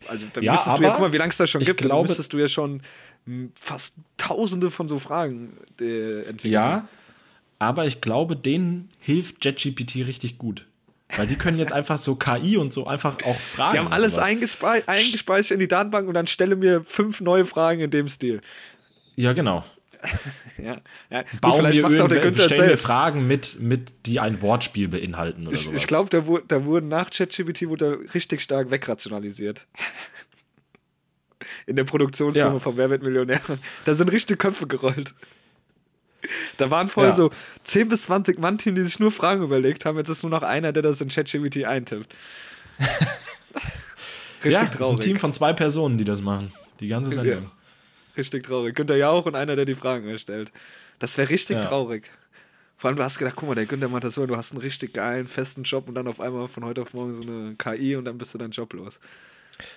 Also 0.07 0.27
dann 0.33 0.45
Ja, 0.45 0.53
müsstest 0.53 0.79
du 0.79 0.83
ja, 0.83 0.91
guck 0.91 1.01
mal, 1.01 1.13
wie 1.13 1.19
lange 1.19 1.31
es 1.31 1.37
das 1.37 1.51
schon 1.51 1.63
gibt, 1.63 1.81
dann 1.81 1.89
glaube- 1.89 2.09
müsstest 2.09 2.33
du 2.33 2.39
ja 2.39 2.49
schon 2.49 2.83
hm, 3.27 3.53
fast 3.55 3.95
tausende 4.17 4.71
von 4.71 4.87
so 4.87 4.99
Fragen 4.99 5.59
äh, 5.81 6.23
entwickeln. 6.23 6.53
Ja, 6.53 6.89
aber 7.59 7.87
ich 7.87 8.01
glaube, 8.01 8.37
denen 8.37 8.91
hilft 8.99 9.45
JetGPT 9.45 10.07
richtig 10.07 10.39
gut. 10.39 10.67
Weil 11.17 11.27
die 11.27 11.37
können 11.37 11.59
jetzt 11.59 11.73
einfach 11.73 11.99
so 11.99 12.17
KI 12.17 12.57
und 12.57 12.73
so 12.73 12.87
einfach 12.87 13.17
auch 13.25 13.37
Fragen. 13.37 13.73
Die 13.73 13.79
haben 13.79 13.93
alles 13.93 14.15
sowas. 14.15 14.27
eingespei 14.29 14.83
eingespeichert 14.89 15.53
in 15.53 15.59
die 15.61 15.69
Datenbank 15.69 16.09
und 16.09 16.15
dann 16.15 16.27
stelle 16.27 16.57
mir 16.57 16.83
fünf 16.85 17.21
neue 17.21 17.45
Fragen 17.45 17.81
in 17.81 17.91
dem 17.91 18.09
Stil. 18.09 18.41
Ja, 19.17 19.33
genau. 19.33 19.65
Ja, 20.59 20.81
ja. 21.11 21.23
Gut, 21.23 21.41
Bauen 21.41 21.57
vielleicht 21.57 21.79
wir 21.79 21.87
auch 21.87 21.91
der 21.91 21.99
irgendwel- 22.01 22.21
Günther 22.23 22.45
stellen 22.45 22.61
wir 22.63 22.69
selbst. 22.69 22.87
Fragen 22.87 23.27
mit, 23.27 23.59
mit, 23.61 24.07
die 24.07 24.21
ein 24.21 24.43
Wortspiel 24.43 24.89
beinhalten 24.89 25.47
oder 25.47 25.57
Ich, 25.57 25.65
sowas. 25.65 25.81
ich 25.81 25.87
glaube, 25.87 26.11
da, 26.11 26.27
wurde, 26.27 26.45
da 26.47 26.65
wurden 26.65 26.89
nach 26.89 27.11
ChatGPT 27.11 27.69
wurde 27.69 27.99
richtig 28.13 28.43
stark 28.43 28.71
wegrationalisiert. 28.71 29.67
In 31.67 31.77
der 31.77 31.85
Produktionsfirma 31.85 32.53
Ja. 32.55 32.59
von 32.59 32.77
Wer 32.77 32.89
Millionär. 32.89 33.41
Da 33.85 33.95
sind 33.95 34.13
richtig 34.13 34.39
Köpfe 34.39 34.67
gerollt. 34.67 35.15
Da 36.57 36.71
waren 36.71 36.89
vorher 36.89 37.11
Ja. 37.13 37.17
so 37.17 37.31
10 37.65 37.89
bis 37.89 38.03
20 38.05 38.39
Mann-Team, 38.39 38.75
die 38.75 38.83
sich 38.83 38.99
nur 39.01 39.11
Fragen 39.11 39.43
überlegt 39.43 39.85
haben. 39.85 39.99
Jetzt 39.99 40.09
ist 40.09 40.23
nur 40.23 40.31
noch 40.31 40.43
einer, 40.43 40.73
der 40.73 40.83
das 40.83 41.01
in 41.01 41.09
ChatGPT 41.09 41.65
eintippt. 41.65 42.15
richtig 44.45 44.53
ja, 44.53 44.65
das 44.65 44.75
ist 44.75 44.75
ein 44.75 44.79
traurig. 44.79 45.01
Team 45.05 45.19
von 45.19 45.33
zwei 45.33 45.53
Personen, 45.53 45.99
die 45.99 46.05
das 46.05 46.21
machen. 46.23 46.53
Die 46.81 46.89
ganze 46.89 47.11
Sendung. 47.11 47.51
Richtig 48.17 48.45
traurig. 48.45 48.75
Günther 48.77 48.97
Jauch 48.97 49.27
und 49.27 49.35
einer, 49.35 49.57
der 49.57 49.65
die 49.65 49.75
Fragen 49.75 50.09
erstellt. 50.09 50.53
Das 50.99 51.17
wäre 51.19 51.29
richtig 51.31 51.57
Ja. 51.59 51.65
traurig. 51.65 52.11
Vor 52.77 52.89
allem, 52.89 52.97
du 52.97 53.05
hast 53.05 53.19
gedacht, 53.19 53.37
guck 53.37 53.49
mal, 53.49 53.55
der 53.55 53.67
Günther 53.67 53.89
macht 53.89 54.05
das 54.05 54.15
so, 54.15 54.27
du 54.27 54.37
hast 54.37 54.53
einen 54.53 54.61
richtig 54.61 54.93
geilen, 54.95 55.27
festen 55.27 55.63
Job 55.63 55.89
und 55.89 55.95
dann 55.95 56.07
auf 56.09 56.21
einmal 56.21 56.49
von 56.49 56.65
heute 56.65 56.83
auf 56.83 56.93
morgen 56.93 57.15
so 57.15 57.23
eine 57.23 57.55
KI 57.57 57.97
und 57.97 58.05
dann 58.05 58.19
bist 58.19 58.35
du 58.35 58.39
deinen 58.39 58.51
Job 58.51 58.73
los. 58.73 59.01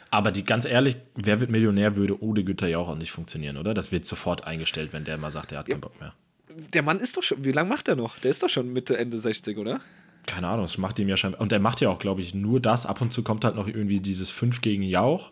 Aber 0.09 0.31
die 0.31 0.43
ganz 0.43 0.65
ehrlich, 0.65 0.97
wer 1.15 1.39
wird 1.39 1.51
Millionär 1.51 1.95
würde 1.95 2.21
ohne 2.21 2.43
Günther 2.43 2.67
ja 2.67 2.79
auch 2.79 2.93
nicht 2.95 3.11
funktionieren, 3.11 3.57
oder? 3.57 3.73
Das 3.75 3.91
wird 3.91 4.05
sofort 4.05 4.45
eingestellt, 4.45 4.91
wenn 4.93 5.03
der 5.03 5.17
mal 5.17 5.31
sagt, 5.31 5.51
er 5.51 5.59
hat 5.59 5.67
Ja. 5.67 5.73
keinen 5.75 5.81
Bock 5.81 5.99
mehr. 5.99 6.13
Der 6.49 6.83
Mann 6.83 6.99
ist 6.99 7.17
doch 7.17 7.23
schon, 7.23 7.43
wie 7.43 7.51
lange 7.51 7.69
macht 7.69 7.87
er 7.87 7.95
noch? 7.95 8.19
Der 8.19 8.31
ist 8.31 8.43
doch 8.43 8.49
schon 8.49 8.71
Mitte, 8.71 8.97
Ende 8.97 9.17
60, 9.17 9.57
oder? 9.57 9.81
Keine 10.25 10.47
Ahnung, 10.47 10.65
das 10.65 10.77
macht 10.77 10.99
ihm 10.99 11.07
ja 11.09 11.17
scheinbar. 11.17 11.41
Und 11.41 11.51
er 11.51 11.59
macht 11.59 11.81
ja 11.81 11.89
auch, 11.89 11.99
glaube 11.99 12.21
ich, 12.21 12.33
nur 12.33 12.59
das. 12.59 12.85
Ab 12.85 13.01
und 13.01 13.11
zu 13.11 13.23
kommt 13.23 13.45
halt 13.45 13.55
noch 13.55 13.67
irgendwie 13.67 13.99
dieses 13.99 14.29
5 14.29 14.61
gegen 14.61 14.83
Jauch. 14.83 15.31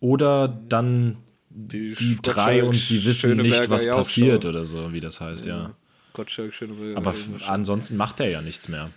Oder 0.00 0.48
dann 0.48 1.18
die, 1.50 2.18
drei 2.22 2.64
und 2.64 2.74
sie 2.74 3.04
wissen 3.04 3.36
nicht, 3.36 3.68
was 3.68 3.84
Jauch-Show. 3.84 3.96
passiert 3.96 4.44
oder 4.46 4.64
so, 4.64 4.92
wie 4.92 5.00
das 5.00 5.20
heißt, 5.20 5.46
ja. 5.46 5.74
Gottschalk, 6.12 6.54
Schöneberger 6.54 6.96
Aber 6.96 7.14
ansonsten 7.46 7.96
macht 7.96 8.20
er 8.20 8.28
ja 8.28 8.40
nichts 8.40 8.68
mehr. 8.68 8.90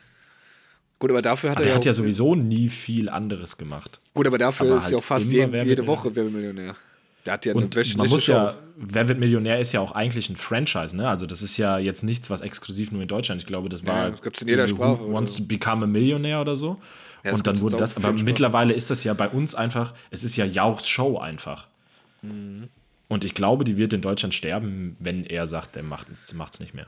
Gut, 1.00 1.12
aber 1.12 1.22
dafür 1.22 1.50
hat 1.52 1.58
Aber 1.58 1.66
er 1.66 1.70
er 1.70 1.74
ja, 1.74 1.76
hat 1.78 1.86
ja 1.86 1.92
auch, 1.92 1.96
sowieso 1.96 2.36
nie 2.36 2.70
viel 2.70 3.10
anderes 3.10 3.58
gemacht. 3.58 4.00
Gut, 4.14 4.28
aber 4.28 4.38
dafür 4.38 4.68
aber 4.68 4.78
ist 4.78 4.84
halt 4.84 4.94
ja 4.94 4.98
auch 5.00 5.04
fast 5.04 5.32
jeden, 5.32 5.54
jede. 5.66 5.86
Woche 5.88 6.16
Wer 6.16 6.24
wird 6.24 6.34
Millionär. 6.34 6.76
Der 7.26 7.34
hat 7.34 7.46
ja 7.46 7.54
Und 7.54 7.76
eine 7.78 7.96
man 7.96 8.10
muss 8.10 8.28
ja, 8.28 8.56
Wer 8.76 9.08
wird 9.08 9.20
Millionär 9.20 9.60
ist 9.60 9.72
ja 9.72 9.80
auch 9.80 9.92
eigentlich 9.92 10.30
ein 10.30 10.36
Franchise, 10.36 10.96
ne? 10.96 11.08
Also 11.08 11.26
das 11.26 11.42
ist 11.42 11.58
ja 11.58 11.78
jetzt 11.78 12.04
nichts, 12.04 12.30
was 12.30 12.42
exklusiv 12.42 12.92
nur 12.92 13.02
in 13.02 13.08
Deutschland. 13.08 13.42
Ich 13.42 13.48
glaube, 13.48 13.70
das 13.70 13.82
Ja, 13.82 13.88
war 13.88 14.12
das 14.12 14.22
gibt's 14.22 14.42
in 14.42 14.48
jeder 14.48 14.64
Who 14.64 14.76
Sprache, 14.76 15.04
oder? 15.04 15.14
Wants 15.14 15.36
to 15.36 15.44
Become 15.44 15.86
a 15.86 15.88
Millionaire 15.88 16.42
oder 16.42 16.56
so. 16.56 16.82
Ja, 17.24 17.32
das 17.32 17.40
und 17.40 17.48
dann 17.48 17.62
wurde 17.62 17.78
das, 17.78 17.96
aber 17.96 18.12
mittlerweile 18.12 18.74
ist 18.74 18.90
das 18.90 19.04
ja 19.04 19.14
bei 19.14 19.30
uns 19.30 19.56
einfach, 19.56 19.94
es 20.12 20.24
ist 20.24 20.36
ja 20.36 20.46
Jauchs 20.46 20.90
Show 20.90 21.18
einfach. 21.18 21.68
Mhm. 22.22 22.68
Und 23.08 23.24
ich 23.24 23.34
glaube, 23.34 23.64
die 23.64 23.78
wird 23.78 23.94
in 23.94 24.02
Deutschland 24.02 24.34
sterben, 24.34 24.98
wenn 25.00 25.24
er 25.24 25.48
sagt, 25.48 25.78
er 25.78 25.84
macht 25.84 26.10
es 26.10 26.34
macht's 26.34 26.60
nicht 26.60 26.74
mehr. 26.74 26.88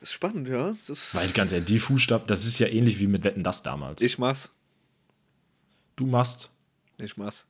Ist 0.00 0.12
spannend, 0.12 0.48
ja. 0.48 0.74
Das 0.86 1.14
Weil 1.14 1.28
ganz 1.30 1.52
ehrlich, 1.52 1.66
die 1.66 1.78
Fußstapfen, 1.78 2.26
das 2.26 2.44
ist 2.46 2.58
ja 2.58 2.66
ähnlich 2.66 3.00
wie 3.00 3.06
mit 3.06 3.24
Wetten 3.24 3.42
das 3.42 3.62
damals. 3.62 4.02
ich 4.02 4.18
mach's. 4.18 4.50
du 5.96 6.06
machst, 6.06 6.50
Ich 7.00 7.16
mach's. 7.16 7.46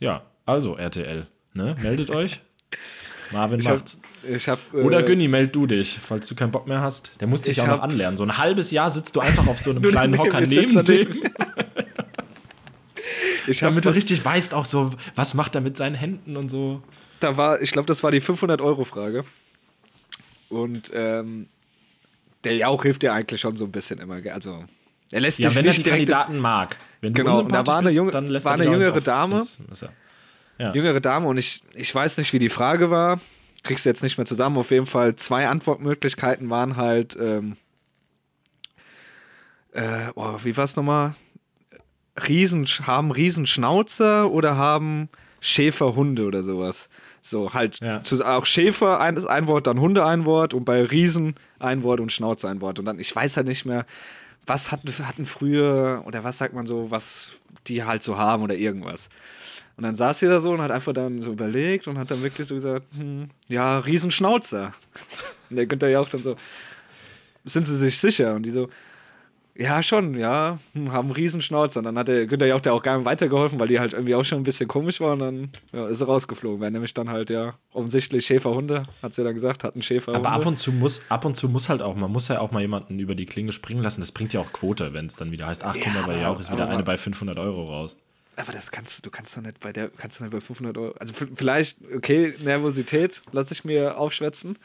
Ja, 0.00 0.22
also 0.44 0.76
RTL, 0.76 1.26
ne? 1.54 1.76
Meldet 1.82 2.10
euch. 2.10 2.40
Marvin 3.32 3.58
Ich 3.60 3.66
hab, 3.66 3.74
macht's. 3.76 4.00
ich 4.28 4.48
hab, 4.48 4.58
Oder 4.72 5.00
äh, 5.00 5.02
Günni, 5.02 5.26
meld 5.26 5.54
du 5.56 5.66
dich, 5.66 5.98
falls 6.00 6.28
du 6.28 6.34
keinen 6.36 6.52
Bock 6.52 6.68
mehr 6.68 6.80
hast. 6.80 7.12
Der 7.20 7.26
muss 7.26 7.42
dich 7.42 7.56
Ich 7.58 7.60
auch 7.62 7.66
noch 7.66 7.72
hab- 7.78 7.82
anlernen. 7.82 8.16
So 8.16 8.22
ein 8.22 8.38
halbes 8.38 8.70
Jahr 8.70 8.88
sitzt 8.90 9.16
du 9.16 9.20
einfach 9.20 9.48
auf 9.48 9.60
so 9.60 9.70
einem 9.70 9.82
kleinen 9.82 10.12
daneben, 10.12 10.18
Hocker 10.18 10.40
neben 10.46 10.84
dem, 10.84 11.30
Ich 13.48 13.62
hab 13.62 13.70
damit 13.70 13.84
du 13.84 13.88
was- 13.90 13.96
richtig 13.96 14.24
weißt 14.24 14.54
auch 14.54 14.64
so, 14.64 14.90
was 15.14 15.34
macht 15.34 15.54
er 15.54 15.60
mit 15.60 15.76
seinen 15.76 15.94
Händen 15.94 16.36
und 16.36 16.48
so. 16.50 16.82
da 17.20 17.36
war, 17.36 17.60
ich 17.62 17.70
glaube, 17.72 17.86
das 17.86 18.02
war 18.02 18.10
die 18.10 18.20
500-Euro-Frage. 18.20 19.24
Und 20.48 20.92
ähm, 20.94 21.48
der 22.44 22.56
Jauch 22.56 22.82
hilft 22.84 23.02
dir 23.02 23.12
eigentlich 23.12 23.40
schon 23.40 23.56
so 23.56 23.64
ein 23.64 23.72
bisschen 23.72 23.98
immer. 23.98 24.20
Also, 24.32 24.64
er 25.10 25.20
lässt 25.20 25.38
Ja, 25.38 25.48
dich 25.48 25.56
wenn 25.58 25.64
er 25.64 25.68
nicht 25.68 25.78
die 25.78 25.82
direkt. 25.84 26.08
Kandidaten 26.08 26.38
mag. 26.38 26.76
Wenn 27.00 27.12
du 27.14 27.22
Genau, 27.24 27.40
und 27.40 27.52
da 27.52 27.66
war 27.66 27.76
eine 27.78 27.86
bist, 27.86 27.98
junge- 27.98 28.20
lässt 28.28 28.44
war 28.46 28.52
er 28.52 28.60
eine 28.60 28.64
ins 28.64 28.72
jüngere 28.86 29.00
Dame. 29.00 29.36
ins- 29.36 29.82
er- 29.82 29.92
Ja. 30.58 30.72
Jüngere 30.74 31.00
Dame 31.00 31.26
und 31.28 31.36
ich, 31.36 31.62
ich 31.74 31.94
weiß 31.94 32.16
nicht, 32.18 32.32
wie 32.32 32.38
die 32.38 32.48
Frage 32.48 32.90
war. 32.90 33.20
Kriegst 33.62 33.84
du 33.84 33.88
jetzt 33.90 34.02
nicht 34.02 34.16
mehr 34.16 34.26
zusammen. 34.26 34.56
Auf 34.58 34.70
jeden 34.70 34.86
Fall 34.86 35.16
zwei 35.16 35.48
Antwortmöglichkeiten 35.48 36.50
waren 36.50 36.76
halt. 36.76 37.16
Ähm, 37.20 37.56
äh, 39.72 40.08
oh, 40.14 40.36
wie 40.42 40.56
war's 40.56 40.76
nochmal? 40.76 41.14
Riesen, 42.28 42.64
haben 42.66 43.10
Riesenschnauzer 43.10 44.30
oder 44.30 44.56
haben 44.56 45.08
Schäferhunde 45.40 46.24
oder 46.26 46.42
sowas. 46.42 46.88
So, 47.20 47.52
halt, 47.52 47.80
Ja. 47.80 48.02
zu, 48.02 48.24
auch 48.24 48.46
Schäfer 48.46 49.00
ein, 49.00 49.22
ein 49.26 49.46
Wort, 49.48 49.66
dann 49.66 49.80
Hunde 49.80 50.04
ein 50.06 50.24
Wort 50.24 50.54
und 50.54 50.64
bei 50.64 50.82
Riesen 50.82 51.34
ein 51.58 51.82
Wort 51.82 52.00
und 52.00 52.10
Schnauze 52.12 52.48
ein 52.48 52.60
Wort. 52.62 52.78
Und 52.78 52.86
dann, 52.86 52.98
ich 52.98 53.14
weiß 53.14 53.36
halt 53.36 53.48
nicht 53.48 53.66
mehr, 53.66 53.84
was 54.46 54.70
hatten, 54.72 54.88
hatten 55.06 55.26
früher, 55.26 56.02
oder 56.06 56.24
was 56.24 56.38
sagt 56.38 56.54
man 56.54 56.66
so, 56.66 56.90
was 56.90 57.36
die 57.66 57.84
halt 57.84 58.02
so 58.02 58.16
haben 58.16 58.42
oder 58.42 58.54
irgendwas. 58.54 59.08
Und 59.76 59.84
dann 59.84 59.96
saß 59.96 60.18
sie 60.18 60.26
da 60.26 60.40
so 60.40 60.52
und 60.52 60.62
hat 60.62 60.70
einfach 60.70 60.92
dann 60.92 61.22
so 61.22 61.32
überlegt 61.32 61.86
und 61.86 61.98
hat 61.98 62.10
dann 62.10 62.22
wirklich 62.22 62.48
so 62.48 62.54
gesagt, 62.54 62.86
hm, 62.96 63.28
ja, 63.48 63.78
Riesenschnauzer. 63.78 64.72
Und 65.50 65.56
der 65.56 65.66
Günther 65.66 65.90
Jauch 65.90 66.08
dann 66.08 66.24
so, 66.24 66.34
sind 67.44 67.66
Sie 67.68 67.76
sich 67.76 67.98
sicher? 67.98 68.34
Und 68.34 68.42
die 68.42 68.50
so, 68.50 68.68
Ja, 69.58 69.82
schon, 69.82 70.18
ja. 70.18 70.58
Hm, 70.74 70.92
Haben 70.92 71.06
einen 71.08 71.14
Riesenschnauzer. 71.14 71.82
Dann 71.82 71.98
hat 71.98 72.08
der 72.08 72.26
Günther 72.26 72.46
ja 72.46 72.56
auch 72.56 72.60
der 72.60 72.74
auch 72.74 72.82
gar 72.82 72.96
nicht 72.96 73.06
weitergeholfen, 73.06 73.58
weil 73.58 73.68
die 73.68 73.80
halt 73.80 73.92
irgendwie 73.94 74.14
auch 74.14 74.24
schon 74.24 74.38
ein 74.38 74.44
bisschen 74.44 74.68
komisch 74.68 75.00
war 75.00 75.12
und 75.14 75.20
dann 75.20 75.50
ja, 75.72 75.88
ist 75.88 76.00
er 76.00 76.06
rausgeflogen. 76.08 76.60
Weil 76.60 76.70
nämlich 76.70 76.92
dann 76.94 77.08
halt 77.08 77.30
ja 77.30 77.54
offensichtlich 77.72 78.26
Schäferhunde, 78.26 78.82
hat 79.02 79.14
sie 79.14 79.22
ja 79.22 79.24
dann 79.24 79.34
gesagt, 79.34 79.64
hatten 79.64 79.82
Schäferhunde. 79.82 80.28
Aber 80.28 80.36
ab 80.36 80.46
und 80.46 80.56
zu 80.56 80.72
muss, 80.72 81.10
ab 81.10 81.24
und 81.24 81.34
zu 81.34 81.48
muss 81.48 81.68
halt 81.68 81.80
auch, 81.82 81.94
man 81.94 82.10
muss 82.12 82.28
ja 82.28 82.40
auch 82.40 82.50
mal 82.50 82.60
jemanden 82.60 82.98
über 82.98 83.14
die 83.14 83.26
Klinge 83.26 83.52
springen 83.52 83.82
lassen. 83.82 84.00
Das 84.00 84.12
bringt 84.12 84.32
ja 84.32 84.40
auch 84.40 84.52
Quote, 84.52 84.92
wenn 84.92 85.06
es 85.06 85.16
dann 85.16 85.32
wieder 85.32 85.46
heißt, 85.46 85.64
ach 85.64 85.74
guck 85.74 85.86
Ja, 85.86 85.92
mal, 85.92 86.04
bei 86.04 86.20
Jauch 86.20 86.38
ist 86.38 86.52
wieder 86.52 86.68
eine 86.68 86.82
bei 86.82 86.96
500 86.96 87.38
Euro 87.38 87.64
raus. 87.64 87.96
Aber 88.38 88.52
das 88.52 88.70
kannst 88.70 88.98
du, 88.98 89.02
du 89.02 89.10
kannst 89.10 89.34
doch 89.34 89.40
nicht 89.42 89.60
bei 89.60 89.72
der, 89.72 89.88
kannst 89.88 90.20
du 90.20 90.24
nicht 90.24 90.32
bei 90.32 90.42
500 90.42 90.76
Euro. 90.76 90.94
Also 90.98 91.14
vielleicht, 91.34 91.78
okay, 91.94 92.34
Nervosität, 92.44 93.22
lass 93.32 93.50
ich 93.50 93.64
mir 93.64 93.96
aufschwätzen. 93.98 94.58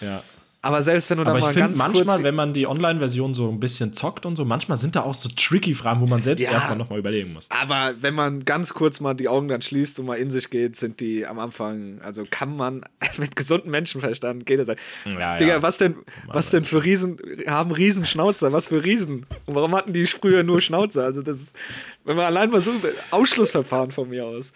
Ja. 0.00 0.22
Aber 0.66 0.82
selbst 0.82 1.10
wenn 1.10 1.18
du 1.18 1.22
Aber 1.22 1.30
dann 1.30 1.38
ich 1.38 1.44
mal 1.44 1.52
finde 1.52 1.68
ganz 1.68 1.78
manchmal, 1.78 2.22
wenn 2.24 2.34
man 2.34 2.52
die 2.52 2.66
Online-Version 2.66 3.34
so 3.34 3.48
ein 3.48 3.60
bisschen 3.60 3.92
zockt 3.92 4.26
und 4.26 4.34
so, 4.34 4.44
manchmal 4.44 4.76
sind 4.76 4.96
da 4.96 5.02
auch 5.02 5.14
so 5.14 5.28
tricky 5.28 5.74
Fragen, 5.74 6.00
wo 6.00 6.06
man 6.06 6.22
selbst 6.22 6.42
Ja. 6.42 6.50
erstmal 6.50 6.76
nochmal 6.76 6.98
überlegen 6.98 7.32
muss. 7.32 7.48
aber 7.50 7.94
wenn 8.00 8.14
man 8.14 8.44
ganz 8.44 8.74
kurz 8.74 8.98
mal 9.00 9.14
die 9.14 9.28
Augen 9.28 9.46
dann 9.46 9.62
schließt 9.62 10.00
und 10.00 10.06
mal 10.06 10.16
in 10.16 10.30
sich 10.30 10.50
geht, 10.50 10.74
sind 10.74 10.98
die 10.98 11.24
am 11.24 11.38
Anfang, 11.38 12.00
also 12.02 12.24
kann 12.28 12.56
man 12.56 12.84
mit 13.18 13.36
gesundem 13.36 13.70
Menschenverstand, 13.70 14.44
geht 14.44 14.58
das. 14.58 14.68
Ja, 14.68 15.36
Digga, 15.36 15.52
ja. 15.52 15.62
was 15.62 15.78
denn, 15.78 15.94
was 16.26 16.50
denn 16.50 16.64
für 16.64 16.82
Riesen, 16.82 17.18
haben 17.46 17.70
Riesenschnauzer, 17.70 18.52
was 18.52 18.66
für 18.66 18.84
Riesen? 18.84 19.24
Und 19.46 19.54
warum 19.54 19.74
hatten 19.76 19.92
die 19.92 20.06
früher 20.06 20.42
nur 20.42 20.60
Schnauzer? 20.60 21.04
Also 21.04 21.22
das 21.22 21.36
ist, 21.36 21.56
wenn 22.04 22.16
man 22.16 22.26
allein 22.26 22.50
mal 22.50 22.60
so, 22.60 22.72
Ausschlussverfahren 23.12 23.92
von 23.92 24.08
mir 24.08 24.26
aus. 24.26 24.52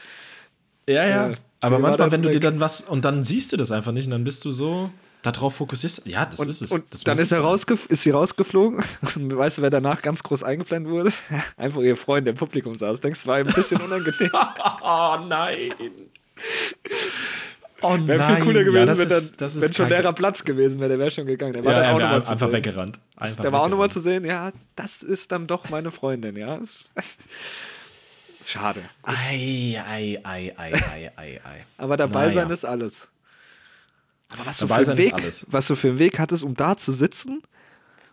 Ja, 0.89 1.07
ja. 1.07 1.29
Ja, 1.31 1.35
Aber 1.61 1.79
manchmal, 1.79 2.11
wenn 2.11 2.23
du 2.23 2.31
dir 2.31 2.41
dann 2.41 2.59
was 2.59 2.81
und 2.81 3.05
dann 3.05 3.23
siehst 3.23 3.53
du 3.53 3.57
das 3.57 3.71
einfach 3.71 3.93
nicht 3.93 4.07
und 4.07 4.11
dann 4.11 4.25
bist 4.25 4.45
du 4.45 4.51
so 4.51 4.91
darauf 5.23 5.55
fokussierst. 5.57 6.03
Ja, 6.07 6.27
das 6.27 6.39
Und, 6.41 6.49
ist 6.49 6.63
es. 6.63 6.71
und 6.71 6.85
das 6.91 7.05
dann 7.05 7.19
ist, 7.19 7.33
rausgef 7.33 7.87
ist 7.87 8.03
sie 8.03 8.11
rausgeflogen. 8.11 8.83
Und 9.17 9.37
weißt 9.37 9.59
du, 9.59 9.63
wer 9.63 9.71
danach 9.71 10.03
ganz 10.03 10.23
groß 10.23 10.43
eingeblendet 10.43 10.93
wurde? 10.93 11.13
Einfach 11.57 11.81
ihr 11.81 11.97
Freund, 11.97 12.27
der 12.27 12.33
im 12.33 12.39
Publikum 12.39 12.75
saß. 12.75 13.01
Denkst 13.01 13.19
du, 13.21 13.23
es 13.23 13.27
war 13.27 13.37
ein 13.37 13.47
bisschen 13.47 13.81
unangenehm. 13.81 14.31
Oh 14.83 15.19
nein. 15.29 15.73
Oh 17.83 17.97
nein. 17.97 18.09
Wäre 18.09 18.23
viel 18.37 18.45
cooler 18.45 18.65
gewesen, 18.65 18.89
ja, 18.89 18.99
wenn, 18.99 19.09
ist, 19.09 19.41
dann, 19.41 19.61
wenn 19.63 19.73
schon 19.73 19.89
leerer 19.89 20.13
Platz 20.13 20.45
gewesen 20.45 20.81
wäre. 20.81 20.91
Der 20.91 20.99
wäre 20.99 21.11
schon 21.11 21.27
gegangen. 21.27 21.53
Der 21.55 21.65
war 21.65 21.73
ja, 21.73 21.81
dann 21.81 21.95
auch 21.95 21.99
nochmal 21.99 22.25
zu 22.25 22.33
einfach 22.33 22.47
sehen. 22.49 22.57
weggerannt. 22.57 22.99
Einfach 23.17 23.43
Der 23.43 23.53
war 23.53 23.63
auch 23.63 23.69
nochmal 23.69 23.91
zu 23.91 24.01
sehen. 24.01 24.25
Ja, 24.25 24.53
das 24.77 25.03
ist 25.03 25.33
dann 25.33 25.47
doch 25.47 25.69
meine 25.71 25.91
Freundin. 25.91 26.37
Ja, 26.37 26.59
schade. 28.45 28.83
Ei, 29.03 29.83
ei, 29.87 30.19
ei, 30.25 30.53
ei, 30.57 30.73
ei, 30.75 31.13
ei, 31.17 31.41
ei. 31.45 31.65
Aber 31.79 31.97
dabei 31.97 32.27
Naja. 32.27 32.33
sein 32.33 32.51
ist 32.51 32.65
alles. 32.65 33.09
Aber 34.33 34.47
was 34.47 34.59
du, 34.59 34.67
für 34.69 34.75
einen 34.75 34.97
Weg, 34.99 35.15
alles. 35.15 35.47
was 35.49 35.67
du 35.67 35.75
für 35.77 35.89
einen 35.89 35.99
Weg 35.99 36.19
hattest, 36.19 36.43
um 36.45 36.55
da 36.55 36.77
zu 36.77 36.93
sitzen 36.93 37.43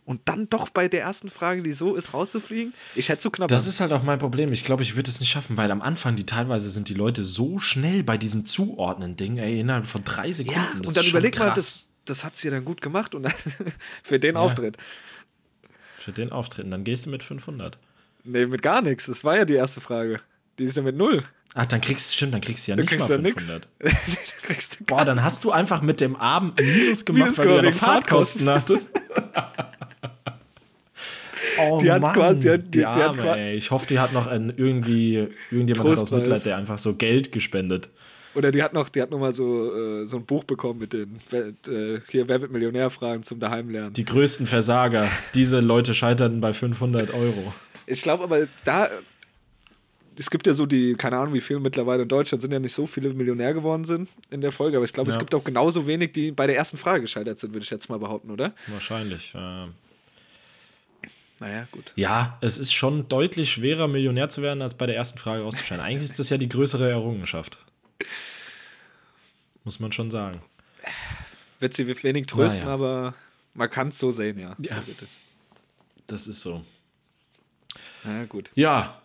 und 0.05 0.21
dann 0.25 0.49
doch 0.49 0.69
bei 0.69 0.87
der 0.87 1.01
ersten 1.01 1.29
Frage, 1.29 1.61
die 1.63 1.73
so 1.73 1.95
ist, 1.95 2.13
rauszufliegen, 2.13 2.73
ich 2.95 3.09
hätte 3.09 3.19
zu 3.21 3.29
knapp. 3.29 3.49
Das 3.49 3.67
ist 3.67 3.79
halt 3.81 3.91
auch 3.91 4.03
mein 4.03 4.19
Problem. 4.19 4.51
Ich 4.53 4.63
glaube, 4.63 4.81
ich 4.83 4.95
würde 4.95 5.09
es 5.11 5.19
nicht 5.19 5.29
schaffen, 5.29 5.57
weil 5.57 5.69
am 5.69 5.81
Anfang, 5.81 6.15
die 6.15 6.25
teilweise 6.25 6.69
sind 6.69 6.89
die 6.89 6.93
Leute 6.93 7.23
so 7.23 7.59
schnell 7.59 8.03
bei 8.03 8.17
diesem 8.17 8.45
Zuordnen-Ding, 8.45 9.37
ey, 9.37 9.59
innerhalb 9.59 9.85
von 9.85 10.03
drei 10.03 10.31
Sekunden. 10.31 10.59
ja, 10.59 10.69
das 10.79 10.87
und 10.87 10.97
dann 10.97 11.05
überleg 11.05 11.37
mal, 11.37 11.53
das, 11.53 11.89
das 12.05 12.23
hat 12.23 12.35
sie 12.35 12.49
dann 12.49 12.65
gut 12.65 12.81
gemacht 12.81 13.15
und 13.15 13.23
dann 13.23 13.33
für 14.03 14.19
den 14.19 14.35
Ja. 14.35 14.41
Auftritt. 14.41 14.77
Für 15.97 16.13
den 16.13 16.31
Auftritten, 16.31 16.71
dann 16.71 16.83
gehst 16.85 17.05
du 17.05 17.09
mit 17.09 17.21
500. 17.21 17.77
Nee, 18.23 18.45
mit 18.45 18.61
gar 18.61 18.81
nichts. 18.81 19.07
Das 19.07 19.23
war 19.23 19.35
ja 19.35 19.45
die 19.45 19.55
erste 19.55 19.81
Frage. 19.81 20.21
Die 20.59 20.63
ist 20.63 20.75
ja 20.77 20.83
mit 20.83 20.95
null. 20.97 21.23
Ach, 21.53 21.65
dann 21.65 21.81
kriegst 21.81 22.13
stimmt, 22.15 22.33
dann 22.33 22.41
kriegst 22.41 22.67
du 22.67 22.71
ja 22.71 22.75
Du 22.75 22.81
nicht 22.81 22.89
kriegst 22.89 23.09
mal 23.09 23.15
ja 23.15 23.21
nix. 23.21 23.43
500. 23.45 23.67
du 23.79 23.89
kriegst 24.47 24.85
Boah, 24.85 25.05
dann 25.05 25.23
hast 25.23 25.43
du 25.43 25.51
einfach 25.51 25.81
mit 25.81 26.01
dem 26.01 26.15
Abend 26.15 26.59
Minus 26.59 27.05
gemacht, 27.05 27.23
Minus 27.23 27.37
weil 27.39 27.47
du 27.47 27.55
ja 27.55 27.61
noch 27.63 27.73
Fahrtkosten 27.73 28.49
hattest. 28.49 28.89
oh 31.59 31.79
Die 31.81 31.91
hat 31.91 32.01
Mann, 32.01 32.13
quasi- 32.13 32.39
die 32.39 32.49
hat- 32.49 32.59
die- 32.65 32.71
die 32.71 32.77
die 32.79 32.85
hat 32.85 32.95
Arme, 32.95 33.21
qua- 33.21 33.35
ey. 33.35 33.55
Ich 33.55 33.71
hoffe, 33.71 33.87
die 33.87 33.99
hat 33.99 34.13
noch 34.13 34.27
ein, 34.27 34.53
irgendwie, 34.55 35.27
irgendjemand 35.51 35.89
hat 35.89 35.99
aus. 35.99 36.11
Mitleid, 36.11 36.45
der 36.45 36.57
einfach 36.57 36.77
so 36.77 36.93
Geld 36.95 37.31
gespendet. 37.31 37.89
Oder 38.35 38.51
die 38.51 38.61
hat 38.61 38.73
noch, 38.73 38.89
die 38.89 39.01
hat 39.01 39.09
noch 39.09 39.17
mal 39.19 39.33
so, 39.33 39.73
äh, 40.03 40.05
so 40.05 40.17
ein 40.17 40.25
Buch 40.25 40.43
bekommen 40.43 40.79
mit 40.79 40.93
den 40.93 41.17
äh, 41.31 41.99
hier 42.09 42.29
Wer 42.29 42.41
wird 42.41 42.51
Millionär-Fragen 42.51 43.23
zum 43.23 43.39
Daheimlernen. 43.39 43.93
Die 43.93 44.05
größten 44.05 44.45
Versager. 44.45 45.09
Diese 45.33 45.59
Leute 45.59 45.95
scheiterten 45.95 46.39
bei 46.39 46.53
500 46.53 47.11
Euro. 47.15 47.51
Ich 47.87 48.03
glaube 48.03 48.23
aber, 48.25 48.47
da. 48.63 48.89
Es 50.19 50.29
gibt 50.31 50.47
ja 50.47 50.53
so 50.53 50.65
die, 50.65 50.95
keine 50.95 51.17
Ahnung, 51.17 51.33
wie 51.33 51.41
viele 51.41 51.59
mittlerweile 51.59 52.03
in 52.03 52.09
Deutschland 52.09 52.41
sind 52.41 52.51
ja 52.51 52.59
nicht 52.59 52.73
so 52.73 52.87
viele 52.87 53.13
Millionär 53.13 53.53
geworden 53.53 53.85
sind 53.85 54.09
in 54.31 54.41
der 54.41 54.51
Folge, 54.51 54.77
aber 54.77 54.85
ich 54.85 54.93
glaube, 54.93 55.09
es 55.09 55.15
Ja. 55.15 55.19
gibt 55.19 55.35
auch 55.35 55.43
genauso 55.43 55.85
wenig, 55.87 56.11
die 56.13 56.31
bei 56.31 56.47
der 56.47 56.55
ersten 56.55 56.77
Frage 56.77 57.01
gescheitert 57.01 57.39
sind, 57.39 57.53
würde 57.53 57.63
ich 57.63 57.69
jetzt 57.69 57.89
mal 57.89 57.99
behaupten, 57.99 58.31
oder? 58.31 58.53
Wahrscheinlich. 58.67 59.35
Äh, 59.35 59.67
Naja, 61.39 61.67
gut. 61.71 61.93
ja, 61.95 62.37
es 62.41 62.57
ist 62.57 62.73
schon 62.73 63.07
deutlich 63.09 63.51
schwerer, 63.51 63.87
Millionär 63.87 64.27
zu 64.29 64.41
werden, 64.41 64.63
als 64.63 64.73
bei 64.73 64.87
der 64.87 64.95
ersten 64.95 65.19
Frage 65.19 65.43
auszuscheiden. 65.43 65.83
Eigentlich 65.85 66.09
ist 66.09 66.17
das 66.17 66.29
ja 66.29 66.37
die 66.39 66.47
größere 66.49 66.89
Errungenschaft. 66.89 67.59
Muss 69.63 69.79
man 69.79 69.91
schon 69.91 70.09
sagen. 70.09 70.41
Wird 71.59 71.73
sie 71.75 71.87
wenig 72.03 72.25
trösten, 72.27 72.61
Naja. 72.63 72.73
aber 72.73 73.13
man 73.53 73.69
kann 73.69 73.89
es 73.89 73.99
so 73.99 74.09
sehen, 74.11 74.39
ja. 74.39 74.55
Ja. 74.59 74.81
Das 76.07 76.27
ist 76.27 76.41
so. 76.41 76.63
Na 78.03 78.25
gut. 78.25 78.49
Ja. 78.55 78.99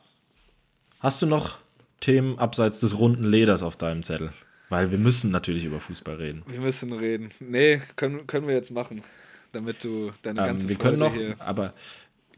Hast 1.02 1.20
du 1.20 1.26
noch 1.26 1.58
Themen 1.98 2.38
abseits 2.38 2.78
des 2.78 2.96
runden 2.96 3.24
Leders 3.24 3.64
auf 3.64 3.76
deinem 3.76 4.04
Zettel? 4.04 4.32
Weil 4.68 4.92
wir 4.92 4.98
müssen 4.98 5.32
natürlich 5.32 5.64
über 5.64 5.80
Fußball 5.80 6.14
reden. 6.14 6.44
Wir 6.46 6.60
müssen 6.60 6.92
reden. 6.92 7.30
Nee, 7.40 7.80
können, 7.96 8.28
können 8.28 8.46
wir 8.46 8.54
jetzt 8.54 8.70
machen, 8.70 9.02
damit 9.50 9.82
du 9.82 10.12
deine 10.22 10.36
ganze 10.36 10.64
Ähm, 10.64 10.68
wir 10.68 10.76
Freude 10.76 10.88
können 10.88 10.98
noch, 11.00 11.14
hier. 11.14 11.34
aber 11.40 11.74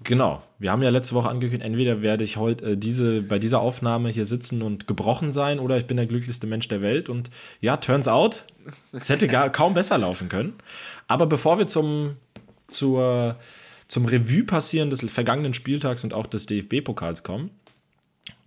genau, 0.03 0.43
wir 0.59 0.73
haben 0.73 0.81
ja 0.81 0.89
letzte 0.89 1.15
Woche 1.15 1.29
angekündigt, 1.29 1.63
entweder 1.63 2.01
werde 2.01 2.25
ich 2.25 2.39
heute 2.39 2.71
äh, 2.71 2.77
diese, 2.79 3.21
bei 3.21 3.39
dieser 3.39 3.61
Aufnahme 3.61 4.09
hier 4.09 4.25
sitzen 4.25 4.63
und 4.63 4.87
gebrochen 4.87 5.31
sein 5.31 5.59
oder 5.59 5.77
ich 5.77 5.85
bin 5.85 5.99
der 5.99 6.07
glücklichste 6.07 6.47
Mensch 6.47 6.67
der 6.67 6.81
Welt 6.81 7.11
und 7.11 7.29
ja, 7.61 7.77
turns 7.77 8.09
out, 8.09 8.45
es 8.93 9.11
hätte 9.11 9.29
gar 9.29 9.51
kaum 9.51 9.75
besser 9.75 9.99
laufen 9.99 10.31
können. 10.31 10.55
Aber 11.07 11.27
bevor 11.27 11.59
wir 11.59 11.67
zum, 11.67 12.17
zur, 12.67 13.37
zum 13.89 14.07
Revue 14.07 14.45
passieren 14.45 14.89
des 14.89 15.03
vergangenen 15.03 15.53
Spieltags 15.53 16.03
und 16.03 16.15
auch 16.15 16.27
des 16.27 16.47
DFB-Pokals 16.47 17.25
kommen, 17.25 17.51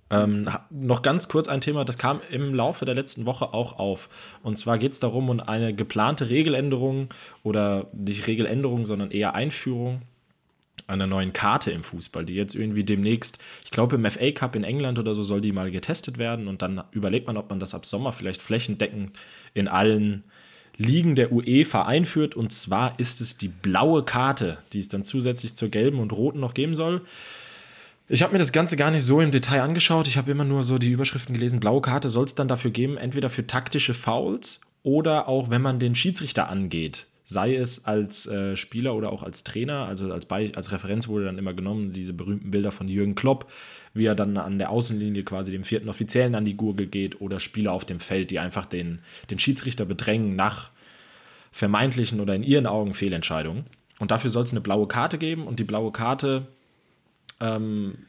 ähm, 0.10 0.50
noch 0.70 1.02
ganz 1.02 1.28
kurz 1.28 1.48
ein 1.48 1.62
Thema, 1.62 1.84
das 1.86 1.98
kam 1.98 2.22
im 2.32 2.54
Laufe 2.54 2.86
der 2.86 2.96
letzten 2.96 3.26
Woche 3.26 3.54
auch 3.54 3.78
auf. 3.78 4.10
Und 4.44 4.58
zwar 4.58 4.78
geht 4.78 4.94
es 4.94 5.00
darum, 5.00 5.30
um 5.30 5.40
eine 5.40 5.74
geplante 5.74 6.30
Regeländerung 6.30 7.10
oder 7.44 7.88
nicht 7.94 8.28
Regeländerung, 8.28 8.86
sondern 8.86 9.12
eher 9.12 9.36
Einführung 9.36 10.02
einer 10.88 11.08
neuen 11.08 11.34
Karte 11.34 11.72
im 11.72 11.84
Fußball, 11.84 12.24
die 12.24 12.36
jetzt 12.36 12.56
irgendwie 12.56 12.86
demnächst, 12.86 13.40
ich 13.66 13.72
glaube 13.72 13.98
im 13.98 14.06
FA 14.10 14.32
Cup 14.32 14.56
in 14.56 14.64
England 14.64 15.00
oder 15.00 15.14
so 15.14 15.24
soll 15.24 15.42
die 15.42 15.52
mal 15.52 15.70
getestet 15.70 16.18
werden 16.18 16.48
und 16.48 16.62
dann 16.62 16.84
überlegt 16.92 17.28
man, 17.28 17.36
ob 17.36 17.50
man 17.50 17.60
das 17.60 17.74
ab 17.74 17.86
Sommer 17.86 18.14
vielleicht 18.14 18.42
flächendeckend 18.42 19.12
in 19.54 19.68
allen 19.68 20.24
Ligen 20.78 21.16
der 21.16 21.32
UEFA 21.32 21.86
einführt. 21.86 22.36
Und 22.36 22.52
zwar 22.52 23.00
ist 23.00 23.20
es 23.20 23.38
die 23.38 23.48
blaue 23.48 24.04
Karte, 24.04 24.60
die 24.74 24.80
es 24.80 24.88
dann 24.88 25.04
zusätzlich 25.04 25.56
zur 25.56 25.70
gelben 25.70 26.00
und 26.00 26.14
roten 26.14 26.40
noch 26.40 26.54
geben 26.54 26.76
soll. 26.76 27.02
Ich 28.10 28.24
habe 28.24 28.32
mir 28.32 28.40
das 28.40 28.54
Ganze 28.54 28.78
gar 28.78 28.90
nicht 28.90 29.04
so 29.04 29.20
im 29.20 29.32
Detail 29.32 29.62
angeschaut. 29.62 30.08
Ich 30.08 30.16
habe 30.16 30.32
immer 30.32 30.46
nur 30.46 30.64
so 30.64 30.78
die 30.78 30.92
Überschriften 30.92 31.34
gelesen. 31.34 31.60
Blaue 31.60 31.82
Karte 31.82 32.08
soll 32.08 32.24
es 32.24 32.36
dann 32.36 32.48
dafür 32.48 32.72
geben, 32.72 32.96
entweder 32.96 33.30
für 33.30 33.46
taktische 33.46 33.94
Fouls 33.94 34.62
oder 34.82 35.28
auch, 35.28 35.50
wenn 35.50 35.62
man 35.62 35.78
den 35.78 35.94
Schiedsrichter 35.94 36.48
angeht. 36.48 37.08
Sei 37.26 37.54
es 37.54 37.84
als 37.84 38.26
äh, 38.26 38.56
Spieler 38.56 38.96
oder 38.96 39.12
auch 39.12 39.24
als 39.24 39.44
Trainer. 39.44 39.88
Also 39.88 40.10
als, 40.14 40.26
Be 40.26 40.54
als 40.56 40.72
Referenz 40.72 41.10
wurde 41.10 41.26
dann 41.26 41.38
immer 41.38 41.54
genommen, 41.54 41.92
diese 41.92 42.14
berühmten 42.14 42.50
Bilder 42.50 42.72
von 42.72 42.88
Jürgen 42.88 43.16
Klopp, 43.16 43.52
wie 43.94 44.06
er 44.06 44.16
dann 44.16 44.38
an 44.38 44.58
der 44.58 44.70
Außenlinie 44.70 45.24
quasi 45.24 45.52
dem 45.52 45.66
vierten 45.66 45.90
Offiziellen 45.90 46.36
an 46.36 46.46
die 46.46 46.56
Gurgel 46.56 46.88
geht 46.88 47.20
oder 47.20 47.42
Spieler 47.42 47.74
auf 47.74 47.84
dem 47.84 48.00
Feld, 48.00 48.32
die 48.32 48.40
einfach 48.40 48.66
den, 48.66 49.00
den 49.30 49.40
Schiedsrichter 49.40 49.84
bedrängen 49.84 50.38
nach 50.38 50.70
vermeintlichen 51.52 52.22
oder 52.22 52.36
in 52.36 52.44
ihren 52.44 52.68
Augen 52.68 52.94
Fehlentscheidungen. 52.94 53.66
Und 54.00 54.12
dafür 54.12 54.30
soll 54.30 54.46
es 54.46 54.52
eine 54.52 54.62
blaue 54.62 54.88
Karte 54.88 55.18
geben 55.18 55.46
und 55.46 55.60
die 55.60 55.66
blaue 55.66 55.92
Karte 55.92 56.48
ähm, 57.40 58.06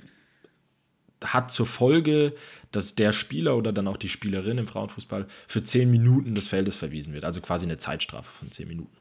hat 1.25 1.51
zur 1.51 1.67
Folge, 1.67 2.35
dass 2.71 2.95
der 2.95 3.13
Spieler 3.13 3.57
oder 3.57 3.73
dann 3.73 3.89
auch 3.89 3.97
die 3.97 4.09
Spielerin 4.09 4.59
im 4.59 4.69
Frauenfußball 4.69 5.27
für 5.47 5.63
10 5.63 5.91
Minuten 5.91 6.35
des 6.35 6.49
Feldes 6.49 6.77
verwiesen 6.77 7.13
wird. 7.13 7.25
Also 7.25 7.41
quasi 7.41 7.67
eine 7.67 7.79
Zeitstrafe 7.79 8.31
von 8.31 8.51
10 8.51 8.69
Minuten. 8.69 8.97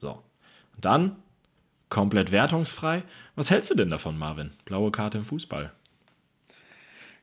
So. 0.00 0.22
Und 0.74 0.84
dann 0.84 1.16
komplett 1.88 2.30
wertungsfrei. 2.30 3.04
Was 3.36 3.50
hältst 3.50 3.70
du 3.70 3.74
denn 3.74 3.90
davon, 3.90 4.18
Marvin? 4.18 4.52
Blaue 4.64 4.90
Karte 4.90 5.18
im 5.18 5.24
Fußball. 5.24 5.72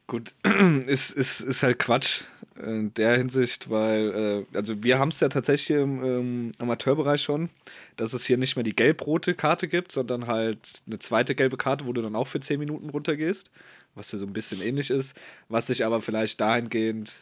Gut, 0.09 0.33
ist, 0.87 1.11
ist, 1.11 1.39
ist 1.41 1.61
halt 1.61 1.77
Quatsch 1.77 2.21
in 2.55 2.91
der 2.95 3.15
Hinsicht, 3.15 3.69
weil, 3.69 4.45
äh, 4.51 4.57
also 4.57 4.81
wir 4.81 4.97
haben 4.97 5.09
es 5.09 5.19
ja 5.19 5.29
tatsächlich 5.29 5.77
im 5.77 6.03
ähm, 6.03 6.51
Amateurbereich 6.57 7.21
schon, 7.21 7.51
dass 7.95 8.13
es 8.13 8.25
hier 8.25 8.37
nicht 8.39 8.55
mehr 8.55 8.63
die 8.63 8.75
gelb-rote 8.75 9.35
Karte 9.35 9.67
gibt, 9.67 9.91
sondern 9.91 10.25
halt 10.25 10.81
eine 10.87 10.97
zweite 10.97 11.35
gelbe 11.35 11.57
Karte, 11.57 11.85
wo 11.85 11.93
du 11.93 12.01
dann 12.01 12.15
auch 12.15 12.27
für 12.27 12.39
10 12.39 12.59
Minuten 12.59 12.89
runtergehst, 12.89 13.51
was 13.93 14.11
ja 14.11 14.17
so 14.17 14.25
ein 14.25 14.33
bisschen 14.33 14.63
ähnlich 14.63 14.89
ist, 14.89 15.15
was 15.47 15.69
ich 15.69 15.85
aber 15.85 16.01
vielleicht 16.01 16.41
dahingehend 16.41 17.13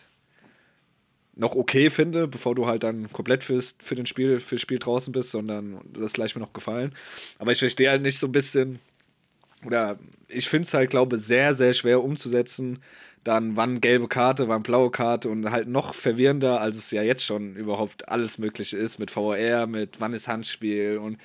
noch 1.36 1.56
okay 1.56 1.90
finde, 1.90 2.26
bevor 2.30 2.56
du 2.56 2.68
halt 2.68 2.84
dann 2.84 3.12
komplett 3.12 3.44
fürs, 3.44 3.76
für 3.80 3.96
den 3.96 4.06
Spiel, 4.06 4.40
fürs 4.40 4.62
Spiel 4.62 4.80
draußen 4.80 5.12
bist, 5.12 5.32
sondern 5.32 5.82
das 5.92 6.14
gleich 6.14 6.36
mir 6.36 6.42
noch 6.42 6.54
gefallen. 6.54 6.96
Aber 7.38 7.52
ich 7.52 7.60
verstehe 7.60 7.90
halt 7.90 8.02
nicht 8.02 8.18
so 8.18 8.28
ein 8.28 8.32
bisschen, 8.32 8.80
oder 9.66 9.98
ich 10.28 10.50
finde 10.50 10.68
es 10.68 10.74
halt, 10.74 10.90
glaube 10.90 11.18
sehr, 11.18 11.54
sehr 11.54 11.74
schwer 11.74 12.04
umzusetzen. 12.04 12.80
Dann 13.24 13.58
wann 13.58 13.82
gelbe 13.82 14.08
Karte, 14.08 14.48
wann 14.48 14.64
blaue 14.64 14.92
Karte 14.92 15.30
und 15.30 15.50
halt 15.52 15.68
noch 15.68 15.94
verwirrender, 15.94 16.62
als 16.62 16.78
es 16.78 16.92
ja 16.92 17.02
jetzt 17.02 17.26
schon 17.26 17.56
überhaupt 17.56 18.08
alles 18.10 18.38
Mögliche 18.38 18.78
ist 18.78 19.00
mit 19.00 19.12
VR, 19.12 19.68
mit 19.68 20.00
wann 20.00 20.14
ist 20.14 20.28
Handspiel 20.28 20.98
und 20.98 21.16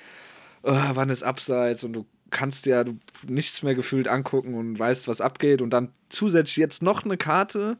uh, 0.63 0.91
wann 0.93 1.09
ist 1.09 1.23
Abseits 1.23 1.83
und 1.83 1.93
du 1.93 2.05
kannst 2.29 2.65
ja 2.65 2.83
nichts 3.27 3.63
mehr 3.63 3.75
gefühlt 3.75 4.07
angucken 4.07 4.55
und 4.55 4.77
weißt, 4.77 5.07
was 5.07 5.21
abgeht 5.21 5.61
und 5.61 5.69
dann 5.69 5.91
zusätzlich 6.09 6.57
jetzt 6.57 6.81
noch 6.81 7.05
eine 7.05 7.15
Karte. 7.15 7.77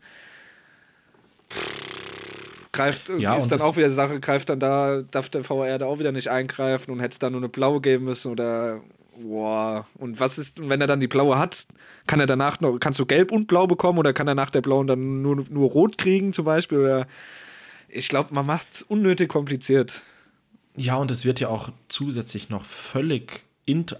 greift, 2.72 3.10
ja, 3.10 3.36
ist 3.36 3.50
dann 3.50 3.62
auch 3.62 3.76
wieder 3.76 3.90
Sache, 3.90 4.20
greift 4.20 4.50
dann 4.50 4.60
da, 4.60 5.02
darf 5.02 5.30
der 5.30 5.44
VR 5.44 5.78
da 5.80 5.88
auch 5.88 6.00
wieder 6.00 6.12
nicht 6.12 6.30
eingreifen 6.30 6.92
und 6.92 7.00
hätte 7.00 7.14
es 7.14 7.20
da 7.20 7.30
nur 7.30 7.42
eine 7.42 7.50
blaue 7.50 7.82
geben 7.82 8.06
müssen 8.06 8.32
oder 8.32 8.82
boah. 9.18 9.88
Und 9.96 10.20
was 10.20 10.38
ist, 10.38 10.68
wenn 10.68 10.82
er 10.82 10.88
dann 10.88 11.00
die 11.00 11.08
blaue 11.08 11.38
hat, 11.38 11.68
kann 12.08 12.20
er 12.20 12.26
danach 12.26 12.60
noch, 12.60 12.78
kannst 12.80 13.00
du 13.00 13.06
gelb 13.06 13.32
und 13.32 13.48
blau 13.48 13.68
bekommen 13.68 14.00
oder 14.00 14.14
kann 14.14 14.28
er 14.28 14.36
nach 14.36 14.50
der 14.50 14.62
blauen 14.62 14.88
dann 14.88 15.22
nur, 15.22 15.44
nur 15.50 15.70
rot 15.70 15.98
kriegen 15.98 16.34
zum 16.34 16.46
Beispiel 16.46 16.80
oder 16.80 17.08
ich 17.88 18.10
glaube, 18.10 18.34
man 18.34 18.46
macht 18.46 18.72
es 18.72 18.82
unnötig 18.82 19.30
kompliziert. 19.30 20.02
Ja, 20.76 20.96
und 20.96 21.12
es 21.12 21.26
wird 21.26 21.40
ja 21.40 21.50
auch 21.50 21.70
zusätzlich 21.88 22.50
noch 22.50 22.66
völlig, 22.66 23.44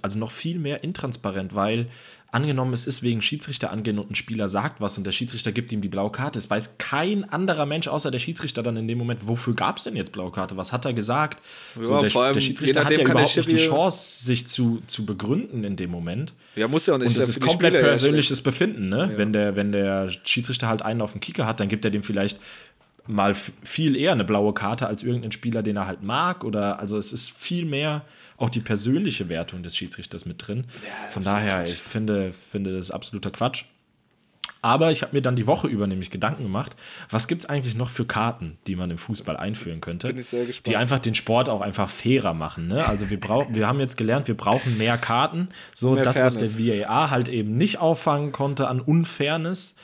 also 0.02 0.20
noch 0.20 0.32
viel 0.32 0.60
mehr 0.60 0.84
intransparent, 0.84 1.56
weil 1.56 1.88
angenommen, 2.34 2.74
es 2.74 2.88
ist 2.88 3.04
wegen 3.04 3.22
Schiedsrichter 3.22 3.72
angehen 3.72 4.00
und 4.00 4.10
ein 4.10 4.16
Spieler 4.16 4.50
sagt 4.50 4.82
was 4.82 4.98
und 4.98 5.06
der 5.06 5.12
Schiedsrichter 5.12 5.52
gibt 5.52 5.72
ihm 5.72 5.82
die 5.82 5.88
blaue 5.88 6.12
Karte. 6.12 6.40
Es 6.40 6.50
weiß 6.50 6.80
kein 6.80 7.30
anderer 7.30 7.68
Mensch 7.68 7.88
außer 7.88 8.10
der 8.10 8.18
Schiedsrichter 8.18 8.64
dann 8.64 8.76
in 8.76 8.88
dem 8.88 8.98
Moment, 8.98 9.28
wofür 9.28 9.54
gab 9.54 9.78
es 9.78 9.84
denn 9.84 9.96
jetzt 9.96 10.12
blaue 10.12 10.32
Karte? 10.32 10.58
Was 10.58 10.74
hat 10.74 10.86
er 10.86 10.94
gesagt? 10.94 11.44
Ja, 11.76 11.84
so, 11.84 12.02
der, 12.02 12.32
der, 12.34 12.42
Schiedsrichter 12.42 12.86
hat 12.86 12.98
ja 12.98 13.04
überhaupt 13.04 13.38
nicht 13.38 13.52
die 13.52 13.58
Chance, 13.58 14.26
sich 14.26 14.48
zu, 14.48 14.82
zu 14.88 15.06
begründen 15.06 15.64
in 15.64 15.76
dem 15.76 15.92
Moment. 15.92 16.34
Ja, 16.56 16.68
muss 16.68 16.88
ja 16.88 16.96
auch 16.96 16.98
nicht. 16.98 17.10
Und 17.10 17.18
das 17.18 17.30
ist 17.30 17.40
komplett 17.40 17.74
persönliches 17.74 18.42
Befinden, 18.42 18.90
ne? 18.90 19.10
Ja. 19.12 19.18
Wenn, 19.18 19.32
der, 19.32 19.56
wenn 19.56 19.72
der 19.72 20.10
Schiedsrichter 20.24 20.68
halt 20.68 20.82
einen 20.82 21.02
auf 21.02 21.12
den 21.12 21.22
Kicker 21.22 21.46
hat, 21.46 21.60
dann 21.60 21.68
gibt 21.68 21.86
er 21.86 21.92
dem 21.92 22.02
vielleicht 22.02 22.40
mal 23.08 23.36
viel 23.36 23.96
eher 23.96 24.12
eine 24.12 24.24
blaue 24.24 24.54
Karte 24.54 24.88
als 24.88 25.04
irgendein 25.04 25.32
Spieler, 25.32 25.64
den 25.64 25.76
er 25.76 25.88
halt 25.88 26.04
mag. 26.04 26.44
Oder 26.44 26.80
also 26.80 26.98
es 26.98 27.14
ist 27.14 27.32
viel 27.32 27.66
mehr 27.66 28.04
auch 28.38 28.50
die 28.50 28.62
persönliche 28.62 29.30
Wertung 29.30 29.64
des 29.64 29.76
Schiedsrichters 29.76 30.26
mit 30.26 30.46
drin. 30.48 30.66
Ja, 30.86 31.10
Von 31.10 31.24
daher, 31.24 31.64
ich 31.66 31.76
finde, 31.76 32.32
finde 32.32 32.76
das 32.76 32.92
absoluter 32.92 33.32
Quatsch. 33.32 33.66
Aber 34.62 34.92
ich 34.92 35.02
habe 35.02 35.14
mir 35.14 35.22
dann 35.22 35.36
die 35.36 35.46
Woche 35.46 35.68
über 35.68 35.88
nämlich 35.88 36.10
Gedanken 36.10 36.44
gemacht, 36.44 36.76
was 37.10 37.28
gibt 37.28 37.44
es 37.44 37.50
eigentlich 37.50 37.76
noch 37.76 37.90
für 37.90 38.06
Karten, 38.06 38.58
die 38.66 38.78
man 38.78 38.90
im 38.92 38.98
Fußball 38.98 39.36
einführen 39.36 39.82
könnte, 39.82 40.14
die 40.66 40.78
einfach 40.78 41.00
den 41.00 41.16
Sport 41.16 41.50
auch 41.50 41.60
einfach 41.60 41.90
fairer 41.90 42.34
machen. 42.34 42.68
Ne? 42.68 42.86
Also 42.86 43.10
wir 43.10 43.20
brauchen, 43.20 43.56
wir 43.56 43.68
haben 43.68 43.82
jetzt 43.82 43.98
gelernt, 43.98 44.28
wir 44.28 44.38
brauchen 44.38 44.78
mehr 44.78 44.98
Karten, 44.98 45.50
so 45.74 45.92
mehr 45.92 46.06
das, 46.06 46.16
Fairness. 46.16 46.42
was 46.42 46.56
der 46.56 46.88
VAR 46.88 47.10
halt 47.10 47.28
eben 47.28 47.58
nicht 47.58 47.80
auffangen 47.80 48.32
konnte 48.32 48.70
an 48.70 48.80
Unfairness 48.80 49.76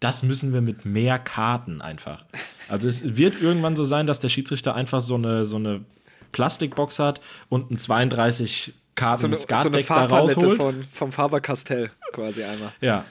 das 0.00 0.22
müssen 0.22 0.52
wir 0.52 0.60
mit 0.60 0.84
mehr 0.84 1.18
Karten 1.18 1.80
einfach. 1.80 2.24
Also 2.68 2.88
es 2.88 3.16
wird 3.16 3.40
irgendwann 3.40 3.76
so 3.76 3.84
sein, 3.84 4.06
dass 4.06 4.20
der 4.20 4.28
Schiedsrichter 4.28 4.74
einfach 4.74 5.00
so 5.00 5.14
eine, 5.14 5.44
so 5.44 5.56
eine 5.56 5.84
Plastikbox 6.32 6.98
hat 6.98 7.20
und 7.48 7.70
ein 7.70 7.78
32 7.78 8.74
Karten 8.94 9.20
so 9.20 9.26
eine, 9.26 9.36
Skatdeck 9.36 9.86
so 9.86 9.94
eine 9.94 10.08
da 10.08 10.16
rausholt. 10.16 10.56
Von, 10.56 10.82
vom 10.82 11.12
Faber-Castell 11.12 11.90
quasi 12.12 12.44
einmal. 12.44 12.72
Ja, 12.80 13.04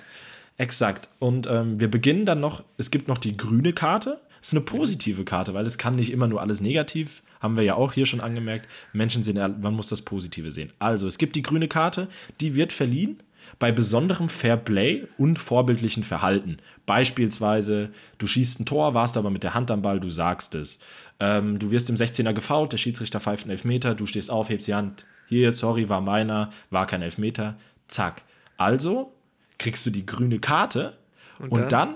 exakt. 0.58 1.10
Und 1.20 1.48
ähm, 1.48 1.80
wir 1.80 1.90
beginnen 1.90 2.26
dann 2.26 2.40
noch, 2.40 2.64
es 2.78 2.92
gibt 2.92 3.08
noch 3.08 3.18
die 3.18 3.38
grüne 3.38 3.74
Karte. 3.74 4.20
Das 4.40 4.50
ist 4.50 4.54
eine 4.54 4.66
positive 4.66 5.24
Karte, 5.26 5.56
weil 5.56 5.66
es 5.66 5.80
kann 5.80 5.96
nicht 5.96 6.12
immer 6.12 6.28
nur 6.28 6.42
alles 6.42 6.62
negativ, 6.62 7.24
haben 7.40 7.56
wir 7.56 7.64
ja 7.64 7.74
auch 7.74 7.94
hier 7.94 8.06
schon 8.06 8.22
angemerkt. 8.22 8.68
Menschen 8.94 9.24
sehen, 9.24 9.38
man 9.60 9.74
muss 9.74 9.90
das 9.90 10.04
Positive 10.04 10.52
sehen. 10.52 10.72
Also, 10.78 11.08
es 11.08 11.18
gibt 11.18 11.36
die 11.36 11.42
grüne 11.42 11.68
Karte, 11.68 12.10
die 12.42 12.54
wird 12.54 12.72
verliehen 12.72 13.18
bei 13.60 13.72
besonderem 13.72 14.30
Fairplay 14.30 15.08
und 15.18 15.40
vorbildlichen 15.40 16.04
Verhalten. 16.04 16.58
Beispielsweise, 16.86 17.92
du 18.18 18.28
schießt 18.28 18.60
ein 18.60 18.66
Tor, 18.66 18.94
warst 18.94 19.18
aber 19.18 19.30
mit 19.30 19.44
der 19.44 19.54
Hand 19.54 19.72
am 19.72 19.82
Ball, 19.82 20.00
du 20.00 20.10
sagst 20.10 20.56
es. 20.56 20.80
Ähm, 21.20 21.60
du 21.60 21.72
wirst 21.72 21.90
im 21.90 21.96
16er 21.96 22.34
gefault, 22.34 22.72
der 22.72 22.78
Schiedsrichter 22.78 23.20
pfeift 23.20 23.46
einen 23.46 23.52
Elfmeter, 23.52 23.96
du 23.96 24.06
stehst 24.06 24.30
auf, 24.30 24.50
hebst 24.50 24.68
die 24.68 24.76
Hand. 24.76 25.06
Hier, 25.28 25.52
sorry, 25.52 25.90
war 25.90 26.02
meiner, 26.02 26.52
war 26.70 26.88
kein 26.88 27.02
Elfmeter. 27.02 27.56
Zack. 27.88 28.24
Also 28.58 29.14
kriegst 29.58 29.86
du 29.86 29.90
die 29.90 30.06
grüne 30.06 30.40
Karte 30.40 30.98
und, 31.40 31.52
und 31.52 31.72
dann? 31.72 31.90
dann? 31.90 31.96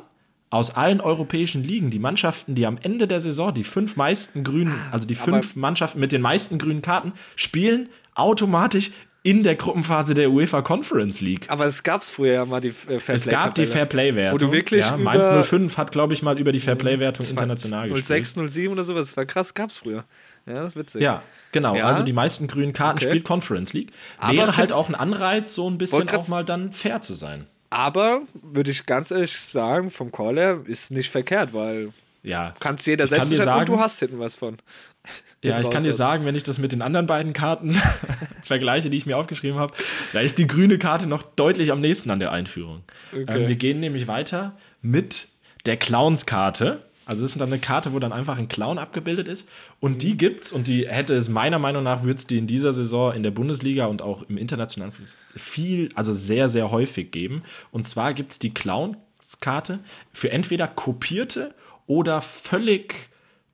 aus 0.50 0.76
allen 0.76 1.00
europäischen 1.00 1.64
Ligen 1.64 1.92
die 1.92 2.00
Mannschaften, 2.00 2.56
die 2.56 2.66
am 2.66 2.80
Ende 2.82 3.08
der 3.08 3.20
Saison 3.20 3.54
die 3.54 3.64
fünf 3.64 3.96
meisten 3.96 4.44
grünen, 4.44 4.74
ah, 4.74 4.92
also 4.92 5.08
die 5.08 5.16
fünf 5.16 5.56
Mannschaften 5.56 6.00
mit 6.00 6.12
den 6.12 6.22
meisten 6.22 6.58
grünen 6.58 6.82
Karten 6.82 7.14
spielen 7.36 7.90
automatisch 8.16 8.92
in 9.22 9.44
der 9.44 9.56
Gruppenphase 9.56 10.14
der 10.14 10.32
UEFA 10.32 10.62
Conference 10.62 11.20
League. 11.20 11.50
Aber 11.50 11.66
es 11.66 11.84
gab 11.84 12.02
es 12.02 12.10
früher 12.10 12.34
ja 12.34 12.46
mal 12.46 12.62
die 12.62 12.70
äh, 12.70 12.72
Fairplay. 12.72 13.16
Es 13.16 13.28
gab 13.28 13.56
die 13.56 13.66
Fairplay-Wertung. 13.66 14.34
Wo 14.34 14.38
du 14.38 14.52
wirklich 14.52 14.86
ja, 14.86 14.98
Mainz 14.98 15.30
05 15.30 15.78
hat, 15.78 15.92
glaube 15.92 16.14
ich, 16.14 16.22
mal 16.22 16.40
über 16.40 16.52
die 16.52 16.60
Fairplay-Wertung 16.60 17.28
international 17.28 17.90
06, 17.90 18.00
gespielt. 18.00 18.26
06, 18.26 18.54
07 18.54 18.74
oder 18.74 18.84
sowas. 18.86 19.08
Das 19.08 19.18
war 19.18 19.26
krass, 19.26 19.54
gab 19.54 19.72
es 19.72 19.78
früher. 19.78 20.06
Ja, 20.46 20.54
das 20.62 20.70
ist 20.70 20.76
witzig. 20.78 21.02
Ja, 21.02 21.22
genau. 21.52 21.76
Ja. 21.76 21.86
Also 21.86 22.04
die 22.04 22.14
meisten 22.14 22.48
grünen 22.48 22.74
Karten 22.74 23.00
okay. 23.00 23.10
spielt 23.10 23.26
Conference 23.26 23.74
League. 23.74 23.92
Wäre 24.20 24.44
Aber 24.44 24.58
halt 24.58 24.72
auch 24.72 24.88
ein 24.88 24.96
Anreiz, 24.96 25.54
so 25.54 25.70
ein 25.70 25.78
bisschen 25.78 26.10
auch 26.10 26.28
mal 26.30 26.46
dann 26.46 26.72
fair 26.72 27.02
zu 27.02 27.14
sein. 27.14 27.46
Aber, 27.70 28.22
würde 28.34 28.72
ich 28.72 28.86
ganz 28.86 29.12
ehrlich 29.12 29.40
sagen, 29.40 29.92
vom 29.92 30.12
Call 30.12 30.38
her 30.38 30.62
ist 30.66 30.92
nicht 30.92 31.12
verkehrt, 31.12 31.54
weil 31.54 31.92
ja. 32.24 32.54
Kannst 32.60 32.86
jeder 32.86 33.08
selbst 33.08 33.36
sagen, 33.36 33.60
und 33.60 33.70
du 33.70 33.80
hast 33.80 34.00
hinten 34.00 34.20
was 34.20 34.36
von. 34.36 34.58
Ja, 35.42 35.62
ich 35.62 35.70
kann 35.70 35.84
dir 35.84 35.94
sagen, 35.94 36.26
wenn 36.26 36.36
ich 36.36 36.44
das 36.44 36.60
mit 36.60 36.74
den 36.74 36.82
anderen 36.82 37.08
beiden 37.08 37.32
Karten 37.32 37.82
vergleiche, 38.44 38.90
die 38.90 38.98
ich 38.98 39.06
mir 39.06 39.18
aufgeschrieben 39.18 39.58
habe, 39.58 39.74
da 40.12 40.20
ist 40.20 40.38
die 40.38 40.48
grüne 40.48 40.78
Karte 40.78 41.08
noch 41.08 41.24
deutlich 41.24 41.72
am 41.72 41.80
nächsten 41.80 42.12
an 42.12 42.20
der 42.20 42.32
Einführung. 42.32 42.84
Okay. 43.14 43.26
Ähm, 43.28 43.48
wir 43.48 43.56
gehen 43.56 43.80
nämlich 43.80 44.08
weiter 44.08 44.58
mit 44.82 45.30
der 45.66 45.78
Clownskarte. 45.78 46.84
Also 47.06 47.24
das 47.24 47.32
ist 47.32 47.42
dann 47.42 47.50
eine 47.50 47.60
Karte, 47.60 47.94
wo 47.94 48.00
dann 48.00 48.12
einfach 48.12 48.38
ein 48.38 48.50
Clown 48.50 48.78
abgebildet 48.78 49.28
ist. 49.30 49.50
Und 49.80 49.94
mhm. 49.94 49.98
die 50.00 50.18
gibt's 50.18 50.52
und 50.52 50.68
die 50.68 50.88
hätte 50.88 51.16
es 51.16 51.30
meiner 51.30 51.58
Meinung 51.58 51.84
nach, 51.84 52.04
würde 52.04 52.18
es 52.18 52.28
die 52.28 52.38
in 52.38 52.46
dieser 52.46 52.74
Saison 52.74 53.14
in 53.14 53.24
der 53.24 53.32
Bundesliga 53.32 53.86
und 53.86 54.02
auch 54.02 54.24
im 54.24 54.38
internationalen 54.38 54.92
Fußball 54.92 55.18
viel, 55.38 55.90
also 55.96 56.14
sehr, 56.14 56.50
sehr 56.50 56.70
häufig 56.70 57.12
geben. 57.12 57.44
Und 57.72 57.88
zwar 57.88 58.14
gibt 58.14 58.34
es 58.34 58.40
die 58.40 58.54
Clownskarte 58.54 59.80
für 60.12 60.32
entweder 60.32 60.68
kopierte 60.68 61.56
oder 61.90 62.22
völlig 62.22 63.10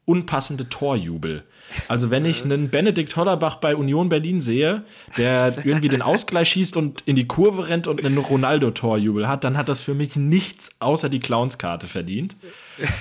unpassende 0.05 0.69
Torjubel. 0.69 1.43
Also 1.87 2.11
wenn 2.11 2.25
ich 2.25 2.43
einen 2.43 2.69
Benedikt 2.69 3.15
Hollerbach 3.15 3.55
bei 3.55 3.75
Union 3.75 4.07
Berlin 4.07 4.39
sehe, 4.39 4.83
der 5.17 5.65
irgendwie 5.65 5.89
den 5.89 6.03
Ausgleich 6.03 6.49
schießt 6.49 6.77
und 6.77 7.01
in 7.07 7.15
die 7.15 7.25
Kurve 7.25 7.69
rennt 7.69 7.87
und 7.87 8.05
einen 8.05 8.19
Ronaldo-Torjubel 8.19 9.27
hat, 9.27 9.43
dann 9.43 9.57
hat 9.57 9.67
das 9.67 9.81
für 9.81 9.95
mich 9.95 10.15
nichts 10.15 10.69
außer 10.79 11.09
die 11.09 11.19
Clownskarte 11.19 11.87
verdient. 11.87 12.35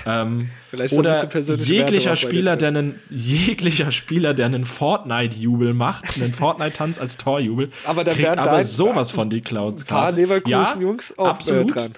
Ähm, 0.07 0.49
oder 0.91 1.29
jeglicher 1.57 2.15
Spieler, 2.15 2.55
der 2.55 2.69
einen, 2.69 2.99
jeglicher 3.09 3.91
Spieler, 3.91 4.33
der 4.33 4.47
einen 4.47 4.65
Fortnite-Jubel 4.65 5.73
macht, 5.73 6.19
einen 6.19 6.33
Fortnite-Tanz 6.33 6.97
als 6.97 7.17
Torjubel, 7.17 7.69
aber 7.85 8.03
kriegt 8.05 8.37
aber 8.37 8.63
sowas 8.63 9.11
von 9.11 9.29
die 9.29 9.41
Clownskarte. 9.41 10.15
Ein 10.17 10.27
paar 10.27 10.39
Leverkusen-Jungs 10.41 11.09
ja, 11.09 11.23
auch 11.23 11.27
absolut. 11.27 11.71
Äh, 11.71 11.73
dran. 11.73 11.93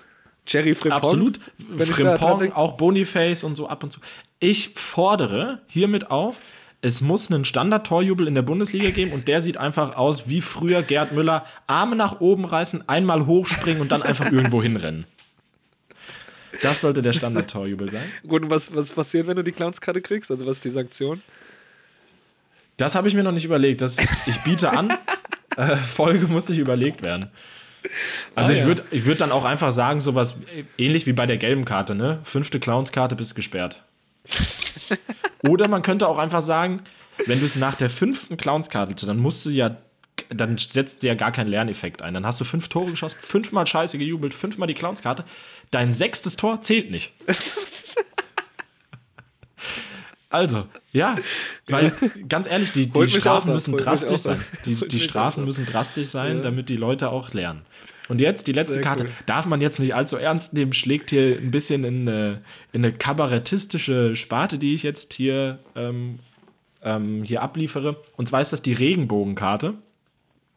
Jerry 0.48 0.76
Frimpong. 0.76 1.02
Absolut. 1.02 1.40
Frimpong, 1.78 2.54
auch 2.54 2.78
Boniface 2.78 3.44
und 3.44 3.56
so 3.56 3.68
ab 3.68 3.84
und 3.84 3.92
zu. 3.92 4.00
Ich 4.40 4.70
fordere 4.76 5.62
hiermit 5.68 6.10
auf, 6.10 6.40
es 6.82 7.02
muss 7.02 7.32
einen 7.32 7.44
Standard-Torjubel 7.44 8.28
in 8.28 8.36
der 8.36 8.44
Bundesliga 8.44 8.92
geben 8.92 9.12
und 9.12 9.28
der 9.28 9.42
sieht 9.42 9.58
einfach 9.58 9.96
aus 9.96 10.30
wie 10.30 10.42
früher 10.42 10.84
Gerd 10.84 11.12
Müller. 11.12 11.46
Arme 11.66 11.96
nach 11.96 12.22
oben 12.22 12.46
reißen, 12.46 12.88
einmal 12.88 13.26
hochspringen 13.26 13.82
und 13.82 13.92
dann 13.92 14.04
einfach 14.04 14.32
irgendwo 14.32 14.62
hinrennen. 14.62 15.06
Das 16.62 16.82
sollte 16.82 17.02
der 17.02 17.14
Standard-Torjubel 17.14 17.92
sein. 17.92 18.06
Gut, 18.26 18.44
und 18.44 18.50
was, 18.50 18.74
was 18.74 18.92
passiert, 18.92 19.28
wenn 19.28 19.36
du 19.36 19.44
die 19.44 19.52
Clownskarte 19.52 20.02
kriegst? 20.02 20.32
Also 20.32 20.46
was 20.46 20.58
ist 20.58 20.66
die 20.66 20.70
Sanktion? 20.70 21.22
Das 22.78 22.96
habe 22.96 23.08
ich 23.08 23.16
mir 23.16 23.24
noch 23.24 23.32
nicht 23.32 23.46
überlegt. 23.46 23.82
Das, 23.82 24.28
ich 24.28 24.40
biete 24.42 24.72
an. 24.72 24.96
äh, 25.58 25.76
Folge 25.76 26.28
muss 26.28 26.48
sich 26.48 26.60
überlegt 26.60 27.02
werden. 27.02 27.32
Also 28.36 28.52
ah, 28.52 28.56
ich 28.56 28.66
würde 28.66 28.84
ich 28.92 29.06
würd 29.06 29.22
dann 29.22 29.32
auch 29.32 29.46
einfach 29.46 29.72
sagen, 29.72 30.00
sowas 30.00 30.40
ähnlich 30.78 31.06
wie 31.06 31.14
bei 31.14 31.26
der 31.26 31.38
gelben 31.38 31.66
Karte, 31.66 31.96
ne? 31.96 32.20
Fünfte 32.24 32.60
Clownskarte 32.60 33.16
bist 33.16 33.36
gesperrt. 33.36 33.84
Oder 35.48 35.68
man 35.68 35.82
könnte 35.82 36.08
auch 36.08 36.18
einfach 36.18 36.42
sagen, 36.42 36.82
wenn 37.26 37.40
du 37.40 37.46
es 37.46 37.56
nach 37.56 37.76
der 37.76 37.90
fünften 37.90 38.38
Clownskarte, 38.38 39.06
dann 39.06 39.18
musst 39.18 39.46
du 39.46 39.50
ja, 39.50 39.78
dann 40.30 40.58
setzt 40.58 41.04
dir 41.04 41.08
ja 41.08 41.16
gar 41.16 41.32
kein 41.32 41.48
Lerneffekt 41.48 42.02
ein. 42.02 42.14
Dann 42.14 42.26
hast 42.26 42.40
du 42.40 42.46
fünf 42.46 42.68
Tore 42.68 42.92
geschossen, 42.92 43.20
fünfmal 43.22 43.66
scheiße 43.66 43.98
gejubelt, 43.98 44.34
fünfmal 44.34 44.68
die 44.68 44.74
Clownskarte. 44.74 45.24
Dein 45.72 45.94
sechstes 45.94 46.36
Tor 46.36 46.62
zählt 46.62 46.92
nicht. 46.92 47.14
Also, 50.30 50.68
ja, 50.92 51.16
weil 51.68 51.94
ganz 52.30 52.48
ehrlich, 52.48 52.72
die, 52.72 52.88
die 52.88 53.08
Strafen 53.08 53.54
müssen 53.54 53.78
drastisch 53.78 54.22
sein. 54.22 54.44
Die, 54.66 54.76
die 54.76 55.00
Strafen 55.00 55.46
müssen 55.46 55.66
drastisch 55.66 56.10
sein, 56.10 56.38
ja. 56.38 56.44
damit 56.44 56.70
die 56.70 56.76
Leute 56.76 57.10
auch 57.10 57.34
lernen. 57.34 57.62
Und 58.10 58.22
jetzt 58.22 58.48
die 58.48 58.54
letzte 58.54 58.76
Sehr 58.76 58.84
Karte. 58.84 59.04
Cool. 59.06 59.12
Darf 59.26 59.46
man 59.46 59.62
jetzt 59.62 59.80
nicht 59.80 59.96
allzu 59.96 60.18
ernst 60.18 60.54
nehmen, 60.54 60.74
schlägt 60.74 61.10
hier 61.10 61.38
ein 61.38 61.52
bisschen 61.52 61.84
in 61.84 62.08
eine, 62.08 62.42
in 62.72 62.84
eine 62.84 62.94
kabarettistische 62.94 64.16
Sparte, 64.16 64.58
die 64.58 64.74
ich 64.74 64.84
jetzt 64.84 65.14
hier, 65.14 65.60
ähm, 65.76 66.20
ähm, 66.82 67.24
hier 67.24 67.42
abliefere. 67.42 68.02
Und 68.16 68.28
zwar 68.28 68.42
ist 68.42 68.54
das 68.54 68.62
die 68.62 68.74
Regenbogenkarte. 68.74 69.76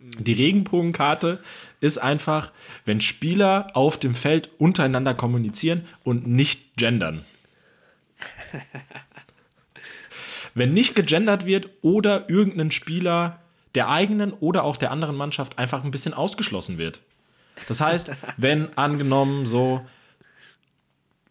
Die 0.00 0.32
Regenbogenkarte 0.32 1.40
ist 1.80 1.98
einfach, 1.98 2.52
wenn 2.84 3.00
Spieler 3.00 3.68
auf 3.74 3.98
dem 3.98 4.14
Feld 4.14 4.50
untereinander 4.58 5.14
kommunizieren 5.14 5.84
und 6.04 6.26
nicht 6.26 6.76
gendern. 6.76 7.24
wenn 10.54 10.74
nicht 10.74 10.94
gegendert 10.94 11.46
wird 11.46 11.68
oder 11.82 12.28
irgendein 12.28 12.70
Spieler 12.70 13.40
der 13.74 13.88
eigenen 13.88 14.32
oder 14.32 14.64
auch 14.64 14.76
der 14.76 14.90
anderen 14.90 15.16
Mannschaft 15.16 15.58
einfach 15.58 15.84
ein 15.84 15.90
bisschen 15.90 16.14
ausgeschlossen 16.14 16.78
wird. 16.78 17.00
Das 17.68 17.80
heißt, 17.80 18.10
wenn 18.36 18.76
angenommen 18.76 19.46
so, 19.46 19.86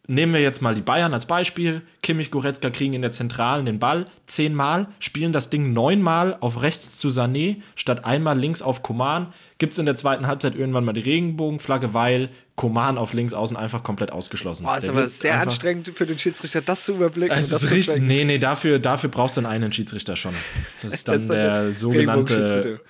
nehmen 0.10 0.34
wir 0.34 0.42
jetzt 0.42 0.62
mal 0.62 0.74
die 0.74 0.82
Bayern 0.82 1.14
als 1.14 1.28
Beispiel, 1.28 1.84
Kimmich, 2.02 2.32
Goretzka 2.32 2.72
kriegen 2.72 2.94
in 2.94 3.02
der 3.02 3.12
Zentralen 3.12 3.66
den 3.66 3.80
Ball 3.80 4.08
zehnmal, 4.26 4.88
spielen 5.00 5.32
das 5.32 5.50
Ding 5.50 5.72
neunmal 5.72 6.36
auf 6.40 6.62
rechts 6.62 6.98
zu 6.98 7.10
Sané, 7.10 7.62
statt 7.76 8.06
einmal 8.06 8.38
links 8.38 8.62
auf 8.62 8.82
Koman, 8.82 9.34
gibt 9.60 9.74
es 9.74 9.80
in 9.80 9.86
der 9.86 9.96
zweiten 9.96 10.26
Halbzeit 10.26 10.56
irgendwann 10.56 10.84
mal 10.84 10.94
die 10.94 11.02
Regenbogenflagge, 11.02 11.94
weil 11.94 12.30
Koman 12.56 12.98
auf 12.98 13.14
links 13.14 13.34
außen 13.34 13.56
einfach 13.56 13.84
komplett 13.84 14.12
ausgeschlossen. 14.12 14.68
Ist 14.68 14.82
Der 14.82 14.90
aber 14.90 15.02
wird 15.02 15.12
sehr 15.12 15.40
anstrengend 15.40 15.90
für 15.90 16.08
den 16.08 16.18
Schiedsrichter, 16.18 16.62
das 16.62 16.86
zu 16.86 16.96
überblicken. 16.96 17.38
es 17.38 17.52
ist 17.52 17.72
richtig. 17.72 18.02
Nee, 18.02 18.26
nee, 18.26 18.40
dafür, 18.40 18.80
dafür 18.80 19.10
brauchst 19.10 19.38
du 19.38 19.46
einen 19.46 19.72
Schiedsrichter 19.72 20.16
schon. 20.16 20.34
Das 20.82 20.94
ist 20.94 21.08
dann 21.08 21.16
Das 21.16 21.24
ist 21.24 21.30
dann 21.30 21.40
der 21.40 21.64
der 21.66 21.74
sogenannte. 21.74 22.82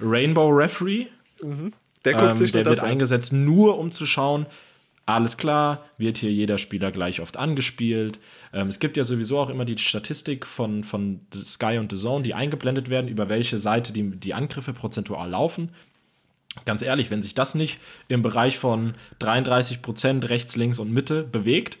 Rainbow 0.00 0.48
Referee. 0.50 1.06
Der 2.04 2.14
guckt 2.14 2.40
Ähm, 2.40 2.52
der 2.52 2.64
wird 2.64 2.80
eingesetzt 2.80 3.32
nur 3.32 3.78
um 3.78 3.90
zu 3.90 4.06
schauen, 4.06 4.46
alles 5.08 5.38
klar, 5.38 5.84
wird 5.96 6.18
hier 6.18 6.30
jeder 6.30 6.58
Spieler 6.58 6.92
gleich 6.92 7.20
oft 7.20 7.38
angespielt. 7.38 8.18
Ähm, 8.52 8.68
es 8.68 8.78
gibt 8.78 8.98
ja 8.98 9.04
sowieso 9.04 9.38
auch 9.38 9.48
immer 9.48 9.64
die 9.64 9.78
Statistik 9.78 10.44
von, 10.44 10.84
von 10.84 11.20
The 11.32 11.40
Sky 11.40 11.78
und 11.78 11.90
The 11.90 11.96
Zone, 11.96 12.22
die 12.22 12.34
eingeblendet 12.34 12.90
werden, 12.90 13.08
über 13.08 13.30
welche 13.30 13.58
Seite 13.58 13.94
die, 13.94 14.10
die 14.10 14.34
Angriffe 14.34 14.74
prozentual 14.74 15.30
laufen. 15.30 15.70
Ganz 16.66 16.82
ehrlich, 16.82 17.10
wenn 17.10 17.22
sich 17.22 17.34
das 17.34 17.54
nicht 17.54 17.80
im 18.08 18.22
Bereich 18.22 18.58
von 18.58 18.94
33% 19.20 20.28
rechts, 20.28 20.56
links 20.56 20.78
und 20.78 20.92
Mitte 20.92 21.24
bewegt, 21.24 21.78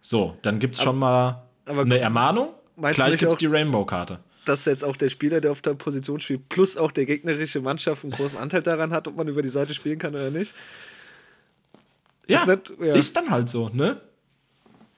so, 0.00 0.36
dann 0.40 0.58
gibt 0.58 0.76
es 0.76 0.82
schon 0.82 0.98
mal 0.98 1.42
eine 1.66 1.98
Ermahnung. 1.98 2.48
Gleich 2.76 3.18
gibt 3.18 3.32
es 3.32 3.38
die 3.38 3.46
Rainbow-Karte. 3.46 4.20
dass 4.46 4.64
jetzt 4.64 4.82
auch 4.82 4.96
der 4.96 5.10
Spieler, 5.10 5.40
der 5.40 5.52
auf 5.52 5.60
der 5.60 5.74
Position 5.74 6.20
spielt, 6.20 6.48
plus 6.48 6.76
auch 6.76 6.90
der 6.90 7.04
gegnerische 7.04 7.60
Mannschaft 7.60 8.02
einen 8.02 8.12
großen 8.12 8.38
Anteil 8.38 8.62
daran 8.62 8.92
hat, 8.92 9.06
ob 9.06 9.16
man 9.16 9.28
über 9.28 9.42
die 9.42 9.50
Seite 9.50 9.74
spielen 9.74 9.98
kann 9.98 10.14
oder 10.14 10.30
nicht. 10.30 10.54
Ja, 12.32 12.40
Ist 12.42 12.46
nicht- 12.48 12.72
ja. 12.80 12.94
ist 12.94 13.16
dann 13.16 13.30
halt 13.30 13.48
so, 13.48 13.68
ne? 13.72 14.00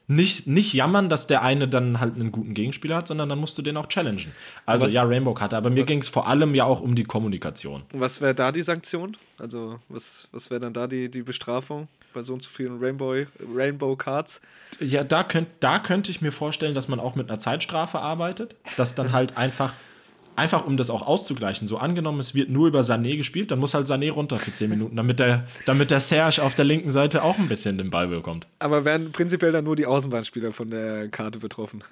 Nicht, 0.07 0.47
nicht 0.47 0.74
jammern, 0.74 1.09
dass 1.09 1.26
der 1.28 1.41
eine 1.41 1.66
dann 1.66 1.99
halt 1.99 2.14
einen 2.14 2.30
guten 2.30 2.53
Gegenspieler 2.53 2.97
hat, 2.97 3.09
sondern 3.09 3.30
dann 3.30 3.39
musst 3.39 3.57
du 3.57 3.62
den 3.62 3.78
auch 3.78 3.87
challengen. 3.89 4.32
Also 4.66 4.85
Was- 4.85 4.93
ja, 4.93 5.03
Rainbow-Karte, 5.03 5.57
aber 5.57 5.70
mir 5.70 5.85
ging 5.85 6.01
es 6.01 6.09
vor 6.09 6.28
allem 6.28 6.55
ja 6.55 6.64
auch 6.64 6.82
um 6.82 6.95
die 6.95 7.05
Kommunikation. 7.05 7.85
Und 7.91 8.01
was 8.01 8.20
wäre 8.20 8.35
da 8.35 8.53
die 8.53 8.61
Sanktion? 8.61 9.16
Also, 9.39 9.78
was, 9.89 10.28
was 10.30 10.51
wäre 10.51 10.61
dann 10.61 10.74
da 10.74 10.89
die, 10.89 11.11
die 11.11 11.22
Bestrafung 11.22 11.89
bei 12.12 12.22
so 12.22 12.35
und 12.35 12.43
so 12.43 12.51
vielen 12.51 12.78
Rainbow, 12.80 13.14
Rainbow 13.55 13.97
Cards? 13.97 14.43
Ja, 14.78 15.05
da, 15.05 15.24
könnt, 15.24 15.49
da 15.61 15.78
könnte 15.78 16.11
ich 16.11 16.20
mir 16.20 16.32
vorstellen, 16.32 16.74
dass 16.74 16.87
man 16.87 17.01
auch 17.01 17.14
mit 17.14 17.30
einer 17.30 17.39
Zeitstrafe 17.39 17.99
arbeitet, 17.99 18.57
dass 18.76 18.95
dann 18.95 19.12
halt 19.12 19.39
einfach, 19.39 19.72
einfach 20.37 20.66
um 20.66 20.76
das 20.76 20.91
auch 20.91 21.03
auszugleichen, 21.07 21.68
so 21.68 21.78
angenommen, 21.78 22.20
es 22.20 22.35
wird 22.35 22.51
nur 22.51 22.68
über 22.68 22.80
Sané 22.80 23.16
gespielt, 23.16 23.51
dann 23.51 23.59
muss 23.59 23.74
halt 23.74 23.87
Sané 23.87 24.11
runter 24.11 24.37
für 24.37 24.53
10 24.53 24.70
Minuten, 24.70 24.97
damit 24.97 25.18
der, 25.18 25.47
damit 25.66 25.91
der 25.91 26.01
Serge 26.01 26.43
auf 26.43 26.55
der 26.55 26.64
linken 26.64 26.91
Seite 26.91 27.22
auch 27.22 27.39
ein 27.39 27.49
bisschen 27.49 27.78
den 27.78 27.91
Ball 27.91 28.09
bekommt. 28.09 28.47
Aber 28.59 28.85
wären 28.85 29.12
prinzipiell 29.12 29.53
dann 29.53 29.64
nur 29.64 29.76
die 29.76 29.87
Außenbahnspieler 29.87 30.53
von 30.53 30.70
der 30.70 31.09
Karte 31.09 31.39
betroffen? 31.39 31.85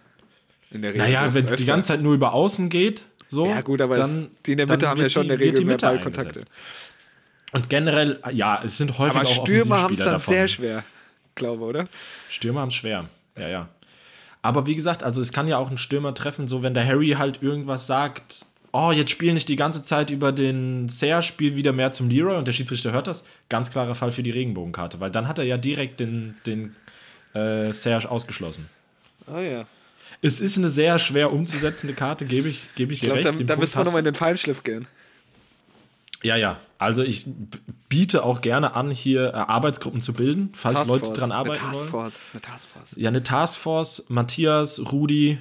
In 0.70 0.82
der 0.82 0.94
Regel. 0.94 1.06
Naja, 1.06 1.34
wenn 1.34 1.44
es 1.44 1.56
die 1.56 1.66
ganze 1.66 1.88
Zeit 1.88 2.02
nur 2.02 2.14
über 2.14 2.32
außen 2.32 2.70
geht, 2.70 3.04
so. 3.28 3.46
Ja, 3.46 3.60
gut, 3.60 3.80
aber 3.80 3.98
es, 3.98 4.26
die 4.46 4.52
in 4.52 4.58
der 4.58 4.66
dann 4.66 4.74
Mitte 4.74 4.88
haben 4.88 5.00
ja 5.00 5.08
schon 5.08 5.22
in 5.22 5.28
der 5.30 5.40
Regel 5.40 5.64
mehr 5.64 5.78
Ballkontakte. 5.78 6.44
Und 7.52 7.68
generell, 7.68 8.20
ja, 8.32 8.62
es 8.64 8.78
sind 8.78 8.98
häufig 8.98 9.20
Aber 9.20 9.28
auch 9.28 9.42
Stürmer 9.44 9.82
haben 9.82 9.92
es 9.92 9.98
dann 9.98 10.12
davon. 10.12 10.34
sehr 10.34 10.48
schwer, 10.48 10.84
glaube 11.34 11.64
oder? 11.64 11.88
Stürmer 12.30 12.62
haben 12.62 12.68
es 12.68 12.74
schwer. 12.74 13.08
Ja, 13.38 13.48
ja. 13.48 13.68
Aber 14.42 14.66
wie 14.66 14.74
gesagt, 14.74 15.04
also 15.04 15.20
es 15.20 15.32
kann 15.32 15.46
ja 15.46 15.56
auch 15.56 15.70
ein 15.70 15.78
Stürmer 15.78 16.14
treffen, 16.14 16.48
so 16.48 16.62
wenn 16.62 16.74
der 16.74 16.86
Harry 16.86 17.10
halt 17.10 17.42
irgendwas 17.42 17.86
sagt, 17.86 18.44
oh, 18.72 18.90
jetzt 18.90 19.10
spiel 19.10 19.32
nicht 19.34 19.48
die 19.48 19.56
ganze 19.56 19.82
Zeit 19.82 20.10
über 20.10 20.32
den 20.32 20.88
Serge, 20.88 21.22
spiel 21.22 21.54
wieder 21.56 21.72
mehr 21.72 21.92
zum 21.92 22.10
Leroy 22.10 22.36
und 22.36 22.46
der 22.46 22.52
Schiedsrichter 22.52 22.92
hört 22.92 23.06
das, 23.06 23.24
ganz 23.48 23.70
klarer 23.70 23.94
Fall 23.94 24.10
für 24.10 24.22
die 24.22 24.30
Regenbogenkarte, 24.30 24.98
weil 24.98 25.10
dann 25.10 25.28
hat 25.28 25.38
er 25.38 25.44
ja 25.44 25.58
direkt 25.58 26.00
den, 26.00 26.34
den 26.46 26.74
äh, 27.34 27.72
Serge 27.72 28.10
ausgeschlossen. 28.10 28.68
Ah 29.26 29.40
ja. 29.40 29.66
Es 30.20 30.40
ist 30.40 30.58
eine 30.58 30.68
sehr 30.68 30.98
schwer 30.98 31.32
umzusetzende 31.32 31.94
Karte, 31.94 32.24
gebe 32.24 32.48
ich, 32.48 32.68
gebe 32.74 32.92
ich, 32.92 32.98
Ich 32.98 33.00
dir 33.00 33.14
glaube, 33.14 33.28
recht. 33.28 33.40
da, 33.40 33.54
da 33.54 33.56
müssen 33.56 33.78
wir 33.78 33.84
nochmal 33.84 34.00
in 34.00 34.06
den 34.06 34.14
Feinschliff 34.14 34.64
gehen. 34.64 34.86
Ja, 36.22 36.36
ja. 36.36 36.60
Also 36.78 37.02
ich 37.02 37.26
biete 37.88 38.24
auch 38.24 38.40
gerne 38.40 38.74
an, 38.74 38.90
hier 38.90 39.28
äh, 39.28 39.36
Arbeitsgruppen 39.36 40.00
zu 40.00 40.14
bilden, 40.14 40.50
falls 40.54 40.86
Leute 40.86 41.00
Taskforce. 41.00 41.18
dran 41.18 41.32
arbeiten 41.32 41.60
eine 41.64 41.74
wollen. 41.74 41.82
Taskforce. 41.82 42.22
Eine 42.32 42.40
Taskforce. 42.42 42.94
Ja, 42.96 43.08
eine 43.08 43.22
Taskforce, 43.22 44.04
Matthias, 44.08 44.92
Rudi, 44.92 45.38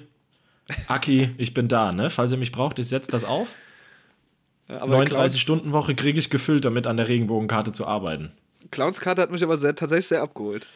Aki, 0.88 1.32
ich 1.38 1.54
bin 1.54 1.68
da, 1.68 1.92
ne? 1.92 2.10
Falls 2.10 2.32
ihr 2.32 2.38
mich 2.38 2.52
braucht, 2.52 2.80
ich 2.80 2.88
setze 2.88 3.12
das 3.12 3.24
auf. 3.24 3.48
Ja, 4.68 4.82
aber 4.82 5.00
39-Stunden-Woche 5.00 5.96
kriege 5.96 6.20
ich 6.20 6.30
gefüllt, 6.30 6.66
damit 6.66 6.88
an 6.88 6.98
der 6.98 7.08
Regenbogenkarte 7.08 7.72
zu 7.72 7.86
arbeiten. 7.86 8.32
Clowns 8.70 9.00
Karte 9.00 9.22
hat 9.22 9.32
mich 9.32 9.44
aber 9.44 9.58
sehr, 9.58 9.76
tatsächlich 9.76 10.08
sehr 10.08 10.22
abgeholt. 10.22 10.68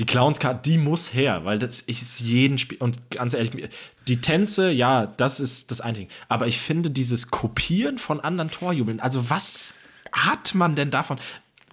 Die 0.00 0.06
Clownskarte, 0.06 0.68
die 0.68 0.78
muss 0.78 1.14
her, 1.14 1.44
weil 1.44 1.58
das 1.60 1.80
ist 1.80 2.20
jeden 2.20 2.58
Spiel. 2.58 2.78
Und 2.78 3.10
ganz 3.10 3.32
ehrlich, 3.32 3.68
die 4.08 4.20
Tänze, 4.20 4.70
ja, 4.70 5.06
das 5.06 5.38
ist 5.38 5.70
das 5.70 5.80
eine 5.80 5.98
Ding. 5.98 6.08
Aber 6.28 6.48
ich 6.48 6.58
finde 6.58 6.90
dieses 6.90 7.30
Kopieren 7.30 7.98
von 7.98 8.20
anderen 8.20 8.50
Torjubeln, 8.50 8.98
also 8.98 9.30
was 9.30 9.74
hat 10.10 10.54
man 10.54 10.74
denn 10.74 10.90
davon? 10.90 11.18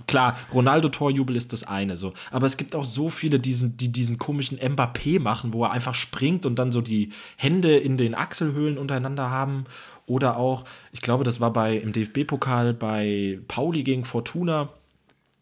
Klar, 0.07 0.37
Ronaldo-Torjubel 0.53 1.35
ist 1.35 1.53
das 1.53 1.63
eine 1.63 1.97
so. 1.97 2.13
Aber 2.31 2.47
es 2.47 2.57
gibt 2.57 2.75
auch 2.75 2.85
so 2.85 3.09
viele, 3.09 3.39
diesen, 3.39 3.77
die 3.77 3.91
diesen 3.91 4.17
komischen 4.17 4.59
Mbappé 4.59 5.19
machen, 5.19 5.53
wo 5.53 5.63
er 5.63 5.71
einfach 5.71 5.95
springt 5.95 6.45
und 6.45 6.55
dann 6.57 6.71
so 6.71 6.81
die 6.81 7.11
Hände 7.37 7.77
in 7.77 7.97
den 7.97 8.15
Achselhöhlen 8.15 8.77
untereinander 8.77 9.29
haben. 9.29 9.65
Oder 10.05 10.37
auch, 10.37 10.65
ich 10.91 11.01
glaube, 11.01 11.23
das 11.23 11.39
war 11.39 11.53
bei 11.53 11.75
im 11.77 11.91
DFB-Pokal 11.91 12.73
bei 12.73 13.39
Pauli 13.47 13.83
gegen 13.83 14.03
Fortuna 14.03 14.69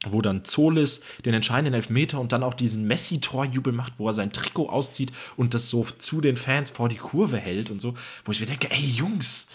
wo 0.08 0.22
dann 0.22 0.46
Zolis 0.46 1.02
den 1.26 1.34
entscheidenden 1.34 1.74
Elfmeter 1.74 2.20
und 2.20 2.32
dann 2.32 2.44
auch 2.44 2.54
diesen 2.54 2.86
Messi-Torjubel 2.86 3.74
macht, 3.74 3.94
wo 3.98 4.08
er 4.08 4.14
sein 4.14 4.32
Trikot 4.32 4.70
auszieht 4.70 5.12
und 5.36 5.54
das 5.54 5.70
so 5.70 5.84
zu 5.98 6.22
den 6.22 6.38
Fans 6.38 6.70
vor 6.70 6.88
die 6.88 6.96
Kurve 6.96 7.38
hält 7.38 7.70
und 7.70 7.82
so, 7.82 7.96
wo 8.24 8.32
ich 8.32 8.40
mir 8.40 8.46
denke, 8.46 8.72
ey 8.72 8.80
Jungs, 8.80 9.48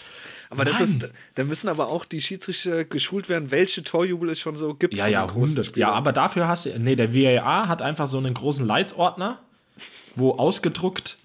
Aber 0.51 0.63
das 0.63 0.79
Mann. 0.79 0.87
ist, 0.87 1.09
da 1.33 1.43
müssen 1.43 1.67
aber 1.67 1.87
auch 1.87 2.05
die 2.05 2.21
Schiedsrichter 2.21 2.85
geschult 2.85 3.27
werden, 3.27 3.49
welche 3.49 3.81
Torjubel 3.83 4.29
es 4.29 4.39
schon 4.39 4.55
so 4.55 4.75
gibt. 4.75 4.93
ja, 4.93 5.07
ja, 5.07 5.21
den 5.25 5.29
großen 5.29 5.43
100. 5.57 5.65
Spielern. 5.65 5.89
Ja, 5.89 5.95
aber 5.95 6.13
dafür 6.13 6.47
hast 6.47 6.67
du, 6.67 6.79
nee, 6.79 6.95
der 6.95 7.13
VAR 7.15 7.67
hat 7.67 7.81
einfach 7.81 8.05
so 8.05 8.19
einen 8.19 8.35
großen 8.35 8.65
Leitsordner, 8.67 9.39
wo 10.15 10.33
ausgedruckt 10.33 11.17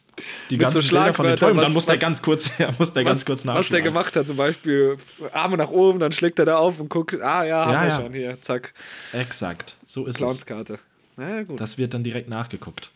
die 0.51 0.57
Mit 0.57 0.71
so 0.71 0.79
ganzen 0.79 0.91
Bilder 0.91 1.15
von 1.15 1.27
den 1.27 1.37
Schlagwörtern, 1.37 1.37
Torhütern, 1.39 1.57
dann 1.57 1.67
was- 1.69 1.75
muss 1.75 1.87
der 1.87 1.99
ganz 1.99 2.23
kurz, 2.23 2.51
ja, 2.59 2.71
muss 2.79 2.93
der 2.93 3.05
ganz 3.05 3.21
was, 3.21 3.25
kurz 3.27 3.47
was 3.47 3.69
der 3.69 3.83
gemacht 3.83 4.17
hat, 4.17 4.27
zum 4.27 4.37
Beispiel 4.37 4.97
Arme 5.33 5.57
nach 5.57 5.71
oben, 5.71 5.99
dann 5.99 6.13
schlägt 6.13 6.39
er 6.39 6.45
da 6.45 6.57
auf 6.59 6.79
und 6.81 6.89
guckt, 6.89 7.15
ah 7.21 7.45
ja, 7.45 7.65
haben 7.67 7.73
Ja, 7.73 7.83
wir 7.83 7.89
ja. 7.89 8.01
schon 8.01 8.13
hier, 8.13 8.41
zack, 8.41 8.73
Exakt, 9.13 9.77
so 9.87 10.07
ist 10.07 10.17
es. 10.17 10.19
Clownskarte. 10.21 10.79
Ja, 11.19 11.43
gut. 11.43 11.61
Das 11.61 11.77
wird 11.79 11.93
dann 11.95 12.05
direkt 12.05 12.29
nachgeguckt. 12.29 12.91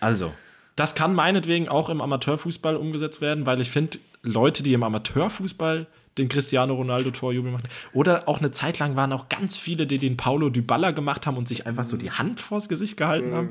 Also, 0.00 0.34
das 0.76 0.94
kann 0.94 1.14
meinetwegen 1.14 1.68
auch 1.68 1.88
im 1.88 2.00
Amateurfußball 2.00 2.76
umgesetzt 2.76 3.20
werden, 3.20 3.46
weil 3.46 3.60
ich 3.60 3.70
finde, 3.70 3.98
Leute, 4.22 4.62
die 4.62 4.72
im 4.72 4.82
Amateurfußball 4.82 5.86
den 6.18 6.28
Cristiano 6.28 6.74
Ronaldo 6.74 7.10
Torjubel 7.10 7.52
machen, 7.52 7.68
oder 7.92 8.28
auch 8.28 8.38
eine 8.38 8.52
Zeit 8.52 8.78
lang 8.78 8.96
waren 8.96 9.12
auch 9.12 9.28
ganz 9.28 9.56
viele, 9.56 9.86
die 9.86 9.98
den 9.98 10.16
Paulo 10.16 10.48
Dybala 10.50 10.92
gemacht 10.92 11.26
haben 11.26 11.36
und 11.36 11.48
sich 11.48 11.66
einfach 11.66 11.84
so 11.84 11.96
die 11.96 12.10
Hand 12.10 12.40
vors 12.40 12.68
Gesicht 12.68 12.96
gehalten 12.96 13.34
haben. 13.34 13.50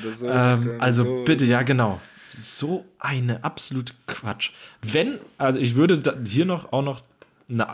Oder 0.00 0.12
so, 0.12 0.26
Ähm, 0.26 0.62
oder 0.62 0.82
also 0.82 1.04
so. 1.04 1.24
bitte, 1.24 1.44
ja 1.44 1.62
genau. 1.62 2.00
So 2.26 2.84
eine 2.98 3.44
absolute 3.44 3.92
Quatsch. 4.06 4.52
Wenn, 4.82 5.18
also 5.38 5.58
ich 5.58 5.74
würde 5.74 6.18
hier 6.26 6.44
noch 6.44 6.72
auch 6.72 6.82
noch, 6.82 7.02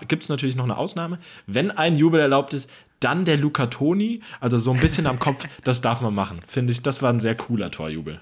gibt 0.06 0.22
es 0.22 0.28
natürlich 0.28 0.56
noch 0.56 0.64
eine 0.64 0.76
Ausnahme, 0.76 1.18
wenn 1.46 1.70
ein 1.70 1.96
Jubel 1.96 2.20
erlaubt 2.20 2.54
ist, 2.54 2.70
dann 3.00 3.24
der 3.24 3.36
Luca 3.36 3.66
Toni, 3.66 4.20
also 4.40 4.58
so 4.58 4.72
ein 4.72 4.80
bisschen 4.80 5.06
am 5.06 5.18
Kopf, 5.18 5.46
das 5.64 5.80
darf 5.80 6.00
man 6.00 6.14
machen. 6.14 6.40
Finde 6.46 6.72
ich, 6.72 6.82
das 6.82 7.02
war 7.02 7.12
ein 7.12 7.20
sehr 7.20 7.34
cooler 7.34 7.70
Torjubel. 7.70 8.20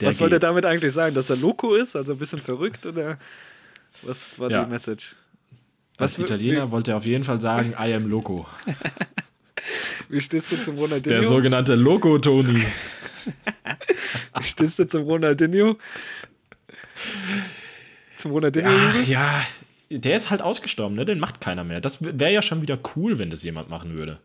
Der 0.00 0.08
Was 0.08 0.20
wollte 0.20 0.36
er 0.36 0.40
damit 0.40 0.64
eigentlich 0.66 0.92
sagen? 0.92 1.14
Dass 1.14 1.30
er 1.30 1.36
Loco 1.36 1.74
ist, 1.74 1.96
also 1.96 2.12
ein 2.12 2.18
bisschen 2.18 2.40
verrückt 2.40 2.86
oder 2.86 3.18
was 4.02 4.38
war 4.38 4.50
Ja. 4.50 4.64
die 4.64 4.70
Message? 4.70 5.16
Als 5.96 6.18
was- 6.18 6.24
Italiener 6.24 6.70
wollte 6.70 6.92
er 6.92 6.96
auf 6.98 7.06
jeden 7.06 7.24
Fall 7.24 7.40
sagen, 7.40 7.74
I 7.78 7.92
am 7.94 8.08
Loco. 8.08 8.46
Wie, 8.66 8.74
wie 10.16 10.20
stehst 10.20 10.52
du 10.52 10.56
zum 10.60 10.76
Der 10.76 10.84
Ronaldinho? 10.84 11.22
sogenannte 11.22 11.74
Loco 11.74 12.18
Toni. 12.18 12.62
Wie 14.38 14.42
stehst 14.44 14.78
du 14.78 14.86
zum 14.86 15.02
Ronaldinho? 15.02 15.76
Zum 18.16 18.30
Ronaldinho? 18.32 18.68
Ach 18.70 19.06
ja, 19.06 19.44
der 19.90 20.16
ist 20.16 20.30
halt 20.30 20.42
ausgestorben, 20.42 20.96
ne? 20.96 21.04
Den 21.04 21.18
macht 21.18 21.40
keiner 21.40 21.64
mehr. 21.64 21.80
Das 21.80 22.02
wäre 22.02 22.32
ja 22.32 22.42
schon 22.42 22.62
wieder 22.62 22.78
cool, 22.96 23.18
wenn 23.18 23.30
das 23.30 23.42
jemand 23.42 23.68
machen 23.68 23.94
würde. 23.94 24.18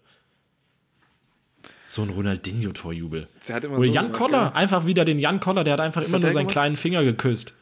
So 1.93 2.01
ein 2.01 2.09
Ronaldinho-Torjubel. 2.09 3.27
Oder 3.49 3.61
so 3.77 3.83
Jan 3.83 4.11
Koller, 4.11 4.45
gell? 4.49 4.57
einfach 4.57 4.87
wieder 4.87 5.05
den 5.05 5.19
Jan 5.19 5.39
Koller, 5.39 5.63
der 5.63 5.73
hat 5.73 5.79
einfach 5.79 6.01
Was 6.01 6.07
immer 6.07 6.15
hat 6.15 6.23
nur 6.23 6.31
seinen 6.31 6.43
gemacht? 6.45 6.53
kleinen 6.53 6.75
Finger 6.75 7.03
geküsst. 7.03 7.53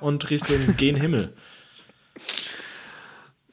Und 0.00 0.28
Richtung 0.30 0.56
gen 0.76 0.96
Himmel. 0.96 1.34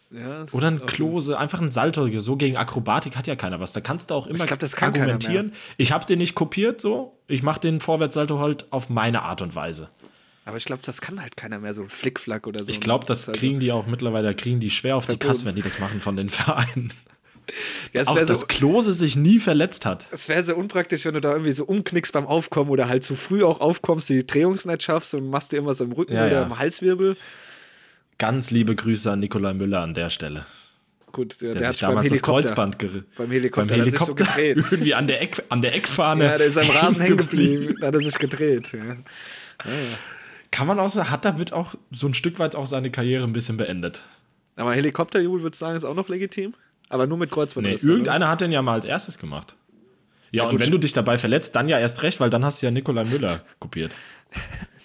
Ja, 0.10 0.46
Oder 0.54 0.68
ein 0.70 0.86
Klose, 0.86 1.38
einfach 1.38 1.62
ein 1.62 1.70
Salto. 1.70 2.08
So 2.20 2.36
gegen 2.38 2.58
Akrobatik 2.58 3.16
hat 3.16 3.28
ja 3.28 3.36
keiner 3.36 3.60
was. 3.60 3.74
Da 3.74 3.82
kannst 3.82 4.10
du 4.10 4.16
auch 4.16 4.26
immer 4.26 4.46
glaub, 4.46 4.58
das 4.58 4.74
argumentieren. 4.76 5.52
Ich 5.78 5.92
habe 5.92 6.06
den 6.06 6.18
nicht 6.18 6.34
kopiert 6.34 6.82
so. 6.82 7.16
Ich 7.28 7.44
mache 7.44 7.60
den 7.60 7.80
Vorwärtssalto 7.80 8.40
halt 8.40 8.66
auf 8.72 8.90
meine 8.90 9.22
Art 9.22 9.42
und 9.44 9.54
Weise. 9.54 9.90
Aber 10.46 10.58
ich 10.58 10.66
glaube, 10.66 10.82
das 10.84 11.00
kann 11.02 11.22
halt 11.22 11.36
keiner 11.38 11.60
mehr, 11.60 11.74
so 11.76 11.84
ein 11.84 11.90
Flickflack 11.90 12.48
oder 12.48 12.64
so. 12.64 12.72
Ich 12.72 12.80
glaube, 12.80 13.06
das 13.06 13.28
Also- 13.28 13.38
kriegen 13.38 13.60
die 13.60 13.72
auch 13.74 13.86
mittlerweile, 13.86 14.34
kriegen 14.34 14.62
die 14.62 14.70
schwer 14.72 14.96
auf 14.96 15.04
die 15.06 15.12
Verboten. 15.12 15.28
Kasse, 15.28 15.46
wenn 15.46 15.56
die 15.56 15.62
das 15.62 15.78
machen 15.80 16.00
von 16.00 16.16
den 16.16 16.30
Vereinen. 16.30 16.92
Ja, 17.94 18.04
Auch 18.04 18.16
wäre 18.16 18.26
so, 18.28 18.34
dass 18.34 18.48
Klose 18.48 18.92
sich 18.94 19.16
nie 19.16 19.40
verletzt 19.40 19.86
hat. 19.86 20.08
es 20.12 20.28
wär 20.28 20.44
sehr 20.44 20.58
unpraktisch, 20.58 21.06
wenn 21.06 21.14
du 21.14 21.22
da 21.22 21.32
irgendwie 21.32 21.54
so 21.54 21.64
umknickst 21.66 22.12
beim 22.14 22.28
Aufkommen 22.28 22.70
oder 22.70 22.90
halt 22.90 23.04
zu 23.04 23.16
früh 23.16 23.44
auch 23.44 23.62
aufkommst, 23.62 24.10
die 24.10 24.28
Drehung 24.28 24.60
nicht 24.66 24.84
schaffst 24.84 25.14
und 25.14 25.30
machst 25.30 25.52
dir 25.54 25.58
immer 25.58 25.74
so 25.74 25.86
im 25.86 25.92
Rücken 25.94 26.14
Ja, 26.14 26.26
oder 26.28 26.32
ja. 26.34 26.44
im 26.44 26.60
Halswirbel. 26.60 27.16
Ganz 28.18 28.52
liebe 28.52 28.76
Grüße 28.76 29.12
an 29.12 29.20
Nikolai 29.20 29.54
Müller 29.54 29.80
an 29.82 29.94
der 29.94 30.10
Stelle. 30.10 30.46
Gut, 31.14 31.42
der, 31.42 31.52
Der, 31.54 31.60
der 31.60 31.68
hat 31.70 31.76
sich 31.76 31.82
damals 31.82 32.04
das 32.10 32.12
Helikopter, 32.12 32.42
Kreuzband 32.50 32.80
geri- 32.80 33.04
beim 33.16 33.32
Helikopter, 33.32 33.68
beim 33.76 33.80
hat 33.82 33.86
er 33.88 33.92
sich 33.92 34.00
so 34.02 34.06
Helikopter 34.18 34.36
gedreht. 34.36 34.66
irgendwie 34.72 34.94
an 34.94 35.08
der, 35.08 35.22
Eck, 35.22 35.44
an 35.50 35.62
der 35.62 35.74
Eckfahne. 35.76 36.26
Ja, 36.26 36.38
der 36.38 36.48
ist 36.48 36.58
am 36.58 36.70
Rasen 36.70 37.02
hängen 37.02 37.18
geblieben. 37.26 37.76
Da 37.80 37.88
hat 37.88 37.96
er 37.96 38.02
sich 38.02 38.18
gedreht. 38.20 38.74
Ja. 38.74 38.98
Kann 40.52 40.68
man 40.68 40.80
auch 40.80 40.90
sagen, 40.90 41.10
hat 41.10 41.26
damit 41.26 41.54
auch 41.54 41.76
so 41.92 42.08
ein 42.08 42.14
Stück 42.14 42.40
weit 42.40 42.56
auch 42.56 42.66
seine 42.66 42.92
Karriere 42.92 43.24
ein 43.24 43.34
bisschen 43.34 43.58
beendet. 43.58 44.04
Aber 44.56 44.74
Helikopterjubel, 44.74 45.44
würdest 45.44 45.62
du 45.62 45.66
sagen, 45.66 45.78
ist 45.78 45.86
auch 45.86 45.96
noch 45.96 46.10
legitim? 46.10 46.54
Aber 46.90 47.08
nur 47.08 47.18
mit 47.18 47.32
Kreuzband. 47.32 47.68
Nee, 47.68 47.76
irgendeiner 47.76 48.30
hat 48.30 48.42
den 48.42 48.52
ja 48.52 48.62
mal 48.62 48.74
als 48.74 48.86
erstes 48.86 49.18
gemacht. 49.18 49.56
Ja, 50.32 50.44
Ja, 50.44 50.50
und 50.50 50.60
wenn 50.60 50.72
du 50.72 50.78
dich 50.78 50.94
dabei 50.94 51.18
verletzt, 51.18 51.56
dann 51.56 51.68
ja 51.68 51.80
erst 51.80 52.04
recht, 52.04 52.20
weil 52.20 52.30
dann 52.30 52.44
hast 52.44 52.62
du 52.62 52.66
ja 52.68 52.72
Nikolai 52.72 53.04
Müller 53.06 53.42
kopiert. 53.60 53.92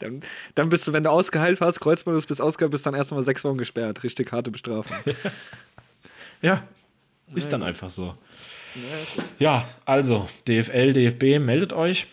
Dann, 0.01 0.23
dann 0.55 0.69
bist 0.69 0.87
du, 0.87 0.93
wenn 0.93 1.05
du 1.05 1.11
ausgeheilt 1.11 1.61
hast, 1.61 1.81
Kreuzband 1.81 2.17
ist 2.19 2.27
bis 2.27 2.41
ausgeheilt, 2.41 2.73
bist 2.73 2.87
dann 2.87 2.95
erstmal 2.95 3.23
sechs 3.23 3.45
Wochen 3.45 3.59
gesperrt. 3.59 4.03
Richtig 4.03 4.33
harte 4.33 4.51
Bestrafung. 4.51 4.97
Ja, 6.43 6.65
ist 7.37 7.53
dann 7.53 7.63
einfach 7.63 7.89
so. 7.89 8.17
Ja, 9.39 9.65
also, 9.85 10.29
DFL, 10.49 10.93
DFB, 10.93 11.39
meldet 11.39 11.73
euch, 11.73 12.09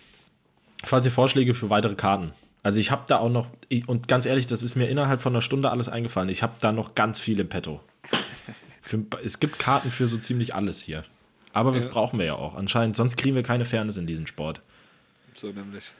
falls 0.84 1.06
ihr 1.06 1.12
Vorschläge 1.12 1.56
für 1.56 1.72
weitere 1.72 1.96
Karten. 1.96 2.32
Also 2.62 2.80
ich 2.80 2.92
habe 2.92 3.06
da 3.08 3.18
auch 3.18 3.30
noch, 3.30 3.48
ich, 3.70 3.88
und 3.88 4.08
ganz 4.08 4.26
ehrlich, 4.26 4.46
das 4.46 4.62
ist 4.62 4.76
mir 4.76 4.88
innerhalb 4.88 5.22
von 5.22 5.34
einer 5.34 5.42
Stunde 5.42 5.72
alles 5.72 5.90
eingefallen. 5.90 6.30
Ich 6.30 6.44
habe 6.44 6.54
da 6.60 6.72
noch 6.72 6.94
ganz 6.94 7.20
viel 7.20 7.40
im 7.40 7.50
Petto. 7.50 7.80
Für, 8.90 9.06
es 9.24 9.40
gibt 9.40 9.60
Karten 9.60 9.92
für 9.92 10.08
so 10.08 10.18
ziemlich 10.18 10.56
alles 10.56 10.82
hier. 10.82 11.04
Aber 11.54 11.72
das 11.74 11.84
Ja. 11.84 11.92
brauchen 11.92 12.18
wir 12.18 12.26
ja 12.26 12.34
auch. 12.34 12.56
Anscheinend, 12.56 12.96
sonst 12.96 13.18
kriegen 13.18 13.36
wir 13.36 13.44
keine 13.44 13.64
Fairness 13.66 13.98
in 13.98 14.08
diesem 14.08 14.26
Sport. 14.26 14.64
So 15.36 15.52
nämlich. 15.52 15.92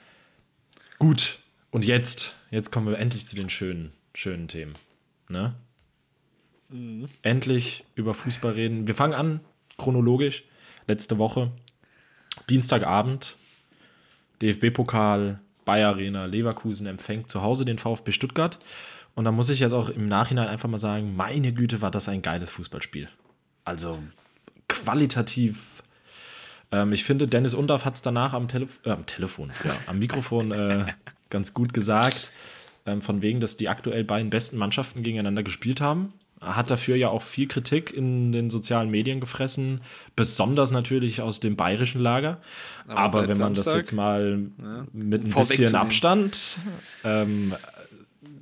Gut, 0.98 1.38
und 1.70 1.86
jetzt, 1.86 2.36
jetzt 2.50 2.72
kommen 2.72 2.88
wir 2.88 2.98
endlich 2.98 3.28
zu 3.28 3.36
den 3.36 3.52
schönen, 3.52 3.94
schönen 4.16 4.48
Themen. 4.48 4.74
Ne? 5.28 5.54
Endlich 7.22 7.84
über 7.94 8.16
Fußball 8.16 8.54
reden. 8.54 8.88
Wir 8.88 8.96
fangen 8.96 9.14
an, 9.14 9.40
chronologisch. 9.78 10.44
Letzte 10.88 11.20
Woche, 11.20 11.52
Dienstagabend, 12.50 13.38
DFB-Pokal, 14.42 15.40
Bayer 15.64 15.90
Arena, 15.90 16.26
Leverkusen 16.26 16.88
empfängt 16.88 17.30
zu 17.30 17.44
Hause 17.44 17.66
den 17.66 17.78
VfB 17.78 18.12
Stuttgart. 18.12 18.58
Und 19.16 19.26
da 19.26 19.32
muss 19.32 19.50
ich 19.50 19.60
jetzt 19.60 19.74
auch 19.74 19.90
im 19.90 20.08
Nachhinein 20.08 20.48
einfach 20.48 20.70
mal 20.70 20.78
sagen, 20.78 21.16
meine 21.16 21.54
Güte, 21.54 21.82
war 21.82 21.92
das 21.92 22.08
ein 22.08 22.22
geiles 22.22 22.52
Fußballspiel. 22.52 23.10
Also 23.66 24.00
qualitativ. 24.68 25.84
Ähm, 26.72 26.94
ich 26.94 27.04
finde, 27.04 27.28
Dennis 27.28 27.54
Undaff 27.54 27.86
hat 27.86 27.96
es 27.96 28.02
danach 28.02 28.34
am, 28.34 28.48
Telef 28.48 28.80
äh, 28.86 28.92
am 28.92 29.06
Telefon, 29.06 29.52
ja, 29.64 29.74
am 29.88 30.00
Mikrofon 30.00 30.52
äh, 30.52 30.86
ganz 31.30 31.54
gut 31.54 31.74
gesagt, 31.74 32.32
ähm, 32.86 33.02
von 33.02 33.22
wegen, 33.22 33.40
dass 33.40 33.58
die 33.58 33.70
aktuell 33.70 34.04
beiden 34.04 34.30
besten 34.30 34.58
Mannschaften 34.58 35.04
gegeneinander 35.04 35.44
gespielt 35.44 35.82
haben. 35.82 36.14
Er 36.42 36.56
hat 36.56 36.72
dafür 36.72 36.96
ja 36.96 37.10
auch 37.10 37.22
viel 37.22 37.48
Kritik 37.48 37.92
in 37.92 38.32
den 38.32 38.50
sozialen 38.50 38.90
Medien 38.90 39.20
gefressen, 39.20 39.82
besonders 40.16 40.72
natürlich 40.72 41.22
aus 41.22 41.42
dem 41.42 41.58
bayerischen 41.58 42.00
Lager. 42.00 42.40
Aber 42.88 43.00
Aber, 43.00 43.28
wenn 43.28 43.38
man 43.38 43.54
das 43.54 43.66
Samstag, 43.66 43.78
jetzt 43.78 43.92
mal 43.92 44.48
ja, 44.58 44.86
mit 44.94 45.26
ein 45.26 45.34
bisschen 45.34 45.76
Abstand, 45.76 46.58
ähm, 47.04 47.56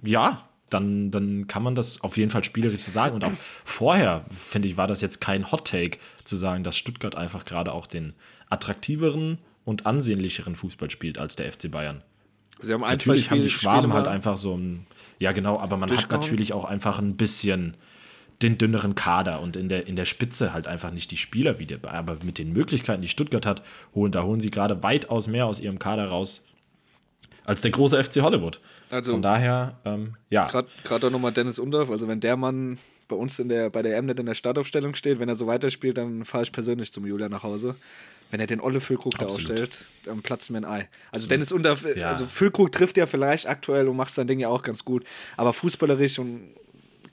ja, 0.04 0.48
dann, 0.70 1.12
dann 1.12 1.48
kann 1.48 1.64
man 1.64 1.76
das 1.76 2.02
auf 2.02 2.18
jeden 2.18 2.30
Fall 2.30 2.44
spielerisch 2.44 2.82
so 2.82 2.92
sagen. 2.92 3.16
Und 3.16 3.24
auch 3.24 3.32
vorher, 3.64 4.26
finde 4.30 4.68
ich, 4.68 4.78
war 4.78 4.88
das 4.88 5.02
jetzt 5.02 5.22
kein 5.22 5.52
Hot 5.52 5.68
Take 5.68 6.00
zu 6.24 6.36
sagen, 6.36 6.64
dass 6.64 6.78
Stuttgart 6.78 7.16
einfach 7.16 7.46
gerade 7.46 7.74
auch 7.74 7.88
den 7.88 8.14
attraktiveren 8.50 9.38
und 9.66 9.86
ansehnlicheren 9.86 10.56
Fußball 10.56 10.92
spielt 10.92 11.18
als 11.18 11.36
der 11.36 11.52
FC 11.52 11.72
Bayern. 11.72 12.02
Sie 12.62 12.74
haben 12.74 12.84
ein, 12.84 12.98
Natürlich 12.98 13.30
haben 13.30 13.42
die 13.42 13.50
Schwaben 13.50 13.94
halt 13.94 14.08
einfach 14.08 14.38
so 14.38 14.58
ein, 14.58 14.88
ja 15.20 15.32
genau, 15.32 15.60
aber 15.60 15.78
man 15.78 15.96
hat 15.96 16.10
natürlich 16.10 16.54
auch 16.54 16.66
einfach 16.66 17.00
ein 17.00 17.16
bisschen 17.16 17.76
den 18.42 18.58
dünneren 18.58 18.96
Kader 18.96 19.42
und 19.42 19.56
in 19.56 19.68
der, 19.70 19.88
in 19.88 19.96
der 19.96 20.06
Spitze 20.06 20.54
halt 20.54 20.68
einfach 20.68 20.92
nicht 20.92 21.12
die 21.12 21.18
Spieler 21.18 21.60
wie 21.60 21.66
der 21.66 21.78
Bayern. 21.78 21.96
Aber 21.96 22.18
mit 22.24 22.38
den 22.38 22.54
Möglichkeiten, 22.54 23.02
die 23.02 23.08
Stuttgart 23.08 23.46
hat, 23.46 23.64
holen, 23.96 24.12
da 24.12 24.24
holen 24.24 24.40
sie 24.40 24.52
gerade 24.52 24.84
weitaus 24.84 25.28
mehr 25.28 25.46
aus 25.46 25.60
ihrem 25.60 25.80
Kader 25.80 26.08
raus 26.08 26.44
als 27.48 27.62
der 27.62 27.72
große 27.72 28.04
FC 28.04 28.22
Hollywood. 28.22 28.62
Also 28.92 29.12
Von 29.12 29.22
daher, 29.24 29.78
ähm, 29.86 30.16
ja, 30.30 30.46
gerade 30.48 30.68
auch 31.08 31.10
nochmal 31.10 31.32
Dennis 31.32 31.58
Undorf, 31.58 31.90
also 31.90 32.08
wenn 32.08 32.20
der 32.20 32.38
Mann 32.38 32.78
bei 33.08 33.16
uns 33.16 33.40
in 33.40 33.48
der, 33.48 33.70
bei 33.70 33.82
der 33.82 33.96
M 33.98 34.06
nicht 34.06 34.20
in 34.20 34.26
der 34.26 34.34
Startaufstellung 34.34 34.94
steht, 34.94 35.20
wenn 35.20 35.30
er 35.30 35.36
so 35.36 35.48
weiterspielt, 35.48 35.98
dann 35.98 36.26
fahre 36.26 36.44
ich 36.44 36.52
persönlich 36.52 36.92
zum 36.92 37.08
Julia 37.08 37.30
nach 37.30 37.44
Hause. 37.44 37.76
Wenn 38.30 38.42
er 38.42 38.48
den 38.48 38.60
Olle 38.60 38.82
Füllkrug 38.82 39.18
da 39.18 39.26
Absolut. 39.26 39.50
aufstellt, 39.52 39.86
dann 40.04 40.22
platzt 40.22 40.52
mir 40.52 40.58
ein 40.58 40.66
Ei. 40.66 40.90
Also 41.12 41.30
Dennis 41.30 41.54
Undorf, 41.54 41.86
äh, 41.86 41.98
Ja. 41.98 42.10
also 42.12 42.26
Füllkrug 42.26 42.74
trifft 42.74 42.98
ja 42.98 43.06
vielleicht 43.06 43.48
aktuell 43.48 43.88
und 43.88 43.96
macht 43.96 44.14
sein 44.14 44.28
Ding 44.28 44.40
ja 44.40 44.50
auch 44.50 44.62
ganz 44.62 44.84
gut, 44.84 45.06
aber 45.38 45.54
fußballerisch 45.54 46.20
und 46.20 46.50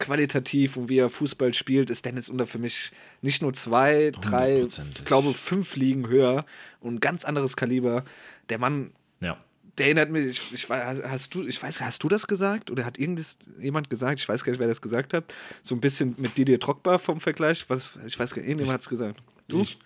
qualitativ 0.00 0.76
und 0.76 0.88
wie 0.88 0.98
er 0.98 1.10
Fußball 1.10 1.54
spielt, 1.54 1.90
ist 1.90 2.04
Dennis 2.04 2.28
Undorf 2.28 2.50
für 2.50 2.58
mich 2.58 2.90
nicht 3.22 3.40
nur 3.40 3.52
zwei, 3.52 4.10
drei, 4.20 4.66
ich 4.66 5.04
glaube 5.04 5.32
fünf 5.32 5.76
Ligen 5.76 6.08
höher 6.08 6.44
und 6.80 6.94
ein 6.96 7.00
ganz 7.00 7.24
anderes 7.24 7.54
Kaliber. 7.56 8.04
Der 8.48 8.58
Mann 8.58 8.90
ja. 9.20 9.38
Der 9.78 9.86
erinnert 9.86 10.10
mich, 10.10 10.26
ich, 10.26 10.52
ich, 10.52 10.66
weiß- 10.66 11.02
hast 11.04 11.34
du, 11.34 11.46
ich 11.46 11.60
weiß, 11.62 11.80
hast 11.80 12.02
du 12.02 12.08
das 12.08 12.26
gesagt? 12.26 12.70
Oder 12.70 12.84
hat 12.84 12.98
irgendes, 12.98 13.38
jemand 13.58 13.90
gesagt? 13.90 14.20
Ich 14.20 14.28
weiß 14.28 14.44
gar 14.44 14.52
nicht, 14.52 14.60
wer 14.60 14.68
das 14.68 14.80
gesagt 14.82 15.12
hat. 15.14 15.24
So 15.62 15.74
ein 15.74 15.80
bisschen 15.80 16.14
mit 16.18 16.38
Didier 16.38 16.58
Drogba 16.58 16.98
vom 16.98 17.20
Vergleich. 17.20 17.64
Was, 17.68 17.98
ich 18.06 18.18
weiß 18.18 18.34
gar 18.34 18.42
nicht, 18.42 18.48
irgendjemand 18.50 18.74
hat 18.74 18.82
es 18.82 18.88
gesagt. 18.88 19.20
Du? 19.48 19.60
Ich, 19.62 19.78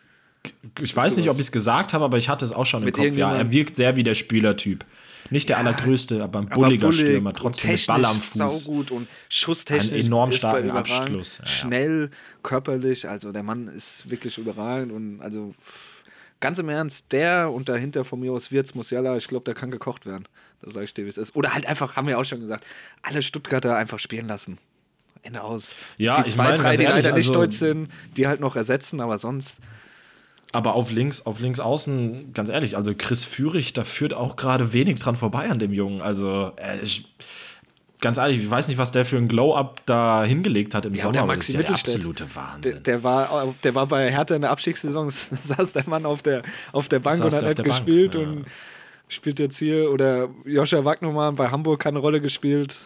ich 0.81 0.95
weiß 0.95 1.17
nicht, 1.17 1.29
ob 1.31 1.37
ich 1.37 1.47
es 1.47 1.53
gesagt 1.53 1.95
habe, 1.95 2.05
aber 2.05 2.17
ich 2.19 2.29
hatte 2.29 2.45
es 2.45 2.53
auch 2.53 2.67
schon 2.67 2.83
im 2.83 2.89
Kopf. 2.93 2.99
Ja, 2.99 3.05
irgendjemand- 3.05 3.39
er 3.39 3.51
wirkt 3.51 3.77
sehr 3.77 3.97
wie 3.97 4.03
der 4.03 4.15
Spielertyp. 4.15 4.85
Nicht 5.31 5.49
der 5.49 5.57
Ja, 5.59 5.65
allergrößte, 5.65 6.23
aber 6.23 6.39
ein 6.39 6.47
Aber 6.47 6.63
bulliger 6.63 6.89
bullig 6.89 7.01
Stürmer, 7.03 7.35
trotzdem 7.35 7.73
mit 7.73 7.87
Ball 7.87 8.05
am 8.05 8.17
Fuß. 8.17 8.65
Saugut 8.65 8.91
und 8.91 9.09
schusstechnisch. 9.29 9.93
Einen 9.93 10.07
enorm 10.07 10.33
starken. 10.33 10.71
Abschluss. 10.71 11.39
Ja. 11.39 11.47
Schnell, 11.47 12.11
körperlich. 12.43 13.09
Also 13.09 13.33
der 13.33 13.43
Mann 13.43 13.69
ist 13.69 14.11
wirklich 14.11 14.39
überragend 14.39 14.93
und 14.93 15.21
also 15.21 15.55
ganz 16.41 16.59
im 16.59 16.69
Ernst, 16.69 17.13
der 17.13 17.51
und 17.53 17.69
dahinter 17.69 18.05
von 18.05 18.21
mir 18.21 18.33
aus 18.33 18.53
Wirtz, 18.53 18.75
Musiala, 18.75 19.17
ich 19.17 19.29
glaube, 19.29 19.45
der 19.45 19.55
kann 19.55 19.71
gekocht 19.71 20.07
werden. 20.07 20.27
Das 20.61 20.75
sage 20.75 20.85
ich 20.85 20.95
dir, 20.95 21.05
wie 21.05 21.09
es 21.09 21.19
ist. 21.19 21.37
Oder 21.37 21.55
halt 21.55 21.67
einfach, 21.67 21.97
haben 21.97 22.07
wir 22.07 22.19
auch 22.19 22.25
schon 22.25 22.41
gesagt, 22.41 22.67
alle 23.03 23.23
Stuttgarter 23.23 23.77
einfach 23.77 23.99
spielen 23.99 24.29
lassen. 24.29 24.59
Ende 25.23 25.43
aus. 25.43 25.75
Ja, 25.97 26.21
die 26.21 26.29
ich 26.29 26.35
zwei, 26.35 26.45
meine, 26.45 26.57
drei, 26.57 26.77
die 26.77 26.85
ehrlich, 26.85 27.05
leider 27.05 27.17
nicht 27.17 27.29
also- 27.29 27.41
deutsch 27.41 27.57
sind, 27.57 27.89
die 28.17 28.27
halt 28.27 28.41
noch 28.41 28.57
ersetzen, 28.57 29.01
aber 29.01 29.19
sonst. 29.19 29.61
Aber 30.51 30.75
auf 30.75 30.91
links, 30.91 31.27
auf 31.27 31.41
links 31.41 31.61
außen, 31.61 32.33
ganz 32.33 32.49
ehrlich, 32.49 32.77
also 32.77 32.95
Chris 32.97 33.25
Führig, 33.25 33.75
da 33.75 33.85
führt 33.85 34.15
auch 34.15 34.37
gerade 34.37 34.73
wenig 34.73 34.99
dran 34.99 35.15
vorbei 35.15 35.51
an 35.51 35.59
dem 35.59 35.75
Jungen. 35.75 36.01
Also, 36.01 36.53
äh, 36.57 36.81
ich, 36.81 37.15
ganz 38.01 38.19
ehrlich, 38.19 38.43
ich 38.43 38.51
weiß 38.51 38.69
nicht, 38.69 38.79
was 38.79 38.93
der 38.93 39.05
für 39.05 39.17
ein 39.17 39.29
Glow-Up 39.29 39.83
da 39.87 40.25
hingelegt 40.25 40.75
hat 40.75 40.87
im 40.87 40.95
Ja, 40.95 41.03
Sommer, 41.03 41.13
der 41.13 41.23
aber 41.23 41.35
das 41.35 41.49
Maxi 41.49 41.53
ist 41.53 41.57
ja 41.57 41.63
der 41.63 41.75
absolute 41.75 42.25
Der, 42.25 42.37
Wahnsinn. 42.37 42.83
der, 42.83 43.03
war, 43.03 43.55
der 43.65 43.75
war 43.75 43.87
bei 43.87 44.11
Hertha 44.11 44.35
in 44.35 44.43
der 44.43 44.51
Abstiegssaison, 44.51 45.11
saß 45.11 45.73
der 45.73 45.89
Mann 45.89 46.07
auf 46.07 46.23
der, 46.23 46.43
auf 46.73 46.89
der 46.89 47.01
Bank 47.01 47.19
Saß 47.19 47.27
und 47.27 47.33
hat 47.35 47.41
der 47.43 47.49
nicht 47.49 47.59
der 47.59 47.63
Bank, 47.65 47.87
gespielt 47.87 48.15
ja. 48.15 48.21
und 48.21 48.47
spielt 49.09 49.39
jetzt 49.39 49.59
hier. 49.59 49.91
Oder 49.91 50.29
Joscha 50.45 50.85
Wagnermann 50.85 51.35
bei 51.35 51.51
Hamburg 51.51 51.81
keine 51.81 51.99
Rolle 51.99 52.21
gespielt. 52.21 52.77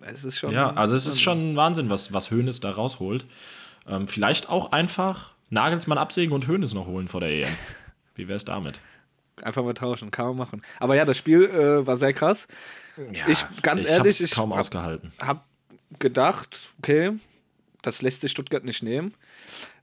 Es 0.00 0.24
ist 0.24 0.38
schon. 0.38 0.52
ja, 0.52 0.72
also 0.74 0.94
es 0.94 1.06
ist 1.06 1.20
schon 1.22 1.56
Wahnsinn, 1.56 1.88
was, 1.88 2.12
was 2.12 2.30
Hoeneß 2.30 2.60
da 2.60 2.70
rausholt. 2.70 3.24
Ähm, 3.88 4.06
vielleicht 4.06 4.48
auch 4.48 4.72
einfach 4.72 5.32
Nagelsmann 5.50 5.98
absägen 5.98 6.34
und 6.34 6.46
Hoeneß 6.48 6.74
noch 6.74 6.86
holen 6.86 7.08
vor 7.08 7.20
der 7.20 7.30
EM. 7.30 7.48
Wie 8.14 8.28
wäre 8.28 8.36
es 8.36 8.44
damit? 8.44 8.78
Einfach 9.42 9.64
mal 9.64 9.74
tauschen, 9.74 10.10
kann 10.10 10.26
man 10.28 10.36
machen. 10.36 10.62
Aber 10.78 10.94
ja, 10.94 11.04
das 11.04 11.16
Spiel 11.18 11.44
äh, 11.44 11.86
war 11.86 11.96
sehr 11.96 12.12
krass. 12.12 12.46
Ja, 13.12 13.26
Ich- 13.28 13.44
ganz 13.62 13.84
ich 13.84 13.90
ehrlich, 13.90 14.20
ich 14.20 14.30
kaum 14.30 14.52
hab- 14.52 14.60
ausgehalten. 14.60 15.12
Hab 15.20 15.44
gedacht, 15.98 16.68
okay, 16.78 17.12
das 17.82 18.00
lässt 18.02 18.20
sich 18.20 18.30
Stuttgart 18.30 18.64
nicht 18.64 18.82
nehmen. 18.82 19.14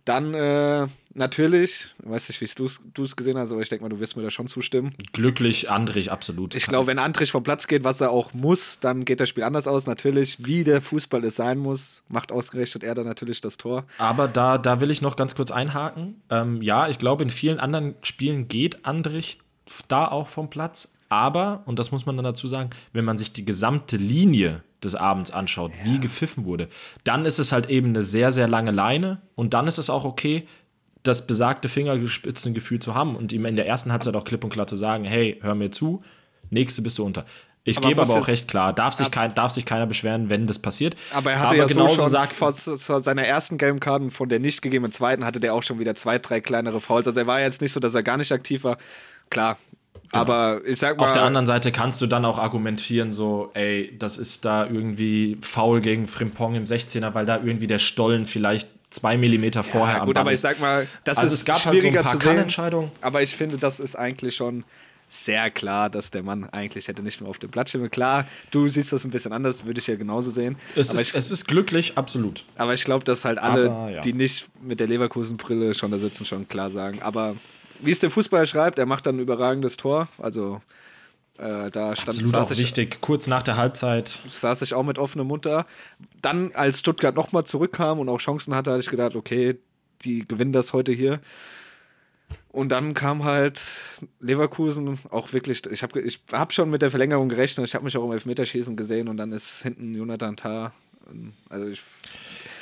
Dann 0.05 0.33
äh, 0.33 0.87
natürlich, 1.13 1.95
ich 2.01 2.09
weiß 2.09 2.29
nicht, 2.29 2.41
wie 2.41 2.67
du 2.93 3.03
es 3.03 3.15
gesehen 3.15 3.37
hast, 3.37 3.51
aber 3.51 3.61
ich 3.61 3.69
denke 3.69 3.83
mal, 3.83 3.89
du 3.89 3.99
wirst 3.99 4.17
mir 4.17 4.23
da 4.23 4.29
schon 4.29 4.47
zustimmen. 4.47 4.95
Glücklich, 5.13 5.69
Andrich, 5.69 6.11
absolut. 6.11 6.55
Ich 6.55 6.65
glaube, 6.65 6.87
wenn 6.87 6.99
Antrich 6.99 7.31
vom 7.31 7.43
Platz 7.43 7.67
geht, 7.67 7.83
was 7.83 8.01
er 8.01 8.09
auch 8.09 8.33
muss, 8.33 8.79
dann 8.79 9.05
geht 9.05 9.19
das 9.19 9.29
Spiel 9.29 9.43
anders 9.43 9.67
aus. 9.67 9.85
Natürlich, 9.85 10.45
wie 10.45 10.63
der 10.63 10.81
Fußball 10.81 11.23
es 11.23 11.35
sein 11.35 11.59
muss, 11.59 12.01
macht 12.07 12.31
ausgerechnet 12.31 12.83
er 12.83 12.95
dann 12.95 13.05
natürlich 13.05 13.41
das 13.41 13.57
Tor. 13.57 13.85
Aber 13.97 14.27
da, 14.27 14.57
da 14.57 14.81
will 14.81 14.91
ich 14.91 15.01
noch 15.01 15.15
ganz 15.15 15.35
kurz 15.35 15.51
einhaken. 15.51 16.21
Ähm, 16.29 16.61
ja, 16.61 16.87
ich 16.87 16.97
glaube, 16.97 17.23
in 17.23 17.29
vielen 17.29 17.59
anderen 17.59 17.95
Spielen 18.01 18.47
geht 18.47 18.85
Andrich 18.85 19.39
da 19.87 20.07
auch 20.07 20.27
vom 20.27 20.49
Platz. 20.49 20.93
Aber, 21.09 21.63
und 21.65 21.77
das 21.77 21.91
muss 21.91 22.05
man 22.05 22.15
dann 22.15 22.23
dazu 22.23 22.47
sagen, 22.47 22.69
wenn 22.93 23.05
man 23.05 23.17
sich 23.17 23.33
die 23.33 23.43
gesamte 23.43 23.97
Linie 23.97 24.63
des 24.83 24.95
Abends 24.95 25.31
anschaut, 25.31 25.71
wie 25.83 25.99
gepfiffen 25.99 26.45
wurde, 26.45 26.67
dann 27.03 27.25
ist 27.25 27.39
es 27.39 27.51
halt 27.51 27.69
eben 27.69 27.89
eine 27.89 28.03
sehr, 28.03 28.31
sehr 28.31 28.47
lange 28.47 28.71
Leine 28.71 29.21
und 29.35 29.53
dann 29.53 29.67
ist 29.67 29.77
es 29.77 29.89
auch 29.89 30.05
okay, 30.05 30.47
das 31.03 31.25
besagte 31.25 31.69
Fingerspitzengefühl 31.69 32.79
zu 32.79 32.93
haben 32.93 33.15
und 33.15 33.33
ihm 33.33 33.45
in 33.45 33.55
der 33.55 33.67
ersten 33.67 33.91
Halbzeit 33.91 34.15
auch 34.15 34.23
klipp 34.23 34.43
und 34.43 34.51
klar 34.51 34.67
zu 34.67 34.75
sagen, 34.75 35.03
hey, 35.03 35.39
hör 35.41 35.55
mir 35.55 35.71
zu, 35.71 36.03
nächste 36.49 36.81
bist 36.81 36.97
du 36.97 37.05
unter. 37.05 37.25
Ich 37.63 37.77
Aber 37.77 37.89
gebe 37.89 38.01
aber 38.01 38.13
auch 38.15 38.27
recht 38.27 38.47
klar, 38.47 38.73
darf 38.73 38.95
sich, 38.95 39.11
kein, 39.11 39.35
darf 39.35 39.51
sich 39.51 39.65
keiner 39.65 39.85
beschweren, 39.85 40.29
wenn 40.29 40.47
das 40.47 40.57
passiert. 40.57 40.95
Aber 41.13 41.31
er 41.31 41.39
hatte 41.39 41.55
ja 41.57 41.67
so 41.67 41.75
genauso 41.75 41.95
schon 41.95 42.09
sagt, 42.09 42.33
vor, 42.33 42.53
vor 42.53 43.01
seiner 43.01 43.23
ersten 43.23 43.59
gelben 43.59 43.79
Karten 43.79 44.09
von 44.09 44.29
der 44.29 44.39
nicht 44.39 44.63
gegebenen 44.63 44.91
zweiten 44.91 45.25
hatte 45.25 45.39
der 45.39 45.53
auch 45.53 45.61
schon 45.61 45.77
wieder 45.77 45.93
zwei, 45.93 46.17
drei 46.17 46.41
kleinere 46.41 46.81
Fouls. 46.81 47.05
Also 47.05 47.19
er 47.19 47.27
war 47.27 47.39
jetzt 47.39 47.61
nicht 47.61 47.71
so, 47.71 47.79
dass 47.79 47.93
er 47.93 48.01
gar 48.01 48.17
nicht 48.17 48.31
aktiv 48.31 48.63
war. 48.63 48.77
Klar. 49.29 49.57
Aber 50.11 50.61
ich 50.65 50.79
sag 50.79 50.97
mal. 50.97 51.05
Auf 51.05 51.11
der 51.11 51.23
anderen 51.23 51.47
Seite 51.47 51.71
kannst 51.71 52.01
du 52.01 52.07
dann 52.07 52.25
auch 52.25 52.37
argumentieren, 52.37 53.13
so, 53.13 53.51
ey, 53.53 53.95
das 53.97 54.17
ist 54.17 54.45
da 54.45 54.65
irgendwie 54.65 55.37
faul 55.41 55.81
gegen 55.81 56.07
Frimpong 56.07 56.55
im 56.55 56.65
16er, 56.65 57.13
weil 57.13 57.25
da 57.25 57.37
irgendwie 57.37 57.67
der 57.67 57.79
Stollen 57.79 58.25
vielleicht 58.25 58.69
zwei 58.89 59.17
Millimeter 59.17 59.63
vorher 59.63 59.95
ja, 59.95 60.01
am 60.01 60.07
gut, 60.07 60.15
Ball 60.15 60.21
aber 60.21 60.33
ich 60.33 60.41
sag 60.41 60.59
mal, 60.59 60.85
das 61.05 61.17
Also 61.17 61.33
ist 61.33 61.39
es 61.39 61.45
gab 61.45 61.55
halt 61.55 61.63
so 61.63 61.69
ein 61.69 61.79
schwieriger 61.79 62.03
paar 62.03 62.19
zu 62.19 62.57
sehen. 62.57 62.91
Aber 62.99 63.21
ich 63.21 63.35
finde, 63.35 63.57
das 63.57 63.79
ist 63.79 63.95
eigentlich 63.95 64.35
schon 64.35 64.65
sehr 65.07 65.49
klar, 65.49 65.89
dass 65.89 66.09
der 66.09 66.23
Mann 66.23 66.45
eigentlich 66.45 66.87
hätte 66.87 67.03
nicht 67.03 67.19
nur 67.19 67.29
auf 67.29 67.37
dem 67.37 67.49
Blatt 67.49 67.67
stehen. 67.67 67.89
Klar, 67.89 68.25
du 68.51 68.67
siehst 68.69 68.93
das 68.93 69.03
ein 69.03 69.11
bisschen 69.11 69.33
anders, 69.33 69.65
würde 69.65 69.79
ich 69.79 69.87
ja 69.87 69.95
genauso 69.95 70.29
sehen. 70.29 70.57
Es 70.75 70.93
ist, 70.93 71.09
ich, 71.09 71.15
es 71.15 71.31
ist 71.31 71.47
glücklich, 71.47 71.97
absolut. 71.97 72.45
aber 72.55 72.73
ich 72.73 72.85
glaube, 72.85 73.03
dass 73.03 73.25
halt 73.25 73.37
alle, 73.37 73.71
Aber, 73.71 73.89
ja. 73.89 74.01
die 74.01 74.13
nicht 74.13 74.47
mit 74.61 74.79
der 74.79 74.87
Leverkusen-Brille 74.87 75.73
schon 75.73 75.91
da 75.91 75.97
sitzen, 75.97 76.25
schon 76.25 76.47
klar 76.47 76.69
sagen. 76.69 77.01
Aber 77.01 77.35
wie 77.83 77.91
es 77.91 77.99
der 77.99 78.11
Fußballer 78.11 78.45
schreibt, 78.45 78.79
er 78.79 78.85
macht 78.85 79.05
dann 79.05 79.17
ein 79.17 79.19
überragendes 79.19 79.77
Tor. 79.77 80.07
Also 80.17 80.61
äh, 81.37 81.71
da 81.71 81.95
stand 81.95 82.09
Absolut 82.19 82.35
auch 82.35 82.51
ich, 82.51 82.57
wichtig. 82.59 83.01
Kurz 83.01 83.27
nach 83.27 83.43
der 83.43 83.57
Halbzeit. 83.57 84.19
saß 84.27 84.61
ich 84.61 84.73
auch 84.73 84.83
mit 84.83 84.97
offenem 84.99 85.27
Mund 85.27 85.45
da. 85.45 85.65
Dann, 86.21 86.53
als 86.53 86.79
Stuttgart 86.79 87.15
nochmal 87.15 87.45
zurückkam 87.45 87.99
und 87.99 88.09
auch 88.09 88.19
Chancen 88.19 88.53
hatte, 88.55 88.71
hatte 88.71 88.81
ich 88.81 88.89
gedacht, 88.89 89.15
okay, 89.15 89.57
die 90.03 90.27
gewinnen 90.27 90.53
das 90.53 90.73
heute 90.73 90.91
hier. 90.91 91.19
Und 92.49 92.69
dann 92.69 92.93
kam 92.93 93.23
halt 93.23 93.61
Leverkusen 94.19 94.99
auch 95.09 95.31
wirklich, 95.33 95.65
ich 95.71 95.83
habe 95.83 96.01
ich 96.01 96.19
hab 96.31 96.53
schon 96.53 96.69
mit 96.69 96.81
der 96.81 96.89
Verlängerung 96.89 97.29
gerechnet, 97.29 97.65
ich 97.67 97.75
habe 97.75 97.85
mich 97.85 97.95
auch 97.97 98.05
im 98.05 98.11
Elfmeterschießen 98.11 98.75
gesehen 98.75 99.07
und 99.07 99.17
dann 99.17 99.31
ist 99.31 99.61
hinten 99.63 99.93
Jonathan 99.93 100.35
Tah. 100.37 100.73
ähm, 101.09 101.33
Also 101.49 101.67
ich, 101.67 101.81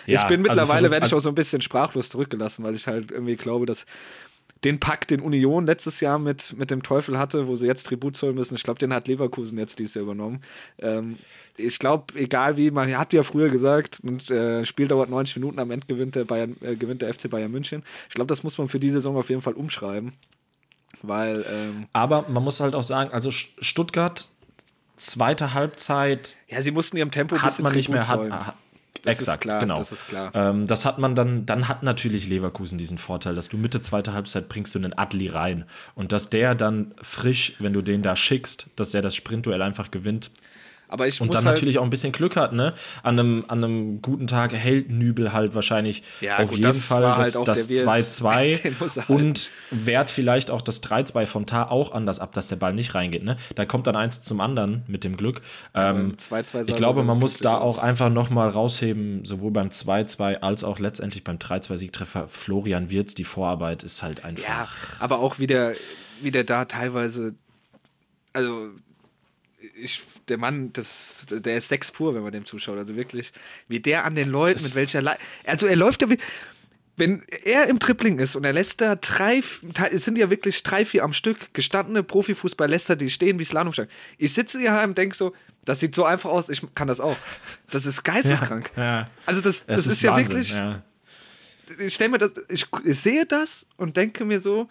ich 0.05 0.13
Ja, 0.15 0.27
bin 0.27 0.39
also 0.41 0.49
mittlerweile, 0.49 0.67
verrückt. 0.67 0.91
werde 0.91 0.95
ich 0.97 1.03
Also- 1.13 1.17
auch 1.17 1.21
so 1.21 1.29
ein 1.29 1.35
bisschen 1.35 1.61
sprachlos 1.61 2.09
zurückgelassen, 2.09 2.63
weil 2.63 2.75
ich 2.75 2.87
halt 2.87 3.11
irgendwie 3.11 3.35
glaube, 3.35 3.65
dass 3.65 3.85
den 4.63 4.79
Pakt, 4.79 5.11
den 5.11 5.21
Union 5.21 5.65
letztes 5.65 6.01
Jahr 6.01 6.19
mit, 6.19 6.57
mit 6.57 6.69
dem 6.69 6.83
Teufel 6.83 7.17
hatte, 7.17 7.47
wo 7.47 7.55
sie 7.55 7.67
jetzt 7.67 7.83
Tribut 7.85 8.17
zollen 8.17 8.35
müssen, 8.35 8.55
ich 8.55 8.63
glaube, 8.63 8.79
den 8.79 8.93
hat 8.93 9.07
Leverkusen 9.07 9.57
jetzt 9.57 9.79
dieses 9.79 9.93
Jahr 9.93 10.03
übernommen. 10.03 10.41
Ähm, 10.79 11.17
ich 11.55 11.79
glaube, 11.79 12.13
egal 12.19 12.57
wie, 12.57 12.71
man 12.71 12.97
hat 12.97 13.13
ja 13.13 13.23
früher 13.23 13.49
gesagt, 13.49 14.03
ein 14.03 14.19
äh, 14.29 14.65
Spiel 14.65 14.87
dauert 14.87 15.09
90 15.09 15.37
Minuten, 15.37 15.59
am 15.59 15.71
Ende 15.71 15.87
gewinnt 15.87 16.15
der, 16.15 16.25
Bayern, 16.25 16.57
äh, 16.61 16.75
gewinnt 16.75 17.01
der 17.01 17.13
FC 17.13 17.29
Bayern 17.29 17.51
München. 17.51 17.83
Ich 18.09 18.15
glaube, 18.15 18.27
das 18.27 18.43
muss 18.43 18.57
man 18.57 18.67
für 18.67 18.79
die 18.79 18.89
Saison 18.89 19.15
auf 19.15 19.29
jeden 19.29 19.41
Fall 19.41 19.53
umschreiben. 19.53 20.13
Weil, 21.01 21.45
ähm, 21.49 21.87
Aber 21.93 22.25
man 22.27 22.43
muss 22.43 22.59
halt 22.59 22.75
auch 22.75 22.83
sagen, 22.83 23.11
also 23.11 23.31
Stuttgart, 23.31 24.27
zweite 24.97 25.53
Halbzeit 25.53 26.37
ja, 26.47 26.61
sie 26.61 26.71
mussten 26.71 26.97
ihrem 26.97 27.11
Tempo 27.11 27.35
ein 27.35 27.41
hat 27.41 27.51
bisschen 27.51 27.63
man 27.63 27.73
nicht 27.73 27.85
Tribut 27.85 28.01
mehr. 28.01 28.15
zollen. 28.15 28.33
Hat, 28.33 28.47
hat, 28.47 28.55
Das 29.03 29.19
exakt, 29.19 29.41
klar, 29.41 29.59
genau. 29.59 29.77
das 29.77 29.91
ist 29.91 30.07
klar. 30.07 30.31
Ähm, 30.33 30.67
das 30.67 30.85
hat 30.85 30.99
man 30.99 31.15
dann, 31.15 31.45
dann 31.45 31.67
hat 31.67 31.83
natürlich 31.83 32.27
Leverkusen 32.27 32.77
diesen 32.77 32.97
Vorteil, 32.97 33.35
dass 33.35 33.49
du 33.49 33.57
Mitte 33.57 33.81
zweiter 33.81 34.13
Halbzeit 34.13 34.49
bringst 34.49 34.75
du 34.75 34.79
einen 34.79 34.97
Adli 34.97 35.27
rein 35.27 35.65
und 35.95 36.11
dass 36.11 36.29
der 36.29 36.55
dann 36.55 36.93
frisch, 37.01 37.53
wenn 37.59 37.73
du 37.73 37.81
den 37.81 38.01
da 38.01 38.15
schickst, 38.15 38.67
dass 38.75 38.91
der 38.91 39.01
das 39.01 39.15
Sprintduell 39.15 39.61
einfach 39.61 39.91
gewinnt 39.91 40.31
Aber 40.91 41.07
ich 41.07 41.21
und 41.21 41.33
dann 41.33 41.45
halt, 41.45 41.55
natürlich 41.55 41.77
auch 41.77 41.83
ein 41.83 41.91
bisschen 41.91 42.11
Glück 42.11 42.35
hat, 42.35 42.51
ne? 42.51 42.73
An 43.03 43.19
einem, 43.19 43.45
an 43.47 43.63
einem 43.63 44.01
guten 44.01 44.25
Tag 44.27 44.53
hält 44.53 44.89
Nübel 44.89 45.31
halt 45.33 45.53
wahrscheinlich 45.53 46.01
Ja, 46.19 46.37
auf 46.39 46.49
gut, 46.49 46.57
jeden 46.57 46.63
das 46.63 46.85
Fall 46.85 47.03
das, 47.03 47.35
halt 47.35 47.47
das 47.47 47.67
der 47.67 47.85
Wirt. 47.85 47.87
2-2 47.87 48.61
Den 48.63 48.75
muss 48.79 48.97
er 48.97 49.07
halten. 49.07 49.13
und 49.25 49.51
wehrt 49.69 50.09
vielleicht 50.09 50.49
auch 50.49 50.61
das 50.63 50.81
3-2 50.81 51.25
vom 51.27 51.45
Tar 51.45 51.71
auch 51.71 51.91
anders 51.93 52.19
ab, 52.19 52.33
dass 52.33 52.47
der 52.47 52.55
Ball 52.55 52.73
nicht 52.73 52.95
reingeht, 52.95 53.23
ne? 53.23 53.37
Da 53.55 53.65
kommt 53.65 53.85
dann 53.87 53.95
eins 53.95 54.23
zum 54.23 54.41
anderen 54.41 54.81
mit 54.87 55.03
dem 55.03 55.15
Glück. 55.15 55.41
Ähm, 55.75 56.15
beim 56.29 56.41
2-2 56.43 56.43
sah 56.43 56.61
ich 56.65 56.75
glaube, 56.75 57.03
man 57.03 57.19
muss 57.19 57.37
da 57.37 57.59
aus. 57.59 57.77
auch 57.77 57.83
einfach 57.83 58.09
nochmal 58.09 58.49
rausheben, 58.49 59.23
sowohl 59.25 59.51
beim 59.51 59.69
2-2 59.69 60.37
als 60.41 60.63
auch 60.63 60.79
letztendlich 60.79 61.23
beim 61.23 61.37
3-2-Siegtreffer 61.37 62.27
Florian 62.27 62.89
Wirtz, 62.89 63.13
die 63.13 63.25
Vorarbeit 63.25 63.83
ist 63.83 64.01
halt 64.01 64.19
Ja, 64.19 64.25
einfach. 64.25 64.71
aber 64.99 65.19
auch 65.19 65.37
wieder, 65.37 65.73
wieder 66.21 66.43
da 66.43 66.65
teilweise, 66.65 67.35
also 68.33 68.69
ich, 69.75 70.01
der 70.29 70.37
Mann, 70.37 70.71
das, 70.73 71.25
der 71.29 71.57
ist 71.57 71.67
sechs 71.69 71.91
pur, 71.91 72.15
wenn 72.15 72.23
man 72.23 72.31
dem 72.31 72.45
zuschaut. 72.45 72.77
Also 72.77 72.95
wirklich, 72.95 73.31
wie 73.67 73.79
der 73.79 74.05
an 74.05 74.15
den 74.15 74.29
Leuten, 74.29 74.53
Das- 74.53 74.63
mit 74.63 74.75
welcher 74.75 75.01
Le 75.01 75.17
Also 75.45 75.67
er 75.67 75.75
läuft 75.75 76.01
ja 76.01 76.09
wie. 76.09 76.17
Wenn 76.97 77.23
er 77.45 77.67
im 77.67 77.79
Tripling 77.79 78.19
ist 78.19 78.35
und 78.35 78.43
er 78.43 78.51
lässt 78.51 78.81
da 78.81 78.97
drei, 78.97 79.41
es 79.91 80.03
sind 80.03 80.17
ja 80.17 80.29
wirklich 80.29 80.61
drei, 80.63 80.83
vier 80.83 81.05
am 81.05 81.13
Stück, 81.13 81.53
gestandene 81.53 82.03
Profifußball 82.03 82.69
lässt 82.69 82.89
er 82.89 82.97
die 82.97 83.09
stehen 83.09 83.39
wie 83.39 83.45
Slalomstangen. 83.45 83.89
Ich 84.17 84.33
sitze 84.33 84.59
hier 84.59 84.81
und 84.83 84.97
denke 84.97 85.15
so, 85.15 85.33
das 85.63 85.79
sieht 85.79 85.95
so 85.95 86.03
einfach 86.03 86.29
aus, 86.29 86.49
ich 86.49 86.61
kann 86.75 86.89
das 86.89 86.99
auch. 86.99 87.15
Das 87.71 87.85
ist 87.85 88.03
geisteskrank. 88.03 88.71
Ja, 88.75 89.09
Also 89.25 89.39
das, 89.39 89.63
es 89.67 89.85
das 89.85 89.87
ist, 89.87 90.01
ja 90.01 90.11
Wahnsinn, 90.11 90.35
wirklich, 90.39 90.57
ja. 90.59 90.83
ich 91.79 91.93
stelle 91.95 92.09
mir 92.09 92.17
das, 92.17 92.33
ich, 92.49 92.65
ich 92.83 92.99
sehe 92.99 93.25
das 93.25 93.65
und 93.77 93.95
denke 93.95 94.25
mir 94.25 94.41
so, 94.41 94.69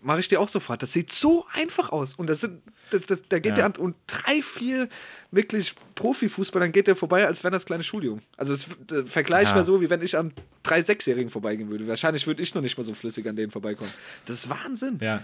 mache 0.00 0.20
ich 0.20 0.28
dir 0.28 0.40
auch 0.40 0.48
sofort. 0.48 0.82
Das 0.82 0.92
sieht 0.92 1.12
so 1.12 1.46
einfach 1.52 1.90
aus. 1.90 2.14
Und 2.14 2.28
das 2.28 2.40
sind, 2.40 2.62
das, 2.90 3.06
das, 3.06 3.22
da 3.28 3.38
geht 3.38 3.50
Ja. 3.50 3.54
der 3.56 3.64
an 3.66 3.72
und 3.76 3.96
drei, 4.06 4.42
vier 4.42 4.88
wirklich 5.30 5.74
Profifußball, 5.94 6.60
dann 6.60 6.72
geht 6.72 6.86
der 6.86 6.96
vorbei, 6.96 7.26
als 7.26 7.44
wenn 7.44 7.52
das 7.52 7.64
kleine 7.66 7.82
Schuljung. 7.84 8.20
Also 8.36 8.54
es, 8.54 8.68
der 8.88 9.06
Vergleich 9.06 9.48
Ja. 9.48 9.56
wäre 9.56 9.64
so, 9.64 9.80
wie 9.80 9.90
wenn 9.90 10.02
ich 10.02 10.16
an 10.16 10.32
drei 10.62 10.82
Sechsjährigen 10.82 11.30
vorbeigehen 11.30 11.70
würde. 11.70 11.86
Wahrscheinlich 11.88 12.26
würde 12.26 12.42
ich 12.42 12.54
noch 12.54 12.62
nicht 12.62 12.76
mal 12.78 12.84
so 12.84 12.94
flüssig 12.94 13.28
an 13.28 13.36
denen 13.36 13.50
vorbeikommen. 13.50 13.92
Das 14.26 14.36
ist 14.36 14.48
Wahnsinn. 14.50 14.98
Ja. 15.02 15.22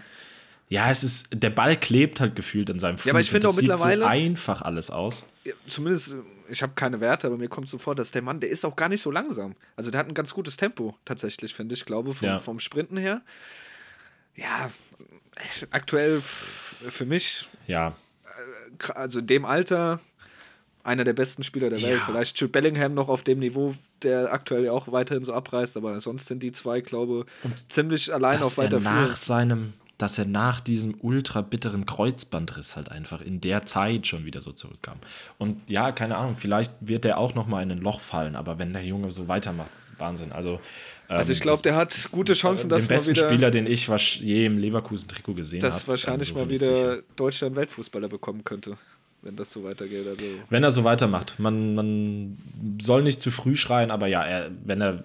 Ja, 0.71 0.91
es 0.91 1.05
ist, 1.05 1.29
der 1.31 1.51
Ball 1.51 1.77
klebt 1.77 2.21
halt 2.21 2.35
gefühlt 2.37 2.71
an 2.71 2.79
seinem 2.79 2.97
Fuß. 2.97 3.05
Ja, 3.05 3.13
aber 3.13 3.21
ich 3.21 3.31
finde 3.31 3.49
auch 3.49 3.53
sieht 3.53 3.69
mittlerweile- 3.69 4.01
so 4.05 4.07
einfach 4.09 4.63
alles 4.63 4.91
aus. 4.91 5.23
Ja, 5.45 5.53
zumindest, 5.67 6.15
äh, 6.15 6.17
ich 6.49 6.63
habe 6.63 6.73
keine 6.75 7.03
Werte, 7.03 7.27
aber 7.27 7.37
mir 7.37 7.49
kommt 7.49 7.69
so 7.69 7.77
vor, 7.77 7.95
dass 7.95 8.13
der 8.13 8.23
Mann, 8.23 8.41
der 8.41 8.49
ist 8.49 8.65
auch 8.65 8.75
gar 8.75 8.89
nicht 8.89 9.03
so 9.03 9.11
langsam. 9.11 9.55
Also 9.77 9.91
der 9.91 10.01
hat 10.01 10.09
ein 10.09 10.15
ganz 10.15 10.33
gutes 10.33 10.57
Tempo, 10.57 10.97
tatsächlich, 11.05 11.53
finde 11.55 11.75
ich, 11.75 11.85
glaube, 11.85 12.15
vom, 12.15 12.27
Ja. 12.27 12.39
vom 12.39 12.59
Sprinten 12.61 12.97
her. 12.97 13.21
Ja, 14.37 14.67
äh, 15.37 15.67
aktuell 15.71 16.21
für 16.23 17.05
mich, 17.07 17.49
Ja, 17.67 17.95
gra- 18.79 18.93
also 18.93 19.21
in 19.21 19.27
dem 19.27 19.45
Alter, 19.45 20.01
einer 20.83 21.05
der 21.05 21.13
besten 21.15 21.45
Spieler 21.45 21.71
der 21.71 21.81
Welt. 21.81 21.99
Ja. 22.01 22.05
Vielleicht 22.05 22.39
Jude 22.39 22.51
Bellingham 22.53 22.95
noch 22.95 23.09
auf 23.09 23.23
dem 23.23 23.39
Niveau, 23.39 23.75
der 24.03 24.33
aktuell 24.33 24.65
ja 24.65 24.73
auch 24.73 24.91
weiterhin 24.93 25.25
so 25.25 25.33
abreißt, 25.33 25.77
aber 25.77 25.99
sonst 26.01 26.29
sind 26.29 26.43
die 26.43 26.53
zwei, 26.53 26.81
glaube 26.81 27.25
ziemlich 27.69 28.13
allein 28.13 28.43
auf 28.43 28.59
weiter 28.59 28.77
er 28.79 28.83
nach 28.83 29.07
Flur. 29.07 29.17
seinem, 29.17 29.73
dass 29.99 30.19
er 30.19 30.27
nach 30.27 30.61
diesem 30.61 30.97
ultra 31.01 31.41
bitteren 31.41 31.87
Kreuzbandriss 31.87 32.77
halt 32.77 32.91
einfach 32.91 33.21
in 33.21 33.41
der 33.41 33.65
Zeit 33.67 34.07
schon 34.07 34.25
wieder 34.25 34.41
so 34.41 34.53
zurückkam. 34.53 34.99
Und 35.39 35.71
ja, 35.71 35.93
keine 35.93 36.17
Ahnung, 36.17 36.37
vielleicht 36.37 36.73
wird 36.81 37.05
er 37.05 37.19
auch 37.19 37.35
noch 37.35 37.47
mal 37.47 37.63
in 37.63 37.71
ein 37.71 37.79
Loch 37.79 38.01
fallen, 38.01 38.37
aber 38.37 38.59
wenn 38.59 38.73
der 38.73 38.85
Junge 38.85 39.11
so 39.11 39.29
weitermacht, 39.29 39.71
Wahnsinn. 39.99 40.33
Also, 40.33 40.61
Also 41.09 41.31
ähm, 41.31 41.37
ich 41.37 41.41
glaube, 41.41 41.63
der 41.63 41.77
hat 41.77 42.09
gute 42.11 42.35
Chancen, 42.35 42.69
den 42.69 42.77
dass 42.77 42.89
mal 42.89 42.95
besten 42.97 43.17
wieder, 43.17 43.29
Spieler, 43.29 43.51
den 43.51 43.67
ich 43.67 43.87
je 43.87 44.47
im 44.47 44.59
Leverkusen-Trikot 44.59 45.35
gesehen 45.35 45.63
habe. 45.63 45.73
dass 45.73 45.89
wahrscheinlich 45.89 46.35
mal 46.35 46.49
wieder 46.49 47.03
Deutschland 47.17 47.57
Weltfußballer 47.57 48.09
bekommen 48.09 48.45
könnte, 48.45 48.77
wenn 49.23 49.37
das 49.37 49.53
so 49.53 49.65
weitergeht. 49.65 50.07
Also 50.07 50.25
Wenn 50.51 50.65
er 50.65 50.73
so 50.73 50.85
weitermacht. 50.85 51.39
Man, 51.39 51.75
man 51.75 52.39
soll 52.81 53.03
nicht 53.03 53.21
zu 53.21 53.31
früh 53.31 53.57
schreien, 53.57 53.91
aber 53.91 54.07
ja, 54.07 54.25
er, 54.25 54.51
wenn 54.65 54.81
er 54.81 55.05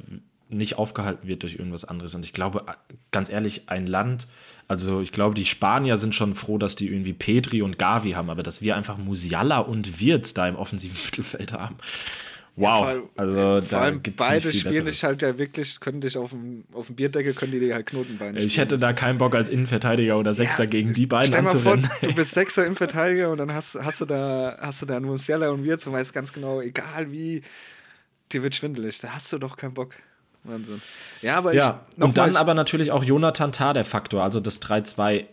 nicht 0.49 0.77
aufgehalten 0.77 1.27
wird 1.27 1.43
durch 1.43 1.55
irgendwas 1.55 1.85
anderes. 1.85 2.15
Und 2.15 2.25
ich 2.25 2.33
glaube, 2.33 2.65
ganz 3.11 3.29
ehrlich, 3.29 3.63
ein 3.69 3.85
Land, 3.87 4.27
also 4.67 4.99
ich 5.01 5.11
glaube, 5.11 5.35
die 5.35 5.45
Spanier 5.45 5.97
sind 5.97 6.15
schon 6.15 6.35
froh, 6.35 6.57
dass 6.57 6.75
die 6.75 6.87
irgendwie 6.87 7.13
Petri 7.13 7.61
und 7.61 7.77
Gavi 7.79 8.11
haben, 8.11 8.29
aber 8.29 8.43
dass 8.43 8.61
wir 8.61 8.75
einfach 8.75 8.97
Musiala 8.97 9.59
und 9.59 9.99
Wirtz 9.99 10.33
da 10.33 10.47
im 10.47 10.55
offensiven 10.55 10.97
Mittelfeld 11.05 11.53
haben. 11.53 11.75
Wow. 12.55 12.79
vor 12.79 12.87
allem- 12.87 13.09
also 13.15 13.61
vor 13.61 13.79
allem 13.79 14.01
beide 14.17 14.51
spielen 14.51 14.85
dich 14.85 15.03
halt 15.05 15.21
ja 15.21 15.37
wirklich, 15.37 15.79
können 15.79 16.01
dich 16.01 16.17
auf 16.17 16.31
dem, 16.31 16.65
auf 16.73 16.87
dem 16.87 16.95
Bierdeckel, 16.97 17.33
können 17.33 17.53
die 17.53 17.59
dir 17.59 17.73
halt 17.75 17.85
Knotenbeine 17.85 18.39
Ich 18.39 18.51
spielen. 18.53 18.65
hätte 18.67 18.79
da 18.79 18.91
keinen 18.91 19.17
Bock 19.17 19.33
als 19.35 19.47
Innenverteidiger 19.47 20.17
oder 20.17 20.33
Sechster 20.33 20.63
Ja, 20.65 20.69
gegen 20.69 20.93
die 20.93 21.05
beiden 21.05 21.27
Stell 21.31 21.43
mal 21.43 21.57
vor, 21.57 21.77
du 21.77 22.13
bist 22.15 22.31
Sechser 22.33 22.65
im 22.65 22.75
Verteidiger 22.75 23.31
und 23.31 23.37
dann 23.37 23.53
hast, 23.53 23.75
hast 23.75 24.01
du 24.01 24.05
da, 24.05 24.57
hast 24.59 24.81
du 24.81 24.85
da 24.87 24.99
Musiala 24.99 25.49
und 25.51 25.63
Wirtz 25.63 25.87
und 25.87 25.93
weißt 25.93 26.11
ganz 26.11 26.33
genau, 26.33 26.59
egal 26.59 27.11
wie, 27.13 27.43
dir 28.33 28.43
wird 28.43 28.55
schwindelig, 28.55 28.99
da 28.99 29.13
hast 29.13 29.31
du 29.31 29.37
doch 29.37 29.55
keinen 29.55 29.73
Bock. 29.75 29.93
Wahnsinn. 30.49 30.81
Ja, 31.21 31.37
aber 31.37 31.53
Ja, 31.53 31.85
ich, 31.95 32.03
und 32.03 32.17
dann 32.17 32.35
aber 32.35 32.53
natürlich 32.53 32.91
auch 32.91 33.03
Jonathan 33.03 33.51
Tah 33.51 33.73
der 33.73 33.85
Faktor, 33.85 34.23
also 34.23 34.39
das 34.39 34.61
3-2. 34.61 35.15
äh, 35.17 35.25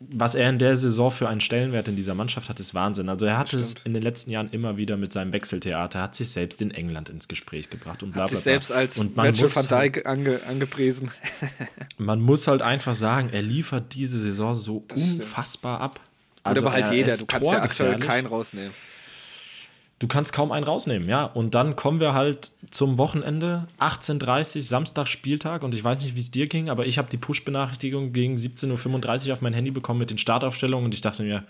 Was 0.00 0.34
er 0.34 0.48
in 0.50 0.58
der 0.58 0.76
Saison 0.76 1.10
für 1.10 1.28
einen 1.28 1.40
Stellenwert 1.40 1.88
in 1.88 1.96
dieser 1.96 2.14
Mannschaft 2.14 2.48
hat, 2.48 2.58
ist 2.60 2.74
Wahnsinn. 2.74 3.08
Also 3.08 3.26
er 3.26 3.38
hat 3.38 3.52
es 3.52 3.70
stimmt. 3.72 3.86
in 3.86 3.94
den 3.94 4.02
letzten 4.02 4.30
Jahren 4.30 4.50
immer 4.50 4.76
wieder 4.76 4.96
mit 4.96 5.12
seinem 5.12 5.32
Wechseltheater, 5.32 6.00
hat 6.02 6.14
sich 6.14 6.30
selbst 6.30 6.60
in 6.60 6.70
England 6.70 7.08
ins 7.08 7.28
Gespräch 7.28 7.70
gebracht 7.70 8.02
und 8.02 8.12
bla 8.12 8.22
hat 8.22 8.30
bla 8.30 8.36
sich 8.36 8.44
bla. 8.44 8.52
selbst 8.52 8.72
als 8.72 8.98
und 8.98 9.16
man 9.16 9.28
muss, 9.28 9.56
van 9.56 9.68
halt, 9.70 9.96
Dijk 9.96 10.06
ange, 10.06 10.40
angepriesen. 10.48 11.10
man 11.98 12.20
muss 12.20 12.46
halt 12.48 12.62
einfach 12.62 12.94
sagen, 12.94 13.30
er 13.32 13.42
liefert 13.42 13.94
diese 13.94 14.18
Saison 14.18 14.54
so 14.56 14.84
Das 14.88 15.00
stimmt. 15.00 15.20
unfassbar 15.22 15.80
ab. 15.80 16.00
Oder 16.44 16.62
aber 16.62 16.72
halt 16.72 16.86
er 16.86 16.92
jeder, 16.94 17.16
du 17.16 17.26
kannst 17.26 17.50
ja 17.52 17.62
aktuell 17.62 17.98
keinen 17.98 18.26
rausnehmen. 18.26 18.72
Du 20.00 20.08
kannst 20.08 20.32
kaum 20.32 20.50
einen 20.50 20.64
rausnehmen, 20.64 21.08
ja. 21.08 21.24
Und 21.24 21.54
dann 21.54 21.76
kommen 21.76 22.00
wir 22.00 22.14
halt 22.14 22.50
zum 22.70 22.98
Wochenende, 22.98 23.68
18.30 23.78 24.62
Samstag 24.62 25.06
Spieltag 25.06 25.62
und 25.62 25.74
ich 25.74 25.84
weiß 25.84 26.02
nicht, 26.02 26.16
wie 26.16 26.20
es 26.20 26.32
dir 26.32 26.48
ging, 26.48 26.68
aber 26.68 26.86
ich 26.86 26.98
habe 26.98 27.08
die 27.08 27.18
Push-Benachrichtigung 27.18 28.12
gegen 28.12 28.34
17.35 28.34 29.28
Uhr 29.28 29.34
auf 29.34 29.40
mein 29.40 29.54
Handy 29.54 29.70
bekommen 29.70 30.00
mit 30.00 30.10
den 30.10 30.18
Startaufstellungen 30.18 30.86
und 30.86 30.94
ich 30.94 31.02
dachte 31.02 31.22
mir, 31.22 31.44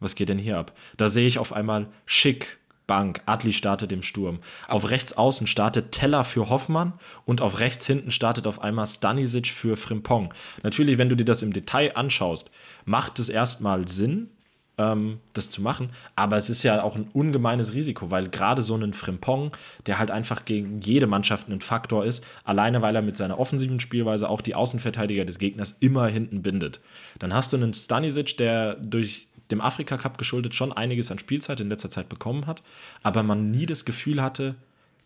was 0.00 0.16
geht 0.16 0.30
denn 0.30 0.38
hier 0.38 0.58
ab? 0.58 0.72
Da 0.96 1.06
sehe 1.06 1.28
ich 1.28 1.38
auf 1.38 1.52
einmal 1.52 1.86
Schick, 2.06 2.58
Bank, 2.88 3.22
Adli 3.26 3.52
startet 3.52 3.92
im 3.92 4.02
Sturm. 4.02 4.40
Auf 4.66 4.90
rechts 4.90 5.12
außen 5.12 5.46
startet 5.46 5.92
Teller 5.92 6.24
für 6.24 6.48
Hoffmann 6.48 6.94
und 7.24 7.40
auf 7.40 7.60
rechts 7.60 7.86
hinten 7.86 8.10
startet 8.10 8.46
auf 8.46 8.60
einmal 8.60 8.86
Stanisic 8.86 9.46
für 9.46 9.76
Frimpong. 9.76 10.34
Natürlich, 10.62 10.98
wenn 10.98 11.08
du 11.08 11.14
dir 11.14 11.24
das 11.24 11.42
im 11.42 11.52
Detail 11.52 11.96
anschaust, 11.96 12.50
macht 12.84 13.18
es 13.20 13.28
erstmal 13.28 13.86
Sinn, 13.86 14.28
ähm, 14.78 15.18
das 15.32 15.50
zu 15.50 15.62
machen. 15.62 15.90
Aber 16.16 16.36
es 16.36 16.50
ist 16.50 16.62
ja 16.62 16.82
auch 16.82 16.96
ein 16.96 17.08
ungemeines 17.12 17.72
Risiko, 17.74 18.10
weil 18.10 18.28
gerade 18.28 18.62
so 18.62 18.74
ein 18.76 18.92
Frimpong, 18.92 19.52
der 19.86 19.98
halt 19.98 20.10
einfach 20.10 20.44
gegen 20.44 20.80
jede 20.80 21.06
Mannschaft 21.06 21.48
ein 21.48 21.60
Faktor 21.60 22.04
ist, 22.04 22.24
alleine 22.44 22.82
weil 22.82 22.96
er 22.96 23.02
mit 23.02 23.16
seiner 23.16 23.38
offensiven 23.38 23.80
Spielweise 23.80 24.28
auch 24.28 24.40
die 24.40 24.54
Außenverteidiger 24.54 25.24
des 25.24 25.38
Gegners 25.38 25.76
immer 25.80 26.06
hinten 26.06 26.42
bindet. 26.42 26.80
Dann 27.18 27.34
hast 27.34 27.52
du 27.52 27.56
einen 27.56 27.74
Stanisic, 27.74 28.36
der 28.36 28.74
durch 28.74 29.26
dem 29.50 29.60
Afrika 29.60 29.98
Cup 29.98 30.18
geschuldet 30.18 30.54
schon 30.54 30.72
einiges 30.72 31.10
an 31.10 31.18
Spielzeit 31.18 31.60
in 31.60 31.68
letzter 31.68 31.90
Zeit 31.90 32.08
bekommen 32.08 32.46
hat, 32.46 32.62
aber 33.02 33.22
man 33.22 33.50
nie 33.50 33.66
das 33.66 33.84
Gefühl 33.84 34.22
hatte, 34.22 34.54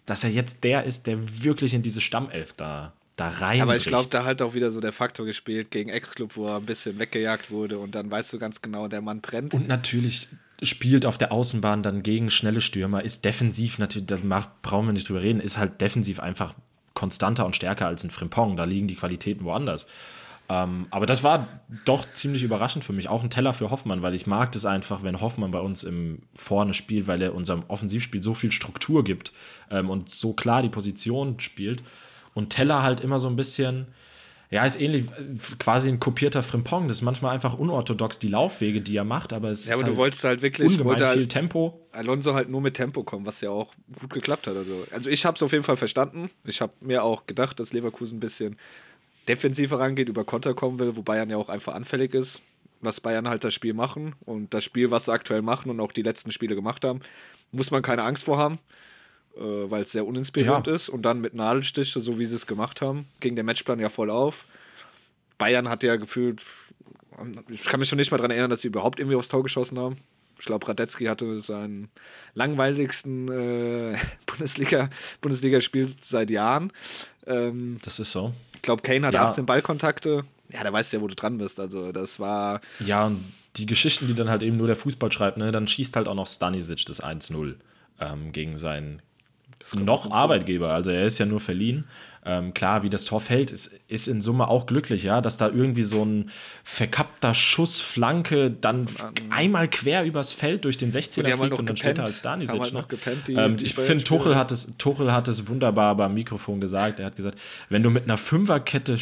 dass 0.04 0.22
er 0.22 0.30
jetzt 0.30 0.62
der 0.62 0.84
ist, 0.84 1.08
der 1.08 1.42
wirklich 1.42 1.74
in 1.74 1.82
diese 1.82 2.00
Stammelf 2.00 2.52
da 2.52 2.92
da 3.16 3.28
rein. 3.28 3.62
Aber 3.62 3.76
ich 3.76 3.86
glaube, 3.86 4.08
da 4.10 4.24
hat 4.24 4.42
auch 4.42 4.54
wieder 4.54 4.70
so 4.70 4.80
der 4.80 4.92
Faktor 4.92 5.26
gespielt 5.26 5.70
gegen 5.70 5.90
Ex-Club, 5.90 6.36
wo 6.36 6.46
er 6.46 6.56
ein 6.56 6.66
bisschen 6.66 6.98
weggejagt 6.98 7.50
wurde 7.50 7.78
und 7.78 7.94
dann 7.94 8.10
weißt 8.10 8.32
du 8.32 8.38
ganz 8.38 8.62
genau, 8.62 8.88
der 8.88 9.00
Mann 9.00 9.20
brennt. 9.20 9.54
Und 9.54 9.66
natürlich 9.66 10.28
spielt 10.62 11.06
auf 11.06 11.18
der 11.18 11.32
Außenbahn 11.32 11.82
dann 11.82 12.02
gegen 12.02 12.30
schnelle 12.30 12.60
Stürmer, 12.60 13.02
ist 13.02 13.24
defensiv 13.24 13.78
natürlich, 13.78 14.06
das 14.06 14.22
brauchen 14.62 14.86
wir 14.86 14.92
nicht 14.92 15.08
drüber 15.08 15.22
reden, 15.22 15.40
ist 15.40 15.58
halt 15.58 15.80
defensiv 15.80 16.20
einfach 16.20 16.54
konstanter 16.94 17.46
und 17.46 17.54
stärker 17.54 17.86
als 17.86 18.04
ein 18.04 18.10
Frimpong. 18.10 18.56
Da 18.56 18.64
liegen 18.64 18.88
die 18.88 18.96
Qualitäten 18.96 19.44
woanders. 19.44 19.86
Ähm, 20.48 20.86
aber 20.90 21.06
das 21.06 21.22
war 21.22 21.48
doch 21.84 22.06
ziemlich 22.12 22.42
überraschend 22.42 22.84
für 22.84 22.92
mich. 22.92 23.08
Auch 23.08 23.22
ein 23.22 23.30
Teller 23.30 23.52
für 23.52 23.70
Hoffmann, 23.70 24.02
weil 24.02 24.14
ich 24.14 24.26
mag 24.26 24.52
das 24.52 24.64
einfach, 24.64 25.02
wenn 25.02 25.20
Hoffmann 25.20 25.50
bei 25.50 25.58
uns 25.58 25.84
im 25.84 26.22
Vorne 26.34 26.72
spielt, 26.72 27.06
weil 27.06 27.20
er 27.22 27.34
unserem 27.34 27.64
Offensivspiel 27.68 28.22
so 28.22 28.34
viel 28.34 28.52
Struktur 28.52 29.04
gibt 29.04 29.32
ähm, 29.70 29.90
und 29.90 30.08
so 30.08 30.32
klar 30.32 30.62
die 30.62 30.68
Position 30.68 31.40
spielt. 31.40 31.82
Und 32.36 32.50
Teller 32.50 32.82
halt 32.82 33.00
immer 33.00 33.18
so 33.18 33.28
ein 33.28 33.36
bisschen, 33.36 33.86
ja, 34.50 34.66
ist 34.66 34.78
ähnlich, 34.78 35.06
quasi 35.58 35.88
ein 35.88 35.98
kopierter 35.98 36.42
Frimpong. 36.42 36.86
Das 36.86 36.98
ist 36.98 37.02
manchmal 37.02 37.32
einfach 37.32 37.54
unorthodox, 37.54 38.18
die 38.18 38.28
Laufwege, 38.28 38.82
die 38.82 38.94
er 38.94 39.04
macht, 39.04 39.32
aber 39.32 39.48
es 39.48 39.64
ja, 39.64 39.72
aber 39.72 39.80
ist 39.80 39.86
du 39.86 39.92
halt 39.92 39.96
wolltest 39.96 40.24
halt 40.24 40.42
wirklich 40.42 40.68
ungemein 40.68 40.98
viel 40.98 41.06
halt 41.06 41.28
Tempo. 41.30 41.80
Alonso 41.92 42.34
halt 42.34 42.50
nur 42.50 42.60
mit 42.60 42.74
Tempo 42.74 43.04
kommen, 43.04 43.24
was 43.24 43.40
ja 43.40 43.48
auch 43.48 43.72
gut 43.98 44.12
geklappt 44.12 44.48
hat. 44.48 44.54
Also, 44.54 44.86
also 44.92 45.08
ich 45.08 45.24
habe 45.24 45.36
es 45.36 45.42
auf 45.42 45.52
jeden 45.52 45.64
Fall 45.64 45.78
verstanden. 45.78 46.28
Ich 46.44 46.60
habe 46.60 46.74
mir 46.80 47.04
auch 47.04 47.26
gedacht, 47.26 47.58
dass 47.58 47.72
Leverkusen 47.72 48.18
ein 48.18 48.20
bisschen 48.20 48.58
defensiver 49.28 49.78
rangeht, 49.78 50.10
über 50.10 50.24
Konter 50.24 50.52
kommen 50.52 50.78
will, 50.78 50.94
wo 50.94 51.00
Bayern 51.00 51.30
ja 51.30 51.38
auch 51.38 51.48
einfach 51.48 51.74
anfällig 51.74 52.12
ist. 52.12 52.40
Was 52.82 53.00
Bayern 53.00 53.30
halt 53.30 53.44
das 53.44 53.54
Spiel 53.54 53.72
machen 53.72 54.14
und 54.26 54.52
das 54.52 54.62
Spiel, 54.62 54.90
was 54.90 55.06
sie 55.06 55.12
aktuell 55.12 55.40
machen 55.40 55.70
und 55.70 55.80
auch 55.80 55.92
die 55.92 56.02
letzten 56.02 56.32
Spiele 56.32 56.54
gemacht 56.54 56.84
haben, 56.84 57.00
muss 57.50 57.70
man 57.70 57.80
keine 57.80 58.02
Angst 58.02 58.24
vor 58.24 58.36
haben 58.36 58.58
äh, 59.36 59.70
weil 59.70 59.82
es 59.82 59.92
sehr 59.92 60.06
uninspiriert 60.06 60.66
Ja. 60.66 60.74
ist. 60.74 60.88
Und 60.88 61.02
dann 61.02 61.20
mit 61.20 61.34
Nadelstich, 61.34 61.92
so 61.92 62.18
wie 62.18 62.24
sie 62.24 62.34
es 62.36 62.46
gemacht 62.46 62.80
haben, 62.82 63.06
ging 63.20 63.34
der 63.34 63.44
Matchplan 63.44 63.78
ja 63.80 63.88
voll 63.88 64.10
auf. 64.10 64.46
Bayern 65.38 65.68
hat 65.68 65.82
ja 65.82 65.96
gefühlt, 65.96 66.42
ich 67.50 67.64
kann 67.64 67.80
mich 67.80 67.88
schon 67.88 67.98
nicht 67.98 68.10
mal 68.10 68.16
daran 68.16 68.30
erinnern, 68.30 68.50
dass 68.50 68.62
sie 68.62 68.68
überhaupt 68.68 68.98
irgendwie 68.98 69.16
aufs 69.16 69.28
Tor 69.28 69.42
geschossen 69.42 69.78
haben. 69.78 69.96
Ich 70.38 70.44
glaube, 70.44 70.68
Radetzky 70.68 71.06
hatte 71.06 71.40
seinen 71.40 71.88
langweiligsten 72.34 73.28
äh, 73.30 73.96
Bundesliga, 74.26 74.90
Bundesliga-Spiel 75.20 75.94
seit 76.00 76.30
Jahren. 76.30 76.72
Ähm, 77.26 77.78
Das 77.84 77.98
ist 77.98 78.12
so. 78.12 78.32
ich 78.54 78.62
glaube, 78.62 78.82
Kane 78.82 79.06
hat 79.06 79.14
Ja. 79.14 79.28
18 79.28 79.46
Ballkontakte. 79.46 80.24
Ja, 80.52 80.62
da 80.62 80.72
weißt 80.72 80.92
du 80.92 80.98
ja, 80.98 81.02
wo 81.02 81.08
du 81.08 81.14
dran 81.14 81.38
bist. 81.38 81.58
Also, 81.58 81.90
das 81.92 82.20
war. 82.20 82.60
Ja, 82.80 83.06
und 83.06 83.24
die 83.56 83.66
Geschichten, 83.66 84.06
die 84.06 84.14
dann 84.14 84.28
halt 84.30 84.42
eben 84.42 84.56
nur 84.56 84.66
der 84.68 84.76
Fußball 84.76 85.10
schreibt, 85.10 85.38
ne, 85.38 85.50
dann 85.52 85.66
schießt 85.66 85.96
halt 85.96 86.06
auch 86.08 86.14
noch 86.14 86.28
Stanisic 86.28 86.84
das 86.86 87.02
1-0 87.02 87.54
ähm, 88.00 88.32
gegen 88.32 88.56
seinen 88.58 89.00
noch. 89.74 90.10
Arbeitgeber. 90.10 90.72
Also 90.72 90.90
er 90.90 91.06
ist 91.06 91.18
ja 91.18 91.26
nur 91.26 91.40
verliehen. 91.40 91.84
Ähm, 92.28 92.54
klar, 92.54 92.82
wie 92.82 92.90
das 92.90 93.04
Tor 93.04 93.20
fällt, 93.20 93.52
ist, 93.52 93.68
ist 93.86 94.08
in 94.08 94.20
Summe 94.20 94.48
auch 94.48 94.66
glücklich, 94.66 95.04
ja, 95.04 95.20
dass 95.20 95.36
da 95.36 95.48
irgendwie 95.48 95.84
so 95.84 96.04
ein 96.04 96.30
verkappter 96.64 97.34
Schuss, 97.34 97.80
Flanke 97.80 98.50
dann 98.50 98.86
einmal 99.30 99.68
quer 99.68 100.04
übers 100.04 100.32
Feld 100.32 100.64
durch 100.64 100.76
den 100.76 100.90
16er 100.90 101.22
die 101.22 101.32
haben 101.32 101.38
halt 101.40 101.50
fliegt 101.50 101.58
und 101.60 101.68
dann 101.68 101.76
steht 101.76 101.98
da 101.98 102.02
gepennt. 102.02 102.08
als. 102.08 102.24
Haben 102.50 102.60
halt 102.62 102.72
ne? 102.72 102.80
noch 102.80 102.88
gepennt, 102.88 103.28
die- 103.28 103.34
ähm, 103.34 103.56
die 103.58 103.66
ich 103.66 103.74
finde, 103.76 104.02
Tuchel 104.02 104.34
hat, 104.34 104.50
es, 104.50 104.68
Tuchel 104.76 105.12
hat 105.12 105.28
es 105.28 105.46
wunderbar 105.46 105.94
beim 105.96 106.14
Mikrofon 106.14 106.60
gesagt. 106.60 106.98
Er 106.98 107.06
hat 107.06 107.14
gesagt, 107.14 107.38
wenn 107.68 107.84
du 107.84 107.90
mit 107.90 108.04
einer 108.04 108.18
Fünferkette 108.18 108.98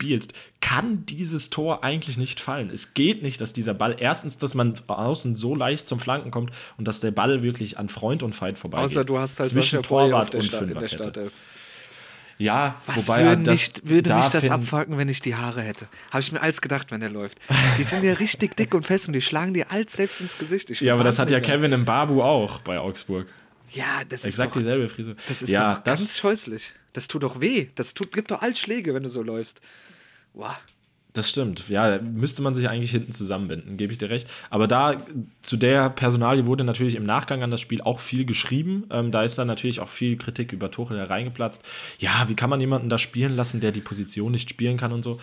spielst, 0.00 0.32
kann 0.62 1.04
dieses 1.06 1.50
Tor 1.50 1.84
eigentlich 1.84 2.16
nicht 2.16 2.40
fallen. 2.40 2.70
Es 2.70 2.94
geht 2.94 3.22
nicht, 3.22 3.40
dass 3.40 3.52
dieser 3.52 3.74
Ball, 3.74 3.96
erstens, 3.98 4.38
dass 4.38 4.54
man 4.54 4.74
außen 4.86 5.36
so 5.36 5.54
leicht 5.54 5.86
zum 5.88 6.00
Flanken 6.00 6.30
kommt 6.30 6.52
und 6.78 6.88
dass 6.88 7.00
der 7.00 7.10
Ball 7.10 7.42
wirklich 7.42 7.76
an 7.78 7.88
Freund 7.90 8.22
und 8.22 8.34
Feind 8.34 8.58
vorbeigeht. 8.58 8.86
Außer 8.86 9.04
du 9.04 9.18
hast 9.18 9.38
halt 9.38 9.50
zwischen 9.50 9.82
Torwart 9.82 10.34
und 10.34 10.42
Sta- 10.42 10.60
in 10.60 10.68
der 10.68 10.88
Fünferkette. 10.88 11.30
Ja, 12.38 12.80
Was 12.86 13.06
wobei 13.08 13.24
würde, 13.24 13.42
das, 13.42 13.52
nicht, 13.58 13.88
würde 13.90 14.14
mich 14.14 14.28
das 14.28 14.48
abfucken, 14.48 14.96
wenn 14.96 15.10
ich 15.10 15.20
die 15.20 15.34
Haare 15.34 15.60
hätte? 15.60 15.86
Habe 16.10 16.20
ich 16.22 16.32
mir 16.32 16.40
alles 16.40 16.62
gedacht, 16.62 16.90
wenn 16.90 17.00
der 17.00 17.10
läuft. 17.10 17.36
Die 17.76 17.82
sind 17.82 18.02
ja 18.02 18.14
richtig 18.14 18.56
dick 18.56 18.74
und 18.74 18.86
fest 18.86 19.06
und 19.08 19.12
die 19.12 19.20
schlagen 19.20 19.52
dir 19.52 19.70
alles 19.70 19.92
selbst 19.92 20.22
ins 20.22 20.38
Gesicht. 20.38 20.70
Ich 20.70 20.80
Ja, 20.80 20.94
aber 20.94 21.04
das 21.04 21.18
hat 21.18 21.28
ja. 21.30 21.40
Kevin 21.40 21.72
im 21.72 21.84
Babu 21.84 22.22
auch 22.22 22.62
bei 22.62 22.78
Augsburg. 22.78 23.26
Ja, 23.72 24.00
das 24.08 24.20
ist 24.20 24.28
Exakt 24.28 24.56
doch, 24.56 24.60
dieselbe 24.60 24.88
Frisur. 24.88 25.16
das 25.28 25.42
ist 25.42 25.50
ja, 25.50 25.74
doch 25.74 25.82
das, 25.84 26.00
ganz 26.00 26.16
scheußlich. 26.18 26.72
Das 26.94 27.08
tut 27.08 27.22
doch 27.24 27.42
weh. 27.42 27.68
Das 27.74 27.92
tut, 27.92 28.10
gibt 28.10 28.30
doch 28.30 28.40
Altschläge, 28.40 28.94
wenn 28.94 29.02
du 29.02 29.10
so 29.10 29.22
läufst. 29.22 29.60
Wow. 30.34 30.56
Das 31.12 31.28
stimmt. 31.28 31.68
Ja, 31.68 32.00
müsste 32.00 32.40
man 32.40 32.54
sich 32.54 32.68
eigentlich 32.68 32.92
hinten 32.92 33.10
zusammenbinden, 33.10 33.76
gebe 33.76 33.92
ich 33.92 33.98
dir 33.98 34.10
recht. 34.10 34.28
Aber 34.48 34.68
da 34.68 35.04
zu 35.42 35.56
der 35.56 35.90
Personalie 35.90 36.46
wurde 36.46 36.62
natürlich 36.62 36.94
im 36.94 37.04
Nachgang 37.04 37.42
an 37.42 37.50
das 37.50 37.60
Spiel 37.60 37.80
auch 37.80 37.98
viel 37.98 38.24
geschrieben. 38.24 38.86
Ähm, 38.90 39.10
da 39.10 39.24
ist 39.24 39.36
dann 39.36 39.48
natürlich 39.48 39.80
auch 39.80 39.88
viel 39.88 40.16
Kritik 40.16 40.52
über 40.52 40.70
Tuchel 40.70 40.98
hereingeplatzt. 40.98 41.64
Ja, 41.98 42.28
wie 42.28 42.36
kann 42.36 42.50
man 42.50 42.60
jemanden 42.60 42.88
da 42.88 42.98
spielen 42.98 43.34
lassen, 43.34 43.60
der 43.60 43.72
die 43.72 43.80
Position 43.80 44.30
nicht 44.30 44.50
spielen 44.50 44.76
kann 44.76 44.92
und 44.92 45.02
so. 45.02 45.18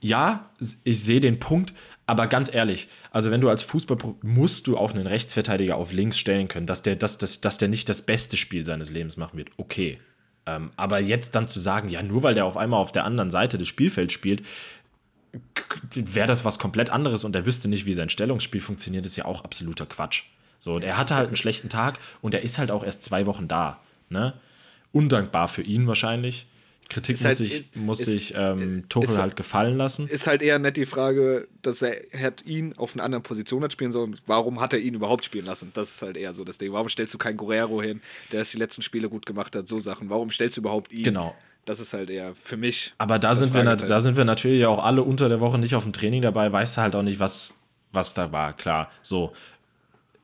Ja, 0.00 0.48
ich 0.84 1.00
sehe 1.00 1.20
den 1.20 1.40
Punkt, 1.40 1.74
aber 2.06 2.26
ganz 2.28 2.52
ehrlich, 2.54 2.88
also 3.10 3.30
wenn 3.30 3.40
du 3.40 3.50
als 3.50 3.62
Fußball 3.62 3.98
musst 4.22 4.66
du 4.66 4.78
auch 4.78 4.94
einen 4.94 5.08
Rechtsverteidiger 5.08 5.76
auf 5.76 5.92
links 5.92 6.18
stellen 6.18 6.48
können, 6.48 6.66
dass 6.66 6.82
der, 6.82 6.96
dass, 6.96 7.18
dass, 7.18 7.40
dass 7.40 7.58
der 7.58 7.68
nicht 7.68 7.88
das 7.88 8.02
beste 8.02 8.36
Spiel 8.36 8.64
seines 8.64 8.90
Lebens 8.90 9.16
machen 9.16 9.36
wird. 9.36 9.50
Okay. 9.58 9.98
Ähm, 10.48 10.70
aber 10.76 10.98
jetzt 10.98 11.34
dann 11.34 11.46
zu 11.46 11.58
sagen, 11.58 11.90
ja, 11.90 12.02
nur 12.02 12.22
weil 12.22 12.34
der 12.34 12.46
auf 12.46 12.56
einmal 12.56 12.80
auf 12.80 12.90
der 12.90 13.04
anderen 13.04 13.30
Seite 13.30 13.58
des 13.58 13.68
Spielfelds 13.68 14.14
spielt, 14.14 14.42
wäre 15.94 16.26
das 16.26 16.46
was 16.46 16.58
komplett 16.58 16.88
anderes 16.88 17.24
und 17.24 17.36
er 17.36 17.44
wüsste 17.44 17.68
nicht, 17.68 17.84
wie 17.84 17.92
sein 17.92 18.08
Stellungsspiel 18.08 18.62
funktioniert, 18.62 19.04
ist 19.04 19.16
ja 19.16 19.26
auch 19.26 19.44
absoluter 19.44 19.84
Quatsch. 19.84 20.22
So, 20.58 20.72
und 20.72 20.82
er 20.82 20.96
hatte 20.96 21.16
halt 21.16 21.26
einen 21.26 21.36
schlechten 21.36 21.68
Tag 21.68 21.98
und 22.22 22.32
er 22.32 22.42
ist 22.42 22.58
halt 22.58 22.70
auch 22.70 22.82
erst 22.82 23.04
zwei 23.04 23.26
Wochen 23.26 23.46
da. 23.46 23.78
Ne? 24.08 24.32
Undankbar 24.90 25.48
für 25.48 25.62
ihn 25.62 25.86
wahrscheinlich. 25.86 26.46
Kritik 26.88 27.16
Ist 27.16 27.20
muss 27.22 27.28
halt- 27.28 27.36
sich, 27.36 27.52
ist- 27.58 27.76
muss 27.76 28.00
ist- 28.00 28.06
sich 28.06 28.34
ähm, 28.34 28.84
Tuchel 28.88 29.10
ist- 29.10 29.18
halt 29.18 29.36
gefallen 29.36 29.76
lassen. 29.76 30.08
Ist 30.08 30.26
halt 30.26 30.40
eher 30.40 30.58
nett 30.58 30.78
die 30.78 30.86
Frage, 30.86 31.46
dass 31.60 31.82
er 31.82 31.96
hat 32.18 32.46
ihn 32.46 32.72
auf 32.78 32.94
einer 32.94 33.04
anderen 33.04 33.22
Position 33.22 33.62
hat 33.62 33.72
spielen 33.72 33.92
sollen. 33.92 34.18
Warum 34.26 34.58
hat 34.60 34.72
er 34.72 34.78
ihn 34.78 34.94
überhaupt 34.94 35.24
spielen 35.26 35.44
lassen? 35.44 35.70
Das 35.74 35.90
ist 35.90 36.00
halt 36.02 36.16
eher 36.16 36.32
so 36.32 36.44
das 36.44 36.56
Ding. 36.56 36.72
Warum 36.72 36.88
stellst 36.88 37.12
du 37.12 37.18
keinen 37.18 37.36
Guerrero 37.36 37.82
hin, 37.82 38.00
der 38.32 38.40
es 38.40 38.52
die 38.52 38.56
letzten 38.56 38.80
Spiele 38.80 39.10
gut 39.10 39.26
gemacht 39.26 39.54
hat? 39.54 39.68
So 39.68 39.78
Sachen. 39.78 40.08
Warum 40.08 40.30
stellst 40.30 40.56
du 40.56 40.62
überhaupt 40.62 40.90
ihn? 40.90 41.04
Genau. 41.04 41.34
Das 41.66 41.80
ist 41.80 41.92
halt 41.92 42.08
eher 42.08 42.34
für 42.34 42.56
mich. 42.56 42.94
Aber 42.96 43.18
da 43.18 43.34
sind, 43.34 43.52
wir, 43.52 43.62
da 43.62 44.00
sind 44.00 44.16
wir 44.16 44.24
natürlich 44.24 44.64
auch 44.64 44.82
alle 44.82 45.02
unter 45.02 45.28
der 45.28 45.40
Woche 45.40 45.58
nicht 45.58 45.74
auf 45.74 45.82
dem 45.82 45.92
Training 45.92 46.22
dabei, 46.22 46.50
weißt 46.50 46.78
du 46.78 46.80
halt 46.80 46.96
auch 46.96 47.02
nicht, 47.02 47.18
was, 47.20 47.58
was 47.92 48.14
da 48.14 48.32
war, 48.32 48.54
klar. 48.54 48.90
So, 49.02 49.32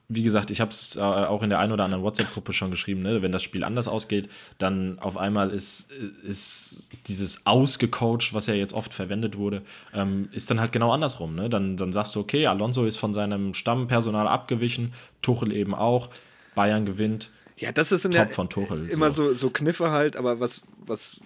wie 0.08 0.22
gesagt, 0.22 0.50
ich 0.50 0.60
habe 0.60 0.70
es 0.70 0.96
äh, 0.96 1.00
auch 1.00 1.42
in 1.42 1.50
der 1.50 1.58
einen 1.58 1.72
oder 1.72 1.84
anderen 1.84 2.04
WhatsApp-Gruppe 2.04 2.52
schon 2.52 2.70
geschrieben, 2.70 3.02
ne? 3.02 3.22
wenn 3.22 3.32
das 3.32 3.42
Spiel 3.42 3.64
anders 3.64 3.88
ausgeht, 3.88 4.28
dann 4.58 4.98
auf 4.98 5.16
einmal 5.16 5.50
ist, 5.50 5.90
ist 5.90 6.90
dieses 7.06 7.46
ausgecoacht, 7.46 8.34
was 8.34 8.46
ja 8.46 8.54
jetzt 8.54 8.74
oft 8.74 8.92
verwendet 8.92 9.38
wurde, 9.38 9.62
ähm, 9.94 10.28
ist 10.32 10.50
dann 10.50 10.60
halt 10.60 10.72
genau 10.72 10.92
andersrum. 10.92 11.34
Ne? 11.34 11.48
Dann, 11.48 11.76
dann 11.76 11.92
sagst 11.92 12.14
du, 12.14 12.20
okay, 12.20 12.46
Alonso 12.46 12.84
ist 12.84 12.98
von 12.98 13.14
seinem 13.14 13.54
Stammpersonal 13.54 14.28
abgewichen, 14.28 14.92
Tuchel 15.22 15.52
eben 15.52 15.74
auch, 15.74 16.10
Bayern 16.54 16.84
gewinnt. 16.84 17.30
Ja, 17.56 17.72
das 17.72 17.90
ist 17.90 18.04
in 18.04 18.10
Top 18.10 18.26
der, 18.26 18.34
von 18.34 18.48
Tuchel, 18.50 18.88
immer 18.90 19.10
so. 19.10 19.28
so. 19.28 19.34
so 19.34 19.50
Kniffe 19.50 19.90
halt, 19.90 20.16
aber 20.16 20.38
was, 20.38 20.62
was 20.84 21.20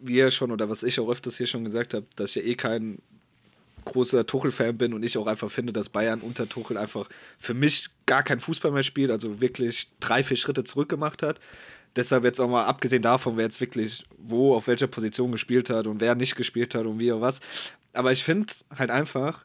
wir 0.00 0.30
schon 0.30 0.52
oder 0.52 0.70
was 0.70 0.82
ich 0.82 0.98
auch 1.00 1.10
öfters 1.10 1.36
hier 1.36 1.46
schon 1.46 1.64
gesagt 1.64 1.92
habe, 1.92 2.06
dass 2.16 2.30
ich 2.30 2.36
ja 2.36 2.42
eh 2.42 2.54
kein 2.54 2.98
großer 3.84 4.26
Tuchel-Fan 4.26 4.78
bin 4.78 4.94
und 4.94 5.02
ich 5.02 5.18
auch 5.18 5.26
einfach 5.26 5.50
finde, 5.50 5.72
dass 5.72 5.88
Bayern 5.88 6.20
unter 6.20 6.48
Tuchel 6.48 6.76
einfach 6.76 7.08
für 7.38 7.54
mich 7.54 7.90
gar 8.06 8.22
kein 8.22 8.40
Fußball 8.40 8.70
mehr 8.72 8.82
spielt, 8.82 9.10
also 9.10 9.40
wirklich 9.40 9.88
drei, 10.00 10.22
vier 10.22 10.36
Schritte 10.36 10.64
zurück 10.64 10.88
gemacht 10.88 11.22
hat. 11.22 11.40
Deshalb 11.96 12.24
jetzt 12.24 12.40
auch 12.40 12.48
mal 12.48 12.64
abgesehen 12.64 13.02
davon, 13.02 13.36
wer 13.36 13.44
jetzt 13.44 13.60
wirklich 13.60 14.04
wo, 14.16 14.54
auf 14.54 14.68
welcher 14.68 14.86
Position 14.86 15.32
gespielt 15.32 15.70
hat 15.70 15.86
und 15.86 16.00
wer 16.00 16.14
nicht 16.14 16.36
gespielt 16.36 16.74
hat 16.74 16.86
und 16.86 16.98
wie 16.98 17.10
oder 17.10 17.20
was. 17.20 17.40
Aber 17.92 18.12
ich 18.12 18.22
finde 18.22 18.52
halt 18.76 18.90
einfach, 18.90 19.44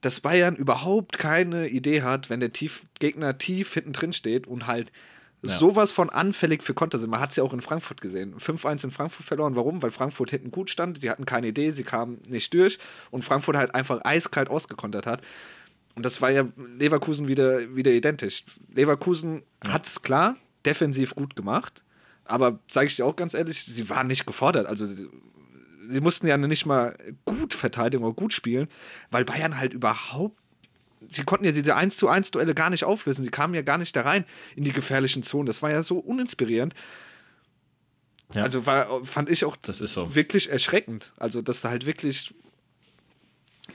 dass 0.00 0.20
Bayern 0.20 0.56
überhaupt 0.56 1.18
keine 1.18 1.68
Idee 1.68 2.02
hat, 2.02 2.30
wenn 2.30 2.40
der 2.40 2.52
tief, 2.52 2.86
Gegner 2.98 3.38
tief 3.38 3.74
hinten 3.74 3.92
drin 3.92 4.12
steht 4.12 4.46
und 4.46 4.66
halt 4.66 4.92
Ja. 5.44 5.58
sowas 5.58 5.90
von 5.90 6.08
anfällig 6.10 6.62
für 6.62 6.72
Konter 6.74 6.98
sind. 6.98 7.10
Man 7.10 7.20
hat 7.20 7.30
es 7.30 7.36
ja 7.36 7.42
auch 7.42 7.52
in 7.52 7.60
Frankfurt 7.60 8.00
gesehen. 8.00 8.36
5-1 8.36 8.84
in 8.84 8.90
Frankfurt 8.92 9.26
verloren. 9.26 9.56
Warum? 9.56 9.82
Weil 9.82 9.90
Frankfurt 9.90 10.30
hinten 10.30 10.50
gut 10.52 10.70
stand, 10.70 11.02
die 11.02 11.10
hatten 11.10 11.26
keine 11.26 11.48
Idee, 11.48 11.72
sie 11.72 11.82
kamen 11.82 12.20
nicht 12.28 12.54
durch 12.54 12.78
und 13.10 13.24
Frankfurt 13.24 13.56
halt 13.56 13.74
einfach 13.74 14.00
eiskalt 14.04 14.48
ausgekontert 14.48 15.06
hat. 15.06 15.22
Und 15.94 16.06
das 16.06 16.22
war 16.22 16.30
ja 16.30 16.46
Leverkusen 16.78 17.28
wieder, 17.28 17.74
wieder 17.74 17.90
identisch. 17.90 18.44
Leverkusen 18.72 19.42
Ja. 19.64 19.72
hat 19.72 19.86
es 19.86 20.02
klar 20.02 20.36
defensiv 20.64 21.14
gut 21.16 21.34
gemacht, 21.34 21.82
aber 22.24 22.60
sage 22.68 22.86
ich 22.86 22.96
dir 22.96 23.04
auch 23.04 23.16
ganz 23.16 23.34
ehrlich, 23.34 23.64
sie 23.64 23.90
waren 23.90 24.06
nicht 24.06 24.26
gefordert. 24.26 24.66
Also 24.66 24.86
sie, 24.86 25.08
sie 25.90 26.00
mussten 26.00 26.28
ja 26.28 26.36
nicht 26.36 26.66
mal 26.66 26.96
gut 27.24 27.54
verteidigen 27.54 28.04
oder 28.04 28.14
gut 28.14 28.32
spielen, 28.32 28.68
weil 29.10 29.24
Bayern 29.24 29.58
halt 29.58 29.74
überhaupt 29.74 30.38
sie 31.08 31.24
konnten 31.24 31.44
ja 31.44 31.52
diese 31.52 31.74
1 31.74 31.96
zu 31.96 32.08
1 32.08 32.30
Duelle 32.30 32.54
gar 32.54 32.70
nicht 32.70 32.84
auflösen. 32.84 33.24
Sie 33.24 33.30
kamen 33.30 33.54
ja 33.54 33.62
gar 33.62 33.78
nicht 33.78 33.94
da 33.96 34.02
rein 34.02 34.24
in 34.56 34.64
die 34.64 34.72
gefährlichen 34.72 35.22
Zonen. 35.22 35.46
Das 35.46 35.62
war 35.62 35.70
ja 35.70 35.82
so 35.82 35.98
uninspirierend. 35.98 36.74
Ja. 38.34 38.42
Also 38.42 38.66
war, 38.66 39.04
fand 39.04 39.30
ich 39.30 39.44
auch 39.44 39.56
so. 39.62 40.14
wirklich 40.14 40.50
erschreckend. 40.50 41.12
Also, 41.18 41.42
dass 41.42 41.60
da 41.60 41.70
halt 41.70 41.86
wirklich 41.86 42.34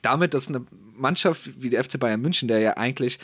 damit, 0.01 0.33
dass 0.33 0.47
eine 0.47 0.65
Mannschaft 0.95 1.61
wie 1.61 1.69
der 1.69 1.83
FC 1.83 1.99
Bayern 1.99 2.21
München, 2.21 2.47
der 2.47 2.59
ja 2.59 2.77
eigentlich 2.77 3.19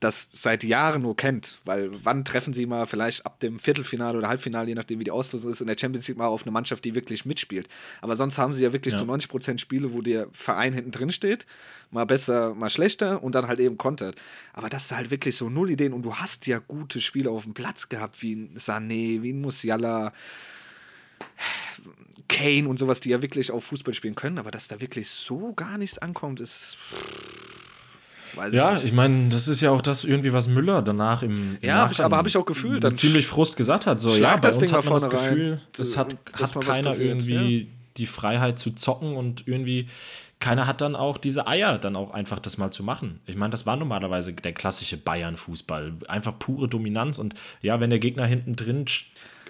das 0.00 0.28
seit 0.30 0.62
Jahren 0.62 1.02
nur 1.02 1.16
kennt, 1.16 1.58
weil 1.64 1.90
wann 2.04 2.24
treffen 2.24 2.52
sie 2.52 2.66
mal 2.66 2.86
vielleicht 2.86 3.26
ab 3.26 3.40
dem 3.40 3.58
Viertelfinale 3.58 4.16
oder 4.18 4.28
Halbfinale, 4.28 4.68
je 4.68 4.74
nachdem 4.74 5.00
wie 5.00 5.04
die 5.04 5.10
Auslosung 5.10 5.50
ist, 5.50 5.60
in 5.60 5.66
der 5.66 5.76
Champions 5.78 6.06
League 6.06 6.18
mal 6.18 6.28
auf 6.28 6.42
eine 6.42 6.52
Mannschaft, 6.52 6.84
die 6.84 6.94
wirklich 6.94 7.24
mitspielt. 7.24 7.68
Aber 8.00 8.14
sonst 8.14 8.38
haben 8.38 8.54
sie 8.54 8.62
ja 8.62 8.72
wirklich 8.72 8.94
Ja. 8.94 9.00
zu 9.00 9.06
90% 9.06 9.58
Spiele, 9.60 9.92
wo 9.92 10.00
der 10.00 10.28
Verein 10.32 10.72
hinten 10.72 10.92
drin 10.92 11.10
steht, 11.10 11.46
mal 11.90 12.04
besser, 12.06 12.54
mal 12.54 12.70
schlechter 12.70 13.22
und 13.22 13.34
dann 13.34 13.48
halt 13.48 13.58
eben 13.58 13.76
kontert. 13.76 14.14
Aber 14.52 14.68
das 14.68 14.84
ist 14.84 14.92
halt 14.92 15.10
wirklich 15.10 15.36
so 15.36 15.50
null 15.50 15.70
Ideen 15.70 15.92
und 15.92 16.02
du 16.02 16.14
hast 16.14 16.46
ja 16.46 16.58
gute 16.60 17.00
Spieler 17.00 17.32
auf 17.32 17.44
dem 17.44 17.54
Platz 17.54 17.88
gehabt, 17.88 18.22
wie 18.22 18.34
ein 18.34 18.56
Sané, 18.56 19.22
wie 19.22 19.32
ein 19.32 19.40
Musiala, 19.40 20.12
Kane 22.28 22.68
und 22.68 22.78
sowas, 22.78 23.00
die 23.00 23.10
ja 23.10 23.22
wirklich 23.22 23.50
auch 23.50 23.60
Fußball 23.60 23.94
spielen 23.94 24.14
können, 24.14 24.38
aber 24.38 24.50
dass 24.50 24.68
da 24.68 24.80
wirklich 24.80 25.08
so 25.08 25.52
gar 25.54 25.78
nichts 25.78 25.98
ankommt, 25.98 26.40
ist. 26.40 26.76
Weiß 28.38 28.54
Ja, 28.54 28.72
nicht. 28.74 28.84
ich 28.84 28.92
meine, 28.92 29.28
das 29.28 29.48
ist 29.48 29.60
ja 29.60 29.70
auch 29.70 29.82
das 29.82 30.04
irgendwie, 30.04 30.32
was 30.32 30.48
Müller 30.48 30.80
danach 30.82 31.22
im, 31.22 31.58
im 31.60 31.68
Ja, 31.68 31.80
hab 31.82 31.90
ich- 31.90 32.00
aber 32.00 32.16
hab 32.16 32.26
ich 32.26 32.36
auch 32.36 32.46
gefühlt, 32.46 32.82
dann 32.84 32.96
ziemlich 32.96 33.26
Frust 33.26 33.56
gesagt 33.56 33.86
hat. 33.86 34.00
So, 34.00 34.14
ja, 34.14 34.36
bei 34.36 34.40
das 34.40 34.56
uns 34.58 34.68
Ding 34.68 34.76
hat 34.76 34.84
man 34.84 34.94
das 34.94 35.02
vorne 35.04 35.18
rein, 35.18 35.28
Gefühl, 35.30 35.60
das 35.76 35.96
hat, 35.96 36.16
hat 36.32 36.60
keiner 36.64 36.90
passiert, 36.90 37.08
irgendwie 37.28 37.68
die 37.96 38.06
Freiheit 38.06 38.58
zu 38.58 38.70
zocken 38.74 39.16
und 39.16 39.46
irgendwie 39.46 39.88
keiner 40.40 40.68
hat 40.68 40.80
dann 40.80 40.94
auch 40.94 41.18
diese 41.18 41.48
Eier, 41.48 41.78
dann 41.78 41.96
auch 41.96 42.12
einfach 42.12 42.38
das 42.38 42.58
mal 42.58 42.70
zu 42.70 42.84
machen. 42.84 43.18
Ich 43.26 43.34
meine, 43.34 43.50
das 43.50 43.66
war 43.66 43.76
normalerweise 43.76 44.32
der 44.32 44.52
klassische 44.52 44.96
Bayern-Fußball. 44.96 45.94
Einfach 46.06 46.38
pure 46.38 46.68
Dominanz 46.68 47.18
und 47.18 47.34
ja, 47.60 47.80
wenn 47.80 47.90
der 47.90 47.98
Gegner 47.98 48.24
hinten 48.24 48.54
drin 48.54 48.84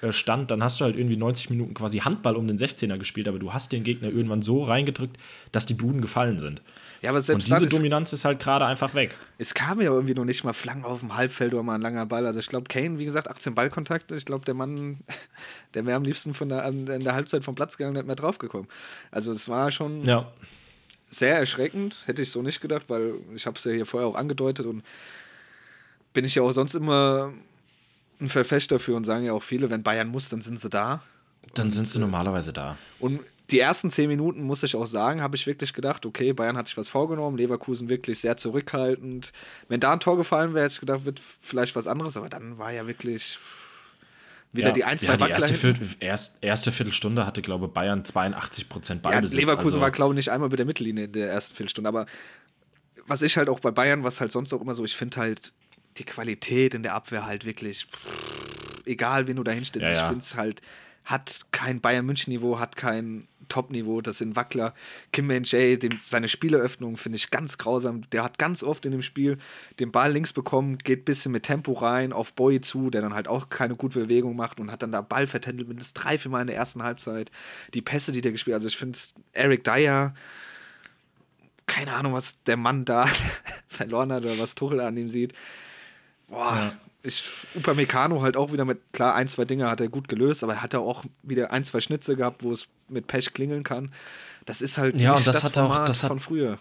äh, 0.01 0.12
stand, 0.12 0.51
dann 0.51 0.62
hast 0.62 0.80
du 0.80 0.84
halt 0.84 0.97
irgendwie 0.97 1.18
90 1.18 1.51
Minuten 1.51 1.74
quasi 1.74 1.99
Handball 1.99 2.36
um 2.36 2.47
den 2.47 2.57
16er 2.57 2.97
gespielt, 2.97 3.28
aber 3.28 3.39
du 3.39 3.53
hast 3.53 3.72
den 3.72 3.84
Gegner 3.84 4.09
irgendwann 4.09 4.41
so 4.41 4.62
reingedrückt, 4.62 5.18
dass 5.53 5.66
die 5.66 5.74
Buden 5.74 6.01
gefallen 6.01 6.39
sind. 6.39 6.62
Ja, 7.01 7.11
aber 7.11 7.21
Und 7.21 7.23
selbst 7.23 7.47
diese 7.47 7.61
dann, 7.61 7.65
es, 7.67 7.71
Dominanz 7.71 8.13
ist 8.13 8.25
halt 8.25 8.41
gerade 8.41 8.67
einfach 8.67 8.95
weg. 8.95 9.17
es 9.39 9.55
kam 9.55 9.81
ja 9.81 9.91
irgendwie 9.93 10.15
noch 10.15 10.25
nicht 10.25 10.45
mal 10.45 10.53
Flanken 10.53 10.85
auf 10.85 11.01
dem 11.01 11.17
Halbfeld 11.17 11.55
oder 11.55 11.63
mal 11.63 11.77
ein 11.77 11.81
langer 11.81 12.07
Ball. 12.07 12.27
Also 12.27 12.41
ich 12.41 12.49
glaube, 12.49 12.69
Kane, 12.69 12.99
wie 12.99 13.05
gesagt, 13.05 13.29
18 13.29 13.55
Ballkontakte. 13.55 14.15
Ich 14.17 14.25
glaube, 14.25 14.45
der 14.45 14.55
Mann, 14.55 15.01
der 15.75 15.87
wäre 15.87 15.97
am 15.97 16.05
liebsten 16.05 16.35
von 16.35 16.49
der, 16.49 16.65
in 16.67 16.87
der 16.87 17.15
Halbzeit 17.15 17.45
vom 17.45 17.55
Platz 17.55 17.77
gegangen 17.77 17.93
und 17.93 17.97
hätte 17.99 18.07
mehr 18.07 18.17
draufgekommen. 18.17 18.69
Also 19.11 19.33
es 19.33 19.49
war 19.49 19.71
schon 19.71 20.03
Ja, 20.05 20.33
sehr 21.11 21.37
erschreckend, 21.39 22.03
hätte 22.07 22.23
ich 22.23 22.31
so 22.31 22.43
nicht 22.43 22.61
gedacht, 22.61 22.85
weil 22.89 23.15
ich 23.35 23.47
habe 23.47 23.59
es 23.59 23.65
ja 23.65 23.73
hier 23.73 23.87
vorher 23.87 24.09
auch 24.09 24.15
angedeutet 24.15 24.67
und 24.67 24.83
bin 26.13 26.25
ich 26.25 26.35
ja 26.35 26.43
auch 26.43 26.53
sonst 26.53 26.75
immer 26.75 27.33
ein 28.21 28.29
Verfechter 28.29 28.79
für 28.79 28.97
und 28.97 29.05
sagen 29.05 29.25
ja 29.25 29.33
auch 29.33 29.43
viele, 29.43 29.71
wenn 29.71 29.83
Bayern 29.83 30.09
muss, 30.09 30.29
dann 30.29 30.43
sind 30.43 30.59
sie 30.61 30.69
da. 30.69 31.03
dann 31.55 31.71
sind 31.71 31.89
sie 31.89 31.99
normalerweise 31.99 32.53
da. 32.53 32.77
Und 32.99 33.21
die 33.51 33.59
ersten 33.61 33.91
zehn 33.91 34.09
Minuten, 34.09 34.43
muss 34.43 34.63
ich 34.63 34.77
auch 34.77 34.87
sagen, 34.87 35.23
habe 35.23 35.37
ich 35.37 35.47
wirklich 35.47 35.73
gedacht, 35.73 36.05
okay, 36.05 36.33
Bayern 36.33 36.57
hat 36.57 36.67
sich 36.67 36.77
was 36.77 36.89
vorgenommen, 36.89 37.39
Leverkusen 37.39 37.89
wirklich 37.89 38.19
sehr 38.21 38.37
zurückhaltend. 38.37 39.33
Wenn 39.69 39.81
da 39.81 39.93
ein 39.93 40.01
Tor 40.01 40.17
gefallen 40.17 40.55
wäre, 40.55 40.65
hätte 40.65 40.75
ich 40.75 40.81
gedacht, 40.81 41.05
wird 41.05 41.21
vielleicht 41.41 41.75
was 41.75 41.87
anderes, 41.87 42.17
aber 42.17 42.29
dann 42.29 42.59
war 42.59 42.73
ja 42.73 42.87
wirklich 42.87 43.39
wieder 44.53 44.69
ja, 44.69 44.73
die 44.75 44.85
ein, 44.85 44.99
zwei 44.99 45.13
ja, 45.13 45.17
die 45.17 45.31
erste. 45.31 45.55
Viertel, 45.55 45.89
erst, 46.01 46.39
erste 46.43 46.73
Viertelstunde 46.73 47.27
hatte, 47.27 47.43
glaube 47.43 47.67
ich, 47.67 47.73
Bayern 47.73 48.05
82 48.05 48.69
Prozent 48.69 49.05
Ja, 49.05 49.11
Ballbesitz. 49.11 49.39
Leverkusen 49.39 49.67
also, 49.67 49.81
war, 49.81 49.91
glaube 49.91 50.15
ich, 50.15 50.17
nicht 50.17 50.31
einmal 50.31 50.49
bei 50.49 50.57
der 50.57 50.67
Mittellinie 50.67 51.05
in 51.05 51.13
der 51.13 51.29
ersten 51.29 51.55
Viertelstunde. 51.55 51.89
Aber 51.89 52.07
was 53.07 53.23
ich 53.23 53.37
halt 53.37 53.49
auch 53.49 53.61
bei 53.61 53.71
Bayern, 53.71 54.05
was 54.05 54.21
halt 54.21 54.33
sonst 54.33 54.53
auch 54.53 54.61
immer 54.61 54.75
so, 54.75 54.85
ich 54.85 54.97
finde 54.97 55.19
halt 55.19 55.53
die 55.99 56.05
Qualität 56.05 56.75
in 56.75 56.83
der 56.83 56.95
Abwehr 56.95 57.27
halt 57.27 57.45
wirklich, 57.45 57.87
pff, 57.87 58.83
egal 58.87 59.29
wen 59.29 59.37
du 59.37 59.43
da 59.43 59.53
hinstellst, 59.53 59.87
Ja, 59.87 59.95
ja. 59.95 60.03
ich 60.03 60.09
finde 60.09 60.23
es 60.23 60.35
halt, 60.35 60.63
hat 61.09 61.41
kein 61.53 61.81
Bayern-München-Niveau, 61.81 62.59
hat 62.59 62.77
kein 62.77 63.27
Top-Niveau, 63.49 64.03
das 64.03 64.19
sind 64.19 64.37
Wackler. 64.37 64.75
Kim 65.11 65.31
Jae, 65.31 65.79
dem, 65.79 65.99
seine 66.03 66.29
Spieleröffnung 66.29 66.99
finde 66.99 67.17
ich 67.17 67.31
ganz 67.31 67.57
grausam. 67.57 68.03
Der 68.11 68.23
hat 68.23 68.39
ganz 68.39 68.63
oft 68.63 68.85
in 68.85 68.93
dem 68.93 69.01
Spiel 69.01 69.39
den 69.81 69.91
Ball 69.91 70.13
links 70.13 70.35
bekommen, 70.35 70.77
geht 70.77 71.01
ein 71.01 71.05
bisschen 71.07 71.33
mit 71.33 71.45
Tempo 71.45 71.73
rein 71.73 72.13
auf 72.13 72.35
Boy 72.35 72.61
zu, 72.61 72.91
der 72.91 73.01
dann 73.01 73.15
halt 73.15 73.27
auch 73.27 73.49
keine 73.49 73.75
gute 73.75 74.01
Bewegung 74.01 74.37
macht 74.37 74.61
und 74.61 74.71
hat 74.71 74.83
dann 74.83 74.93
da 74.93 75.01
Ball 75.01 75.27
vertändelt, 75.27 75.67
mindestens 75.67 75.95
drei, 75.95 76.19
vier 76.19 76.31
Mal 76.31 76.43
in 76.43 76.49
der 76.49 76.57
ersten 76.57 76.83
Halbzeit. 76.83 77.31
Die 77.73 77.81
Pässe, 77.81 78.13
die 78.13 78.21
der 78.21 78.33
gespielt 78.33 78.57
also 78.57 78.69
ich 78.69 78.77
finde 78.77 78.99
Eric 79.33 79.65
Dyer, 79.65 80.15
keine 81.65 81.95
Ahnung, 81.95 82.13
was 82.13 82.43
der 82.43 82.59
Mann 82.59 82.85
da 82.85 83.07
verloren 83.67 84.13
hat 84.13 84.25
oder 84.25 84.39
was 84.39 84.55
Tuchel 84.55 84.81
an 84.81 84.99
ihm 84.99 85.09
sieht. 85.09 85.33
Boah, 86.29 86.55
Ja. 86.55 86.88
Ich, 87.09 87.25
Upamecano 87.55 88.23
halt 88.23 88.37
auch 88.37 88.53
wieder 88.53 88.65
mit, 88.65 88.79
klar, 88.93 89.15
ein, 89.15 89.29
zwei 89.29 89.45
Dinge 89.45 89.69
hat 89.69 89.81
er 89.81 89.89
gut 89.89 90.09
gelöst, 90.09 90.43
aber 90.45 90.55
er 90.55 90.63
hat 90.63 90.75
er 90.75 90.81
auch 90.81 91.05
wieder 91.23 91.51
ein, 91.53 91.65
zwei 91.65 91.81
Schnitze 91.81 92.17
gehabt, 92.17 92.43
wo 92.45 92.53
es 92.53 92.69
mit 92.89 93.07
Pech 93.07 93.33
klingeln 93.35 93.65
kann. 93.65 93.93
Das 94.47 94.63
ist 94.63 94.79
halt 94.79 95.01
Ja, 95.01 95.15
und 95.15 95.27
das 95.27 95.43
hat 95.43 95.59
auch- 95.59 95.85
das 95.85 96.03
hat- 96.03 96.09
von 96.09 96.21
früher. 96.21 96.59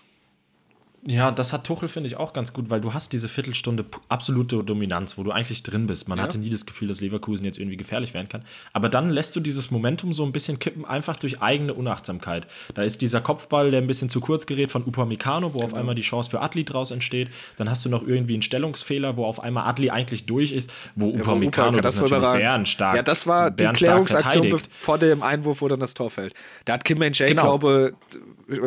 Ja, 1.05 1.31
das 1.31 1.53
hat 1.53 1.63
Tuchel, 1.65 1.87
finde 1.87 2.07
ich, 2.09 2.17
auch 2.17 2.33
ganz 2.33 2.51
gut, 2.53 2.69
weil 2.69 2.81
du 2.81 2.93
hast 2.93 3.13
diese 3.13 3.29
Viertelstunde 3.29 3.85
absolute 4.09 4.63
Dominanz, 4.63 5.17
wo 5.17 5.23
du 5.23 5.31
eigentlich 5.31 5.61
drin 5.63 5.87
bist. 5.87 6.09
Man 6.09 6.17
Ja. 6.17 6.23
hatte 6.23 6.37
nie 6.39 6.49
das 6.49 6.65
Gefühl, 6.65 6.87
dass 6.87 6.99
Leverkusen 7.01 7.45
jetzt 7.45 7.59
irgendwie 7.59 7.77
gefährlich 7.77 8.13
werden 8.15 8.27
kann. 8.27 8.43
Aber 8.73 8.89
dann 8.89 9.09
lässt 9.09 9.35
du 9.35 9.39
dieses 9.39 9.69
Momentum 9.69 10.11
so 10.11 10.25
ein 10.25 10.31
bisschen 10.31 10.57
kippen, 10.59 10.85
einfach 10.85 11.15
durch 11.15 11.39
eigene 11.41 11.73
Unachtsamkeit. 11.75 12.47
Da 12.73 12.81
ist 12.81 13.01
dieser 13.01 13.21
Kopfball, 13.21 13.69
der 13.71 13.79
ein 13.81 13.87
bisschen 13.87 14.09
zu 14.09 14.19
kurz 14.19 14.47
gerät 14.47 14.71
von 14.71 14.83
Upamecano, 14.85 15.53
wo 15.53 15.59
auf 15.59 15.67
Genau. 15.67 15.77
einmal 15.79 15.95
die 15.95 16.01
Chance 16.01 16.31
für 16.31 16.41
Adli 16.41 16.65
draus 16.65 16.89
entsteht. 16.91 17.29
Dann 17.57 17.69
hast 17.69 17.85
du 17.85 17.89
noch 17.89 18.05
irgendwie 18.05 18.33
einen 18.33 18.41
Stellungsfehler, 18.41 19.15
wo 19.17 19.25
auf 19.25 19.39
einmal 19.39 19.67
Adli 19.69 19.91
eigentlich 19.91 20.25
durch 20.25 20.51
ist, 20.51 20.73
wo 20.95 21.11
Ja, 21.11 21.19
Upamecano 21.21 21.77
Upa- 21.77 21.81
das, 21.81 22.01
war 22.01 22.09
natürlich 22.09 22.39
bärenstark 22.41 22.95
Ja, 22.97 23.03
das 23.03 23.27
war 23.27 23.51
die 23.51 23.65
Klärungsaktion 23.67 24.59
vor 24.71 24.97
dem 24.97 25.21
Einwurf, 25.23 25.61
wo 25.61 25.67
dann 25.67 25.79
das 25.79 25.93
Tor 25.93 26.09
fällt. 26.09 26.33
Da 26.65 26.73
hat 26.73 26.83
Kim 26.85 26.97
Man 26.97 27.13
Jae, 27.13 27.27
Genau. 27.29 27.43
glaube 27.59 27.93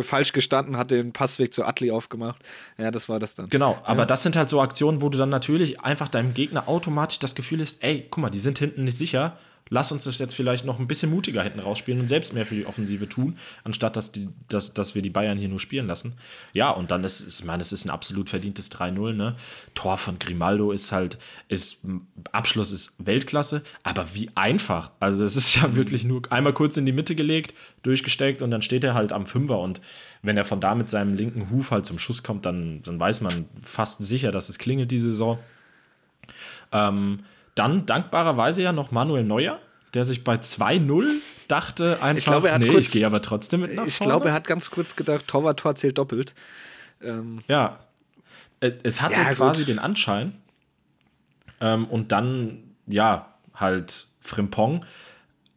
falsch 0.03 0.33
gestanden, 0.33 0.77
hat 0.77 0.91
den 0.93 1.13
Passweg 1.13 1.53
zu 1.53 1.65
Atli 1.65 1.91
aufgemacht. 1.91 2.20
Ja, 2.79 2.91
das 2.91 3.09
war 3.09 3.19
das 3.19 3.35
dann. 3.35 3.49
Genau, 3.49 3.79
aber 3.85 4.01
Ja. 4.03 4.07
das 4.07 4.23
sind 4.23 4.37
halt 4.37 4.49
so 4.49 4.61
Aktionen, 4.61 5.01
wo 5.03 5.09
du 5.09 5.19
dann 5.19 5.29
natürlich 5.29 5.81
einfach 5.81 6.09
deinem 6.09 6.35
Gegner 6.35 6.69
automatisch 6.69 7.19
das 7.19 7.35
Gefühl 7.35 7.61
hast, 7.61 7.83
ey, 7.83 8.07
guck 8.11 8.23
mal, 8.23 8.31
die 8.31 8.41
sind 8.41 8.59
hinten 8.59 8.85
nicht 8.85 8.97
sicher, 8.99 9.37
lass 9.71 9.93
uns 9.93 10.05
das 10.05 10.19
jetzt 10.19 10.35
vielleicht 10.35 10.65
noch 10.65 10.79
ein 10.79 10.89
bisschen 10.89 11.11
mutiger 11.11 11.43
hinten 11.43 11.61
rausspielen 11.61 12.01
und 12.01 12.09
selbst 12.09 12.35
mehr 12.35 12.45
für 12.45 12.57
die 12.57 12.67
Offensive 12.67 13.09
tun, 13.09 13.39
anstatt 13.65 13.97
dass, 13.97 14.13
die, 14.13 14.29
dass, 14.49 14.75
dass 14.75 14.95
wir 14.95 15.03
die 15.03 15.11
Bayern 15.11 15.39
hier 15.39 15.49
nur 15.49 15.61
spielen 15.61 15.87
lassen. 15.87 16.15
Ja, 16.53 16.71
und 16.71 16.91
dann 16.91 17.05
ist, 17.05 17.27
ich 17.27 17.45
meine, 17.45 17.63
es 17.63 17.73
ist 17.73 17.85
ein 17.85 17.91
absolut 17.91 18.29
verdientes 18.29 18.71
3-0, 18.73 19.13
ne? 19.15 19.37
Tor 19.75 19.97
von 19.97 20.19
Grimaldo 20.19 20.73
ist 20.73 20.93
halt, 20.93 21.19
ist, 21.49 21.79
Abschluss 22.33 22.73
ist 22.73 22.95
Weltklasse, 22.99 23.63
aber 23.85 24.15
wie 24.15 24.31
einfach. 24.35 24.91
Also 24.99 25.25
es 25.25 25.37
ist 25.37 25.55
ja 25.55 25.75
wirklich 25.77 26.05
nur 26.05 26.23
einmal 26.31 26.53
kurz 26.53 26.77
in 26.77 26.85
die 26.85 26.93
Mitte 26.93 27.15
gelegt, 27.15 27.55
durchgesteckt 27.83 28.43
und 28.43 28.51
dann 28.51 28.63
steht 28.63 28.85
er 28.85 28.95
halt 28.95 29.13
am 29.13 29.27
Fünfer 29.27 29.59
und 29.61 29.81
wenn 30.23 30.37
er 30.37 30.45
von 30.45 30.61
da 30.61 30.75
mit 30.75 30.91
seinem 30.91 31.15
linken 31.15 31.51
Huf 31.51 31.71
halt 31.71 31.87
zum 31.87 31.99
Schuss 31.99 32.23
kommt, 32.23 32.45
dann, 32.45 32.83
dann 32.83 32.99
weiß 32.99 33.21
man 33.21 33.47
fast 33.63 34.03
sicher, 34.03 34.33
dass 34.33 34.49
es 34.49 34.59
klingelt 34.59 34.91
die 34.91 34.99
Saison. 34.99 35.39
Ähm, 36.73 37.21
dann 37.61 37.87
dankbarerweise 37.87 38.63
ja 38.63 38.73
noch 38.73 38.91
Manuel 38.91 39.25
Neuer, 39.25 39.59
der 39.95 40.05
sich 40.05 40.25
bei 40.25 40.35
2-0 40.37 41.07
dachte 41.49 42.01
einfach, 42.03 42.19
Ich 42.19 42.25
glaube, 42.25 42.49
er 42.49 42.55
hat 42.55 42.61
nee, 42.63 42.69
kurz- 42.69 42.87
ich 42.87 42.91
gehe 42.93 43.07
aber 43.07 43.21
trotzdem 43.23 43.61
mit 43.61 43.75
nach 43.75 43.87
Ich 43.87 43.97
vorne. 43.97 44.11
glaube, 44.13 44.29
er 44.29 44.35
hat 44.35 44.47
ganz 44.47 44.71
kurz 44.71 44.97
gedacht, 44.97 45.27
Torwart-Tor 45.29 45.75
zählt 45.75 45.99
doppelt. 45.99 46.35
Ähm, 47.03 47.41
Ja. 47.49 47.81
Es, 48.61 48.77
es 48.83 49.01
hatte 49.03 49.21
Ja, 49.21 49.33
quasi 49.35 49.65
den 49.65 49.79
Anschein. 49.79 50.35
Ähm, 51.61 51.87
und 51.87 52.13
dann, 52.13 52.63
ja, 52.87 53.35
halt 53.55 54.07
Frimpong 54.21 54.85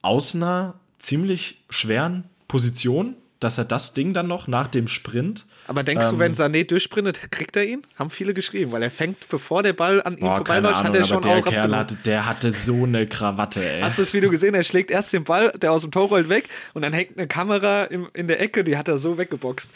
aus 0.02 0.36
einer 0.36 0.76
ziemlich 1.00 1.64
schweren 1.70 2.24
Position, 2.48 3.16
dass 3.44 3.58
er 3.58 3.66
das 3.66 3.94
Ding 3.94 4.14
dann 4.14 4.28
noch 4.28 4.48
nach 4.48 4.68
dem 4.68 4.88
Sprint. 4.88 5.46
aber 5.68 5.84
denkst 5.84 6.08
du, 6.10 6.14
Ähm, 6.14 6.20
wenn 6.20 6.34
Sané 6.34 6.66
durchsprintet, 6.66 7.32
kriegt 7.32 7.56
er 7.56 7.66
ihn? 7.66 7.82
Haben 7.98 8.10
viele 8.10 8.34
geschrieben, 8.34 8.72
weil 8.72 8.82
er 8.82 8.92
fängt, 8.92 9.30
bevor 9.30 9.64
der 9.64 9.74
Ball 9.74 10.02
an 10.02 10.18
ihm 10.18 10.22
keine 10.22 10.36
vorbeiläuft, 10.36 10.84
hat 10.84 10.96
er 10.96 11.04
schon 11.04 11.22
der 11.22 11.38
auch 11.38 11.46
Kerl 11.46 11.76
hatte, 11.76 11.96
der 12.06 12.26
hatte 12.26 12.52
so 12.52 12.84
eine 12.84 13.08
Krawatte, 13.08 13.64
ey. 13.64 13.82
Hast 13.82 13.98
du 13.98 14.02
das 14.02 14.14
Video 14.14 14.30
gesehen? 14.30 14.54
Er 14.54 14.64
schlägt 14.64 14.92
erst 14.92 15.14
den 15.14 15.24
Ball, 15.24 15.52
der 15.52 15.72
aus 15.72 15.82
dem 15.82 15.92
Tor 15.92 16.08
rollt, 16.08 16.30
weg 16.30 16.50
und 16.74 16.82
dann 16.82 16.94
hängt 16.94 17.18
eine 17.18 17.28
Kamera 17.28 17.86
im, 17.86 18.08
in 18.14 18.28
der 18.28 18.40
Ecke, 18.40 18.64
die 18.64 18.78
hat 18.78 18.88
er 18.88 18.98
so 18.98 19.18
weggeboxt. 19.18 19.72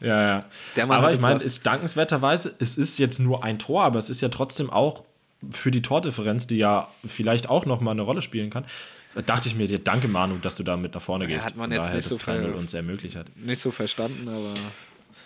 Ja, 0.00 0.40
ja. 0.76 0.88
Aber 0.88 1.12
ich 1.12 1.20
meine, 1.20 1.42
ist 1.42 1.66
dankenswerterweise, 1.66 2.54
es 2.60 2.78
ist 2.78 2.98
jetzt 2.98 3.18
nur 3.18 3.42
ein 3.42 3.58
Tor, 3.58 3.82
aber 3.84 3.98
es 3.98 4.10
ist 4.10 4.20
ja 4.20 4.28
trotzdem 4.28 4.70
auch 4.70 5.04
für 5.50 5.70
die 5.70 5.82
Tordifferenz, 5.82 6.46
die 6.46 6.58
ja 6.58 6.88
vielleicht 7.04 7.48
auch 7.48 7.66
nochmal 7.66 7.92
eine 7.92 8.02
Rolle 8.02 8.22
spielen 8.22 8.50
kann. 8.50 8.64
Da 9.14 9.22
dachte 9.22 9.48
ich 9.48 9.54
mir 9.56 9.66
dir, 9.68 9.78
danke 9.78 10.06
Manu, 10.08 10.38
dass 10.38 10.56
du 10.56 10.62
da 10.62 10.76
mit 10.76 10.94
nach 10.94 11.02
vorne 11.02 11.24
Ja, 11.24 11.30
gehst. 11.30 11.46
hat 11.46 11.56
man 11.56 11.70
Von 11.70 11.76
jetzt 11.76 11.86
daher, 11.88 11.96
nicht 11.96 12.08
so 12.08 12.16
3-0 12.16 12.44
viel- 12.44 12.54
uns 12.54 12.74
ermöglicht 12.74 13.16
hat. 13.16 13.26
Nicht 13.36 13.60
so 13.60 13.70
verstanden, 13.70 14.28
aber 14.28 14.54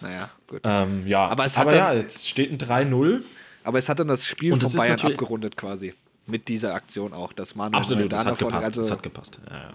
naja, 0.01 0.31
gut. 0.47 0.61
Ähm, 0.65 1.07
ja, 1.07 1.27
Aber 1.29 1.45
es 1.45 1.57
hat 1.59 1.67
aber 1.67 1.77
dann- 1.77 1.97
ja, 1.97 2.01
jetzt 2.01 2.29
steht 2.29 2.51
ein 2.53 2.59
3-0. 2.59 3.23
Aber 3.65 3.79
es 3.79 3.89
hat 3.89 3.99
dann 4.01 4.09
das 4.09 4.27
Spiel 4.27 4.57
von 4.57 4.73
Bayern 4.73 4.99
abgerundet 5.01 5.57
quasi. 5.57 5.95
Mit 6.27 6.49
dieser 6.49 6.75
Aktion 6.75 7.13
auch, 7.13 7.33
dass 7.33 7.55
Manuel 7.57 7.81
Absolut, 7.81 8.13
das 8.13 8.25
da 8.25 8.31
hat 8.31 8.41
davon- 8.41 8.49
gepasst. 8.49 8.67
Also, 8.69 8.83
das 8.83 8.91
hat 8.93 9.03
gepasst. 9.03 9.41
Ja, 9.51 9.57
ja. 9.57 9.73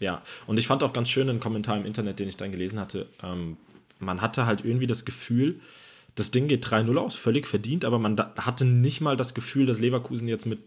ja, 0.00 0.22
und 0.46 0.58
ich 0.58 0.66
fand 0.66 0.82
auch 0.82 0.92
ganz 0.92 1.08
schön 1.10 1.28
einen 1.28 1.40
Kommentar 1.40 1.76
im 1.76 1.84
Internet, 1.84 2.18
den 2.18 2.28
ich 2.28 2.36
dann 2.36 2.50
gelesen 2.50 2.80
hatte. 2.80 3.06
Ähm, 3.22 3.56
man 3.98 4.20
hatte 4.22 4.46
halt 4.46 4.64
irgendwie 4.64 4.86
das 4.86 5.04
Gefühl, 5.04 5.60
das 6.14 6.30
Ding 6.30 6.48
geht 6.48 6.64
3-0 6.64 6.96
aus, 6.98 7.14
völlig 7.14 7.46
verdient, 7.46 7.84
aber 7.84 7.98
man 7.98 8.18
hatte 8.18 8.64
nicht 8.64 9.00
mal 9.00 9.16
das 9.16 9.34
Gefühl, 9.34 9.66
dass 9.66 9.78
Leverkusen 9.80 10.28
jetzt 10.28 10.46
mit 10.46 10.58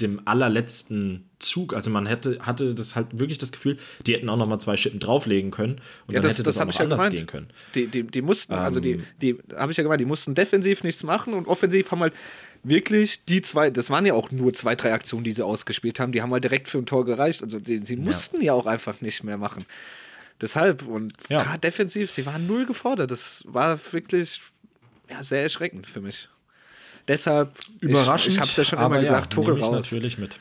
dem 0.00 0.20
allerletzten 0.26 1.28
Zug, 1.38 1.74
also 1.74 1.90
man 1.90 2.06
hätte, 2.06 2.38
hatte 2.40 2.74
das 2.74 2.94
halt 2.96 3.18
wirklich 3.18 3.38
das 3.38 3.52
Gefühl, 3.52 3.78
die 4.06 4.14
hätten 4.14 4.28
auch 4.28 4.36
nochmal 4.36 4.60
zwei 4.60 4.76
Schippen 4.76 5.00
drauflegen 5.00 5.50
können 5.50 5.80
und 6.06 6.14
Ja, 6.14 6.20
dann 6.20 6.22
das- 6.22 6.32
hätte 6.34 6.42
das 6.44 6.54
das, 6.56 6.62
auch 6.62 6.66
noch 6.66 6.74
ja 6.74 6.80
anders 6.84 6.98
gemeint. 6.98 7.16
gehen 7.16 7.26
können. 7.26 7.48
die, 7.74 7.86
die, 7.86 8.02
die 8.04 8.22
mussten, 8.22 8.52
also 8.54 8.80
die, 8.80 8.92
Ähm. 8.92 9.04
die 9.22 9.38
habe 9.56 9.72
ich 9.72 9.78
ja 9.78 9.82
gemeint, 9.82 10.00
die 10.00 10.04
mussten 10.06 10.34
defensiv 10.34 10.82
nichts 10.84 11.02
machen 11.04 11.34
und 11.34 11.46
offensiv 11.46 11.90
haben 11.90 12.00
halt 12.00 12.14
wirklich 12.62 13.24
die 13.24 13.40
zwei, 13.42 13.70
das 13.70 13.88
waren 13.90 14.04
ja 14.04 14.14
auch 14.14 14.30
nur 14.30 14.52
zwei, 14.52 14.74
drei 14.74 14.92
Aktionen, 14.92 15.24
die 15.24 15.32
sie 15.32 15.44
ausgespielt 15.44 15.98
haben, 16.00 16.12
die 16.12 16.20
haben 16.22 16.32
halt 16.32 16.44
direkt 16.44 16.68
für 16.68 16.78
ein 16.78 16.86
Tor 16.86 17.04
gereicht. 17.06 17.42
Also 17.42 17.58
sie, 17.58 17.80
sie 17.84 17.96
mussten 17.96 18.42
ja. 18.42 18.52
auch 18.52 18.66
einfach 18.66 19.00
nicht 19.00 19.24
mehr 19.24 19.38
machen. 19.38 19.64
Deshalb, 20.42 20.86
und 20.86 21.12
Ja. 21.28 21.42
gerade 21.42 21.58
defensiv, 21.58 22.10
sie 22.10 22.26
waren 22.26 22.46
null 22.46 22.66
gefordert. 22.66 23.10
Das 23.10 23.44
war 23.46 23.78
wirklich 23.92 24.40
ja, 25.10 25.22
sehr 25.22 25.42
erschreckend 25.42 25.86
für 25.86 26.00
mich. 26.00 26.28
Deshalb, 27.10 27.50
Überraschend, 27.80 28.28
ich, 28.28 28.34
ich 28.36 28.40
habe 28.40 28.48
es 28.50 28.56
ja 28.56 28.62
schon 28.62 28.78
aber 28.78 28.94
immer 28.94 29.00
gesagt, 29.02 29.34
ja, 29.34 29.42
Tuchel 29.42 29.60
raus. 29.60 29.72
natürlich 29.72 30.16
mit. 30.16 30.38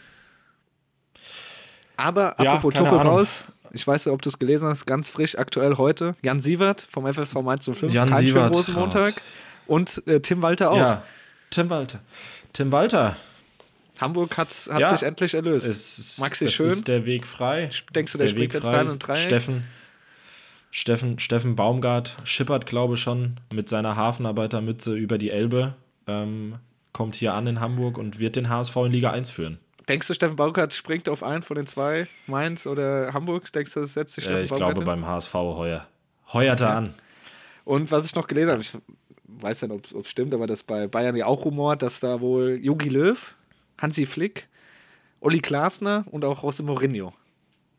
Aber 1.98 2.36
Ja, 2.40 2.54
apropos 2.54 2.76
Tuchel 2.76 2.88
Ahnung. 3.00 3.02
raus, 3.02 3.44
ich 3.74 3.86
weiß 3.86 4.06
nicht, 4.06 4.14
ob 4.14 4.22
du 4.22 4.30
es 4.30 4.38
gelesen 4.38 4.68
hast, 4.70 4.86
ganz 4.86 5.10
frisch 5.10 5.36
aktuell 5.38 5.78
heute, 5.78 6.16
Jan 6.22 6.40
Sievert 6.40 6.88
vom 6.92 7.12
FSV 7.12 7.42
Mainz 7.42 7.66
05, 7.66 7.92
Jan 7.92 8.10
kein 8.12 8.28
Sievert 8.28 8.56
Rosenmontag. 8.56 9.16
raus. 9.16 9.24
Und 9.68 10.08
äh, 10.08 10.20
Tim 10.20 10.42
Walter 10.44 10.72
auch. 10.72 10.78
Ja, 10.78 11.04
Tim 11.50 11.70
Walter. 11.72 12.00
Tim 12.54 12.72
Walter, 12.72 13.16
Hamburg 14.00 14.38
hat's, 14.38 14.70
hat 14.72 14.80
Ja. 14.80 14.92
sich 14.92 15.04
endlich 15.04 15.34
erlöst. 15.34 15.68
es, 15.68 15.98
ist- 16.00 16.20
Maxi 16.20 16.46
es 16.46 16.54
Schön. 16.54 16.68
ist 16.68 16.88
der 16.88 17.06
Weg 17.08 17.26
frei. 17.28 17.70
Denkst 17.96 18.12
du, 18.12 18.18
der 18.20 18.28
springt 18.28 18.54
jetzt 18.54 18.68
rein 18.68 18.88
im 18.88 19.00
Dreieck? 19.00 19.18
Steffen, 19.20 19.64
Steffen, 20.72 21.20
Steffen 21.20 21.56
Baumgart 21.56 22.16
schippert, 22.26 22.66
glaube 22.68 22.94
ich, 22.94 23.02
schon 23.02 23.40
mit 23.52 23.70
seiner 23.70 23.96
Hafenarbeitermütze 23.96 24.94
über 24.96 25.18
die 25.18 25.32
Elbe, 25.32 25.74
ähm, 26.10 26.56
kommt 26.94 27.16
hier 27.16 27.34
an 27.34 27.46
in 27.48 27.60
Hamburg 27.60 27.98
und 27.98 28.20
wird 28.20 28.36
den 28.36 28.50
HSV 28.50 28.76
in 28.78 28.92
Liga 28.92 29.12
1 29.12 29.30
führen. 29.30 29.60
Denkst 29.88 30.08
du, 30.08 30.14
Steffen 30.14 30.36
Baumgart 30.36 30.74
springt 30.74 31.10
auf 31.10 31.24
einen 31.24 31.42
von 31.42 31.56
den 31.56 31.66
zwei, 31.68 32.08
Mainz 32.28 32.68
oder 32.68 33.14
Hamburg? 33.14 33.52
Denkst 33.54 33.74
du, 33.74 33.80
das 33.82 33.94
setzt 33.94 34.14
sich 34.16 34.24
Äh, 34.26 34.28
Steffen 34.28 34.44
ich 34.44 34.50
Baumgart 34.52 34.76
glaube, 34.76 34.92
hin? 34.92 35.02
beim 35.02 35.06
HSV 35.08 35.34
heuer. 35.34 35.88
Heuert 36.34 36.62
er 36.62 36.68
Ja. 36.70 36.78
an. 36.78 36.94
Und 37.66 37.92
was 37.92 38.06
ich 38.06 38.16
noch 38.16 38.28
gelesen 38.28 38.52
habe, 38.52 38.62
ich 38.62 38.72
weiß 39.26 39.62
nicht, 39.64 39.72
ob 39.94 40.02
es 40.04 40.10
stimmt, 40.10 40.34
aber 40.34 40.48
dass 40.48 40.64
bei 40.64 40.88
Bayern 40.88 41.16
ja 41.16 41.26
auch 41.28 41.46
rumort, 41.46 41.82
dass 41.82 42.00
da 42.00 42.20
wohl 42.22 42.60
Jogi 42.62 42.90
Löw, 42.90 43.36
Hansi 43.80 44.06
Flick, 44.06 44.48
Uli 45.20 45.40
Glasner 45.40 46.06
und 46.12 46.26
auch 46.26 46.44
José 46.44 46.64
Mourinho 46.64 47.14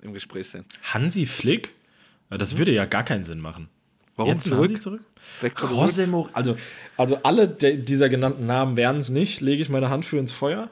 im 0.02 0.12
Gespräch 0.12 0.48
sind. 0.48 0.66
Hansi 0.92 1.26
Flick? 1.26 1.74
Ja, 2.30 2.38
Das 2.38 2.56
würde 2.58 2.72
ja 2.72 2.84
gar 2.86 3.02
keinen 3.04 3.24
Sinn 3.24 3.40
machen. 3.40 3.68
Warum 4.20 4.34
Jetzt 4.34 4.48
zurück? 4.48 4.68
Hansi 4.68 4.78
zurück? 4.78 5.00
José? 5.42 6.06
Mor 6.06 6.28
also, 6.34 6.54
also 6.98 7.16
alle 7.22 7.48
dieser 7.48 8.10
genannten 8.10 8.44
Namen 8.44 8.76
werden 8.76 8.98
es 8.98 9.08
nicht, 9.08 9.40
lege 9.40 9.62
ich 9.62 9.70
meine 9.70 9.88
Hand 9.88 10.04
für 10.04 10.18
ins 10.18 10.30
Feuer. 10.30 10.68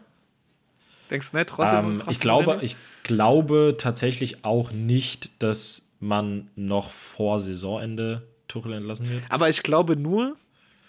Denkst 1.10 1.30
du 1.30 1.38
nicht? 1.38 1.48
José, 1.50 1.78
Ähm, 1.78 2.02
ich, 2.10 2.20
glaube, 2.20 2.44
Mourinho? 2.44 2.62
ich 2.62 2.76
glaube 3.04 3.76
tatsächlich 3.78 4.44
auch 4.44 4.70
nicht, 4.70 5.30
dass 5.42 5.88
man 5.98 6.50
noch 6.56 6.90
vor 6.90 7.40
Saisonende 7.40 8.22
Tuchel 8.48 8.74
entlassen 8.74 9.08
wird. 9.08 9.22
Aber 9.30 9.48
ich 9.48 9.62
glaube 9.62 9.96
nur, 9.96 10.36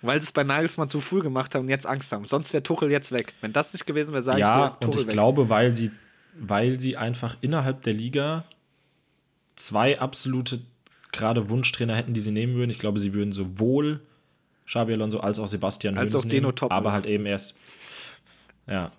weil 0.02 0.22
sie 0.22 0.26
es 0.26 0.31
bei 0.34 0.44
Nagelsmann 0.44 0.90
zu 0.90 0.99
früh 0.99 1.22
gemacht 1.22 1.56
haben 1.56 1.61
und 1.64 1.69
jetzt 1.69 1.88
Angst 1.88 2.11
haben. 2.11 2.27
Sonst 2.27 2.52
wäre 2.52 2.61
Tuchel 2.61 2.91
jetzt 2.91 3.14
weg. 3.14 3.34
Wenn 3.40 3.53
das 3.53 3.72
nicht 3.72 3.86
gewesen 3.86 4.11
wäre, 4.11 4.22
sage 4.23 4.41
ja, 4.41 4.49
ich 4.65 4.72
dir, 4.72 4.73
und 4.73 4.91
Tuchel 4.91 4.99
ich 4.99 5.07
weg. 5.07 5.14
glaube, 5.14 5.48
weil 5.48 5.73
sie, 5.73 5.91
weil 6.38 6.77
sie 6.77 6.98
einfach 6.98 7.38
innerhalb 7.40 7.84
der 7.84 7.94
Liga 7.94 8.44
zwei 9.56 9.98
absolute 9.98 10.60
gerade 11.11 11.49
Wunschtrainer 11.49 11.95
hätten, 11.95 12.14
die 12.14 12.22
sie 12.22 12.31
nehmen 12.31 12.56
würden. 12.56 12.69
Ich 12.69 12.80
glaube, 12.80 12.99
sie 12.99 13.14
würden 13.14 13.31
sowohl 13.34 14.02
Xabi 14.65 14.94
Alonso 14.94 15.19
als 15.19 15.40
auch 15.40 15.48
Sebastian 15.48 15.98
Als 15.98 16.14
Hoeneß 16.14 16.26
auch 16.26 16.31
nehmen, 16.31 16.56
Topmüller. 16.56 16.77
aber 16.77 16.91
halt 16.91 17.06
eben 17.06 17.26
erst 17.26 17.56
ja. 18.68 18.91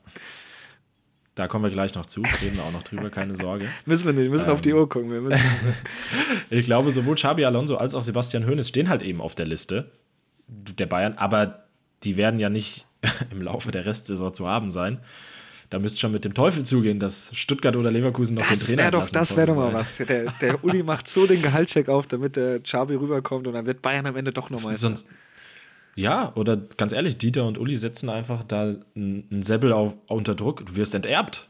Da 1.37 1.47
kommen 1.47 1.65
wir 1.65 1.71
gleich 1.71 1.95
noch 1.95 2.07
zu, 2.07 2.23
reden 2.43 2.57
wir 2.57 2.65
auch 2.65 2.73
noch 2.73 2.83
drüber, 2.83 3.09
keine 3.09 3.37
Sorge. 3.37 3.67
Müssen 3.87 4.07
wir 4.07 4.13
nicht, 4.13 4.25
wir 4.25 4.31
müssen 4.31 4.49
Ähm. 4.49 4.53
auf 4.53 4.61
die 4.61 4.75
Uhr 4.75 4.89
gucken. 4.89 5.11
Wir 5.13 5.21
müssen, 5.21 5.43
Ich 6.51 6.67
glaube, 6.67 6.91
sowohl 6.91 7.15
Xabi 7.15 7.45
Alonso 7.45 7.77
als 7.77 7.95
auch 7.95 8.03
Sebastian 8.03 8.47
Hoeneß 8.47 8.69
stehen 8.69 8.89
halt 8.89 9.03
eben 9.03 9.21
auf 9.21 9.35
der 9.37 9.47
Liste 9.47 9.91
der 10.49 10.87
Bayern, 10.87 11.15
aber 11.17 11.65
die 12.03 12.17
werden 12.17 12.41
ja 12.41 12.51
nicht 12.51 12.85
im 13.31 13.41
Laufe 13.41 13.71
der 13.71 13.87
Restsaison 13.87 14.35
zu 14.35 14.49
haben 14.49 14.69
sein. 14.71 14.99
Da 15.71 15.79
müsst 15.79 16.01
schon 16.01 16.11
mit 16.11 16.25
dem 16.25 16.35
Teufel 16.35 16.65
zugehen, 16.65 16.99
dass 16.99 17.31
Stuttgart 17.33 17.77
oder 17.77 17.93
Leverkusen 17.93 18.35
noch 18.35 18.43
den 18.43 18.59
das 18.59 18.67
Trainer 18.67 18.83
wäre 18.83 18.91
doch, 18.91 19.09
das 19.09 19.37
wäre 19.37 19.47
doch 19.47 19.57
mal 19.57 19.73
was. 19.73 19.99
Der, 19.99 20.33
der 20.41 20.65
Uli 20.65 20.83
macht 20.83 21.07
so 21.07 21.29
den 21.29 21.41
Gehaltscheck 21.43 21.89
auf, 21.89 22.09
damit 22.09 22.35
der 22.35 22.59
Xabi 22.59 22.97
rüberkommt 22.97 23.47
und 23.47 23.55
dann 23.55 23.67
wird 23.67 23.81
Bayern 23.81 24.05
am 24.07 24.17
Ende 24.17 24.33
doch 24.33 24.51
nochmal. 24.51 24.75
Sonst, 24.75 25.07
ja, 25.95 26.33
oder 26.35 26.57
ganz 26.57 26.93
ehrlich, 26.93 27.19
Dieter 27.19 27.47
und 27.47 27.57
Uli 27.59 27.77
setzen 27.77 28.09
einfach 28.09 28.43
da 28.43 28.75
einen 28.97 29.43
Säbel 29.43 29.73
auf, 29.73 29.95
unter 30.09 30.35
Druck. 30.35 30.67
Du 30.67 30.75
wirst 30.75 30.95
enterbt. 30.95 31.49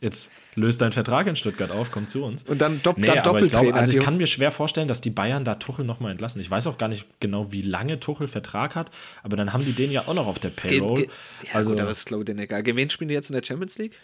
Jetzt 0.00 0.32
löst 0.54 0.80
dein 0.80 0.92
Vertrag 0.92 1.26
in 1.28 1.36
Stuttgart 1.36 1.70
auf, 1.70 1.90
komm 1.90 2.08
zu 2.08 2.24
uns. 2.24 2.42
Und 2.42 2.58
dann, 2.60 2.82
dopp, 2.82 2.98
Nee, 2.98 3.06
dann 3.06 3.18
aber 3.20 3.40
ich 3.40 3.50
glaube, 3.50 3.72
also 3.74 3.92
ich 3.92 4.00
kann 4.04 4.16
mir 4.16 4.26
schwer 4.26 4.50
vorstellen, 4.50 4.88
dass 4.88 5.00
die 5.00 5.10
Bayern 5.10 5.44
da 5.44 5.54
Tuchel 5.54 5.84
nochmal 5.84 6.10
entlassen. 6.10 6.40
Ich 6.40 6.50
weiß 6.50 6.66
auch 6.66 6.76
gar 6.76 6.88
nicht 6.88 7.06
genau, 7.20 7.52
wie 7.52 7.62
lange 7.62 8.00
Tuchel 8.00 8.26
Vertrag 8.26 8.74
hat, 8.74 8.90
aber 9.22 9.36
dann 9.36 9.52
haben 9.52 9.64
die 9.64 9.72
den 9.72 9.90
ja 9.92 10.06
auch 10.08 10.14
noch 10.14 10.26
auf 10.26 10.38
der 10.38 10.50
Payroll. 10.50 11.02
ge- 11.02 11.08
ja, 11.44 11.54
also, 11.54 11.70
gut, 11.72 11.80
aber 11.80 11.90
ist 11.90 12.06
glaube 12.06 12.22
ich 12.22 12.26
denen 12.26 12.40
egal. 12.40 12.62
Gegen 12.62 12.76
wen 12.76 12.90
spielen 12.90 13.08
die 13.08 13.14
jetzt 13.14 13.30
in 13.30 13.34
der 13.34 13.44
Champions 13.44 13.78
League? 13.78 13.96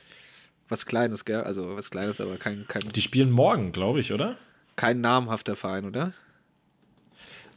Was 0.69 0.87
Kleines, 0.87 1.25
gell? 1.25 1.41
Also 1.43 1.75
was 1.77 1.91
Kleines, 1.91 2.21
aber 2.21 2.37
kein, 2.37 2.67
kein, 2.69 2.83
die 2.93 3.03
spielen 3.03 3.31
morgen, 3.31 3.73
glaube 3.73 4.01
ich, 4.01 4.13
oder? 4.13 4.37
kein 4.77 5.01
namhafter 5.01 5.57
Verein, 5.57 5.85
oder? 5.87 6.13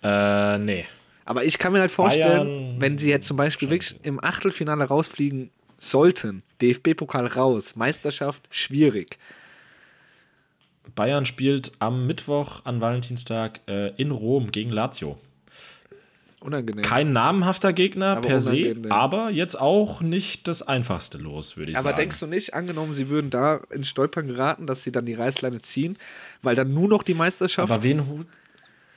Äh, 0.04 0.58
nee. 0.58 0.86
Aber 1.26 1.44
ich 1.46 1.60
kann 1.60 1.72
mir 1.74 1.80
halt 1.82 1.92
vorstellen, 1.92 2.48
Bayern- 2.48 2.82
wenn 2.82 2.98
sie 2.98 3.10
jetzt 3.10 3.28
zum 3.28 3.38
Beispiel 3.38 3.70
wirklich 3.70 3.96
im 4.04 4.24
Achtelfinale 4.24 4.84
rausfliegen 4.86 5.52
sollten, 5.82 6.44
DFB-Pokal 6.62 7.26
raus, 7.28 7.76
Meisterschaft 7.76 8.48
schwierig. 8.52 9.18
Bayern 10.96 11.26
spielt 11.26 11.72
am 11.80 12.06
Mittwoch 12.08 12.66
an 12.66 12.82
Valentinstag 12.82 13.62
äh, 13.68 13.90
in 13.96 14.12
Rom 14.12 14.52
gegen 14.52 14.72
Lazio. 14.72 15.18
Unangenehm. 16.40 16.84
Kein 16.84 17.14
namenhafter 17.14 17.72
Gegner 17.72 18.18
Aber 18.18 18.22
per 18.28 18.40
se, 18.40 18.52
unangenehm. 18.52 18.92
aber 18.92 19.30
jetzt 19.30 19.60
auch 19.60 20.02
nicht 20.02 20.48
das 20.48 20.64
einfachste 20.64 21.18
Los, 21.20 21.56
würde 21.56 21.72
ich 21.72 21.78
aber 21.78 21.90
sagen. 21.90 21.98
denkst 21.98 22.20
du 22.20 22.28
nicht, 22.28 22.54
angenommen, 22.56 22.96
sie 22.96 23.10
würden 23.10 23.30
da 23.30 23.62
in 23.70 23.84
Stolpern 23.84 24.28
geraten, 24.28 24.66
dass 24.66 24.82
sie 24.82 24.92
dann 24.92 25.06
die 25.06 25.14
Reißleine 25.14 25.62
ziehen, 25.62 25.98
weil 26.42 26.56
dann 26.56 26.74
nur 26.74 26.88
noch 26.88 27.04
die 27.04 27.14
Meisterschaft. 27.14 27.72
aber 27.72 27.84
wen, 27.84 28.26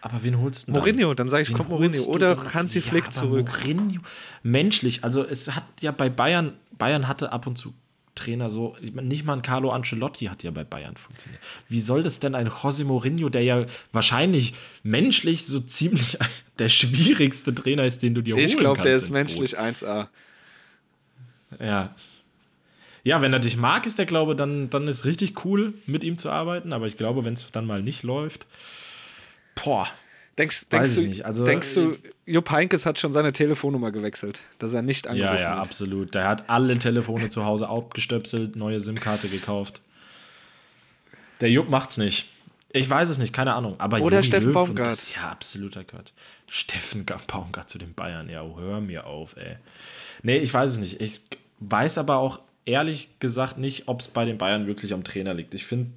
aber 0.04 0.22
wen 0.22 0.38
holst 0.38 0.68
du 0.68 0.72
denn? 0.72 0.80
Mourinho, 0.80 1.14
dann 1.14 1.30
sage 1.30 1.44
ich, 1.44 1.48
Wen 1.48 1.56
kommt 1.56 1.70
Mourinho. 1.70 2.04
Oder? 2.04 2.52
Hansi 2.52 2.80
Ja, 2.80 2.84
Flick 2.84 3.10
zurück. 3.10 3.48
Mourinho, 3.48 4.02
menschlich, 4.42 5.02
also 5.02 5.24
es 5.24 5.54
hat 5.54 5.64
ja 5.80 5.92
bei 5.92 6.10
Bayern, 6.10 6.52
Bayern 6.76 7.08
hatte 7.08 7.32
ab 7.32 7.46
und 7.46 7.56
zu 7.56 7.72
Trainer 8.14 8.50
so, 8.50 8.76
ich 8.82 8.92
nicht 8.92 9.24
mal 9.24 9.32
ein 9.32 9.42
Carlo 9.42 9.70
Ancelotti 9.70 10.26
hat 10.26 10.42
ja 10.42 10.50
bei 10.50 10.62
Bayern 10.62 10.96
funktioniert. 10.96 11.42
Wie 11.70 11.80
soll 11.80 12.02
das 12.02 12.20
denn 12.20 12.34
ein 12.34 12.48
José 12.48 12.84
Mourinho, 12.84 13.30
der 13.30 13.42
ja 13.42 13.64
wahrscheinlich 13.92 14.52
menschlich 14.82 15.46
so 15.46 15.58
ziemlich 15.58 16.18
der 16.58 16.68
schwierigste 16.68 17.54
Trainer 17.54 17.86
ist, 17.86 18.02
den 18.02 18.14
du 18.14 18.20
dir 18.20 18.34
holen 18.34 18.44
Ich 18.44 18.58
glaube, 18.58 18.82
der 18.82 18.96
ist 18.96 19.10
menschlich 19.10 19.58
1A. 19.58 20.08
Boot. 21.48 21.60
Ja. 21.60 21.94
Ja, 23.04 23.22
wenn 23.22 23.32
er 23.32 23.38
dich 23.38 23.56
mag, 23.56 23.86
ist 23.86 23.98
der 23.98 24.06
Glaube, 24.06 24.36
dann, 24.36 24.70
dann 24.70 24.86
ist 24.86 25.04
richtig 25.06 25.44
cool, 25.44 25.74
mit 25.86 26.04
ihm 26.04 26.18
zu 26.18 26.30
arbeiten. 26.30 26.72
Aber 26.72 26.86
ich 26.86 26.96
glaube, 26.96 27.24
wenn 27.24 27.34
es 27.34 27.50
dann 27.52 27.66
mal 27.66 27.82
nicht 27.82 28.02
läuft, 28.02 28.46
boah, 29.54 29.88
Denkst, 30.36 30.62
Weiß 30.62 30.68
denkst, 30.70 30.90
ich 30.90 30.96
du, 30.96 31.02
nicht, 31.08 31.24
also- 31.26 31.44
denkst 31.44 31.74
du, 31.74 31.96
Jupp 32.26 32.50
Heinkes 32.50 32.86
hat 32.86 32.98
schon 32.98 33.12
seine 33.12 33.32
Telefonnummer 33.32 33.92
gewechselt, 33.92 34.40
dass 34.58 34.74
er 34.74 34.82
nicht 34.82 35.06
angerufen 35.06 35.36
Ja, 35.36 35.40
ja, 35.40 35.50
wird? 35.56 35.58
absolut. 35.68 36.14
Der 36.14 36.26
hat 36.26 36.50
alle 36.50 36.76
Telefone 36.78 37.28
zu 37.28 37.44
Hause 37.44 37.68
abgestöpselt, 37.68 38.56
neue 38.56 38.80
SIM-Karte 38.80 39.28
gekauft. 39.28 39.80
Der 41.40 41.50
Jupp 41.50 41.68
macht's 41.68 41.98
nicht. 41.98 42.26
Ich 42.72 42.90
weiß 42.90 43.08
es 43.10 43.18
nicht, 43.18 43.32
keine 43.32 43.54
Ahnung. 43.54 43.76
Aber 43.78 44.00
Oder 44.00 44.16
Jogi 44.16 44.26
Steffen 44.26 44.46
Löw, 44.48 44.54
Baumgart. 44.54 44.88
Das 44.88 45.02
ist 45.04 45.14
ja 45.16 45.28
absoluter 45.30 45.84
Quatsch. 45.84 46.10
Steffen 46.50 47.06
Ga- 47.06 47.20
Baumgart 47.28 47.68
zu 47.70 47.78
den 47.78 47.94
Bayern. 47.94 48.28
Ja, 48.28 48.42
hör 48.56 48.80
mir 48.80 49.06
auf, 49.06 49.36
ey. 49.36 49.56
Nee, 50.24 50.38
ich 50.38 50.52
weiß 50.52 50.72
es 50.72 50.78
nicht. 50.78 51.00
Ich 51.00 51.20
weiß 51.60 51.98
aber 51.98 52.16
auch 52.16 52.40
ehrlich 52.64 53.20
gesagt 53.20 53.58
nicht, 53.58 53.86
ob 53.86 54.00
es 54.00 54.08
bei 54.08 54.24
den 54.24 54.38
Bayern 54.38 54.66
wirklich 54.66 54.92
am 54.92 55.04
Trainer 55.04 55.34
liegt. 55.34 55.54
Ich 55.54 55.64
finde, 55.64 55.92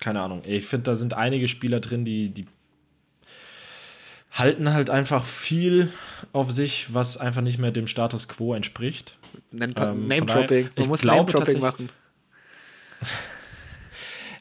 keine 0.00 0.20
Ahnung, 0.20 0.42
ich 0.44 0.66
finde, 0.66 0.84
da 0.84 0.96
sind 0.96 1.14
einige 1.14 1.48
Spieler 1.48 1.80
drin, 1.80 2.04
die, 2.04 2.28
die 2.30 2.46
halten 4.32 4.72
halt 4.72 4.90
einfach 4.90 5.24
viel 5.24 5.92
auf 6.32 6.50
sich, 6.50 6.92
was 6.92 7.16
einfach 7.16 7.40
nicht 7.40 7.58
mehr 7.58 7.70
dem 7.70 7.86
Status 7.86 8.28
quo 8.28 8.54
entspricht. 8.54 9.16
Ähm, 9.52 10.08
Name-Dropping. 10.08 10.70
Man 10.76 10.88
muss 10.88 11.04
Name-Dropping 11.04 11.60
machen. 11.60 11.88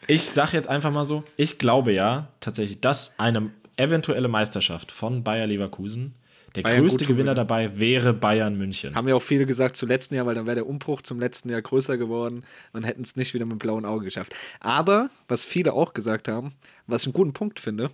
Ich 0.05 0.25
sag 0.25 0.51
jetzt 0.51 0.67
einfach 0.67 0.91
mal 0.91 1.05
so, 1.05 1.23
ich 1.37 1.57
glaube 1.57 1.93
ja 1.93 2.27
tatsächlich, 2.41 2.81
dass 2.81 3.19
eine 3.19 3.51
eventuelle 3.77 4.27
Meisterschaft 4.27 4.91
von 4.91 5.23
Bayer 5.23 5.47
Leverkusen 5.47 6.13
der 6.55 6.61
Bayern 6.63 6.81
größte 6.81 7.05
Gewinner 7.05 7.31
würde. 7.31 7.41
dabei 7.41 7.79
wäre 7.79 8.13
Bayern 8.13 8.57
München. 8.57 8.95
Haben 8.95 9.07
ja 9.07 9.15
auch 9.15 9.21
viele 9.23 9.45
gesagt 9.45 9.75
zum 9.77 9.89
letzten 9.89 10.15
Jahr, 10.15 10.25
weil 10.25 10.35
dann 10.35 10.45
wäre 10.45 10.55
der 10.55 10.67
Umbruch 10.67 11.01
zum 11.01 11.19
letzten 11.19 11.49
Jahr 11.49 11.61
größer 11.61 11.97
geworden 11.97 12.43
und 12.73 12.83
hätten 12.83 13.01
es 13.01 13.15
nicht 13.15 13.33
wieder 13.33 13.45
mit 13.45 13.59
blauen 13.59 13.85
Auge 13.85 14.05
geschafft. 14.05 14.35
Aber, 14.59 15.09
was 15.27 15.45
viele 15.45 15.73
auch 15.73 15.93
gesagt 15.93 16.27
haben, 16.27 16.53
was 16.87 17.03
ich 17.03 17.07
einen 17.07 17.13
guten 17.13 17.33
Punkt 17.33 17.59
finde, 17.59 17.91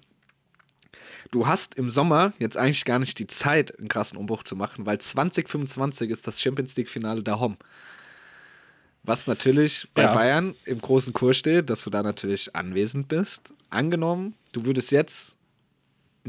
du 1.31 1.47
hast 1.47 1.75
im 1.75 1.89
Sommer 1.89 2.33
jetzt 2.39 2.57
eigentlich 2.57 2.85
gar 2.85 2.99
nicht 2.99 3.17
die 3.19 3.27
Zeit, 3.27 3.77
einen 3.79 3.87
krassen 3.87 4.17
Umbruch 4.17 4.43
zu 4.43 4.55
machen, 4.55 4.85
weil 4.85 4.99
2025 4.99 6.09
ist 6.09 6.27
das 6.27 6.41
Champions 6.41 6.75
League-Finale 6.75 7.23
da 7.23 7.39
home. 7.39 7.57
Was 9.03 9.27
natürlich 9.27 9.87
bei 9.93 10.03
Ja. 10.03 10.13
Bayern 10.13 10.55
im 10.65 10.81
großen 10.81 11.13
Kurs 11.13 11.37
steht, 11.37 11.69
dass 11.69 11.83
du 11.83 11.89
da 11.89 12.03
natürlich 12.03 12.55
anwesend 12.55 13.07
bist. 13.07 13.53
Angenommen, 13.69 14.35
du 14.51 14.65
würdest 14.65 14.91
jetzt 14.91 15.37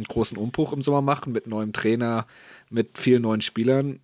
einen 0.00 0.08
großen 0.08 0.36
Umbruch 0.36 0.72
im 0.72 0.82
Sommer 0.82 1.02
machen 1.02 1.32
mit 1.32 1.46
neuem 1.46 1.72
Trainer, 1.72 2.26
mit 2.68 2.98
vielen 2.98 3.22
neuen 3.22 3.40
Spielern, 3.40 4.00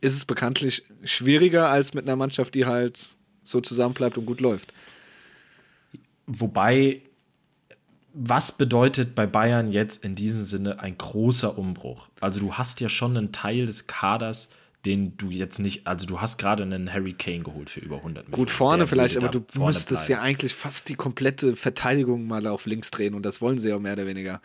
ist 0.00 0.16
es 0.16 0.24
bekanntlich 0.24 0.84
schwieriger 1.04 1.68
als 1.68 1.94
mit 1.94 2.06
einer 2.06 2.16
Mannschaft, 2.16 2.54
die 2.54 2.66
halt 2.66 3.08
so 3.42 3.60
zusammenbleibt 3.60 4.16
und 4.18 4.26
gut 4.26 4.40
läuft. 4.40 4.72
Wobei, 6.26 7.02
was 8.14 8.52
bedeutet 8.52 9.14
bei 9.14 9.26
Bayern 9.26 9.72
jetzt 9.72 10.04
in 10.04 10.14
diesem 10.14 10.44
Sinne 10.44 10.80
ein 10.80 10.96
großer 10.96 11.58
Umbruch? 11.58 12.08
Also 12.20 12.40
du 12.40 12.54
hast 12.54 12.80
ja 12.80 12.88
schon 12.88 13.16
einen 13.16 13.32
Teil 13.32 13.66
des 13.66 13.86
Kaders, 13.86 14.50
den 14.84 15.16
du 15.16 15.30
jetzt 15.30 15.58
nicht, 15.58 15.86
also 15.86 16.06
du 16.06 16.20
hast 16.20 16.38
gerade 16.38 16.62
einen 16.62 16.92
Harry 16.92 17.12
Kane 17.12 17.40
geholt 17.40 17.68
für 17.70 17.80
über 17.80 17.96
100 17.98 18.28
Millionen. 18.28 18.46
Gut 18.46 18.50
vorne 18.50 18.86
vielleicht, 18.86 19.16
aber 19.16 19.28
du 19.28 19.44
müsstest 19.58 20.06
bleiben. 20.06 20.12
ja 20.12 20.20
eigentlich 20.22 20.54
fast 20.54 20.88
die 20.88 20.94
komplette 20.94 21.56
Verteidigung 21.56 22.26
mal 22.26 22.46
auf 22.46 22.66
links 22.66 22.90
drehen 22.90 23.14
und 23.14 23.24
das 23.26 23.40
wollen 23.40 23.58
sie 23.58 23.68
ja 23.68 23.78
mehr 23.78 23.92
oder 23.94 24.06
weniger. 24.06 24.40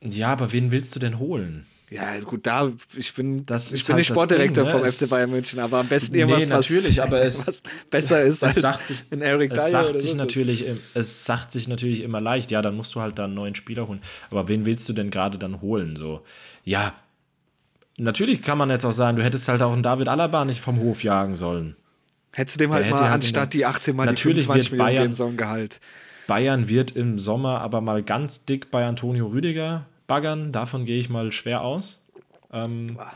Ja, 0.00 0.28
aber 0.28 0.52
wen 0.52 0.70
willst 0.70 0.94
du 0.94 1.00
denn 1.00 1.18
holen? 1.18 1.66
Ja, 1.90 2.20
gut, 2.20 2.46
da, 2.46 2.70
ich 2.96 3.14
bin, 3.14 3.46
Das 3.46 3.72
ich 3.72 3.84
bin 3.86 3.94
halt 3.94 4.00
nicht 4.00 4.08
Sportdirektor 4.08 4.64
Ding, 4.64 4.72
ne? 4.74 4.78
vom 4.78 4.86
Es- 4.86 4.96
FC 4.98 5.08
Bayern 5.10 5.30
München, 5.30 5.58
aber 5.58 5.78
am 5.78 5.88
besten 5.88 6.12
Nee, 6.14 6.20
irgendwas, 6.20 6.48
natürlich, 6.48 6.98
was, 6.98 7.06
aber 7.06 7.22
es- 7.22 7.48
was 7.48 7.62
besser 7.90 8.22
ist 8.22 8.36
es 8.36 8.42
als 8.42 8.60
sagt 8.60 8.86
sich- 8.86 9.02
in 9.10 9.22
Eric 9.22 9.52
Es 9.52 9.64
Dyer 9.64 9.70
sagt, 9.70 9.88
oder 9.90 9.98
sich 9.98 10.14
natürlich, 10.14 10.66
es 10.94 11.24
sagt 11.24 11.50
sich 11.50 11.66
natürlich 11.66 12.02
immer 12.02 12.20
leicht, 12.20 12.50
ja, 12.50 12.60
dann 12.60 12.76
musst 12.76 12.94
du 12.94 13.00
halt 13.00 13.18
da 13.18 13.24
einen 13.24 13.34
neuen 13.34 13.54
Spieler 13.54 13.88
holen. 13.88 14.00
Aber 14.30 14.48
wen 14.48 14.66
willst 14.66 14.86
du 14.88 14.92
denn 14.92 15.10
gerade 15.10 15.38
dann 15.38 15.62
holen? 15.62 15.96
So, 15.96 16.22
ja, 16.62 16.94
natürlich 17.98 18.42
kann 18.42 18.58
man 18.58 18.70
jetzt 18.70 18.84
auch 18.84 18.92
sagen, 18.92 19.16
du 19.16 19.24
hättest 19.24 19.48
halt 19.48 19.62
auch 19.62 19.72
einen 19.72 19.82
David 19.82 20.08
Alaba 20.08 20.44
nicht 20.44 20.60
vom 20.60 20.78
Hof 20.80 21.02
jagen 21.02 21.34
sollen. 21.34 21.76
Hättest 22.32 22.56
du 22.56 22.64
dem 22.64 22.70
Der 22.70 22.76
halt 22.76 22.84
hätte 22.86 22.94
mal 22.94 23.02
halt 23.04 23.12
anstatt 23.14 23.52
der- 23.54 23.58
die 23.60 23.66
18 23.66 23.96
mal 23.96 24.06
Natürlich 24.06 24.44
die 24.44 24.46
25 24.46 24.72
wird 24.72 24.78
Millionen 24.78 24.94
Bayern- 24.96 25.04
geben 25.04 25.14
sollen 25.14 25.36
Gehalt. 25.36 25.80
Bayern 26.26 26.68
wird 26.68 26.90
im 26.92 27.18
Sommer 27.18 27.60
aber 27.60 27.80
mal 27.80 28.02
ganz 28.02 28.44
dick 28.44 28.70
bei 28.70 28.84
Antonio 28.86 29.26
Rüdiger 29.28 29.86
baggern. 30.06 30.52
Davon 30.52 30.84
gehe 30.84 30.98
ich 31.00 31.08
mal 31.08 31.32
schwer 31.32 31.62
aus. 31.62 32.04
Ähm, 32.52 32.94
Boah, 32.94 33.10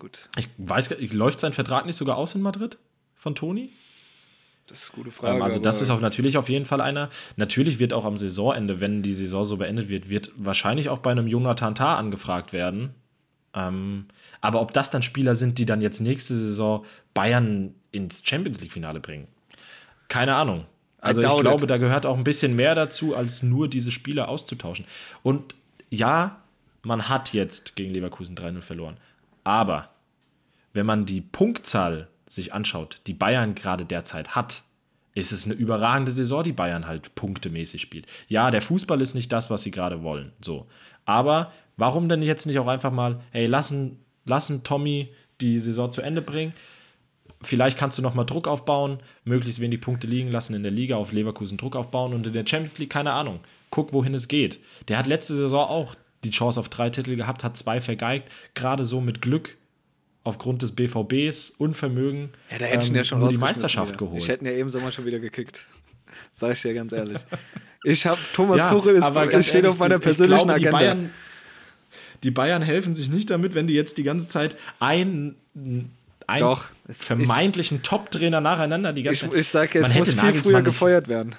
gut, 0.00 0.28
ich 0.36 0.48
weiß, 0.58 0.94
läuft 1.12 1.40
sein 1.40 1.52
Vertrag 1.52 1.86
nicht 1.86 1.96
sogar 1.96 2.16
aus 2.16 2.34
in 2.34 2.42
Madrid 2.42 2.76
von 3.16 3.34
Toni? 3.34 3.70
das 4.68 4.82
ist 4.82 4.90
eine 4.94 4.96
gute 5.04 5.10
Frage. 5.12 5.36
Ähm, 5.36 5.42
also 5.42 5.60
das 5.60 5.80
ist 5.80 5.90
auch 5.90 6.00
natürlich 6.00 6.36
auf 6.38 6.48
jeden 6.48 6.64
Fall 6.66 6.80
einer. 6.80 7.08
Natürlich 7.36 7.78
wird 7.78 7.92
auch 7.92 8.04
am 8.04 8.18
Saisonende, 8.18 8.80
wenn 8.80 9.00
die 9.02 9.12
Saison 9.14 9.44
so 9.44 9.56
beendet 9.58 9.88
wird, 9.88 10.08
wird 10.08 10.32
wahrscheinlich 10.38 10.88
auch 10.88 10.98
bei 10.98 11.12
einem 11.12 11.28
Jonathan 11.28 11.76
Tah 11.76 11.94
angefragt 11.96 12.52
werden. 12.52 12.92
Ähm, 13.56 14.06
aber 14.40 14.60
ob 14.60 14.72
das 14.72 14.90
dann 14.90 15.02
Spieler 15.02 15.34
sind, 15.34 15.58
die 15.58 15.66
dann 15.66 15.80
jetzt 15.80 16.00
nächste 16.00 16.34
Saison 16.34 16.84
Bayern 17.14 17.74
ins 17.90 18.22
Champions 18.24 18.60
League 18.60 18.72
Finale 18.72 19.00
bringen, 19.00 19.26
keine 20.08 20.36
Ahnung. 20.36 20.66
Also 20.98 21.22
ich 21.22 21.36
glaube, 21.38 21.64
it. 21.64 21.70
da 21.70 21.78
gehört 21.78 22.04
auch 22.06 22.16
ein 22.16 22.24
bisschen 22.24 22.54
mehr 22.54 22.74
dazu, 22.74 23.16
als 23.16 23.42
nur 23.42 23.68
diese 23.68 23.90
Spieler 23.90 24.28
auszutauschen. 24.28 24.84
Und 25.22 25.54
ja, 25.88 26.42
man 26.82 27.08
hat 27.08 27.32
jetzt 27.32 27.76
gegen 27.76 27.92
Leverkusen 27.92 28.36
3-0 28.36 28.60
verloren. 28.60 28.96
Aber 29.42 29.90
wenn 30.72 30.86
man 30.86 31.06
die 31.06 31.20
Punktzahl 31.20 32.08
sich 32.26 32.52
anschaut, 32.52 33.00
die 33.06 33.14
Bayern 33.14 33.54
gerade 33.54 33.84
derzeit 33.84 34.34
hat, 34.34 34.62
ist 35.14 35.32
es 35.32 35.46
eine 35.46 35.54
überragende 35.54 36.12
Saison, 36.12 36.44
die 36.44 36.52
Bayern 36.52 36.86
halt 36.86 37.14
punktemäßig 37.14 37.80
spielt. 37.80 38.06
Ja, 38.28 38.50
der 38.50 38.60
Fußball 38.60 39.00
ist 39.00 39.14
nicht 39.14 39.32
das, 39.32 39.48
was 39.48 39.62
sie 39.62 39.70
gerade 39.70 40.02
wollen. 40.02 40.32
So. 40.42 40.66
Aber 41.06 41.52
warum 41.78 42.08
denn 42.10 42.20
jetzt 42.20 42.46
nicht 42.46 42.58
auch 42.58 42.68
einfach 42.68 42.92
mal, 42.92 43.20
hey, 43.30 43.46
lassen, 43.46 44.04
lassen 44.26 44.62
Tommy 44.62 45.08
die 45.40 45.58
Saison 45.58 45.90
zu 45.90 46.02
Ende 46.02 46.20
bringen? 46.20 46.52
Vielleicht 47.42 47.78
kannst 47.78 47.98
du 47.98 48.02
nochmal 48.02 48.26
Druck 48.26 48.48
aufbauen, 48.48 48.98
möglichst 49.24 49.60
wenig 49.60 49.80
Punkte 49.80 50.06
liegen 50.06 50.30
lassen 50.30 50.54
in 50.54 50.62
der 50.62 50.72
Liga, 50.72 50.96
auf 50.96 51.12
Leverkusen 51.12 51.58
Druck 51.58 51.76
aufbauen 51.76 52.12
und 52.12 52.26
in 52.26 52.32
der 52.32 52.46
Champions 52.46 52.78
League, 52.78 52.90
keine 52.90 53.12
Ahnung. 53.12 53.40
Guck, 53.70 53.92
wohin 53.92 54.14
es 54.14 54.28
geht. 54.28 54.60
Der 54.88 54.98
hat 54.98 55.06
letzte 55.06 55.34
Saison 55.34 55.68
auch 55.68 55.94
die 56.24 56.30
Chance 56.30 56.58
auf 56.58 56.68
drei 56.68 56.90
Titel 56.90 57.14
gehabt, 57.16 57.44
hat 57.44 57.56
zwei 57.56 57.80
vergeigt, 57.80 58.30
gerade 58.54 58.84
so 58.84 59.00
mit 59.00 59.22
Glück 59.22 59.56
aufgrund 60.24 60.62
des 60.62 60.72
BVBs, 60.74 61.50
Unvermögen, 61.50 62.30
Ja, 62.50 62.58
da 62.58 62.64
hätte 62.66 62.82
ich 62.82 62.88
ihn 62.88 62.94
ähm, 62.94 62.96
ja 62.96 63.04
schon 63.04 63.28
die 63.28 63.38
Meisterschaft 63.38 63.90
wieder. 63.90 63.98
geholt. 63.98 64.22
Ich 64.22 64.28
hätte 64.28 64.44
ihn 64.44 64.50
ja 64.50 64.56
eben 64.56 64.70
Sommer 64.70 64.90
schon 64.90 65.04
wieder 65.04 65.20
gekickt. 65.20 65.68
Sag 66.32 66.52
ich 66.52 66.62
dir 66.62 66.74
ganz 66.74 66.92
ehrlich. 66.92 67.18
Ich 67.84 68.06
habe 68.06 68.18
Thomas 68.34 68.58
Ja, 68.60 68.70
Tuchel, 68.70 68.96
ist, 68.96 69.04
aber 69.04 69.32
es 69.32 69.44
steht 69.46 69.56
ehrlich, 69.56 69.70
auf 69.70 69.78
meiner 69.78 69.96
ich 69.96 70.02
persönlichen 70.02 70.46
glaube, 70.46 70.60
die 70.60 70.66
Agenda. 70.68 70.78
Bayern, 70.78 71.10
die 72.22 72.30
Bayern 72.30 72.62
helfen 72.62 72.94
sich 72.94 73.10
nicht 73.10 73.30
damit, 73.30 73.54
wenn 73.54 73.66
die 73.66 73.74
jetzt 73.74 73.98
die 73.98 74.02
ganze 74.02 74.26
Zeit 74.26 74.56
ein, 74.80 75.34
einen 75.54 76.40
Doch, 76.40 76.64
es- 76.88 77.04
vermeintlichen 77.04 77.82
Top-Trainer 77.82 78.40
nacheinander 78.40 78.92
die 78.92 79.02
ganze 79.02 79.26
ich, 79.26 79.30
Zeit. 79.30 79.38
ich 79.40 79.48
sage, 79.48 79.78
es 79.80 79.88
Man 79.88 79.98
muss 79.98 80.08
hätte 80.08 80.10
viel 80.10 80.16
Nagelsmann 80.26 80.42
früher 80.42 80.56
nicht- 80.60 80.64
gefeuert 80.64 81.08
werden. 81.08 81.34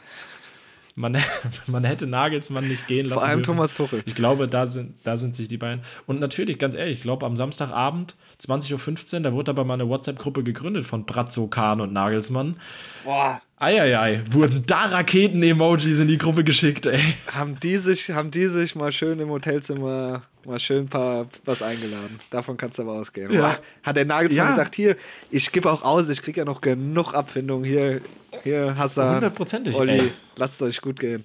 Man, 1.00 1.16
man 1.68 1.84
hätte 1.84 2.08
Nagelsmann 2.08 2.68
nicht 2.68 2.88
gehen 2.88 3.06
lassen. 3.08 3.20
Vor 3.20 3.28
allem 3.28 3.40
dürfen. 3.44 3.56
Thomas 3.58 3.74
Tuchel. 3.76 4.02
Ich 4.06 4.16
glaube, 4.16 4.48
da 4.48 4.66
sind, 4.66 4.96
da 5.04 5.16
sind 5.18 5.36
sich 5.36 5.48
die 5.48 5.58
Bayern. 5.58 5.82
Und 6.08 6.20
natürlich, 6.20 6.58
ganz 6.58 6.74
ehrlich, 6.74 6.98
ich 6.98 7.04
glaube, 7.04 7.26
am 7.28 7.36
Samstagabend, 7.36 8.16
20.15 8.42 9.14
Uhr, 9.16 9.20
da 9.22 9.34
wurde 9.34 9.52
aber 9.52 9.64
mal 9.64 9.76
eine 9.76 9.88
WhatsApp-Gruppe 9.90 10.44
gegründet 10.44 10.86
von 10.88 11.06
Brazzo, 11.06 11.48
Kahn 11.48 11.82
und 11.82 11.94
Nagelsmann. 11.94 12.56
Boah, 13.04 13.42
Eieiei, 13.60 14.22
wurden 14.30 14.66
da 14.68 14.86
Raketen-Emojis 14.86 15.98
in 15.98 16.08
die 16.08 16.20
Gruppe 16.20 16.44
geschickt, 16.44 16.86
ey. 16.86 17.02
haben 17.32 17.60
die 17.60 17.78
sich, 17.78 18.12
haben 18.12 18.30
die 18.30 18.48
sich 18.48 18.76
mal 18.76 18.92
schön 18.92 19.20
im 19.20 19.30
Hotelzimmer 19.30 20.22
mal 20.46 20.60
schön 20.60 20.84
ein 20.86 20.90
paar 20.90 21.28
was 21.44 21.64
eingeladen. 21.64 22.20
Davon 22.30 22.56
kannst 22.58 22.78
du 22.78 22.84
aber 22.84 22.94
ausgehen. 22.94 23.34
Ja. 23.34 23.58
Hat 23.82 23.96
der 23.96 24.06
Nagelsmann 24.06 24.46
Ja. 24.46 24.52
gesagt, 24.52 24.76
hier, 24.76 24.96
ich 25.32 25.52
gebe 25.52 25.72
auch 25.72 25.82
aus, 25.82 26.08
ich 26.08 26.22
kriege 26.22 26.42
ja 26.42 26.46
noch 26.46 26.62
genug 26.62 27.14
Abfindung. 27.16 27.64
Hier, 27.64 28.02
hier, 28.44 28.78
Hassan, 28.78 29.16
Hundertprozentig, 29.16 29.76
Olli, 29.76 30.12
lasst 30.38 30.54
es 30.56 30.62
euch 30.62 30.80
gut 30.82 31.00
gehen. 31.00 31.24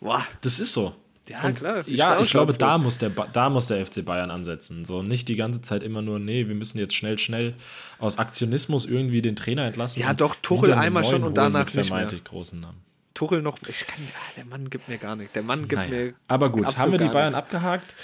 Boah, 0.00 0.24
Das 0.40 0.58
ist 0.60 0.72
so. 0.72 0.94
Ja 1.28 1.52
klar. 1.52 1.82
ja, 1.86 2.10
war 2.10 2.18
auch 2.18 2.24
ich 2.24 2.30
glaube, 2.30 2.54
da 2.54 2.78
muss, 2.78 2.98
der, 2.98 3.10
da 3.10 3.50
muss 3.50 3.66
der 3.68 3.84
FC 3.84 4.04
Bayern 4.04 4.30
ansetzen. 4.30 4.84
So 4.84 5.02
nicht 5.02 5.28
die 5.28 5.36
ganze 5.36 5.60
Zeit 5.62 5.82
immer 5.82 6.02
nur, 6.02 6.18
nee, 6.18 6.48
wir 6.48 6.54
müssen 6.54 6.78
jetzt 6.78 6.94
schnell, 6.94 7.18
schnell 7.18 7.54
aus 7.98 8.18
Aktionismus 8.18 8.86
irgendwie 8.86 9.22
den 9.22 9.36
Trainer 9.36 9.64
entlassen. 9.66 10.00
Ja, 10.02 10.14
doch, 10.14 10.36
Tuchel 10.42 10.72
einmal 10.74 11.04
schon 11.04 11.22
und 11.24 11.36
danach 11.36 11.72
nicht 11.72 11.90
mehr. 11.90 12.06
großen 12.06 12.60
Namen. 12.60 12.78
Tuchel 13.14 13.42
noch, 13.42 13.58
ich 13.66 13.86
kann, 13.86 13.98
ah, 14.14 14.32
der 14.36 14.44
Mann 14.44 14.70
gibt 14.70 14.88
mir 14.88 14.98
gar 14.98 15.16
nicht. 15.16 15.34
Der 15.34 15.42
Mann 15.42 15.62
gibt 15.62 15.72
Naja. 15.82 15.90
mir. 15.90 16.14
Aber 16.28 16.50
gut, 16.50 16.76
haben 16.76 16.92
wir 16.92 16.98
die 16.98 17.08
Bayern 17.08 17.32
nichts. 17.32 17.38
abgehakt. 17.38 17.96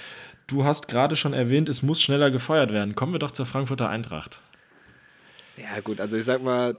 Du 0.47 0.65
hast 0.65 0.89
gerade 0.89 1.15
schon 1.17 1.33
erwähnt, 1.33 1.69
es 1.69 1.83
muss 1.83 2.03
schneller 2.03 2.31
gefeuert 2.31 2.73
werden. 2.73 2.95
Kommen 2.95 3.13
wir 3.13 3.21
doch 3.21 3.31
zur 3.31 3.47
Frankfurter 3.47 3.89
Eintracht. 3.89 4.41
Ja, 5.57 5.81
gut, 5.81 6.01
also 6.01 6.17
ich 6.17 6.25
sag 6.25 6.43
mal, 6.43 6.77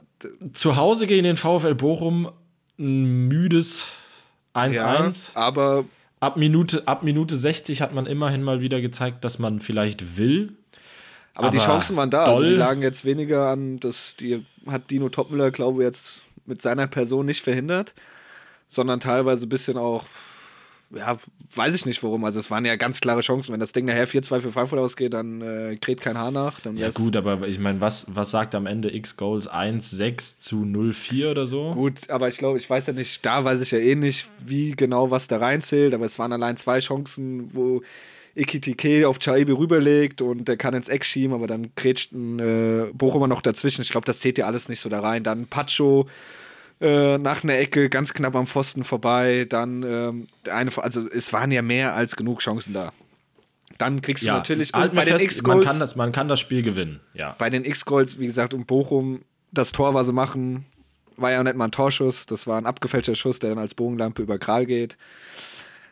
Zu 0.52 0.76
Hause 0.76 1.06
gegen 1.06 1.24
den 1.24 1.36
VfL 1.36 1.74
Bochum 1.74 2.30
ein 2.78 3.26
müdes 3.28 3.84
1-1. 4.54 4.74
ja, 4.74 5.40
aber 5.40 5.84
Ab, 6.26 6.36
Minute, 6.36 6.88
ab 6.88 7.04
Minute 7.04 7.36
60 7.36 7.82
hat 7.82 7.94
man 7.94 8.04
immerhin 8.06 8.42
mal 8.42 8.60
wieder 8.60 8.80
gezeigt, 8.80 9.24
dass 9.24 9.38
man 9.38 9.60
vielleicht 9.60 10.16
will. 10.16 10.56
Aber, 11.34 11.50
die 11.50 11.58
Aber 11.58 11.66
Chancen 11.66 11.94
waren 11.94 12.10
da. 12.10 12.24
Also 12.24 12.42
die 12.42 12.54
lagen 12.54 12.82
jetzt 12.82 13.04
weniger 13.04 13.48
an, 13.48 13.78
das 13.78 14.16
die 14.16 14.44
hat 14.66 14.90
Dino 14.90 15.08
Topmüller, 15.08 15.52
glaube 15.52 15.82
ich, 15.82 15.86
jetzt 15.86 16.22
mit 16.44 16.60
seiner 16.60 16.88
Person 16.88 17.26
nicht 17.26 17.44
verhindert, 17.44 17.94
sondern 18.66 18.98
teilweise 18.98 19.46
ein 19.46 19.50
bisschen 19.50 19.76
auch, 19.76 20.04
ja, 20.94 21.18
weiß 21.54 21.74
ich 21.74 21.86
nicht 21.86 22.02
warum. 22.02 22.24
Also 22.24 22.38
es 22.38 22.50
waren 22.50 22.64
ja 22.64 22.76
ganz 22.76 23.00
klare 23.00 23.20
Chancen. 23.20 23.52
Wenn 23.52 23.60
das 23.60 23.72
Ding 23.72 23.86
nachher 23.86 24.06
4-2 24.06 24.40
für 24.40 24.52
Frankfurt 24.52 24.78
ausgeht, 24.78 25.14
dann 25.14 25.40
äh, 25.40 25.76
kräht 25.80 26.00
kein 26.00 26.16
Haar 26.16 26.30
nach. 26.30 26.60
Ja 26.74 26.90
gut, 26.90 27.16
aber 27.16 27.46
ich 27.48 27.58
meine, 27.58 27.80
was, 27.80 28.06
was 28.14 28.30
sagt 28.30 28.54
am 28.54 28.66
Ende 28.66 28.94
X 28.94 29.16
Goals 29.16 29.50
1-6 29.50 30.38
zu 30.38 30.62
0-4 30.62 31.30
oder 31.30 31.46
so? 31.46 31.72
Gut, 31.72 32.10
aber 32.10 32.28
ich 32.28 32.38
glaube, 32.38 32.58
ich 32.58 32.68
weiß 32.68 32.86
ja 32.86 32.92
nicht, 32.92 33.24
da 33.26 33.44
weiß 33.44 33.60
ich 33.60 33.72
ja 33.72 33.78
eh 33.78 33.94
nicht, 33.94 34.28
wie 34.44 34.72
genau 34.72 35.10
was 35.10 35.26
da 35.26 35.38
reinzählt, 35.38 35.94
aber 35.94 36.06
es 36.06 36.18
waren 36.18 36.32
allein 36.32 36.56
zwei 36.56 36.78
Chancen, 36.78 37.54
wo 37.54 37.82
Ikitike 38.36 39.08
auf 39.08 39.18
Chaibi 39.18 39.52
rüberlegt 39.52 40.20
und 40.20 40.46
der 40.46 40.56
kann 40.56 40.74
ins 40.74 40.88
Eck 40.88 41.04
schieben, 41.04 41.34
aber 41.34 41.46
dann 41.46 41.72
grätscht 41.74 42.12
ein 42.12 42.38
äh, 42.38 42.86
Bochumer 42.92 43.28
noch 43.28 43.40
dazwischen. 43.40 43.82
Ich 43.82 43.90
glaube, 43.90 44.04
das 44.04 44.20
zählt 44.20 44.38
ja 44.38 44.46
alles 44.46 44.68
nicht 44.68 44.80
so 44.80 44.88
da 44.88 45.00
rein. 45.00 45.24
Dann 45.24 45.46
Pacho 45.46 46.06
äh, 46.80 47.18
nach 47.18 47.42
einer 47.42 47.58
Ecke 47.58 47.88
ganz 47.88 48.12
knapp 48.14 48.34
am 48.34 48.46
Pfosten 48.46 48.84
vorbei. 48.84 49.46
Dann 49.48 49.82
ähm, 49.82 50.26
eine, 50.50 50.70
also 50.76 51.08
es 51.08 51.32
waren 51.32 51.50
ja 51.50 51.62
mehr 51.62 51.94
als 51.94 52.16
genug 52.16 52.40
Chancen 52.40 52.74
da. 52.74 52.92
Dann 53.78 54.00
kriegst 54.00 54.22
du 54.22 54.28
Ja, 54.28 54.34
natürlich 54.34 54.72
halt 54.72 54.94
bei 54.94 55.04
den 55.04 55.18
fest, 55.18 55.46
man 55.46 55.60
kann, 55.60 55.78
das, 55.78 55.96
man 55.96 56.12
kann 56.12 56.28
das 56.28 56.40
Spiel 56.40 56.62
gewinnen. 56.62 57.00
Ja. 57.14 57.34
bei 57.38 57.50
den 57.50 57.64
X-Goals, 57.64 58.18
wie 58.18 58.26
gesagt, 58.26 58.54
um 58.54 58.64
Bochum, 58.64 59.22
das 59.52 59.72
Tor, 59.72 59.94
was 59.94 60.06
sie 60.06 60.12
machen, 60.12 60.66
war 61.16 61.30
ja 61.30 61.42
nicht 61.42 61.56
mal 61.56 61.66
ein 61.66 61.70
Torschuss, 61.72 62.26
das 62.26 62.46
war 62.46 62.58
ein 62.58 62.66
abgefälschter 62.66 63.14
Schuss, 63.14 63.38
der 63.38 63.50
dann 63.50 63.58
als 63.58 63.74
Bogenlampe 63.74 64.22
über 64.22 64.38
Kral 64.38 64.66
geht. 64.66 64.96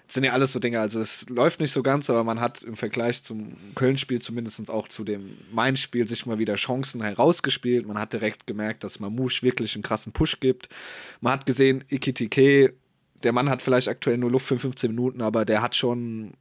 Das 0.07 0.15
sind 0.15 0.25
ja 0.25 0.33
alles 0.33 0.53
so 0.53 0.59
Dinge, 0.59 0.81
also 0.81 1.01
es 1.01 1.31
läuft 1.31 1.61
nicht 1.61 1.73
so 1.73 1.83
ganz, 1.83 2.11
aber 2.11 2.25
man 2.25 2.39
hat 2.39 2.63
im 2.63 2.77
Vergleich 2.77 3.23
zum 3.23 3.57
Köln-Spiel 3.75 4.21
zumindest 4.21 4.71
auch 4.71 4.89
zu 4.89 5.03
dem 5.03 5.39
Main-Spiel 5.51 6.07
sich 6.07 6.27
mal 6.27 6.39
wieder 6.39 6.57
Chancen 6.57 7.03
herausgespielt. 7.03 7.87
Man 7.87 7.99
hat 7.99 8.13
direkt 8.13 8.47
gemerkt, 8.47 8.85
dass 8.85 9.01
Mamouche 9.01 9.43
wirklich 9.43 9.75
einen 9.75 9.83
krassen 9.83 10.13
Push 10.13 10.41
gibt. 10.41 10.69
Man 11.23 11.33
hat 11.33 11.47
gesehen, 11.47 11.85
Ikitike, 11.91 12.75
der 13.23 13.33
Mann 13.33 13.49
hat 13.49 13.63
vielleicht 13.63 13.89
aktuell 13.89 14.19
nur 14.19 14.31
Luft 14.31 14.47
für 14.47 14.59
15 14.59 14.91
Minuten, 14.91 15.23
aber 15.23 15.47
der 15.47 15.63
hat 15.63 15.75
schon, 15.75 16.35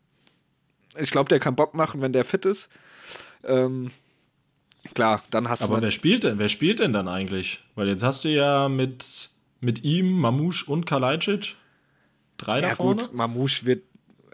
ich 0.97 1.11
glaube, 1.11 1.29
der 1.29 1.39
kann 1.39 1.55
Bock 1.55 1.73
machen, 1.73 2.01
wenn 2.01 2.11
der 2.11 2.25
fit 2.25 2.45
ist. 2.45 2.69
Ähm, 3.45 3.91
klar, 4.93 5.23
dann 5.29 5.47
hast 5.47 5.63
Aber 5.63 5.77
du 5.77 5.83
wer 5.83 5.91
spielt 5.91 6.25
denn? 6.25 6.37
Wer 6.37 6.49
spielt 6.49 6.79
denn 6.79 6.91
dann 6.91 7.07
eigentlich? 7.07 7.63
Weil 7.75 7.87
jetzt 7.87 8.03
hast 8.03 8.25
du 8.25 8.29
ja 8.29 8.67
mit, 8.67 9.29
mit 9.61 9.85
ihm, 9.85 10.11
Mamouche 10.19 10.69
und 10.69 10.85
Kalajdzic 10.85 11.55
drei 12.43 12.61
da 12.61 12.69
Ja 12.69 12.75
vorne. 12.75 13.01
gut, 13.01 13.13
Mamouche 13.13 13.65
wird 13.65 13.83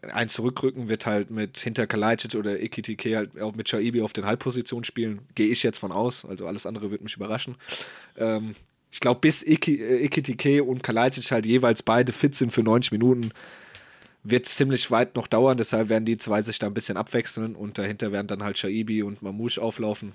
ein 0.01 0.29
zurückrücken, 0.29 0.87
wird 0.87 1.05
halt 1.05 1.29
mit 1.29 1.59
hinter 1.59 1.87
Kalajdzic 1.87 2.35
oder 2.35 2.59
Ekitike 2.59 3.17
halt 3.17 3.41
auch 3.41 3.55
mit 3.55 3.67
Shaibi 3.67 4.01
auf 4.01 4.13
den 4.13 4.25
Halbpositionen 4.25 4.83
spielen. 4.83 5.19
Gehe 5.35 5.47
ich 5.47 5.63
jetzt 5.63 5.79
von 5.79 5.91
aus. 5.91 6.25
Also 6.25 6.47
alles 6.47 6.65
andere 6.65 6.91
wird 6.91 7.01
mich 7.01 7.15
überraschen. 7.15 7.55
Ähm, 8.17 8.55
ich 8.91 8.99
glaube, 9.01 9.19
bis 9.19 9.43
Iki, 9.43 9.81
äh, 9.81 10.61
und 10.61 10.83
Kalajdzic 10.83 11.31
halt 11.31 11.45
jeweils 11.45 11.83
beide 11.83 12.11
fit 12.11 12.33
sind 12.33 12.51
für 12.51 12.63
90 12.63 12.91
Minuten, 12.91 13.31
wird 14.23 14.45
es 14.45 14.55
ziemlich 14.55 14.89
weit 14.89 15.15
noch 15.15 15.27
dauern. 15.27 15.57
Deshalb 15.57 15.89
werden 15.89 16.05
die 16.05 16.17
zwei 16.17 16.41
sich 16.41 16.59
da 16.59 16.67
ein 16.67 16.73
bisschen 16.73 16.97
abwechseln 16.97 17.55
und 17.55 17.77
dahinter 17.77 18.11
werden 18.11 18.27
dann 18.27 18.43
halt 18.43 18.57
Shaibi 18.57 19.03
und 19.03 19.21
Mamouche 19.21 19.61
auflaufen. 19.61 20.13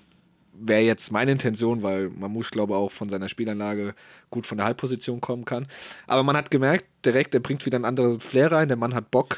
Wäre 0.57 0.81
jetzt 0.81 1.11
meine 1.11 1.31
Intention, 1.31 1.83
weil 1.83 2.09
Mamouche, 2.09 2.51
glaube 2.51 2.73
ich, 2.73 2.77
auch 2.77 2.91
von 2.91 3.09
seiner 3.09 3.27
Spielanlage 3.27 3.93
gut 4.29 4.47
von 4.47 4.57
der 4.57 4.65
Halbposition 4.65 5.21
kommen 5.21 5.45
kann. 5.45 5.67
Aber 6.07 6.23
man 6.23 6.37
hat 6.37 6.51
gemerkt, 6.51 6.85
direkt, 7.05 7.33
der 7.33 7.39
bringt 7.39 7.65
wieder 7.65 7.75
einen 7.75 7.85
anderen 7.85 8.19
Flair 8.19 8.51
rein, 8.51 8.67
der 8.67 8.77
Mann 8.77 8.93
hat 8.93 9.11
Bock. 9.11 9.37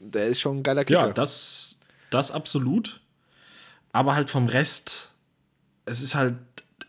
Der 0.00 0.26
ist 0.26 0.40
schon 0.40 0.58
ein 0.58 0.62
geiler 0.62 0.84
Kicker. 0.84 1.06
Ja, 1.06 1.12
das, 1.12 1.80
das 2.10 2.30
absolut. 2.30 3.00
Aber 3.92 4.14
halt 4.14 4.28
vom 4.28 4.46
Rest, 4.46 5.14
es 5.84 6.02
ist 6.02 6.14
halt, 6.14 6.36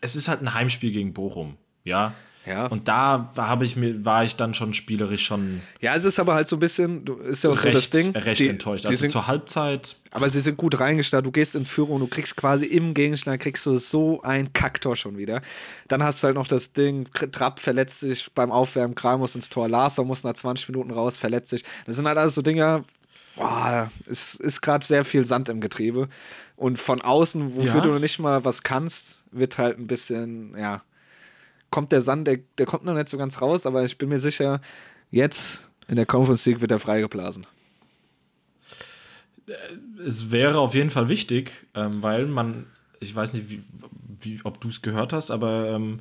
es 0.00 0.16
ist 0.16 0.28
halt 0.28 0.42
ein 0.42 0.54
Heimspiel 0.54 0.90
gegen 0.90 1.12
Bochum. 1.12 1.56
Ja. 1.84 2.14
Ja. 2.46 2.66
Und 2.68 2.88
da 2.88 3.32
habe 3.36 3.64
ich 3.64 3.76
mir, 3.76 4.04
war 4.04 4.24
ich 4.24 4.36
dann 4.36 4.54
schon 4.54 4.72
spielerisch 4.72 5.24
schon 5.26 5.60
ja, 5.80 5.94
es 5.94 6.04
ist 6.04 6.18
aber 6.18 6.34
halt 6.34 6.48
so 6.48 6.56
ein 6.56 6.60
bisschen, 6.60 7.04
du- 7.04 7.16
ist 7.16 7.44
ja 7.44 7.50
auch 7.50 7.56
so 7.56 7.66
das 7.68 7.76
recht, 7.76 7.94
Ding. 7.94 8.10
recht 8.16 8.40
die, 8.40 8.48
enttäuscht. 8.48 8.84
Die 8.84 8.88
Also 8.88 9.00
sind, 9.00 9.10
zur 9.10 9.26
Halbzeit, 9.26 9.96
aber 10.12 10.30
sie 10.30 10.40
sind 10.40 10.56
gut 10.56 10.78
reingestartet. 10.80 11.26
Du 11.26 11.32
gehst 11.32 11.54
in 11.56 11.64
Führung, 11.66 11.98
du 12.00 12.06
kriegst 12.06 12.36
quasi 12.36 12.64
im 12.66 12.94
Gegenschlag 12.94 13.40
kriegst 13.40 13.66
du 13.66 13.76
so 13.78 14.22
ein 14.22 14.52
Kacktor 14.52 14.96
schon 14.96 15.18
wieder. 15.18 15.42
Dann 15.88 16.02
hast 16.02 16.22
du 16.22 16.26
halt 16.26 16.36
noch 16.36 16.46
das 16.48 16.72
Ding, 16.72 17.08
Trapp 17.32 17.60
verletzt 17.60 18.00
sich 18.00 18.30
beim 18.34 18.52
Aufwärmen, 18.52 18.94
Kram 18.94 19.20
muss 19.20 19.34
ins 19.34 19.48
Tor, 19.48 19.68
Larson 19.68 20.06
muss 20.06 20.24
nach 20.24 20.34
20 20.34 20.68
Minuten 20.70 20.90
raus, 20.92 21.18
verletzt 21.18 21.50
sich. 21.50 21.64
Das 21.86 21.96
sind 21.96 22.06
halt 22.06 22.16
alles 22.16 22.34
so 22.34 22.42
Dinge, 22.42 22.84
boah, 23.36 23.90
es 24.08 24.34
ist 24.34 24.60
gerade 24.62 24.86
sehr 24.86 25.04
viel 25.04 25.24
Sand 25.26 25.48
im 25.48 25.60
Getriebe. 25.60 26.08
Und 26.56 26.78
von 26.78 27.02
außen, 27.02 27.54
wofür 27.56 27.74
Ja. 27.74 27.80
du 27.82 27.90
noch 27.92 27.98
nicht 27.98 28.18
mal 28.18 28.44
was 28.46 28.62
kannst, 28.62 29.24
wird 29.30 29.58
halt 29.58 29.78
ein 29.78 29.86
bisschen, 29.86 30.56
ja, 30.58 30.80
kommt 31.70 31.92
der 31.92 32.02
Sand, 32.02 32.26
der, 32.26 32.38
der 32.58 32.66
kommt 32.66 32.84
noch 32.84 32.94
nicht 32.94 33.08
so 33.08 33.18
ganz 33.18 33.40
raus, 33.40 33.66
aber 33.66 33.84
ich 33.84 33.98
bin 33.98 34.08
mir 34.08 34.20
sicher, 34.20 34.60
jetzt 35.10 35.68
in 35.88 35.96
der 35.96 36.06
Conference 36.06 36.44
League 36.46 36.60
wird 36.60 36.70
er 36.70 36.78
freigeblasen. 36.78 37.46
es 40.04 40.30
wäre 40.30 40.58
auf 40.58 40.74
jeden 40.74 40.90
Fall 40.90 41.08
wichtig, 41.08 41.52
ähm, 41.74 42.02
weil 42.02 42.26
man, 42.26 42.66
ich 43.00 43.14
weiß 43.14 43.32
nicht, 43.32 43.50
wie, 43.50 43.62
wie, 44.20 44.40
ob 44.44 44.60
du 44.60 44.68
es 44.68 44.82
gehört 44.82 45.12
hast, 45.12 45.30
aber 45.30 45.70
ähm, 45.70 46.00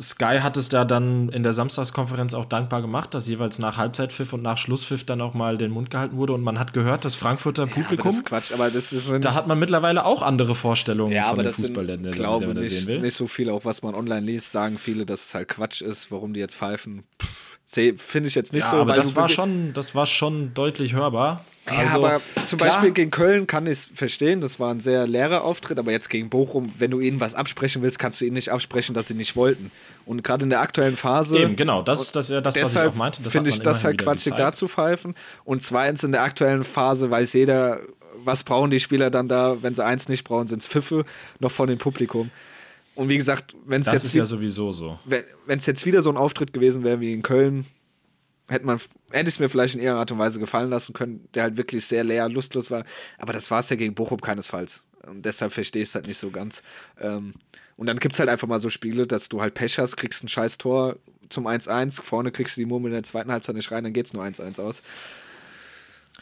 Sky 0.00 0.38
hat 0.40 0.56
es 0.56 0.68
da 0.68 0.84
dann 0.84 1.28
in 1.28 1.42
der 1.42 1.52
Samstagskonferenz 1.52 2.34
auch 2.34 2.46
dankbar 2.46 2.82
gemacht, 2.82 3.14
dass 3.14 3.28
jeweils 3.28 3.58
nach 3.58 3.76
Halbzeitpfiff 3.76 4.32
und 4.32 4.42
nach 4.42 4.58
Schlusspfiff 4.58 5.04
dann 5.04 5.20
auch 5.20 5.34
mal 5.34 5.56
den 5.56 5.70
Mund 5.70 5.90
gehalten 5.90 6.16
wurde 6.16 6.32
und 6.32 6.42
man 6.42 6.58
hat 6.58 6.72
gehört, 6.72 7.04
das 7.04 7.14
Frankfurter 7.14 7.66
Ja, 7.66 7.68
aber 7.68 7.74
das 7.74 7.84
Publikum, 7.84 8.10
ist 8.10 8.24
Quatsch, 8.24 8.52
aber 8.52 8.70
das 8.70 8.92
ist 8.92 9.10
da 9.24 9.34
hat 9.34 9.46
man 9.46 9.58
mittlerweile 9.58 10.04
auch 10.04 10.22
andere 10.22 10.54
Vorstellungen 10.54 11.12
ja, 11.12 11.24
von 11.24 11.32
aber 11.32 11.42
das 11.42 11.56
Fußball, 11.56 11.86
sind, 11.86 12.02
der, 12.04 12.12
glaube 12.12 12.46
da 12.46 12.54
nicht, 12.54 12.70
sehen 12.70 12.86
will. 12.88 13.00
nicht 13.00 13.14
so 13.14 13.26
viel, 13.26 13.50
auch 13.50 13.64
was 13.64 13.82
man 13.82 13.94
online 13.94 14.26
liest, 14.26 14.52
sagen 14.52 14.78
viele, 14.78 15.06
dass 15.06 15.26
es 15.26 15.34
halt 15.34 15.48
Quatsch 15.48 15.80
ist, 15.80 16.10
warum 16.10 16.34
die 16.34 16.40
jetzt 16.40 16.56
pfeifen. 16.56 17.04
Pff, 17.22 17.28
Finde 17.66 18.28
ich 18.28 18.34
jetzt 18.34 18.52
nicht 18.52 18.64
ja, 18.64 18.70
so, 18.70 18.76
aber 18.76 18.90
weil 18.90 18.96
das 18.96 19.16
war 19.16 19.28
schon, 19.28 19.72
das 19.72 19.94
war 19.94 20.06
schon 20.06 20.52
deutlich 20.54 20.92
hörbar. 20.92 21.44
Ja, 21.66 21.78
Also, 21.78 22.04
aber 22.04 22.20
zum 22.44 22.58
klar, 22.58 22.70
Beispiel 22.70 22.90
gegen 22.90 23.10
Köln 23.10 23.46
kann 23.46 23.66
ich 23.66 23.72
es 23.72 23.90
verstehen, 23.94 24.42
das 24.42 24.60
war 24.60 24.70
ein 24.70 24.80
sehr 24.80 25.06
leerer 25.06 25.44
Auftritt, 25.44 25.78
aber 25.78 25.90
jetzt 25.90 26.10
gegen 26.10 26.28
Bochum, 26.28 26.72
wenn 26.78 26.90
du 26.90 27.00
ihnen 27.00 27.20
was 27.20 27.34
absprechen 27.34 27.80
willst, 27.80 27.98
kannst 27.98 28.20
du 28.20 28.26
ihnen 28.26 28.34
nicht 28.34 28.50
absprechen, 28.50 28.94
dass 28.94 29.08
sie 29.08 29.14
nicht 29.14 29.34
wollten. 29.34 29.70
Und 30.04 30.22
gerade 30.22 30.44
in 30.44 30.50
der 30.50 30.60
aktuellen 30.60 30.96
Phase. 30.96 31.38
Eben, 31.38 31.56
genau, 31.56 31.82
das 31.82 32.02
ist 32.02 32.16
das, 32.16 32.28
ja 32.28 32.42
das, 32.42 32.54
was 32.54 32.56
ich 32.56 32.62
deshalb 32.64 32.92
auch 32.92 32.96
meinte. 32.96 33.30
Finde 33.30 33.48
ich 33.48 33.60
das 33.60 33.82
halt 33.82 33.98
quatschig, 33.98 34.34
da 34.34 34.52
zu 34.52 34.68
pfeifen. 34.68 35.14
Und 35.44 35.62
zweitens 35.62 36.04
in 36.04 36.12
der 36.12 36.22
aktuellen 36.22 36.64
Phase 36.64 37.10
weiß 37.10 37.32
jeder, 37.32 37.80
was 38.24 38.44
brauchen 38.44 38.70
die 38.70 38.80
Spieler 38.80 39.10
dann 39.10 39.28
da, 39.28 39.62
wenn 39.62 39.74
sie 39.74 39.84
eins 39.84 40.08
nicht 40.08 40.24
brauchen, 40.24 40.48
sind 40.48 40.60
es 40.60 40.66
Pfiffe 40.66 41.06
noch 41.40 41.50
von 41.50 41.66
dem 41.66 41.78
Publikum. 41.78 42.30
Und 42.94 43.08
wie 43.08 43.18
gesagt, 43.18 43.56
wenn 43.66 43.82
es 43.82 43.90
jetzt 43.90 44.14
ja 44.14 44.24
sowieso 44.24 44.72
so. 44.72 44.98
wenn 45.04 45.58
es 45.58 45.66
jetzt 45.66 45.84
wieder 45.84 46.02
so 46.02 46.10
ein 46.10 46.16
Auftritt 46.16 46.52
gewesen 46.52 46.84
wäre 46.84 47.00
wie 47.00 47.12
in 47.12 47.22
Köln, 47.22 47.66
hätte 48.48 48.66
man 48.66 48.78
hätte 49.10 49.28
ich 49.28 49.34
es 49.34 49.40
mir 49.40 49.48
vielleicht 49.48 49.74
in 49.74 49.80
ihrer 49.80 49.96
Art 49.96 50.12
und 50.12 50.18
Weise 50.18 50.38
gefallen 50.38 50.70
lassen 50.70 50.92
können, 50.92 51.28
der 51.34 51.44
halt 51.44 51.56
wirklich 51.56 51.86
sehr 51.86 52.04
leer, 52.04 52.28
lustlos 52.28 52.70
war. 52.70 52.84
Aber 53.18 53.32
das 53.32 53.50
war 53.50 53.60
es 53.60 53.70
ja 53.70 53.76
gegen 53.76 53.94
Bochum 53.94 54.20
keinesfalls. 54.20 54.84
Und 55.06 55.24
deshalb 55.24 55.52
verstehe 55.52 55.82
ich 55.82 55.88
es 55.88 55.94
halt 55.94 56.06
nicht 56.06 56.18
so 56.18 56.30
ganz. 56.30 56.62
Ähm, 57.00 57.32
und 57.76 57.86
dann 57.86 57.98
gibt 57.98 58.14
es 58.14 58.20
halt 58.20 58.28
einfach 58.28 58.46
mal 58.46 58.60
so 58.60 58.70
Spiele, 58.70 59.06
dass 59.06 59.28
du 59.28 59.40
halt 59.40 59.54
Pech 59.54 59.78
hast, 59.78 59.96
kriegst 59.96 60.22
ein 60.22 60.28
scheiß 60.28 60.58
Tor 60.58 60.96
zum 61.28 61.46
1-1, 61.46 62.02
vorne 62.02 62.30
kriegst 62.30 62.56
du 62.56 62.60
die 62.60 62.66
Murmel 62.66 62.90
in 62.90 62.94
der 62.94 63.02
zweiten 63.02 63.32
Halbzeit 63.32 63.56
nicht 63.56 63.70
rein, 63.72 63.84
dann 63.84 63.92
geht 63.92 64.06
es 64.06 64.12
nur 64.12 64.22
1-1 64.22 64.60
aus. 64.60 64.82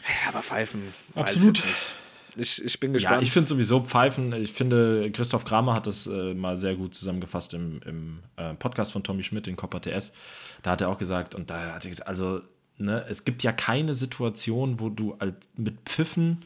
Ja, 0.01 0.29
aber 0.29 0.41
pfeifen. 0.41 0.81
weiß 1.13 1.35
ich 1.35 1.47
Absolut. 1.47 1.65
nicht. 1.65 1.95
Ich, 2.35 2.63
ich 2.63 2.79
bin 2.79 2.91
Ja, 2.91 2.97
gespannt. 2.97 3.23
ich 3.23 3.31
finde 3.31 3.47
sowieso 3.49 3.81
Pfeifen, 3.81 4.33
ich 4.33 4.51
finde, 4.51 5.11
Christoph 5.11 5.45
Kramer 5.45 5.73
hat 5.75 5.87
das 5.87 6.07
äh, 6.07 6.33
mal 6.33 6.57
sehr 6.57 6.75
gut 6.75 6.95
zusammengefasst 6.95 7.53
im, 7.53 7.81
im 7.85 8.19
äh, 8.37 8.53
Podcast 8.55 8.91
von 8.91 9.03
Tommy 9.03 9.23
Schmidt, 9.23 9.47
in 9.47 9.55
Copper 9.55 9.81
TS. 9.81 10.13
Da 10.61 10.71
hat 10.71 10.81
er 10.81 10.89
auch 10.89 10.97
gesagt, 10.97 11.35
und 11.35 11.49
da 11.49 11.73
hat 11.73 11.83
er 11.85 11.89
gesagt, 11.89 12.07
also, 12.07 12.41
ne, 12.77 13.05
es 13.09 13.25
gibt 13.25 13.43
ja 13.43 13.51
keine 13.51 13.93
Situation, 13.93 14.79
wo 14.79 14.89
du 14.89 15.13
als, 15.19 15.35
mit 15.55 15.75
Pfiffen 15.85 16.43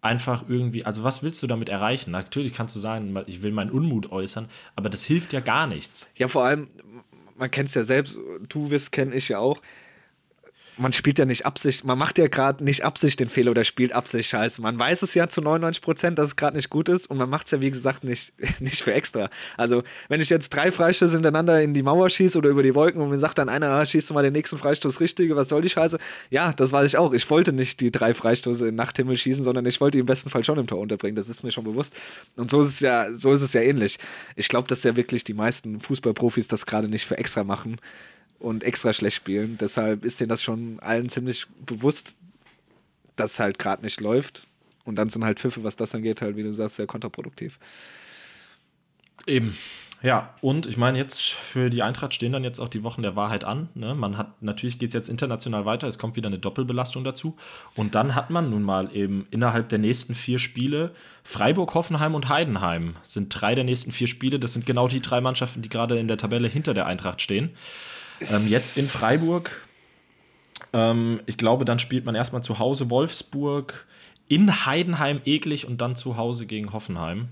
einfach 0.00 0.44
irgendwie, 0.48 0.84
also 0.84 1.02
was 1.02 1.22
willst 1.22 1.42
du 1.42 1.46
damit 1.46 1.68
erreichen? 1.68 2.10
Natürlich 2.12 2.52
kannst 2.54 2.74
du 2.76 2.80
sagen, 2.80 3.18
ich 3.26 3.42
will 3.42 3.52
meinen 3.52 3.70
Unmut 3.70 4.10
äußern, 4.12 4.48
aber 4.76 4.88
das 4.88 5.02
hilft 5.02 5.32
ja 5.32 5.40
gar 5.40 5.66
nichts. 5.66 6.08
Ja, 6.16 6.28
vor 6.28 6.44
allem, 6.44 6.68
man 7.36 7.50
kennt 7.50 7.68
es 7.68 7.74
ja 7.74 7.82
selbst, 7.84 8.18
du 8.48 8.70
wirst, 8.70 8.92
kenne 8.92 9.14
ich 9.14 9.28
ja 9.28 9.38
auch. 9.38 9.60
Man 10.78 10.92
spielt 10.92 11.18
ja 11.18 11.24
nicht 11.24 11.44
Absicht, 11.44 11.84
man 11.84 11.98
macht 11.98 12.18
ja 12.18 12.28
gerade 12.28 12.62
nicht 12.62 12.84
Absicht 12.84 13.18
den 13.18 13.28
Fehler 13.28 13.50
oder 13.50 13.64
spielt 13.64 13.92
Absicht 13.92 14.30
Scheiße. 14.30 14.62
Man 14.62 14.78
weiß 14.78 15.02
es 15.02 15.12
ja 15.14 15.28
zu 15.28 15.40
99 15.40 15.82
Prozent, 15.82 16.18
dass 16.18 16.28
es 16.28 16.36
gerade 16.36 16.56
nicht 16.56 16.70
gut 16.70 16.88
ist 16.88 17.10
und 17.10 17.16
man 17.18 17.28
macht 17.28 17.46
es 17.46 17.50
ja, 17.50 17.60
wie 17.60 17.70
gesagt, 17.70 18.04
nicht, 18.04 18.32
nicht 18.60 18.82
für 18.82 18.94
extra. 18.94 19.28
Also, 19.56 19.82
wenn 20.08 20.20
ich 20.20 20.30
jetzt 20.30 20.50
drei 20.50 20.70
Freistöße 20.70 21.14
hintereinander 21.14 21.60
in 21.60 21.74
die 21.74 21.82
Mauer 21.82 22.08
schieße 22.08 22.38
oder 22.38 22.50
über 22.50 22.62
die 22.62 22.76
Wolken 22.76 23.02
und 23.02 23.10
mir 23.10 23.18
sagt 23.18 23.38
dann 23.38 23.48
einer, 23.48 23.68
ah, 23.70 23.84
schießt 23.84 24.08
du 24.08 24.14
mal 24.14 24.22
den 24.22 24.32
nächsten 24.32 24.56
Freistoß 24.56 25.00
richtige, 25.00 25.34
was 25.34 25.48
soll 25.48 25.62
die 25.62 25.68
Scheiße? 25.68 25.98
Ja, 26.30 26.52
das 26.52 26.70
weiß 26.70 26.86
ich 26.86 26.96
auch. 26.96 27.12
Ich 27.12 27.28
wollte 27.28 27.52
nicht 27.52 27.80
die 27.80 27.90
drei 27.90 28.14
Freistoße 28.14 28.68
in 28.68 28.76
Nachthimmel 28.76 29.16
schießen, 29.16 29.42
sondern 29.42 29.66
ich 29.66 29.80
wollte 29.80 29.96
die 29.96 30.00
im 30.00 30.06
besten 30.06 30.30
Fall 30.30 30.44
schon 30.44 30.58
im 30.58 30.68
Tor 30.68 30.78
unterbringen. 30.78 31.16
Das 31.16 31.28
ist 31.28 31.42
mir 31.42 31.50
schon 31.50 31.64
bewusst. 31.64 31.92
Und 32.36 32.50
so 32.50 32.60
ist 32.60 32.68
es 32.68 32.80
ja, 32.80 33.12
so 33.14 33.32
ist 33.32 33.42
es 33.42 33.52
ja 33.52 33.62
ähnlich. 33.62 33.98
Ich 34.36 34.48
glaube, 34.48 34.68
dass 34.68 34.84
ja 34.84 34.94
wirklich 34.94 35.24
die 35.24 35.34
meisten 35.34 35.80
Fußballprofis 35.80 36.46
das 36.46 36.66
gerade 36.66 36.88
nicht 36.88 37.06
für 37.06 37.18
extra 37.18 37.42
machen 37.42 37.78
und 38.38 38.64
extra 38.64 38.92
schlecht 38.92 39.16
spielen. 39.16 39.58
Deshalb 39.58 40.04
ist 40.04 40.20
denen 40.20 40.28
das 40.28 40.42
schon 40.42 40.80
allen 40.80 41.08
ziemlich 41.08 41.46
bewusst, 41.66 42.16
dass 43.16 43.32
es 43.32 43.40
halt 43.40 43.58
gerade 43.58 43.82
nicht 43.82 44.00
läuft. 44.00 44.46
Und 44.84 44.96
dann 44.96 45.08
sind 45.10 45.24
halt 45.24 45.38
Pfiffe, 45.40 45.64
was 45.64 45.76
das 45.76 45.94
angeht, 45.94 46.22
halt, 46.22 46.36
wie 46.36 46.42
du 46.42 46.52
sagst, 46.52 46.76
sehr 46.76 46.86
kontraproduktiv. 46.86 47.58
Eben. 49.26 49.54
Ja, 50.00 50.34
und 50.40 50.66
ich 50.66 50.76
meine, 50.76 50.96
jetzt 50.96 51.20
für 51.20 51.70
die 51.70 51.82
Eintracht 51.82 52.14
stehen 52.14 52.32
dann 52.32 52.44
jetzt 52.44 52.60
auch 52.60 52.68
die 52.68 52.84
Wochen 52.84 53.02
der 53.02 53.16
Wahrheit 53.16 53.42
an. 53.42 53.68
Ne? 53.74 53.96
Man 53.96 54.16
hat, 54.16 54.40
natürlich 54.40 54.78
geht 54.78 54.90
es 54.90 54.94
jetzt 54.94 55.08
international 55.08 55.64
weiter, 55.64 55.88
es 55.88 55.98
kommt 55.98 56.14
wieder 56.14 56.28
eine 56.28 56.38
Doppelbelastung 56.38 57.02
dazu. 57.02 57.36
Und 57.74 57.96
dann 57.96 58.14
hat 58.14 58.30
man 58.30 58.48
nun 58.48 58.62
mal 58.62 58.94
eben 58.94 59.26
innerhalb 59.32 59.68
der 59.70 59.80
nächsten 59.80 60.14
vier 60.14 60.38
Spiele 60.38 60.94
Freiburg, 61.24 61.74
Hoffenheim 61.74 62.14
und 62.14 62.28
Heidenheim 62.28 62.94
sind 63.02 63.28
drei 63.30 63.56
der 63.56 63.64
nächsten 63.64 63.90
vier 63.90 64.06
Spiele. 64.06 64.38
Das 64.38 64.52
sind 64.52 64.66
genau 64.66 64.86
die 64.86 65.02
drei 65.02 65.20
Mannschaften, 65.20 65.62
die 65.62 65.68
gerade 65.68 65.98
in 65.98 66.06
der 66.06 66.16
Tabelle 66.16 66.46
hinter 66.46 66.74
der 66.74 66.86
Eintracht 66.86 67.20
stehen. 67.20 67.50
Ähm, 68.20 68.46
jetzt 68.48 68.76
in 68.78 68.88
Freiburg. 68.88 69.66
Ähm, 70.72 71.20
ich 71.26 71.36
glaube, 71.36 71.64
dann 71.64 71.78
spielt 71.78 72.04
man 72.04 72.14
erstmal 72.14 72.42
zu 72.42 72.58
Hause 72.58 72.90
Wolfsburg, 72.90 73.86
in 74.28 74.66
Heidenheim 74.66 75.20
eklig 75.24 75.66
und 75.66 75.80
dann 75.80 75.96
zu 75.96 76.16
Hause 76.16 76.46
gegen 76.46 76.72
Hoffenheim. 76.72 77.28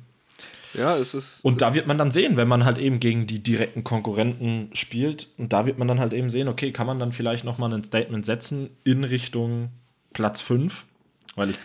Ja, 0.75 0.97
es 0.97 1.15
ist. 1.15 1.45
Und 1.45 1.63
da 1.63 1.75
wird 1.75 1.87
man 1.87 1.99
dann 1.99 2.11
sehen, 2.11 2.37
wenn 2.37 2.49
man 2.49 2.65
halt 2.65 2.79
eben 2.79 3.01
gegen 3.01 3.27
die 3.27 3.43
direkten 3.43 3.85
Konkurrenten 3.85 4.71
spielt, 4.75 5.29
und 5.39 5.53
da 5.53 5.67
wird 5.67 5.79
man 5.79 5.89
dann 5.89 6.01
halt 6.01 6.13
eben 6.13 6.31
sehen, 6.31 6.49
okay, 6.49 6.73
kann 6.73 6.87
man 6.87 6.99
dann 6.99 7.13
vielleicht 7.13 7.45
nochmal 7.45 7.73
ein 7.73 7.85
Statement 7.85 8.27
setzen 8.27 8.71
in 8.85 9.05
Richtung 9.05 9.71
Platz 10.13 10.41
5? 10.41 10.85
Weil 11.35 11.51
ich 11.51 11.59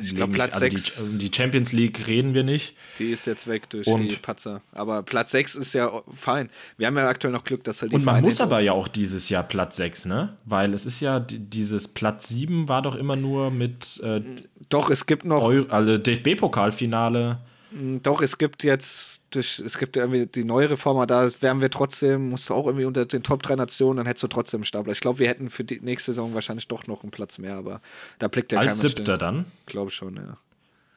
Ich 0.00 0.14
glaube, 0.14 0.32
Platz 0.32 0.54
also 0.54 0.64
6, 0.64 0.94
Die, 0.96 1.02
um 1.02 1.18
die 1.18 1.30
Champions 1.34 1.72
League 1.72 2.06
reden 2.06 2.34
wir 2.34 2.44
nicht. 2.44 2.74
die 2.98 3.10
ist 3.10 3.26
jetzt 3.26 3.46
weg 3.46 3.68
durch 3.70 3.86
Und- 3.86 4.10
die 4.10 4.16
Patzer. 4.16 4.62
Aber 4.72 5.02
Platz 5.02 5.30
6 5.32 5.54
ist 5.54 5.72
ja 5.74 6.02
fein. 6.14 6.50
Wir 6.78 6.86
haben 6.86 6.96
ja 6.96 7.08
aktuell 7.08 7.32
noch 7.32 7.44
Glück, 7.44 7.62
dass 7.64 7.82
halt 7.82 7.92
die 7.92 7.96
Und 7.96 8.04
man 8.04 8.14
Vereine 8.14 8.26
muss 8.26 8.40
aber 8.40 8.60
ja 8.60 8.72
auch 8.72 8.88
dieses 8.88 9.28
Jahr 9.28 9.42
Platz 9.42 9.76
6, 9.76 10.04
ne? 10.06 10.36
Weil 10.44 10.72
es 10.74 10.86
ist 10.86 11.00
ja 11.00 11.20
di- 11.20 11.38
dieses 11.38 11.88
Platz 11.88 12.28
7 12.28 12.68
war 12.68 12.82
doch 12.82 12.94
immer 12.96 13.16
nur 13.16 13.50
mit 13.50 14.00
äh, 14.02 14.22
Doch, 14.68 14.90
es 14.90 15.06
gibt 15.06 15.24
noch. 15.24 15.42
Eu 15.44 15.64
also 15.68 15.98
DFB-Pokalfinale. 15.98 17.38
Mm, 17.72 17.98
Doch, 18.02 18.22
es 18.22 18.38
gibt 18.38 18.64
jetzt, 18.64 19.22
durch, 19.30 19.58
es 19.58 19.78
gibt 19.78 19.96
irgendwie 19.96 20.26
die 20.26 20.44
neue 20.44 20.70
Reform, 20.70 20.96
aber 20.98 21.06
da 21.06 21.28
wären 21.40 21.60
wir 21.60 21.70
trotzdem, 21.70 22.30
musst 22.30 22.48
du 22.50 22.54
auch 22.54 22.66
irgendwie 22.66 22.84
unter 22.84 23.06
den 23.06 23.22
Top 23.22 23.42
3 23.42 23.56
Nationen, 23.56 23.98
dann 23.98 24.06
hättest 24.06 24.24
du 24.24 24.28
trotzdem 24.28 24.58
einen 24.58 24.64
Stapler. 24.64 24.92
Ich 24.92 25.00
glaube, 25.00 25.18
wir 25.18 25.28
hätten 25.28 25.50
für 25.50 25.64
die 25.64 25.80
nächste 25.80 26.12
Saison 26.12 26.34
wahrscheinlich 26.34 26.68
doch 26.68 26.86
noch 26.86 27.02
einen 27.02 27.10
Platz 27.10 27.38
mehr, 27.38 27.56
aber 27.56 27.80
da 28.18 28.28
blickt 28.28 28.52
ja 28.52 28.58
als 28.58 28.80
siebter 28.80 29.18
dann. 29.18 29.46
Glaube 29.66 29.90
schon, 29.90 30.16
ja. 30.16 30.36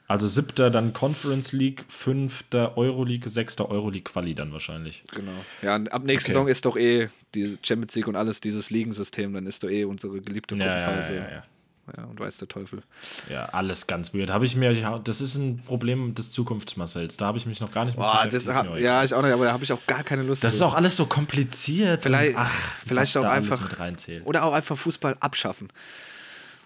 Also 0.07 0.27
siebter 0.27 0.69
dann 0.69 0.93
Conference 0.93 1.51
League, 1.51 1.83
fünfter 1.87 2.77
Euroleague, 2.77 3.27
sechster 3.27 3.69
Euroleague 3.71 4.03
Quali 4.03 4.35
dann 4.35 4.51
wahrscheinlich. 4.51 5.03
Genau. 5.15 5.31
Ja, 5.63 5.75
ab 5.75 6.03
nächste 6.03 6.27
Okay. 6.27 6.33
Saison 6.33 6.47
ist 6.47 6.65
doch 6.65 6.77
eh 6.77 7.09
die 7.33 7.57
Champions 7.63 7.95
League 7.95 8.07
und 8.07 8.15
alles 8.15 8.39
dieses 8.39 8.69
Ligensystem, 8.69 9.33
dann 9.33 9.47
ist 9.47 9.63
doch 9.63 9.69
eh 9.69 9.85
unsere 9.85 10.21
geliebte 10.21 10.55
Gruppenphase. 10.55 11.15
ja, 11.15 11.23
ja, 11.23 11.31
ja. 11.31 11.43
Ja, 11.95 12.05
und 12.05 12.19
weiß 12.19 12.37
der 12.39 12.47
Teufel. 12.47 12.81
Ja, 13.29 13.45
alles 13.45 13.85
ganz 13.85 14.13
weird. 14.13 14.31
Habe 14.31 14.45
ich 14.45 14.55
mir, 14.55 14.73
das 15.03 15.21
ist 15.21 15.35
ein 15.35 15.59
Problem 15.59 16.15
des 16.15 16.31
Zukunftsmarcells. 16.31 17.17
Da 17.17 17.25
habe 17.27 17.37
ich 17.37 17.45
mich 17.45 17.59
noch 17.59 17.71
gar 17.71 17.85
nicht 17.85 17.95
mit 17.95 18.03
Boah, 18.03 18.23
das, 18.23 18.45
beschäftigt. 18.45 18.65
Ist 18.65 18.71
auch 18.71 18.77
ja, 18.77 19.03
ich 19.03 19.13
auch 19.13 19.21
nicht, 19.21 19.33
aber 19.33 19.45
da 19.45 19.53
habe 19.53 19.63
ich 19.63 19.71
auch 19.71 19.85
gar 19.85 20.03
keine 20.03 20.23
Lust 20.23 20.43
das 20.43 20.53
ist 20.53 20.59
zu. 20.59 20.65
auch 20.65 20.73
alles 20.73 20.95
so 20.97 21.05
kompliziert. 21.05 22.01
Vielleicht- 22.01 22.35
und, 22.35 22.41
ach, 22.41 22.51
vielleicht 22.87 23.15
auch 23.17 23.23
einfach-. 23.25 23.77
Oder 24.23 24.43
auch 24.43 24.53
einfach 24.53 24.77
Fußball 24.77 25.15
abschaffen. 25.19 25.69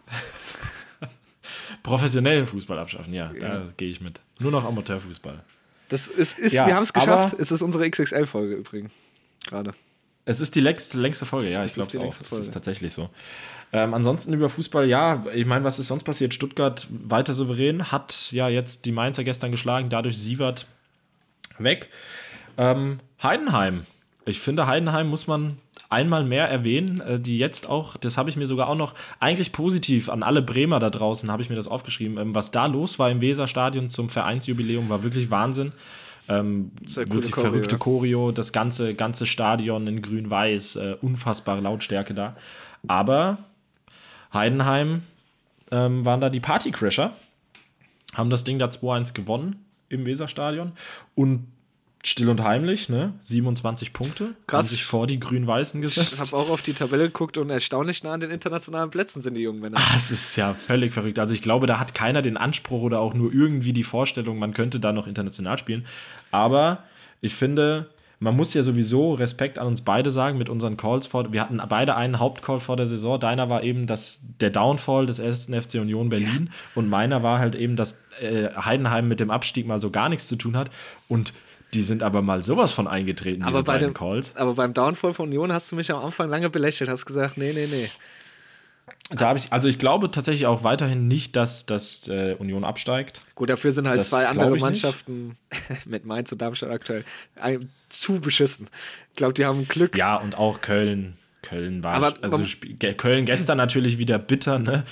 Professionellen 1.84 2.48
Fußball 2.48 2.80
abschaffen, 2.80 3.14
ja, 3.14 3.32
Ja. 3.34 3.40
da 3.40 3.64
gehe 3.78 3.90
ich 3.90 4.02
mit. 4.02 4.22
Nur 4.40 4.52
noch 4.52 4.66
Amateurfußball. 4.66 5.44
Das 5.90 6.08
ist, 6.08 6.38
ist 6.38 6.54
Ja, 6.54 6.68
wir 6.68 6.76
haben 6.76 6.84
es 6.84 6.94
geschafft. 6.94 7.36
Es 7.40 7.52
ist 7.52 7.62
unsere 7.62 7.90
XXL-Folge 7.90 8.56
übrigens. 8.56 8.92
Gerade. 9.48 9.74
Es 10.30 10.42
ist 10.42 10.54
die 10.54 10.60
längste, 10.60 11.00
längste 11.00 11.26
Folge, 11.26 11.50
ja, 11.50 11.66
ich 11.66 11.74
glaube 11.74 11.90
es 11.90 11.98
auch. 11.98 12.14
Folge. 12.24 12.46
ist 12.46 12.54
tatsächlich 12.54 12.94
so. 12.94 13.10
Ähm, 13.74 13.96
ansonsten 13.96 14.32
über 14.32 14.48
Fußball, 14.48 14.88
ja, 14.88 15.26
ich 15.34 15.48
meine, 15.48 15.66
was 15.66 15.80
ist 15.80 15.88
sonst 15.88 16.04
passiert? 16.04 16.36
Stuttgart 16.36 16.86
weiter 16.92 17.34
souverän, 17.34 17.92
hat 17.92 18.32
ja 18.32 18.48
jetzt 18.48 18.86
die 18.86 18.92
Mainzer 18.92 19.24
gestern 19.24 19.50
geschlagen, 19.50 19.90
dadurch 19.90 20.20
Sievert 20.20 20.68
weg. 21.58 21.90
Ähm, 22.60 23.00
Heidenheim. 23.24 23.88
Ich 24.26 24.40
finde, 24.40 24.68
Heidenheim 24.68 25.08
muss 25.08 25.26
man 25.26 25.58
einmal 25.90 26.24
mehr 26.24 26.48
erwähnen, 26.48 27.02
äh, 27.02 27.20
die 27.20 27.40
jetzt 27.40 27.68
auch, 27.68 27.98
das 27.98 28.16
habe 28.20 28.30
ich 28.30 28.36
mir 28.36 28.46
sogar 28.46 28.70
auch 28.70 28.76
noch 28.76 28.94
eigentlich 29.20 29.52
positiv 29.52 30.10
an 30.10 30.22
alle 30.22 30.44
Bremer 30.44 30.80
da 30.80 30.92
draußen, 30.92 31.32
habe 31.32 31.42
ich 31.42 31.50
mir 31.50 31.56
das 31.56 31.68
aufgeschrieben. 31.68 32.20
Ähm, 32.20 32.36
was 32.36 32.52
da 32.52 32.68
los 32.68 33.00
war 33.00 33.10
im 33.10 33.20
Weserstadion 33.20 33.90
zum 33.90 34.10
Vereinsjubiläum, 34.10 34.90
war 34.90 35.02
wirklich 35.02 35.32
Wahnsinn. 35.32 35.74
Ähm, 36.30 36.72
wirklich 36.82 37.32
Choreo, 37.32 37.50
verrückte 37.50 37.76
ja. 37.76 37.80
Choreo, 37.80 38.32
das 38.32 38.54
ganze, 38.54 38.94
ganze 38.94 39.26
Stadion 39.26 39.88
in 39.88 40.02
grün-weiß, 40.02 40.76
äh, 40.76 40.96
unfassbare 41.02 41.60
Lautstärke 41.60 42.14
da. 42.14 42.36
Aber 42.88 43.40
Heidenheim 44.32 45.02
ähm, 45.72 46.06
waren 46.06 46.22
da 46.22 46.30
die 46.30 46.40
Partycrasher, 46.40 47.14
haben 48.14 48.30
das 48.30 48.44
Ding 48.44 48.60
da 48.60 48.68
2-1 48.68 49.14
gewonnen 49.14 49.66
im 49.90 50.06
Weserstadion 50.06 50.74
und 51.16 51.48
still 52.04 52.30
und 52.30 52.44
heimlich, 52.44 52.88
ne? 52.90 53.14
27 53.22 53.92
Punkte, 53.94 54.36
Krass. 54.48 54.58
haben 54.60 54.68
sich 54.70 54.86
vor 54.86 55.06
die 55.08 55.20
Grün-Weißen 55.20 55.82
Ich 55.84 55.96
gesetzt. 55.96 56.20
habe 56.22 56.36
auch 56.38 56.50
auf 56.50 56.62
die 56.62 56.74
Tabelle 56.74 57.04
geguckt 57.08 57.38
und 57.38 57.50
erstaunlich 57.50 58.04
nah 58.04 58.14
an 58.14 58.20
den 58.22 58.32
internationalen 58.32 58.90
Plätzen 58.90 59.22
sind 59.22 59.36
die 59.36 59.42
jungen 59.42 59.60
Männer. 59.60 59.78
Ah, 59.80 59.94
es 59.98 60.10
ist 60.12 60.36
ja 60.36 60.54
völlig 60.54 60.94
verrückt. 60.94 61.20
Also 61.20 61.34
ich 61.34 61.42
glaube, 61.42 61.68
da 61.68 61.80
hat 61.80 61.94
keiner 61.94 62.22
den 62.22 62.38
Anspruch 62.38 62.82
oder 62.82 63.00
auch 63.02 63.14
nur 63.14 63.34
irgendwie 63.34 63.74
die 63.74 63.84
Vorstellung, 63.84 64.40
man 64.40 64.54
könnte 64.54 64.80
da 64.80 64.94
noch 64.94 65.08
international 65.08 65.58
spielen. 65.58 65.86
Aber 66.32 66.84
ich 67.22 67.36
finde, 67.36 67.90
man 68.22 68.36
muss 68.36 68.54
ja 68.54 68.64
sowieso 68.64 69.14
Respekt 69.14 69.58
an 69.60 69.68
uns 69.68 69.82
beide 69.82 70.12
sagen 70.12 70.38
mit 70.38 70.50
unseren 70.50 70.78
Calls 70.78 71.06
vor. 71.08 71.32
Wir 71.34 71.42
hatten 71.42 71.62
beide 71.70 71.96
einen 71.96 72.20
Hauptcall 72.20 72.60
vor 72.60 72.76
der 72.78 72.88
Saison. 72.88 73.20
Deiner 73.20 73.50
war 73.50 73.64
eben 73.64 73.88
das, 73.88 74.22
der 74.40 74.50
Downfall 74.50 75.06
des 75.06 75.20
ersten 75.20 75.60
FC 75.60 75.76
Union 75.76 76.10
Berlin 76.10 76.50
und 76.76 76.90
meiner 76.90 77.24
war 77.24 77.40
halt 77.40 77.56
eben, 77.56 77.76
dass 77.76 78.02
äh, 78.22 78.50
Heidenheim 78.56 79.08
mit 79.08 79.20
dem 79.20 79.32
Abstieg 79.32 79.68
mal 79.68 79.80
so 79.82 79.90
gar 79.90 80.10
nichts 80.10 80.28
zu 80.28 80.36
tun 80.38 80.56
hat. 80.58 80.70
Und 81.08 81.34
die 81.74 81.82
sind 81.84 82.04
aber 82.04 82.22
mal 82.22 82.42
sowas 82.42 82.74
von 82.74 82.88
eingetreten, 82.88 83.44
Aber 83.44 83.64
bei 83.64 83.74
beiden 83.74 83.90
dem- 83.90 83.94
Calls. 83.94 84.36
Aber 84.36 84.56
beim 84.56 84.74
Downfall 84.74 85.14
von 85.14 85.28
Union 85.30 85.52
hast 85.54 85.72
du 85.72 85.76
mich 85.76 85.92
am 85.92 86.04
Anfang 86.04 86.30
lange 86.30 86.50
belächelt, 86.50 86.90
hast 86.90 87.06
gesagt, 87.06 87.38
nee, 87.38 87.54
nee, 87.54 87.68
nee. 87.70 87.90
Da 89.12 89.28
habe 89.28 89.40
ich, 89.40 89.52
also 89.54 89.68
ich 89.68 89.80
glaube 89.80 90.12
tatsächlich 90.12 90.46
auch 90.48 90.64
weiterhin 90.64 91.08
nicht, 91.08 91.36
dass, 91.36 91.66
dass 91.66 92.08
äh, 92.08 92.36
Union 92.38 92.64
absteigt. 92.64 93.22
Gut, 93.36 93.50
dafür 93.50 93.72
sind 93.72 93.88
halt 93.88 94.00
Das 94.00 94.10
zwei 94.10 94.28
andere. 94.28 94.58
Mannschaften 94.58 95.38
mit 95.86 96.06
Mainz 96.06 96.32
und 96.32 96.42
Darmstadt 96.42 96.70
aktuell 96.72 97.06
ein, 97.40 97.70
zu 97.90 98.20
beschissen. 98.20 98.68
Ich 99.12 99.18
glaube, 99.18 99.34
die 99.34 99.46
haben 99.46 99.68
Glück. 99.68 99.96
Ja, 99.96 100.16
und 100.16 100.38
auch 100.38 100.62
Köln. 100.62 101.18
Köln 101.42 101.84
war, 101.84 101.94
Aber 101.94 102.14
also 102.22 102.44
Ge- 102.62 102.94
Köln 102.96 103.26
gestern 103.26 103.58
natürlich 103.58 103.98
wieder 103.98 104.20
bitter, 104.20 104.60
ne? 104.60 104.84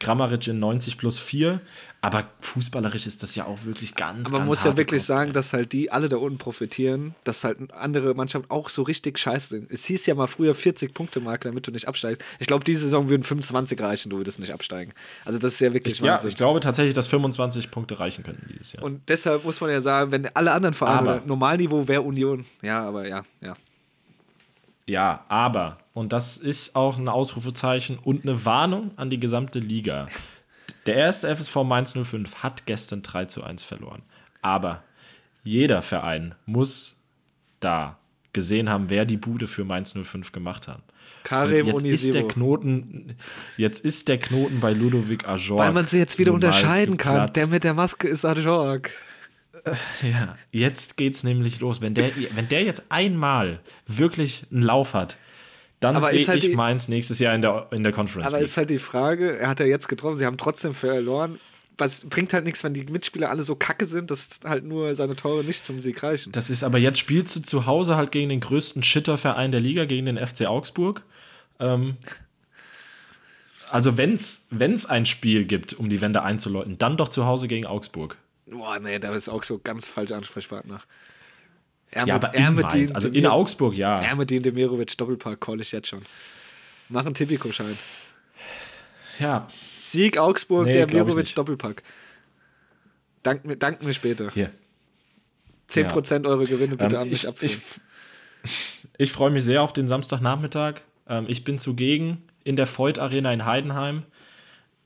Kramaric 0.00 0.46
in 0.46 0.60
90 0.60 0.96
plus 0.96 1.18
4, 1.18 1.60
aber 2.02 2.28
fußballerisch 2.40 3.08
ist 3.08 3.24
das 3.24 3.34
ja 3.34 3.46
auch 3.46 3.64
wirklich 3.64 3.96
ganz, 3.96 4.28
Aber 4.28 4.38
man 4.38 4.46
muss 4.46 4.62
ja 4.62 4.76
wirklich 4.76 5.00
Kost, 5.00 5.08
sagen, 5.08 5.32
dass 5.32 5.52
halt 5.52 5.72
die 5.72 5.90
alle 5.90 6.08
da 6.08 6.18
unten 6.18 6.38
profitieren, 6.38 7.16
dass 7.24 7.42
halt 7.42 7.72
andere 7.74 8.14
Mannschaften 8.14 8.48
auch 8.48 8.68
so 8.68 8.82
richtig 8.82 9.18
scheiße 9.18 9.48
sind. 9.48 9.72
Es 9.72 9.84
hieß 9.86 10.06
ja 10.06 10.14
mal 10.14 10.28
früher 10.28 10.54
40 10.54 10.94
Punkte 10.94 11.18
Marke, 11.18 11.48
damit 11.48 11.66
du 11.66 11.72
nicht 11.72 11.88
absteigst. 11.88 12.22
Ich 12.38 12.46
glaube, 12.46 12.62
diese 12.62 12.82
Saison 12.82 13.08
würden 13.08 13.24
25 13.24 13.80
reichen, 13.80 14.10
du 14.10 14.18
würdest 14.18 14.38
nicht 14.38 14.52
absteigen. 14.52 14.92
Also 15.24 15.40
das 15.40 15.54
ist 15.54 15.60
ja 15.60 15.72
wirklich 15.72 15.94
ich, 15.94 16.00
ja, 16.00 16.12
Wahnsinn. 16.12 16.30
ich 16.30 16.36
glaube 16.36 16.60
tatsächlich, 16.60 16.94
dass 16.94 17.08
25 17.08 17.72
Punkte 17.72 17.98
reichen 17.98 18.22
könnten 18.22 18.46
dieses 18.52 18.74
Jahr. 18.74 18.84
Und 18.84 19.00
deshalb 19.08 19.44
muss 19.44 19.60
man 19.60 19.70
ja 19.70 19.80
sagen, 19.80 20.12
wenn 20.12 20.26
alle 20.36 20.52
anderen 20.52 20.74
Vereine 20.74 20.98
Aber- 21.10 21.22
Normalniveau 21.26 21.88
wäre 21.88 22.02
Union. 22.02 22.44
Ja, 22.62 22.84
aber 22.86 23.08
ja, 23.08 23.24
ja. 23.40 23.54
Ja, 24.88 25.26
aber, 25.28 25.76
und 25.92 26.14
das 26.14 26.38
ist 26.38 26.74
auch 26.74 26.96
ein 26.96 27.08
Ausrufezeichen 27.08 27.98
und 27.98 28.22
eine 28.22 28.46
Warnung 28.46 28.92
an 28.96 29.10
die 29.10 29.20
gesamte 29.20 29.58
Liga. 29.58 30.08
Der 30.86 30.94
erste 30.94 31.28
FSV 31.28 31.56
Mainz 31.56 31.92
05 31.92 32.36
hat 32.36 32.64
gestern 32.64 33.02
3 33.02 33.26
zu 33.26 33.44
1 33.44 33.62
verloren. 33.62 34.00
Aber 34.40 34.82
jeder 35.44 35.82
Verein 35.82 36.34
muss 36.46 36.96
da 37.60 37.98
gesehen 38.32 38.70
haben, 38.70 38.88
wer 38.88 39.04
die 39.04 39.18
Bude 39.18 39.46
für 39.46 39.64
Mainz 39.64 39.92
05 39.92 40.32
gemacht 40.32 40.68
hat. 40.68 40.76
Und 40.76 41.24
Karim 41.24 41.66
jetzt 41.66 41.84
ist 41.84 42.14
der. 42.14 42.26
Knoten, 42.26 43.16
jetzt 43.58 43.84
ist 43.84 44.08
der 44.08 44.16
Knoten 44.16 44.60
bei 44.60 44.72
Ludovic 44.72 45.28
Ajorg. 45.28 45.60
Weil 45.60 45.72
man 45.72 45.86
sie 45.86 45.98
jetzt 45.98 46.18
wieder 46.18 46.32
unterscheiden 46.32 46.96
kann. 46.96 47.30
Der 47.34 47.48
mit 47.48 47.62
der 47.62 47.74
Maske 47.74 48.08
ist 48.08 48.24
Ajorg. 48.24 48.90
Ja, 50.02 50.36
jetzt 50.52 50.96
geht's 50.96 51.24
nämlich 51.24 51.60
los. 51.60 51.80
Wenn 51.80 51.94
der, 51.94 52.10
wenn 52.34 52.48
der 52.48 52.62
jetzt 52.62 52.82
einmal 52.90 53.60
wirklich 53.86 54.44
einen 54.50 54.62
Lauf 54.62 54.94
hat, 54.94 55.16
dann 55.80 55.94
sehe 56.06 56.26
halt 56.26 56.42
ich 56.42 56.50
die- 56.50 56.56
Mainz 56.56 56.88
nächstes 56.88 57.18
Jahr 57.18 57.34
in 57.34 57.42
der, 57.42 57.68
in 57.70 57.82
der 57.82 57.92
Conference 57.92 58.26
Aber 58.26 58.38
League. 58.38 58.48
ist 58.48 58.56
halt 58.56 58.70
die 58.70 58.78
Frage, 58.78 59.38
er 59.38 59.48
hat 59.48 59.60
ja 59.60 59.66
jetzt 59.66 59.88
getroffen, 59.88 60.16
sie 60.16 60.26
haben 60.26 60.38
trotzdem 60.38 60.74
verloren. 60.74 61.38
Was 61.80 62.04
bringt 62.06 62.32
halt 62.32 62.44
nichts, 62.44 62.64
wenn 62.64 62.74
die 62.74 62.82
Mitspieler 62.84 63.30
alle 63.30 63.44
so 63.44 63.54
kacke 63.54 63.86
sind, 63.86 64.10
dass 64.10 64.40
halt 64.44 64.64
nur 64.64 64.96
seine 64.96 65.14
Tore 65.14 65.44
nicht 65.44 65.64
zum 65.64 65.80
Sieg 65.80 66.02
reichen. 66.02 66.32
Das 66.32 66.50
ist 66.50 66.64
aber 66.64 66.78
jetzt 66.78 66.98
spielst 66.98 67.36
du 67.36 67.40
zu 67.40 67.66
Hause 67.66 67.94
halt 67.94 68.10
gegen 68.10 68.28
den 68.30 68.40
größten 68.40 68.82
Shitterverein 68.82 69.52
der 69.52 69.60
Liga, 69.60 69.84
gegen 69.84 70.06
den 70.06 70.18
FC 70.18 70.46
Augsburg. 70.46 71.04
Ähm, 71.60 71.96
also 73.70 73.96
wenn's, 73.96 74.46
wenn's 74.50 74.86
ein 74.86 75.06
Spiel 75.06 75.44
gibt, 75.44 75.74
um 75.74 75.88
die 75.88 76.00
Wende 76.00 76.22
einzuläuten, 76.22 76.78
dann 76.78 76.96
doch 76.96 77.08
zu 77.10 77.26
Hause 77.26 77.48
gegen 77.48 77.66
Augsburg. 77.66 78.16
Boah, 78.50 78.78
nee, 78.78 78.98
da 78.98 79.12
ist 79.14 79.28
auch 79.28 79.42
so 79.42 79.58
ganz 79.58 79.88
falscher 79.88 80.16
Ansprechpartner. 80.16 80.80
Er 81.90 82.06
Ja, 82.06 82.14
mit- 82.14 82.24
aber 82.24 82.34
er 82.34 82.50
mit 82.50 82.72
den- 82.72 82.94
also 82.94 83.08
in 83.08 83.14
Demir- 83.24 83.30
Augsburg, 83.30 83.74
ja. 83.74 83.96
Er 84.00 84.14
mit 84.16 84.30
den 84.30 84.42
Demirovic 84.42 84.96
Doppelpark 84.98 85.40
call 85.40 85.60
ich 85.60 85.72
jetzt 85.72 85.88
schon. 85.88 86.02
Mach 86.88 87.04
einen 87.06 87.14
Tipico-Schein. 87.14 87.78
Ja, 89.18 89.48
Sieg 89.80 90.16
Augsburg, 90.18 90.66
Nee, 90.66 90.72
Demirovic. 90.84 91.34
Doppelpack. 91.34 91.82
Dank 93.22 93.44
mir, 93.44 93.56
dank 93.56 93.82
mir 93.82 93.92
später. 93.94 94.30
hier. 94.32 94.50
10% 95.66 96.26
eure 96.26 96.44
Gewinne 96.46 96.76
bitte 96.76 96.94
Ähm, 96.96 97.02
an 97.02 97.08
mich 97.08 97.24
ich 97.24 97.28
abführen. 97.28 97.60
ich, 98.44 98.50
ich 98.96 99.12
freue 99.12 99.30
mich 99.30 99.44
sehr 99.44 99.62
auf 99.62 99.72
den 99.72 99.88
Samstagnachmittag. 99.88 100.76
Ähm, 101.08 101.26
ich 101.28 101.44
bin 101.44 101.58
zugegen 101.58 102.22
in 102.44 102.56
der 102.56 102.66
Voigt 102.66 102.98
Arena 102.98 103.32
in 103.32 103.44
Heidenheim. 103.44 104.04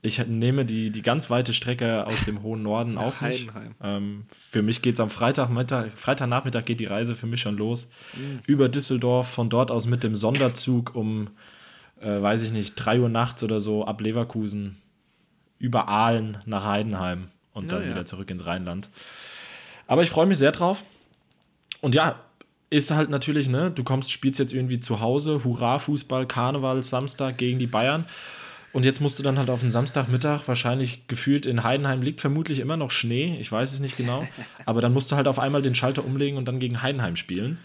Ich 0.05 0.23
nehme 0.27 0.65
die, 0.65 0.91
die 0.91 1.01
ganz 1.01 1.29
weite 1.29 1.53
Strecke 1.53 2.05
aus 2.05 2.25
dem 2.25 2.43
hohen 2.43 2.61
Norden 2.61 2.97
auf 2.99 3.21
mich. 3.21 3.47
Ähm, 3.81 4.25
für 4.31 4.61
mich 4.61 4.81
geht 4.81 4.95
es 4.95 4.99
am 4.99 5.09
Freitagmittag, 5.09 5.91
Freitagnachmittag 5.95 6.65
geht 6.65 6.81
die 6.81 6.85
Reise 6.85 7.15
für 7.15 7.25
mich 7.25 7.39
schon 7.39 7.55
los. 7.55 7.87
Mhm. 8.13 8.41
Über 8.45 8.67
Düsseldorf, 8.67 9.29
von 9.29 9.49
dort 9.49 9.71
aus 9.71 9.87
mit 9.87 10.03
dem 10.03 10.13
Sonderzug 10.13 10.93
um, 10.93 11.29
äh, 12.01 12.21
weiß 12.21 12.43
ich 12.43 12.51
nicht, 12.51 12.75
3 12.75 12.99
Uhr 12.99 13.09
nachts 13.09 13.43
oder 13.43 13.61
so 13.61 13.85
ab 13.85 14.01
Leverkusen 14.01 14.77
über 15.57 15.87
Aalen 15.87 16.37
nach 16.45 16.65
Heidenheim 16.65 17.29
und 17.53 17.71
Ja, 17.71 17.77
dann 17.77 17.87
ja. 17.87 17.95
wieder 17.95 18.05
zurück 18.05 18.29
ins 18.29 18.45
Rheinland. 18.45 18.89
Aber 19.87 20.03
ich 20.03 20.09
freue 20.09 20.25
mich 20.25 20.37
sehr 20.37 20.51
drauf. 20.51 20.83
Und 21.79 21.95
ja, 21.95 22.19
ist 22.69 22.91
halt 22.91 23.09
natürlich, 23.09 23.47
ne, 23.47 23.71
du 23.71 23.85
kommst, 23.85 24.11
spielst 24.11 24.39
jetzt 24.39 24.51
irgendwie 24.51 24.81
zu 24.81 24.99
Hause, 24.99 25.45
Hurra, 25.45 25.79
Fußball, 25.79 26.25
Karneval, 26.25 26.83
Samstag 26.83 27.37
gegen 27.37 27.59
die 27.59 27.67
Bayern. 27.67 28.05
Und 28.73 28.85
jetzt 28.85 29.01
musst 29.01 29.19
du 29.19 29.23
dann 29.23 29.37
halt 29.37 29.51
auf 29.51 29.59
den 29.59 29.69
Samstagmittag, 29.69 30.47
wahrscheinlich 30.47 31.07
gefühlt 31.07 31.45
in 31.45 31.63
Heidenheim 31.63 32.01
liegt 32.01 32.21
vermutlich 32.21 32.59
immer 32.59 32.75
noch 32.75 32.89
Schnee, 32.89 33.37
ich 33.39 33.51
weiß 33.51 33.71
es 33.71 33.79
nicht 33.79 33.95
genau, 33.95 34.27
aber 34.65 34.81
dann 34.81 34.93
musst 34.93 35.11
du 35.11 35.15
halt 35.15 35.27
auf 35.27 35.39
einmal 35.39 35.61
den 35.61 35.75
Schalter 35.75 36.03
umlegen 36.03 36.37
und 36.37 36.45
dann 36.45 36.59
gegen 36.59 36.81
Heidenheim 36.81 37.15
spielen. 37.15 37.59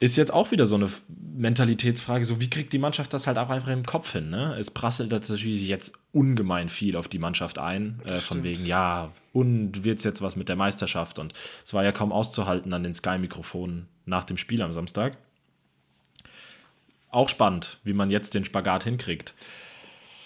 Ist 0.00 0.16
jetzt 0.16 0.32
auch 0.32 0.50
wieder 0.50 0.66
so 0.66 0.74
eine 0.74 0.90
Mentalitätsfrage, 1.36 2.24
so 2.24 2.40
wie 2.40 2.50
kriegt 2.50 2.72
die 2.72 2.80
Mannschaft 2.80 3.12
das 3.12 3.28
halt 3.28 3.38
auch 3.38 3.50
einfach 3.50 3.68
im 3.68 3.86
Kopf 3.86 4.10
hin? 4.10 4.30
Ne? 4.30 4.56
Es 4.58 4.72
prasselt 4.72 5.12
natürlich 5.12 5.68
jetzt 5.68 5.94
ungemein 6.10 6.68
viel 6.68 6.96
auf 6.96 7.06
die 7.06 7.20
Mannschaft 7.20 7.60
ein, 7.60 8.02
äh, 8.04 8.18
von 8.18 8.42
wegen, 8.42 8.66
ja, 8.66 9.12
und 9.32 9.84
wird 9.84 9.98
es 9.98 10.04
jetzt 10.04 10.20
was 10.20 10.34
mit 10.34 10.48
der 10.48 10.56
Meisterschaft? 10.56 11.20
Und 11.20 11.34
es 11.64 11.72
war 11.72 11.84
ja 11.84 11.92
kaum 11.92 12.10
auszuhalten 12.10 12.72
an 12.72 12.82
den 12.82 12.94
Sky-Mikrofonen 12.94 13.86
nach 14.04 14.24
dem 14.24 14.38
Spiel 14.38 14.60
am 14.62 14.72
Samstag. 14.72 15.16
Auch 17.10 17.28
spannend, 17.28 17.78
wie 17.84 17.92
man 17.92 18.10
jetzt 18.10 18.34
den 18.34 18.44
Spagat 18.44 18.82
hinkriegt. 18.82 19.34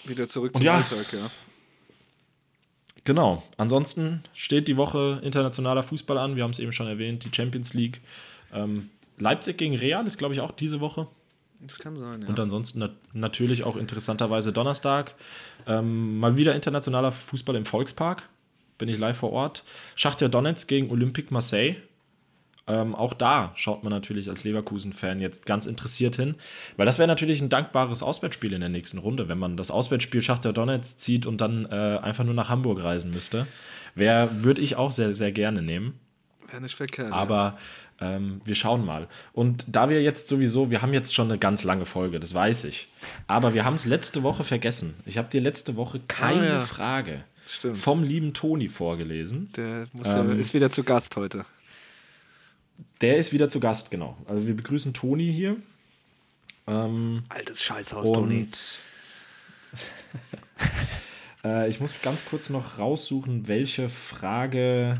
Wieder 0.07 0.27
zurück 0.27 0.55
zum 0.55 0.65
ja. 0.65 0.75
Alltag, 0.75 1.11
ja. 1.13 1.29
Genau. 3.03 3.43
Ansonsten 3.55 4.21
steht 4.33 4.67
die 4.67 4.75
Woche 4.75 5.21
internationaler 5.23 5.83
Fußball 5.83 6.17
an. 6.17 6.35
Wir 6.35 6.43
haben 6.43 6.51
es 6.51 6.59
eben 6.59 6.73
schon 6.73 6.87
erwähnt, 6.87 7.23
die 7.23 7.33
Champions 7.33 7.73
League. 7.73 8.01
Ähm, 8.53 8.89
Leipzig 9.17 9.57
gegen 9.57 9.75
Real 9.75 10.05
ist, 10.05 10.17
glaube 10.17 10.33
ich, 10.33 10.41
auch 10.41 10.51
diese 10.51 10.81
Woche. 10.81 11.07
Das 11.59 11.79
kann 11.79 11.95
sein, 11.95 12.21
ja. 12.21 12.27
Und 12.27 12.39
ansonsten 12.39 12.79
nat 12.79 12.91
natürlich 13.13 13.63
auch 13.63 13.77
interessanterweise 13.77 14.51
Donnerstag. 14.51 15.15
Ähm, 15.65 16.19
mal 16.19 16.35
wieder 16.35 16.53
internationaler 16.53 17.11
Fußball 17.11 17.55
im 17.55 17.65
Volkspark. 17.65 18.27
Bin 18.77 18.89
ich 18.89 18.97
live 18.97 19.17
vor 19.17 19.31
Ort. 19.31 19.63
Schachtja 19.95 20.27
Donetsk 20.27 20.67
gegen 20.67 20.91
Olympique 20.91 21.33
Marseille. 21.33 21.77
Ähm, 22.67 22.95
auch 22.95 23.13
da 23.13 23.51
schaut 23.55 23.83
man 23.83 23.91
natürlich 23.91 24.29
als 24.29 24.43
Leverkusen-Fan 24.43 25.19
jetzt 25.21 25.45
ganz 25.45 25.65
interessiert 25.65 26.17
hin, 26.17 26.35
weil 26.75 26.85
das 26.85 26.97
wäre 26.99 27.07
natürlich 27.07 27.41
ein 27.41 27.49
dankbares 27.49 28.03
Auswärtsspiel 28.03 28.51
in 28.53 28.59
der 28.59 28.69
nächsten 28.69 28.97
Runde, 28.97 29.29
wenn 29.29 29.37
man 29.39 29.55
das 29.55 29.71
Auswärtsspiel 29.71 30.21
Schachtja 30.21 30.51
Donetsk 30.51 30.99
zieht 30.99 31.25
und 31.25 31.39
dann 31.39 31.65
äh, 31.65 31.99
einfach 32.01 32.23
nur 32.25 32.33
nach 32.33 32.49
Hamburg 32.49 32.83
reisen 32.83 33.11
müsste. 33.11 33.47
Wäre, 33.95 34.43
würde 34.43 34.61
ich 34.61 34.75
auch 34.75 34.91
sehr, 34.91 35.13
sehr 35.13 35.31
gerne 35.31 35.61
nehmen. 35.61 35.97
Wäre 36.49 36.61
nicht 36.61 36.75
verkehrt. 36.75 37.11
Aber 37.13 37.57
ähm, 37.99 38.41
wir 38.45 38.55
schauen 38.55 38.85
mal. 38.85 39.07
Und 39.33 39.65
da 39.67 39.89
wir 39.89 40.01
jetzt 40.03 40.27
sowieso, 40.27 40.69
wir 40.69 40.81
haben 40.81 40.93
jetzt 40.93 41.15
schon 41.15 41.29
eine 41.29 41.39
ganz 41.39 41.63
lange 41.63 41.85
Folge, 41.85 42.19
das 42.19 42.33
weiß 42.33 42.65
ich. 42.65 42.87
Aber 43.27 43.53
wir 43.53 43.65
haben 43.65 43.73
es 43.75 43.85
letzte 43.85 44.23
Woche 44.23 44.43
vergessen. 44.43 44.93
Ich 45.05 45.17
habe 45.17 45.29
dir 45.29 45.41
letzte 45.41 45.75
Woche 45.77 45.99
keine 46.07 46.41
Ah, 46.41 46.53
ja. 46.55 46.59
Frage 46.61 47.23
Stimmt. 47.47 47.77
vom 47.77 48.03
lieben 48.03 48.33
Toni 48.33 48.69
vorgelesen. 48.69 49.51
Der 49.57 49.85
muss, 49.93 50.07
Ähm, 50.13 50.37
ist 50.39 50.53
wieder 50.53 50.69
zu 50.69 50.83
Gast 50.83 51.15
heute. 51.15 51.45
Der 53.01 53.17
ist 53.17 53.33
wieder 53.33 53.49
zu 53.49 53.59
Gast, 53.59 53.91
genau. 53.91 54.17
Also 54.25 54.47
wir 54.47 54.55
begrüßen 54.55 54.93
Toni 54.93 55.31
hier. 55.31 55.57
Ähm, 56.67 57.23
Altes 57.29 57.63
Scheißhaus, 57.63 58.11
Toni. 58.11 58.49
äh, 61.43 61.69
ich 61.69 61.79
muss 61.79 62.01
ganz 62.01 62.25
kurz 62.25 62.49
noch 62.49 62.79
raussuchen, 62.79 63.47
welche 63.47 63.89
Frage 63.89 64.99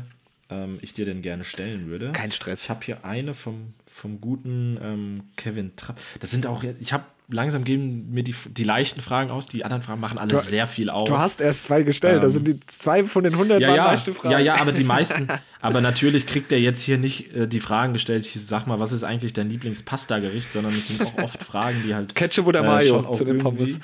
ähm, 0.50 0.78
ich 0.80 0.94
dir 0.94 1.04
denn 1.04 1.22
gerne 1.22 1.44
stellen 1.44 1.88
würde. 1.88 2.12
Kein 2.12 2.32
Stress. 2.32 2.64
Ich 2.64 2.70
habe 2.70 2.84
hier 2.84 3.04
eine 3.04 3.34
vom, 3.34 3.74
vom 3.86 4.20
guten 4.20 4.78
ähm, 4.80 5.22
Kevin 5.36 5.76
Trapp. 5.76 5.98
Das 6.20 6.30
sind 6.30 6.46
auch, 6.46 6.62
ich 6.62 6.92
habe 6.92 7.04
langsam 7.30 7.64
gehen 7.64 8.10
mir 8.10 8.22
die, 8.22 8.34
die 8.50 8.64
leichten 8.64 9.00
Fragen 9.02 9.30
aus, 9.30 9.46
die 9.46 9.64
anderen 9.64 9.82
Fragen 9.82 10.00
machen 10.00 10.16
alle 10.18 10.28
Du- 10.30 10.40
sehr 10.40 10.66
viel 10.66 10.88
aus. 10.90 11.08
Du 11.08 11.18
hast 11.18 11.40
erst 11.40 11.64
zwei 11.64 11.82
gestellt, 11.82 12.22
da 12.22 12.28
Ähm, 12.28 12.32
sind 12.32 12.48
die 12.48 12.58
zwei 12.66 13.04
von 13.04 13.22
den 13.24 13.34
100 13.34 13.60
ja, 13.60 13.68
waren 13.68 13.76
ja, 13.76 13.84
leichte 13.84 14.12
Fragen. 14.14 14.32
ja, 14.32 14.38
ja, 14.38 14.54
aber 14.56 14.72
die 14.72 14.84
meisten, 14.84 15.28
aber 15.60 15.80
natürlich 15.80 16.26
kriegt 16.26 16.50
er 16.52 16.58
jetzt 16.60 16.80
hier 16.80 16.96
nicht 16.98 17.34
äh, 17.34 17.46
die 17.46 17.60
Fragen 17.60 17.92
gestellt, 17.92 18.24
ich 18.24 18.40
sag 18.46 18.66
mal, 18.66 18.80
was 18.80 18.92
ist 18.92 19.04
eigentlich 19.04 19.34
dein 19.34 19.50
Lieblingspasta-Gericht, 19.50 20.50
sondern 20.50 20.72
es 20.72 20.88
sind 20.88 21.02
auch 21.02 21.18
oft 21.22 21.42
Fragen, 21.44 21.82
die 21.84 21.94
halt 21.94 22.14
Ketchup 22.14 22.46
oder 22.46 22.60
äh, 22.60 22.66
Mayo 22.66 23.12
zu 23.12 23.24
den 23.24 23.38
Pommes. 23.38 23.78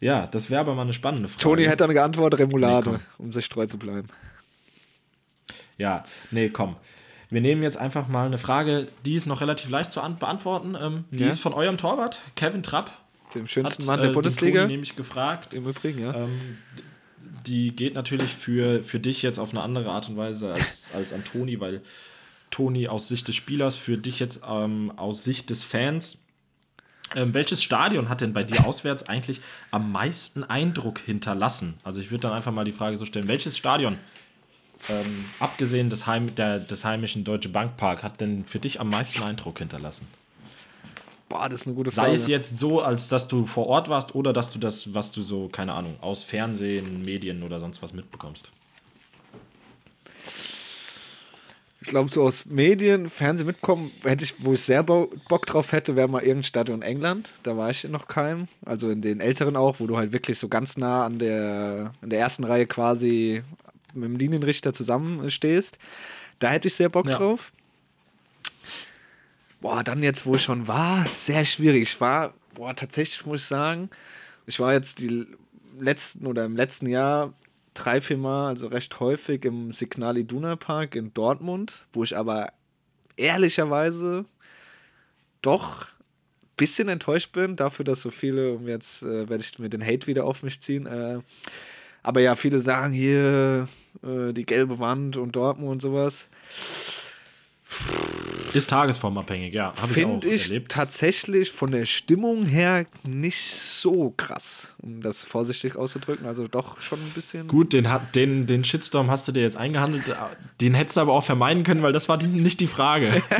Ja, 0.00 0.26
das 0.28 0.48
wäre 0.48 0.60
aber 0.60 0.74
mal 0.74 0.82
eine 0.82 0.92
spannende 0.92 1.28
Frage. 1.28 1.42
Toni 1.42 1.64
hätte 1.64 1.78
dann 1.78 1.92
geantwortet, 1.92 2.40
Remoulade, 2.40 2.92
Nee, 2.92 2.98
um 3.18 3.32
sich 3.32 3.48
treu 3.48 3.66
zu 3.66 3.78
bleiben. 3.78 4.06
Ja, 5.76 6.04
nee, 6.30 6.48
komm. 6.48 6.76
Wir 7.30 7.40
nehmen 7.40 7.62
jetzt 7.62 7.76
einfach 7.76 8.08
mal 8.08 8.26
eine 8.26 8.38
Frage, 8.38 8.88
die 9.04 9.14
ist 9.14 9.26
noch 9.26 9.40
relativ 9.40 9.68
leicht 9.68 9.92
zu 9.92 10.00
an 10.00 10.18
beantworten. 10.18 10.76
Ähm, 10.80 11.04
die 11.10 11.24
Ja. 11.24 11.28
ist 11.28 11.40
von 11.40 11.52
eurem 11.52 11.76
Torwart, 11.76 12.20
Kevin 12.36 12.62
Trapp. 12.62 12.90
Dem 13.34 13.46
schönsten 13.46 13.82
Hat, 13.82 13.86
Mann 13.86 13.98
äh, 13.98 14.02
der 14.02 14.10
den 14.10 14.14
Bundesliga. 14.14 14.60
Toni 14.62 14.72
nämlich 14.72 14.96
gefragt. 14.96 15.52
Im 15.52 15.66
Übrigen, 15.66 16.00
ja. 16.00 16.14
Ähm, 16.14 16.56
die 17.46 17.74
geht 17.76 17.94
natürlich 17.94 18.34
für, 18.34 18.82
für 18.82 18.98
dich 19.00 19.22
jetzt 19.22 19.38
auf 19.38 19.50
eine 19.50 19.62
andere 19.62 19.90
Art 19.90 20.08
und 20.08 20.16
Weise 20.16 20.52
als, 20.52 20.92
als 20.94 21.12
an 21.12 21.24
Toni, 21.24 21.60
weil 21.60 21.82
Toni 22.50 22.88
aus 22.88 23.08
Sicht 23.08 23.28
des 23.28 23.36
Spielers, 23.36 23.76
für 23.76 23.98
dich 23.98 24.18
jetzt 24.20 24.42
ähm, 24.48 24.92
aus 24.96 25.24
Sicht 25.24 25.50
des 25.50 25.64
Fans. 25.64 26.24
Ähm, 27.14 27.32
welches 27.34 27.62
Stadion 27.62 28.08
hat 28.08 28.20
denn 28.22 28.32
bei 28.32 28.44
dir 28.44 28.66
auswärts 28.66 29.08
eigentlich 29.08 29.40
am 29.70 29.92
meisten 29.92 30.44
Eindruck 30.44 30.98
hinterlassen? 30.98 31.74
Also 31.82 32.00
ich 32.00 32.10
würde 32.10 32.22
dann 32.22 32.32
einfach 32.32 32.52
mal 32.52 32.64
die 32.64 32.72
Frage 32.72 32.96
so 32.96 33.04
stellen, 33.04 33.28
welches 33.28 33.56
Stadion, 33.56 33.98
ähm, 34.88 35.24
abgesehen 35.40 35.90
des, 35.90 36.06
Heim, 36.06 36.34
der, 36.34 36.58
des 36.60 36.84
heimischen 36.84 37.24
Deutsche 37.24 37.48
Bankpark, 37.48 38.02
hat 38.02 38.20
denn 38.20 38.44
für 38.44 38.58
dich 38.58 38.80
am 38.80 38.90
meisten 38.90 39.22
Eindruck 39.22 39.58
hinterlassen? 39.58 40.06
Boah, 41.28 41.48
das 41.48 41.62
ist 41.62 41.66
eine 41.66 41.76
gute 41.76 41.90
Sei 41.90 42.04
Frage. 42.04 42.16
es 42.16 42.26
jetzt 42.26 42.56
so, 42.56 42.80
als 42.80 43.08
dass 43.08 43.28
du 43.28 43.44
vor 43.44 43.66
Ort 43.66 43.88
warst 43.88 44.14
oder 44.14 44.32
dass 44.32 44.52
du 44.52 44.58
das, 44.58 44.94
was 44.94 45.12
du 45.12 45.22
so, 45.22 45.48
keine 45.48 45.74
Ahnung, 45.74 45.96
aus 46.00 46.22
Fernsehen, 46.22 47.04
Medien 47.04 47.42
oder 47.42 47.60
sonst 47.60 47.82
was 47.82 47.92
mitbekommst. 47.92 48.50
Ich 51.80 51.88
glaube, 51.88 52.10
so 52.10 52.22
aus 52.22 52.46
Medien, 52.46 53.08
Fernsehen 53.08 53.46
mitkommen, 53.46 53.92
hätte 54.02 54.24
ich, 54.24 54.44
wo 54.44 54.52
ich 54.52 54.62
sehr 54.62 54.82
Bo 54.82 55.10
Bock 55.28 55.46
drauf 55.46 55.72
hätte, 55.72 55.96
wäre 55.96 56.08
mal 56.08 56.22
irgendein 56.22 56.42
Stadion 56.42 56.82
in 56.82 56.88
England. 56.88 57.32
Da 57.44 57.56
war 57.56 57.70
ich 57.70 57.84
noch 57.84 58.08
keinem. 58.08 58.48
Also 58.64 58.90
in 58.90 59.00
den 59.00 59.20
älteren 59.20 59.56
auch, 59.56 59.80
wo 59.80 59.86
du 59.86 59.96
halt 59.96 60.12
wirklich 60.12 60.38
so 60.38 60.48
ganz 60.48 60.76
nah 60.76 61.04
an 61.06 61.18
der, 61.18 61.92
in 62.02 62.10
der 62.10 62.18
ersten 62.18 62.44
Reihe 62.44 62.66
quasi 62.66 63.42
mit 63.94 64.04
dem 64.04 64.16
Linienrichter 64.16 64.72
zusammenstehst. 64.72 65.78
Da 66.38 66.50
hätte 66.50 66.68
ich 66.68 66.74
sehr 66.74 66.88
Bock 66.88 67.06
Ja. 67.06 67.16
drauf. 67.16 67.52
Boah, 69.60 69.82
dann 69.82 70.02
jetzt, 70.02 70.24
wo 70.24 70.36
ich 70.36 70.42
schon 70.42 70.68
war, 70.68 71.06
sehr 71.06 71.44
schwierig. 71.44 71.82
Ich 71.82 72.00
war, 72.00 72.32
boah, 72.54 72.76
tatsächlich 72.76 73.26
muss 73.26 73.42
ich 73.42 73.48
sagen, 73.48 73.90
ich 74.46 74.60
war 74.60 74.72
jetzt 74.72 75.00
die 75.00 75.26
letzten 75.78 76.26
oder 76.26 76.44
im 76.44 76.54
letzten 76.54 76.86
Jahr 76.86 77.34
drei, 77.74 78.00
vier 78.00 78.18
Mal, 78.18 78.48
also 78.48 78.68
recht 78.68 78.98
häufig 79.00 79.44
im 79.44 79.72
Signal 79.72 80.16
Iduna 80.16 80.56
Park 80.56 80.94
in 80.94 81.12
Dortmund, 81.12 81.86
wo 81.92 82.04
ich 82.04 82.16
aber 82.16 82.52
ehrlicherweise 83.16 84.24
doch 85.42 85.82
ein 85.88 86.56
bisschen 86.56 86.88
enttäuscht 86.88 87.32
bin, 87.32 87.56
dafür, 87.56 87.84
dass 87.84 88.02
so 88.02 88.10
viele, 88.10 88.52
und 88.52 88.66
jetzt 88.66 89.02
äh, 89.02 89.28
werde 89.28 89.42
ich 89.42 89.58
mir 89.58 89.68
den 89.68 89.84
Hate 89.84 90.06
wieder 90.06 90.24
auf 90.24 90.42
mich 90.42 90.60
ziehen, 90.60 90.86
äh, 90.86 91.20
aber 92.08 92.22
ja, 92.22 92.36
viele 92.36 92.58
sagen 92.58 92.94
hier 92.94 93.68
äh, 94.02 94.32
die 94.32 94.46
gelbe 94.46 94.78
Wand 94.78 95.18
und 95.18 95.36
Dortmund 95.36 95.72
und 95.72 95.82
sowas. 95.82 96.30
Ist 98.54 98.70
tagesformabhängig, 98.70 99.52
ja. 99.52 99.74
Ich 99.76 99.92
Finde 99.92 100.26
ich, 100.26 100.44
erlebt. 100.44 100.72
tatsächlich 100.72 101.52
von 101.52 101.70
der 101.70 101.84
Stimmung 101.84 102.46
her 102.46 102.86
nicht 103.06 103.44
so 103.44 104.14
krass, 104.16 104.74
um 104.80 105.02
das 105.02 105.22
vorsichtig 105.22 105.76
auszudrücken. 105.76 106.26
Also 106.26 106.48
doch 106.48 106.80
schon 106.80 106.98
ein 106.98 107.10
bisschen. 107.10 107.46
Gut, 107.46 107.74
den, 107.74 107.86
den, 108.14 108.46
den 108.46 108.64
Shitstorm 108.64 109.10
hast 109.10 109.28
du 109.28 109.32
dir 109.32 109.42
jetzt 109.42 109.58
eingehandelt. 109.58 110.04
Den 110.62 110.72
hättest 110.72 110.96
du 110.96 111.02
aber 111.02 111.12
auch 111.12 111.24
vermeiden 111.24 111.62
können, 111.62 111.82
weil 111.82 111.92
das 111.92 112.08
war 112.08 112.16
die, 112.16 112.26
nicht 112.26 112.58
die 112.60 112.68
Frage. 112.68 113.22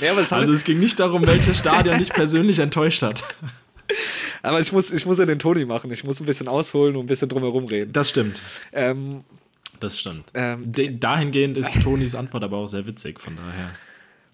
Ja, 0.00 0.14
Also 0.14 0.52
es 0.52 0.64
ging 0.64 0.78
nicht 0.78 0.98
darum, 0.98 1.26
welches 1.26 1.58
Stadion 1.58 1.98
dich 1.98 2.08
persönlich 2.08 2.58
enttäuscht 2.58 3.02
hat. 3.02 3.22
Aber 4.42 4.60
ich, 4.60 4.72
muss, 4.72 4.90
ich 4.92 5.06
muss 5.06 5.18
ja 5.18 5.26
den 5.26 5.38
Toni 5.38 5.64
machen. 5.64 5.90
Ich 5.90 6.04
muss 6.04 6.20
ein 6.20 6.26
bisschen 6.26 6.48
ausholen 6.48 6.96
und 6.96 7.04
ein 7.04 7.08
bisschen 7.08 7.28
drumherum 7.28 7.64
reden. 7.66 7.92
Das 7.92 8.10
stimmt. 8.10 8.40
Ähm, 8.72 9.24
Das 9.80 9.98
stimmt. 9.98 10.30
ähm, 10.34 10.72
dahingehend 11.00 11.56
ist 11.56 11.82
Tonis 11.82 12.14
Antwort 12.14 12.44
aber 12.44 12.56
auch 12.58 12.66
sehr 12.66 12.86
witzig, 12.86 13.20
von 13.20 13.36
daher. 13.36 13.70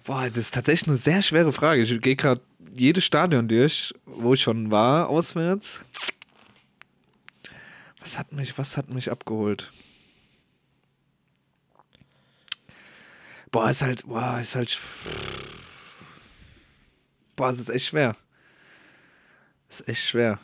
boah, 0.05 0.26
das 0.28 0.36
ist 0.39 0.55
tatsächlich 0.55 0.89
eine 0.89 0.97
sehr 0.97 1.22
schwere 1.22 1.52
Frage. 1.52 1.82
Ich 1.82 2.01
gehe 2.01 2.16
gerade 2.16 2.40
jedes 2.76 3.05
Stadion 3.05 3.48
durch, 3.48 3.94
wo 4.06 4.32
ich 4.35 4.43
schon 4.43 4.70
war, 4.70 5.09
auswärts. 5.09 5.82
Was 8.01 8.18
hat 8.18 8.32
mich, 8.32 8.56
was 8.59 8.76
hat 8.76 8.90
mich 8.90 9.10
abgeholt? 9.10 9.70
Boah, 13.51 13.70
ist 13.70 13.82
halt, 13.82 14.05
boah, 14.06 14.39
ist 14.40 14.56
halt. 14.56 14.78
Boah, 17.36 17.51
es 17.51 17.60
ist 17.60 17.68
echt 17.68 17.86
schwer. 17.86 18.16
Ist 19.80 19.88
echt 19.88 20.05
schwer. 20.05 20.38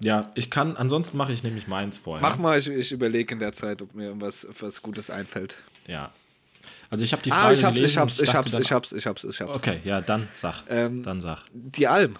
Ja, 0.00 0.30
ich 0.34 0.50
kann, 0.50 0.76
ansonsten 0.76 1.16
mache 1.16 1.32
ich 1.32 1.42
nämlich 1.42 1.66
meins 1.66 1.98
vorher. 1.98 2.22
Mach 2.22 2.38
mal, 2.38 2.58
ich, 2.58 2.68
ich 2.68 2.92
überlege 2.92 3.34
in 3.34 3.40
der 3.40 3.52
Zeit, 3.52 3.82
ob 3.82 3.94
mir 3.94 4.18
was, 4.20 4.46
was 4.60 4.80
Gutes 4.80 5.10
einfällt. 5.10 5.62
Ja. 5.86 6.12
Also 6.88 7.04
ich 7.04 7.12
habe 7.12 7.22
die 7.22 7.30
Frage 7.30 7.48
ah, 7.48 7.52
ich 7.52 7.64
hab's, 7.64 7.74
gelesen 7.74 7.92
ich 7.92 7.98
hab's, 7.98 8.20
ich 8.20 8.34
hab's, 8.34 8.54
ich 8.54 8.72
hab's, 8.72 8.92
ich 8.92 9.06
hab's, 9.06 9.24
ich 9.24 9.40
hab's. 9.40 9.56
Okay, 9.58 9.80
ja, 9.84 10.00
dann 10.00 10.28
sag. 10.32 10.62
Ähm, 10.70 11.02
Dann 11.02 11.20
sag. 11.20 11.44
Die 11.52 11.88
Alm. 11.88 12.14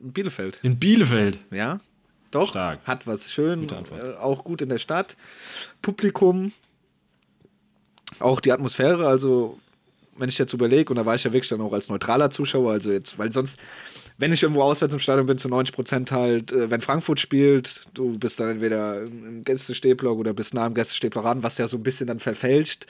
Bielefeld. 0.00 0.58
In 0.62 0.78
Bielefeld. 0.78 1.38
Ja, 1.50 1.78
doch. 2.30 2.48
Stark. 2.48 2.80
Hat 2.86 3.06
was 3.06 3.30
schön. 3.30 3.60
Gute 3.60 3.76
Antwort. 3.76 4.08
Äh, 4.08 4.14
auch 4.14 4.42
gut 4.42 4.62
in 4.62 4.70
der 4.70 4.78
Stadt. 4.78 5.16
Publikum. 5.82 6.52
Auch 8.18 8.40
die 8.40 8.50
Atmosphäre, 8.50 9.06
also 9.06 9.60
wenn 10.20 10.28
ich 10.28 10.38
jetzt 10.38 10.52
überlege, 10.52 10.90
und 10.90 10.96
da 10.96 11.06
war 11.06 11.14
ich 11.14 11.24
ja 11.24 11.32
wirklich 11.32 11.48
dann 11.48 11.60
auch 11.60 11.72
als 11.72 11.88
neutraler 11.88 12.30
Zuschauer, 12.30 12.72
also 12.72 12.92
jetzt, 12.92 13.18
weil 13.18 13.32
sonst, 13.32 13.58
wenn 14.18 14.32
ich 14.32 14.42
irgendwo 14.42 14.62
auswärts 14.62 14.94
im 14.94 15.00
Stadion 15.00 15.26
bin, 15.26 15.38
zu 15.38 15.48
90 15.48 15.74
Prozent 15.74 16.12
halt, 16.12 16.52
äh, 16.52 16.70
wenn 16.70 16.80
Frankfurt 16.80 17.20
spielt, 17.20 17.84
du 17.94 18.18
bist 18.18 18.38
dann 18.38 18.50
entweder 18.50 19.02
im 19.02 19.44
Gästestehblock 19.44 20.18
oder 20.18 20.34
bist 20.34 20.54
nah 20.54 20.66
im 20.66 20.74
Gästestehblock 20.74 21.24
ran, 21.24 21.42
was 21.42 21.58
ja 21.58 21.66
so 21.66 21.76
ein 21.76 21.82
bisschen 21.82 22.06
dann 22.06 22.20
verfälscht, 22.20 22.86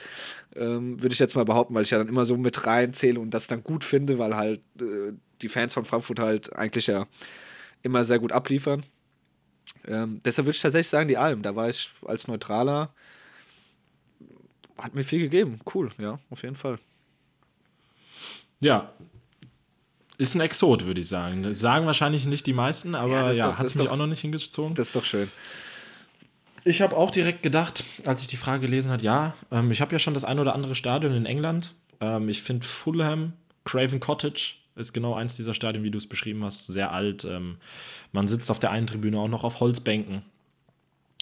ähm, 0.55 1.01
würde 1.01 1.13
ich 1.13 1.19
jetzt 1.19 1.35
mal 1.35 1.45
behaupten, 1.45 1.73
weil 1.73 1.83
ich 1.83 1.91
ja 1.91 1.97
dann 1.97 2.09
immer 2.09 2.25
so 2.25 2.37
mit 2.37 2.65
reinzähle 2.65 3.19
und 3.19 3.31
das 3.33 3.47
dann 3.47 3.63
gut 3.63 3.83
finde, 3.83 4.19
weil 4.19 4.35
halt 4.35 4.61
äh, 4.79 5.13
die 5.41 5.49
Fans 5.49 5.73
von 5.73 5.85
Frankfurt 5.85 6.19
halt 6.19 6.55
eigentlich 6.55 6.87
ja 6.87 7.07
immer 7.81 8.05
sehr 8.05 8.19
gut 8.19 8.31
abliefern. 8.31 8.83
Ähm, 9.87 10.19
deshalb 10.25 10.45
würde 10.45 10.55
ich 10.55 10.61
tatsächlich 10.61 10.89
sagen, 10.89 11.07
die 11.07 11.17
Alm, 11.17 11.41
da 11.41 11.55
war 11.55 11.69
ich 11.69 11.89
als 12.05 12.27
Neutraler, 12.27 12.93
hat 14.77 14.95
mir 14.95 15.03
viel 15.03 15.19
gegeben. 15.19 15.59
Cool, 15.73 15.89
ja, 15.97 16.19
auf 16.29 16.43
jeden 16.43 16.55
Fall. 16.55 16.79
Ja, 18.61 18.93
ist 20.21 20.35
ein 20.35 20.41
Exot, 20.41 20.85
würde 20.85 21.01
ich 21.01 21.07
sagen. 21.07 21.41
Das 21.41 21.59
sagen 21.59 21.87
wahrscheinlich 21.87 22.27
nicht 22.27 22.45
die 22.45 22.53
meisten, 22.53 22.93
aber 22.93 23.11
ja, 23.11 23.31
ja 23.31 23.57
hat 23.57 23.65
es 23.65 23.73
mich 23.73 23.85
doch, 23.85 23.93
auch 23.93 23.97
noch 23.97 24.05
nicht 24.05 24.21
hingezogen. 24.21 24.75
Das 24.75 24.87
ist 24.87 24.95
doch 24.95 25.03
schön. 25.03 25.31
Ich 26.63 26.83
habe 26.83 26.95
auch 26.95 27.09
direkt 27.09 27.41
gedacht, 27.41 27.83
als 28.05 28.21
ich 28.21 28.27
die 28.27 28.37
Frage 28.37 28.61
gelesen 28.61 28.91
habe, 28.91 29.01
ja, 29.01 29.33
ähm, 29.51 29.71
ich 29.71 29.81
habe 29.81 29.93
ja 29.93 29.99
schon 29.99 30.13
das 30.13 30.23
ein 30.23 30.37
oder 30.37 30.53
andere 30.53 30.75
Stadion 30.75 31.15
in 31.15 31.25
England. 31.25 31.73
Ähm, 31.99 32.29
ich 32.29 32.43
finde 32.43 32.67
Fulham, 32.67 33.33
Craven 33.65 33.99
Cottage 33.99 34.57
ist 34.75 34.93
genau 34.93 35.15
eins 35.15 35.35
dieser 35.35 35.55
Stadien, 35.55 35.83
wie 35.83 35.89
du 35.89 35.97
es 35.97 36.07
beschrieben 36.07 36.45
hast, 36.45 36.67
sehr 36.67 36.91
alt. 36.91 37.25
Ähm, 37.25 37.57
man 38.11 38.27
sitzt 38.27 38.51
auf 38.51 38.59
der 38.59 38.69
einen 38.69 38.85
Tribüne 38.85 39.17
auch 39.19 39.27
noch 39.27 39.43
auf 39.43 39.59
Holzbänken, 39.59 40.21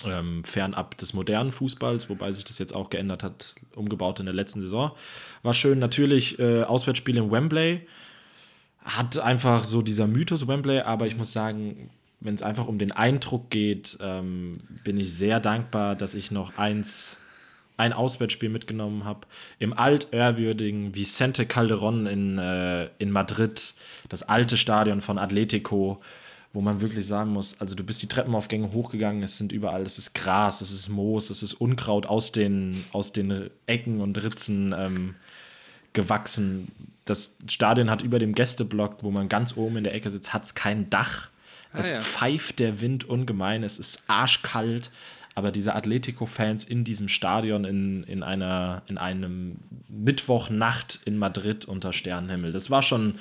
ähm, 0.06 0.44
fernab 0.44 0.98
des 0.98 1.14
modernen 1.14 1.52
Fußballs, 1.52 2.10
wobei 2.10 2.32
sich 2.32 2.44
das 2.44 2.60
jetzt 2.60 2.74
auch 2.74 2.90
geändert 2.90 3.24
hat, 3.24 3.56
umgebaut 3.76 4.20
in 4.20 4.26
der 4.26 4.36
letzten 4.36 4.62
Saison. 4.62 4.92
War 5.44 5.54
schön, 5.54 5.80
natürlich 5.80 6.40
äh, 6.40 6.64
Auswärtsspiel 6.64 7.18
im 7.18 7.32
Wembley 7.32 7.88
hat 8.84 9.20
einfach 9.20 9.64
so 9.66 9.82
dieser 9.82 10.08
Mythos 10.08 10.48
Wembley, 10.48 10.80
aber 10.80 11.06
ich 11.06 11.16
muss 11.16 11.34
sagen, 11.34 11.90
wenn 12.22 12.36
es 12.36 12.42
einfach 12.42 12.68
um 12.68 12.80
den 12.80 12.92
Eindruck 12.92 13.50
geht, 13.50 13.98
ähm, 14.02 14.60
bin 14.84 14.98
ich 14.98 15.14
sehr 15.14 15.40
dankbar, 15.40 15.96
dass 15.96 16.14
ich 16.14 16.32
noch 16.32 16.58
eins, 16.58 17.18
ein 17.78 17.94
Auswärtsspiel 17.94 18.50
mitgenommen 18.50 19.06
habe. 19.06 19.22
Im 19.58 19.72
altehrwürdigen 19.72 20.96
Vicente 20.96 21.46
Calderón 21.46 22.08
in, 22.08 22.38
äh, 22.38 22.90
in 22.98 23.10
Madrid, 23.10 23.74
das 24.10 24.24
alte 24.24 24.58
Stadion 24.58 25.00
von 25.00 25.18
Atletico, 25.18 26.02
wo 26.52 26.62
man 26.62 26.82
wirklich 26.82 27.06
sagen 27.06 27.32
muss, 27.32 27.60
also 27.60 27.76
du 27.76 27.84
bist 27.84 28.02
die 28.02 28.08
Treppenaufgänge 28.08 28.72
hochgegangen, 28.74 29.22
es 29.22 29.38
sind 29.38 29.52
überall, 29.52 29.84
es 29.84 29.98
ist 29.98 30.16
Gras, 30.16 30.62
es 30.62 30.72
ist 30.72 30.90
Moos, 30.90 31.30
es 31.30 31.44
ist 31.44 31.54
Unkraut 31.54 32.08
aus 32.08 32.32
den, 32.32 32.84
aus 32.92 33.14
den 33.14 33.50
Ecken 33.68 34.02
und 34.02 34.22
Ritzen. 34.22 34.76
Ähm, 34.78 35.16
gewachsen. 35.94 36.72
Das 37.06 37.38
Stadion 37.48 37.90
hat 37.90 38.04
über 38.04 38.20
dem 38.20 38.34
Gästeblock, 38.34 39.04
wo 39.04 39.12
man 39.12 39.30
ganz 39.30 39.58
oben 39.58 39.78
in 39.78 39.84
der 39.84 39.94
Ecke 39.94 40.12
sitzt, 40.12 40.34
hat 40.34 40.44
es 40.44 40.56
kein 40.56 40.90
Dach. 40.90 41.30
Ah, 41.72 41.80
es 41.80 41.90
ja. 41.90 42.02
pfeift 42.02 42.60
der 42.60 42.82
Wind 42.82 43.04
ungemein, 43.04 43.64
es 43.64 43.80
ist 43.80 44.04
arschkalt, 44.08 44.92
aber 45.36 45.52
diese 45.52 45.76
Atletico-Fans 45.76 46.64
in 46.64 46.84
diesem 46.84 47.08
Stadion 47.08 47.64
in, 47.64 48.04
in, 48.04 48.24
einer, 48.24 48.82
in 48.88 48.98
einem 48.98 49.58
Mittwochnacht 49.88 51.00
in 51.06 51.18
Madrid 51.18 51.66
unter 51.66 51.94
Sternenhimmel, 51.94 52.52
das 52.52 52.70
war 52.70 52.82
schon 52.82 53.16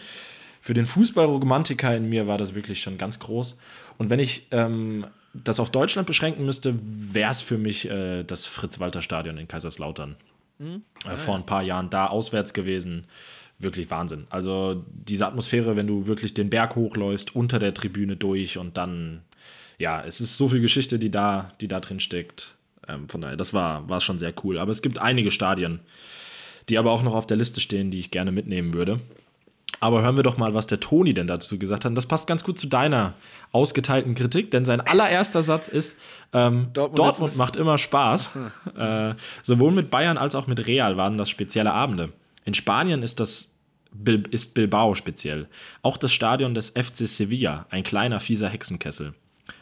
für 0.68 0.74
den 0.74 0.84
Fußballromantiker 0.84 1.96
in 1.96 2.10
mir 2.10 2.26
war 2.26 2.36
das 2.36 2.54
wirklich 2.54 2.82
schon 2.82 2.98
ganz 2.98 3.18
groß. 3.18 3.58
Und 3.96 4.10
wenn 4.10 4.18
ich 4.18 4.48
ähm, 4.50 5.06
das 5.32 5.60
auf 5.60 5.70
Deutschland 5.70 6.06
beschränken 6.06 6.44
müsste, 6.44 6.74
wäre 6.82 7.30
es 7.30 7.40
für 7.40 7.56
mich 7.56 7.88
äh, 7.88 8.22
das 8.22 8.44
Fritz-Walter-Stadion 8.44 9.38
in 9.38 9.48
Kaiserslautern. 9.48 10.16
Mhm. 10.58 10.82
Äh, 11.06 11.16
vor 11.16 11.36
ein 11.36 11.46
paar 11.46 11.62
Jahren 11.62 11.88
da 11.88 12.08
auswärts 12.08 12.52
gewesen. 12.52 13.06
Wirklich 13.58 13.90
Wahnsinn. 13.90 14.26
Also 14.28 14.84
diese 14.90 15.26
Atmosphäre, 15.26 15.74
wenn 15.76 15.86
du 15.86 16.06
wirklich 16.06 16.34
den 16.34 16.50
Berg 16.50 16.76
hochläufst, 16.76 17.34
unter 17.34 17.58
der 17.58 17.72
Tribüne 17.72 18.16
durch 18.16 18.58
und 18.58 18.76
dann, 18.76 19.22
ja, 19.78 20.04
es 20.04 20.20
ist 20.20 20.36
so 20.36 20.50
viel 20.50 20.60
Geschichte, 20.60 20.98
die 20.98 21.10
da, 21.10 21.50
die 21.62 21.68
da 21.68 21.80
drin 21.80 21.98
steckt. 21.98 22.56
Ähm, 22.86 23.08
von 23.08 23.22
daher, 23.22 23.38
das 23.38 23.54
war, 23.54 23.88
war 23.88 24.02
schon 24.02 24.18
sehr 24.18 24.34
cool. 24.44 24.58
Aber 24.58 24.70
es 24.70 24.82
gibt 24.82 24.98
einige 24.98 25.30
Stadien, 25.30 25.80
die 26.68 26.76
aber 26.76 26.90
auch 26.90 27.02
noch 27.02 27.14
auf 27.14 27.26
der 27.26 27.38
Liste 27.38 27.62
stehen, 27.62 27.90
die 27.90 28.00
ich 28.00 28.10
gerne 28.10 28.32
mitnehmen 28.32 28.74
würde. 28.74 29.00
Aber 29.80 30.02
hören 30.02 30.16
wir 30.16 30.22
doch 30.22 30.36
mal, 30.36 30.54
was 30.54 30.66
der 30.66 30.80
Toni 30.80 31.14
denn 31.14 31.26
dazu 31.26 31.58
gesagt 31.58 31.84
hat. 31.84 31.90
Und 31.90 31.94
das 31.94 32.06
passt 32.06 32.26
ganz 32.26 32.42
gut 32.44 32.58
zu 32.58 32.66
deiner 32.66 33.14
ausgeteilten 33.52 34.14
Kritik, 34.14 34.50
denn 34.50 34.64
sein 34.64 34.80
allererster 34.80 35.42
Satz 35.42 35.68
ist, 35.68 35.96
ähm, 36.32 36.68
Dortmund, 36.72 36.98
Dortmund 36.98 37.36
macht 37.36 37.56
immer 37.56 37.78
Spaß. 37.78 38.36
äh, 38.76 39.14
sowohl 39.42 39.72
mit 39.72 39.90
Bayern 39.90 40.18
als 40.18 40.34
auch 40.34 40.46
mit 40.46 40.66
Real 40.66 40.96
waren 40.96 41.18
das 41.18 41.30
spezielle 41.30 41.72
Abende. 41.72 42.12
In 42.44 42.54
Spanien 42.54 43.02
ist 43.02 43.20
das 43.20 43.54
ist 44.30 44.54
Bilbao 44.54 44.94
speziell. 44.94 45.48
Auch 45.82 45.96
das 45.96 46.12
Stadion 46.12 46.54
des 46.54 46.70
FC 46.70 47.08
Sevilla, 47.08 47.66
ein 47.70 47.84
kleiner 47.84 48.20
fieser 48.20 48.48
Hexenkessel. 48.48 49.14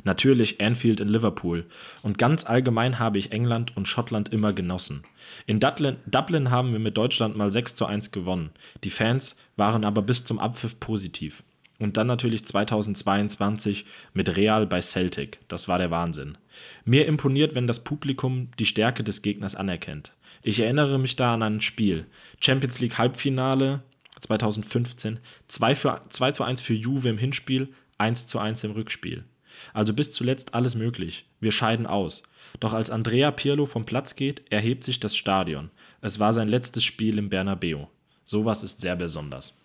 Natürlich 0.04 0.60
Anfield 0.60 1.00
in 1.00 1.08
Liverpool. 1.08 1.66
Und 2.02 2.18
ganz 2.18 2.44
allgemein 2.44 2.98
habe 2.98 3.18
ich 3.18 3.32
England 3.32 3.76
und 3.76 3.88
Schottland 3.88 4.32
immer 4.32 4.52
genossen. 4.52 5.02
In 5.46 5.60
Dublin, 5.60 6.50
haben 6.50 6.72
wir 6.72 6.78
mit 6.78 6.96
Deutschland 6.96 7.36
mal 7.36 7.50
6 7.50 7.74
zu 7.74 7.86
1 7.86 8.12
gewonnen. 8.12 8.50
Die 8.84 8.90
Fans 8.90 9.38
waren 9.56 9.84
aber 9.84 10.02
bis 10.02 10.24
zum 10.24 10.38
Abpfiff 10.38 10.78
positiv. 10.80 11.42
Und 11.78 11.96
dann 11.96 12.06
natürlich 12.06 12.44
2022 12.44 13.84
mit 14.14 14.36
Real 14.36 14.66
bei 14.66 14.80
Celtic. 14.80 15.40
Das 15.48 15.68
war 15.68 15.78
der 15.78 15.90
Wahnsinn. 15.90 16.38
Mir 16.84 17.06
imponiert, 17.06 17.54
wenn 17.54 17.66
das 17.66 17.84
Publikum 17.84 18.50
die 18.58 18.66
Stärke 18.66 19.04
des 19.04 19.20
Gegners 19.20 19.54
anerkennt. 19.54 20.12
Ich 20.42 20.60
erinnere 20.60 20.98
mich 20.98 21.16
da 21.16 21.34
an 21.34 21.42
ein 21.42 21.60
Spiel. 21.60 22.06
Champions 22.40 22.80
League 22.80 22.96
Halbfinale 22.96 23.82
2015. 24.20 25.20
2, 25.48 25.74
für, 25.76 26.00
2 26.08 26.32
zu 26.32 26.44
1 26.44 26.60
für 26.60 26.74
Juve 26.74 27.08
im 27.08 27.18
Hinspiel, 27.18 27.68
1 27.98 28.26
zu 28.26 28.38
1 28.38 28.64
im 28.64 28.70
Rückspiel. 28.72 29.24
Also 29.72 29.92
bis 29.92 30.12
zuletzt 30.12 30.54
alles 30.54 30.74
möglich. 30.74 31.26
Wir 31.40 31.52
scheiden 31.52 31.86
aus. 31.86 32.22
Doch 32.60 32.72
als 32.72 32.90
Andrea 32.90 33.30
Pirlo 33.30 33.66
vom 33.66 33.84
Platz 33.84 34.16
geht, 34.16 34.50
erhebt 34.50 34.84
sich 34.84 35.00
das 35.00 35.16
Stadion. 35.16 35.70
Es 36.00 36.18
war 36.18 36.32
sein 36.32 36.48
letztes 36.48 36.84
Spiel 36.84 37.18
im 37.18 37.28
Bernabeu. 37.28 37.86
Sowas 38.24 38.62
ist 38.62 38.80
sehr 38.80 38.96
besonders. 38.96 39.58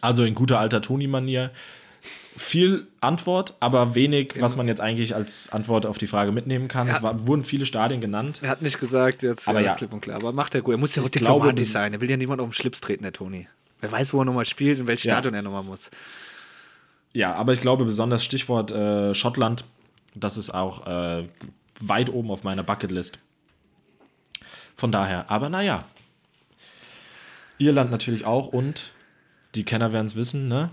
Also 0.00 0.24
in 0.24 0.34
guter 0.34 0.58
alter 0.58 0.82
Toni-Manier. 0.82 1.50
Viel 2.36 2.86
Antwort, 3.00 3.54
aber 3.60 3.94
wenig, 3.94 4.34
was 4.40 4.56
man 4.56 4.68
jetzt 4.68 4.80
eigentlich 4.80 5.14
als 5.14 5.50
Antwort 5.50 5.86
auf 5.86 5.96
die 5.96 6.06
Frage 6.06 6.32
mitnehmen 6.32 6.68
kann. 6.68 6.88
Hat, 6.88 6.98
es 6.98 7.02
war, 7.02 7.26
wurden 7.26 7.44
viele 7.44 7.64
Stadien 7.64 8.00
genannt. 8.00 8.40
Er 8.42 8.50
hat 8.50 8.62
nicht 8.62 8.78
gesagt, 8.78 9.22
jetzt 9.22 9.48
aber 9.48 9.60
ja, 9.60 9.74
klipp 9.74 9.92
und 9.92 10.02
klar. 10.02 10.16
Aber 10.16 10.32
macht 10.32 10.54
er 10.54 10.60
gut. 10.60 10.74
Er 10.74 10.78
muss 10.78 10.94
ja 10.94 11.02
auch 11.02 11.08
diplomatisch 11.08 11.68
sein. 11.68 11.94
Er 11.94 12.00
will 12.00 12.10
ja 12.10 12.16
niemand 12.16 12.40
auf 12.40 12.48
den 12.48 12.52
Schlips 12.52 12.80
treten, 12.82 13.02
der 13.02 13.12
Toni. 13.12 13.48
Wer 13.80 13.90
weiß, 13.90 14.12
wo 14.12 14.20
er 14.20 14.26
nochmal 14.26 14.44
spielt 14.44 14.78
und 14.80 14.86
welches 14.86 15.04
ja. 15.04 15.14
Stadion 15.14 15.34
er 15.34 15.42
nochmal 15.42 15.64
muss. 15.64 15.90
Ja, 17.16 17.32
aber 17.32 17.54
ich 17.54 17.62
glaube, 17.62 17.86
besonders 17.86 18.22
Stichwort 18.22 18.70
äh, 18.72 19.14
Schottland, 19.14 19.64
das 20.14 20.36
ist 20.36 20.50
auch 20.50 20.86
äh, 20.86 21.26
weit 21.80 22.10
oben 22.10 22.30
auf 22.30 22.44
meiner 22.44 22.62
Bucketlist. 22.62 23.20
Von 24.76 24.92
daher, 24.92 25.30
aber 25.30 25.48
naja. 25.48 25.86
Irland 27.56 27.90
natürlich 27.90 28.26
auch 28.26 28.48
und 28.48 28.92
die 29.54 29.64
Kenner 29.64 29.94
werden 29.94 30.04
es 30.04 30.14
wissen, 30.14 30.48
ne? 30.48 30.72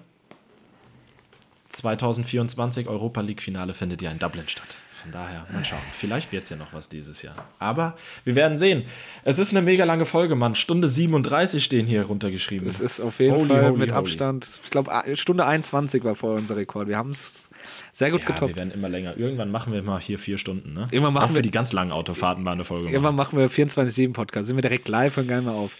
2024 1.70 2.90
Europa 2.90 3.22
League 3.22 3.42
Finale 3.42 3.74
findet 3.74 4.02
ja 4.02 4.12
in 4.12 4.20
Dublin 4.20 4.50
statt. 4.50 4.76
Von 5.04 5.12
daher, 5.12 5.46
mal 5.52 5.66
schauen. 5.66 5.82
Vielleicht 5.92 6.32
wird 6.32 6.46
es 6.46 6.50
ja 6.50 6.56
noch 6.56 6.72
was 6.72 6.88
dieses 6.88 7.22
Jahr. 7.22 7.36
Aber 7.60 7.98
wir 8.24 8.36
werden 8.36 8.58
sehen. 8.58 8.86
Es 9.26 9.38
ist 9.38 9.52
eine 9.52 9.62
mega 9.62 9.84
lange 9.84 10.06
Folge, 10.06 10.36
Mann. 10.36 10.56
Stunde 10.56 10.88
37 10.88 11.64
stehen 11.64 11.86
hier 11.86 12.04
runtergeschrieben. 12.04 12.66
Es 12.66 12.80
ist 12.80 13.02
auf 13.02 13.20
jeden 13.20 13.36
holy, 13.36 13.48
Fall 13.50 13.70
holy, 13.70 13.78
mit 13.78 13.92
holy. 13.92 14.00
Abstand. 14.00 14.62
Ich 14.64 14.70
glaube, 14.70 14.92
Stunde 15.16 15.46
21 15.46 16.06
war 16.06 16.16
vorher 16.16 16.40
unser 16.40 16.56
Rekord. 16.56 16.88
Wir 16.88 16.98
haben 16.98 17.10
es 17.10 17.50
sehr 17.92 18.12
gut 18.12 18.22
ja, 18.22 18.28
getoppt. 18.28 18.56
Wir 18.56 18.56
werden 18.56 18.74
immer 18.74 18.88
länger. 18.88 19.18
Irgendwann 19.18 19.52
machen 19.52 19.74
wir 19.74 19.84
mal 19.84 20.00
hier 20.00 20.18
vier 20.20 20.38
Stunden, 20.38 20.74
ne? 20.74 20.88
Irgendwann 20.92 21.14
machen 21.14 21.26
Auch 21.26 21.30
für 21.30 21.36
wir 21.36 21.42
die 21.42 21.52
ganz 21.52 21.74
langen 21.74 21.92
Autofahrten 21.92 22.42
mal 22.42 22.54
eine 22.54 22.64
Folge. 22.64 22.90
Irgendwann 22.90 23.16
machen, 23.16 23.38
machen 23.38 23.58
wir 23.58 23.68
24-7-Podcast. 23.68 24.48
Sind 24.48 24.56
wir 24.56 24.62
direkt 24.62 24.88
live 24.88 25.18
und 25.18 25.28
gehen 25.28 25.44
mal 25.44 25.52
auf. 25.52 25.76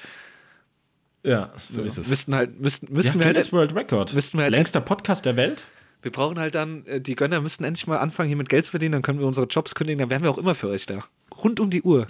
Ja, 1.24 1.54
so, 1.56 1.76
so, 1.76 1.84
ist 1.84 1.98
es. 1.98 2.10
Müssten 2.10 2.36
halt, 2.36 2.60
müssten, 2.60 2.94
müssten 2.94 3.20
ja, 3.20 3.26
wir 3.26 3.34
halt. 3.34 3.54
World 3.54 3.74
Record. 3.74 4.14
Müssten 4.14 4.38
wir 4.38 4.44
halt 4.44 4.52
Längster 4.52 4.82
Podcast 4.82 5.26
der 5.26 5.38
Welt? 5.38 5.64
Wir 6.04 6.12
brauchen 6.12 6.38
halt 6.38 6.54
dann, 6.54 6.86
äh, 6.86 7.02
die 7.02 7.16
Gönner 7.16 7.42
müssten 7.42 7.64
endlich 7.64 7.88
mal 7.88 7.98
anfangen, 7.98 8.28
hier 8.28 8.38
mit 8.38 8.50
Geld 8.50 8.66
zu 8.66 8.72
verdienen, 8.72 8.92
dann 8.92 9.02
können 9.02 9.20
wir 9.20 9.26
unsere 9.26 9.48
Jobs 9.48 9.74
kündigen, 9.74 10.00
dann 10.00 10.10
wären 10.10 10.22
wir 10.22 10.30
auch 10.30 10.38
immer 10.38 10.54
für 10.54 10.68
euch 10.68 10.86
da. 10.86 11.06
Rund 11.36 11.60
um 11.60 11.70
die 11.70 11.82
Uhr. 11.82 12.08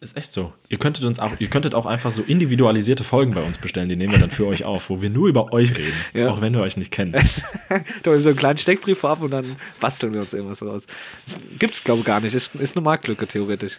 Ist 0.00 0.16
echt 0.16 0.32
so. 0.32 0.54
Ihr 0.70 0.78
könntet 0.78 1.04
uns 1.04 1.18
auch, 1.18 1.32
ihr 1.38 1.48
könntet 1.48 1.74
auch 1.74 1.84
einfach 1.84 2.10
so 2.10 2.22
individualisierte 2.22 3.04
Folgen 3.04 3.34
bei 3.34 3.42
uns 3.42 3.58
bestellen, 3.58 3.90
die 3.90 3.96
nehmen 3.96 4.12
wir 4.12 4.18
dann 4.18 4.30
für 4.30 4.46
euch 4.46 4.64
auf, 4.64 4.88
wo 4.88 5.02
wir 5.02 5.10
nur 5.10 5.28
über 5.28 5.52
euch 5.52 5.76
reden, 5.76 5.92
ja. 6.14 6.30
auch 6.30 6.40
wenn 6.40 6.54
wir 6.54 6.60
euch 6.60 6.78
nicht 6.78 6.90
kennen. 6.90 7.12
da 8.02 8.10
haben 8.10 8.22
so 8.22 8.30
einen 8.30 8.38
kleinen 8.38 8.56
Steckbrief 8.56 8.98
vorab 8.98 9.20
und 9.20 9.30
dann 9.30 9.56
basteln 9.78 10.14
wir 10.14 10.22
uns 10.22 10.32
irgendwas 10.32 10.62
raus. 10.62 10.86
Das 11.26 11.38
gibt's, 11.58 11.84
glaube 11.84 12.00
ich, 12.00 12.06
gar 12.06 12.20
nicht. 12.20 12.34
Ist, 12.34 12.54
ist 12.54 12.76
eine 12.76 12.82
Marktlücke, 12.82 13.26
theoretisch. 13.26 13.78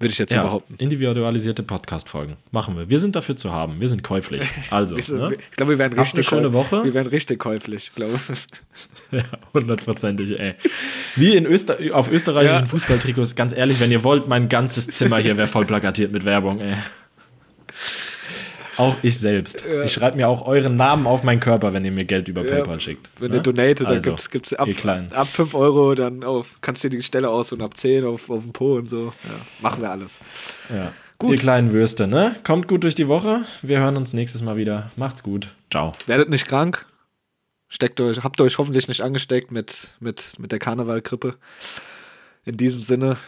Würde 0.00 0.12
ich 0.12 0.18
jetzt 0.18 0.32
ja, 0.32 0.42
behaupten. 0.42 0.76
Individualisierte 0.78 1.62
Podcast-Folgen. 1.62 2.38
Machen 2.52 2.74
wir. 2.74 2.88
Wir 2.88 2.98
sind 2.98 3.16
dafür 3.16 3.36
zu 3.36 3.52
haben. 3.52 3.80
Wir 3.80 3.88
sind 3.88 4.02
käuflich. 4.02 4.42
Also. 4.70 4.96
wir 4.96 5.02
sind, 5.02 5.18
ne? 5.18 5.34
Ich 5.34 5.50
glaube, 5.50 5.72
wir 5.72 5.78
werden 5.78 5.98
richtig 5.98 6.32
eine 6.32 6.40
schöne 6.40 6.52
Woche. 6.54 6.84
Wir 6.84 6.94
werden 6.94 7.08
richtig 7.08 7.38
käuflich, 7.38 7.92
glaube 7.94 8.14
ich. 8.14 8.46
ja, 9.18 9.24
hundertprozentig, 9.52 10.38
ey. 10.40 10.54
Wie 11.16 11.36
in 11.36 11.44
Öster 11.44 11.76
auf 11.92 12.10
österreichischen 12.10 12.60
ja. 12.60 12.66
Fußballtrikots, 12.66 13.34
ganz 13.34 13.52
ehrlich, 13.52 13.78
wenn 13.80 13.90
ihr 13.90 14.02
wollt, 14.02 14.26
mein 14.26 14.48
ganzes 14.48 14.86
Zimmer 14.86 15.18
hier 15.18 15.36
wäre 15.36 15.48
voll 15.48 15.66
plakatiert 15.66 16.12
mit 16.12 16.24
Werbung, 16.24 16.60
ey. 16.60 16.76
Auch 18.80 18.96
ich 19.02 19.18
selbst. 19.18 19.64
Ja. 19.64 19.84
Ich 19.84 19.92
schreibe 19.92 20.16
mir 20.16 20.28
auch 20.28 20.46
euren 20.46 20.76
Namen 20.76 21.06
auf 21.06 21.22
meinen 21.22 21.40
Körper, 21.40 21.72
wenn 21.72 21.84
ihr 21.84 21.92
mir 21.92 22.04
Geld 22.04 22.28
über 22.28 22.44
Ja, 22.44 22.56
PayPal 22.56 22.80
schickt. 22.80 23.10
Wenn 23.18 23.30
ne? 23.30 23.36
ihr 23.36 23.42
donatet, 23.42 23.86
dann 23.86 23.96
Also, 23.96 24.10
gibt's, 24.10 24.30
gibt's 24.30 24.52
ab, 24.54 24.68
ab 25.12 25.28
5 25.28 25.54
Euro, 25.54 25.94
dann 25.94 26.24
auf, 26.24 26.56
kannst 26.60 26.82
du 26.82 26.88
dir 26.88 26.98
die 26.98 27.04
Stelle 27.04 27.28
aus 27.28 27.52
und 27.52 27.60
ab 27.60 27.76
10 27.76 28.04
auf, 28.04 28.30
auf 28.30 28.42
den 28.42 28.52
Po 28.52 28.76
und 28.76 28.88
so. 28.88 29.06
Ja, 29.06 29.40
machen 29.60 29.82
wir 29.82 29.90
alles. 29.90 30.20
Ja. 30.70 30.92
Gut. 31.18 31.32
Ihr 31.32 31.36
kleinen 31.36 31.72
Würste, 31.72 32.06
ne? 32.06 32.34
Kommt 32.44 32.66
gut 32.66 32.82
durch 32.82 32.94
die 32.94 33.06
Woche. 33.06 33.42
Wir 33.60 33.80
hören 33.80 33.98
uns 33.98 34.14
nächstes 34.14 34.40
Mal 34.40 34.56
wieder. 34.56 34.90
Macht's 34.96 35.22
gut. 35.22 35.48
Ciao. 35.70 35.92
Werdet 36.06 36.30
nicht 36.30 36.48
krank. 36.48 36.86
Steckt 37.68 38.00
euch, 38.00 38.24
habt 38.24 38.40
euch 38.40 38.56
hoffentlich 38.56 38.88
nicht 38.88 39.02
angesteckt 39.02 39.52
mit, 39.52 39.90
mit, 40.00 40.38
mit 40.38 40.50
der 40.50 40.58
Karnevalgrippe. 40.58 41.36
In 42.46 42.56
diesem 42.56 42.80
Sinne, 42.80 43.18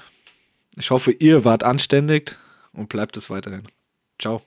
ich 0.76 0.90
hoffe, 0.90 1.12
ihr 1.12 1.44
wart 1.44 1.64
anständig 1.64 2.36
und 2.72 2.88
bleibt 2.88 3.16
es 3.18 3.28
weiterhin. 3.28 3.64
Ciao. 4.18 4.40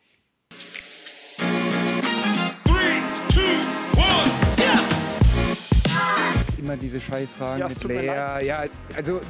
Immer 6.65 6.77
diese 6.77 6.99
Scheißfragen 6.99 7.59
Ja, 7.59 7.67
mit 7.67 7.83
Lea. 7.83 8.45
Ja, 8.45 8.63
also 8.95 9.21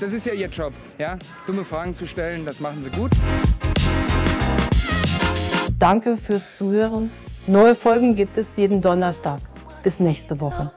das 0.00 0.12
ist 0.12 0.26
ja 0.26 0.32
ihr 0.32 0.48
Job, 0.48 0.72
ja? 0.98 1.16
Dumme 1.46 1.64
Fragen 1.64 1.94
zu 1.94 2.04
stellen, 2.04 2.44
das 2.44 2.58
machen 2.58 2.82
sie 2.82 2.90
gut. 2.90 3.12
Danke 5.78 6.16
fürs 6.16 6.52
Zuhören. 6.52 7.10
Neue 7.46 7.74
Folgen 7.74 8.16
gibt 8.16 8.36
es 8.36 8.56
jeden 8.56 8.82
Donnerstag. 8.82 9.40
Bis 9.82 10.00
nächste 10.00 10.40
Woche. 10.40 10.72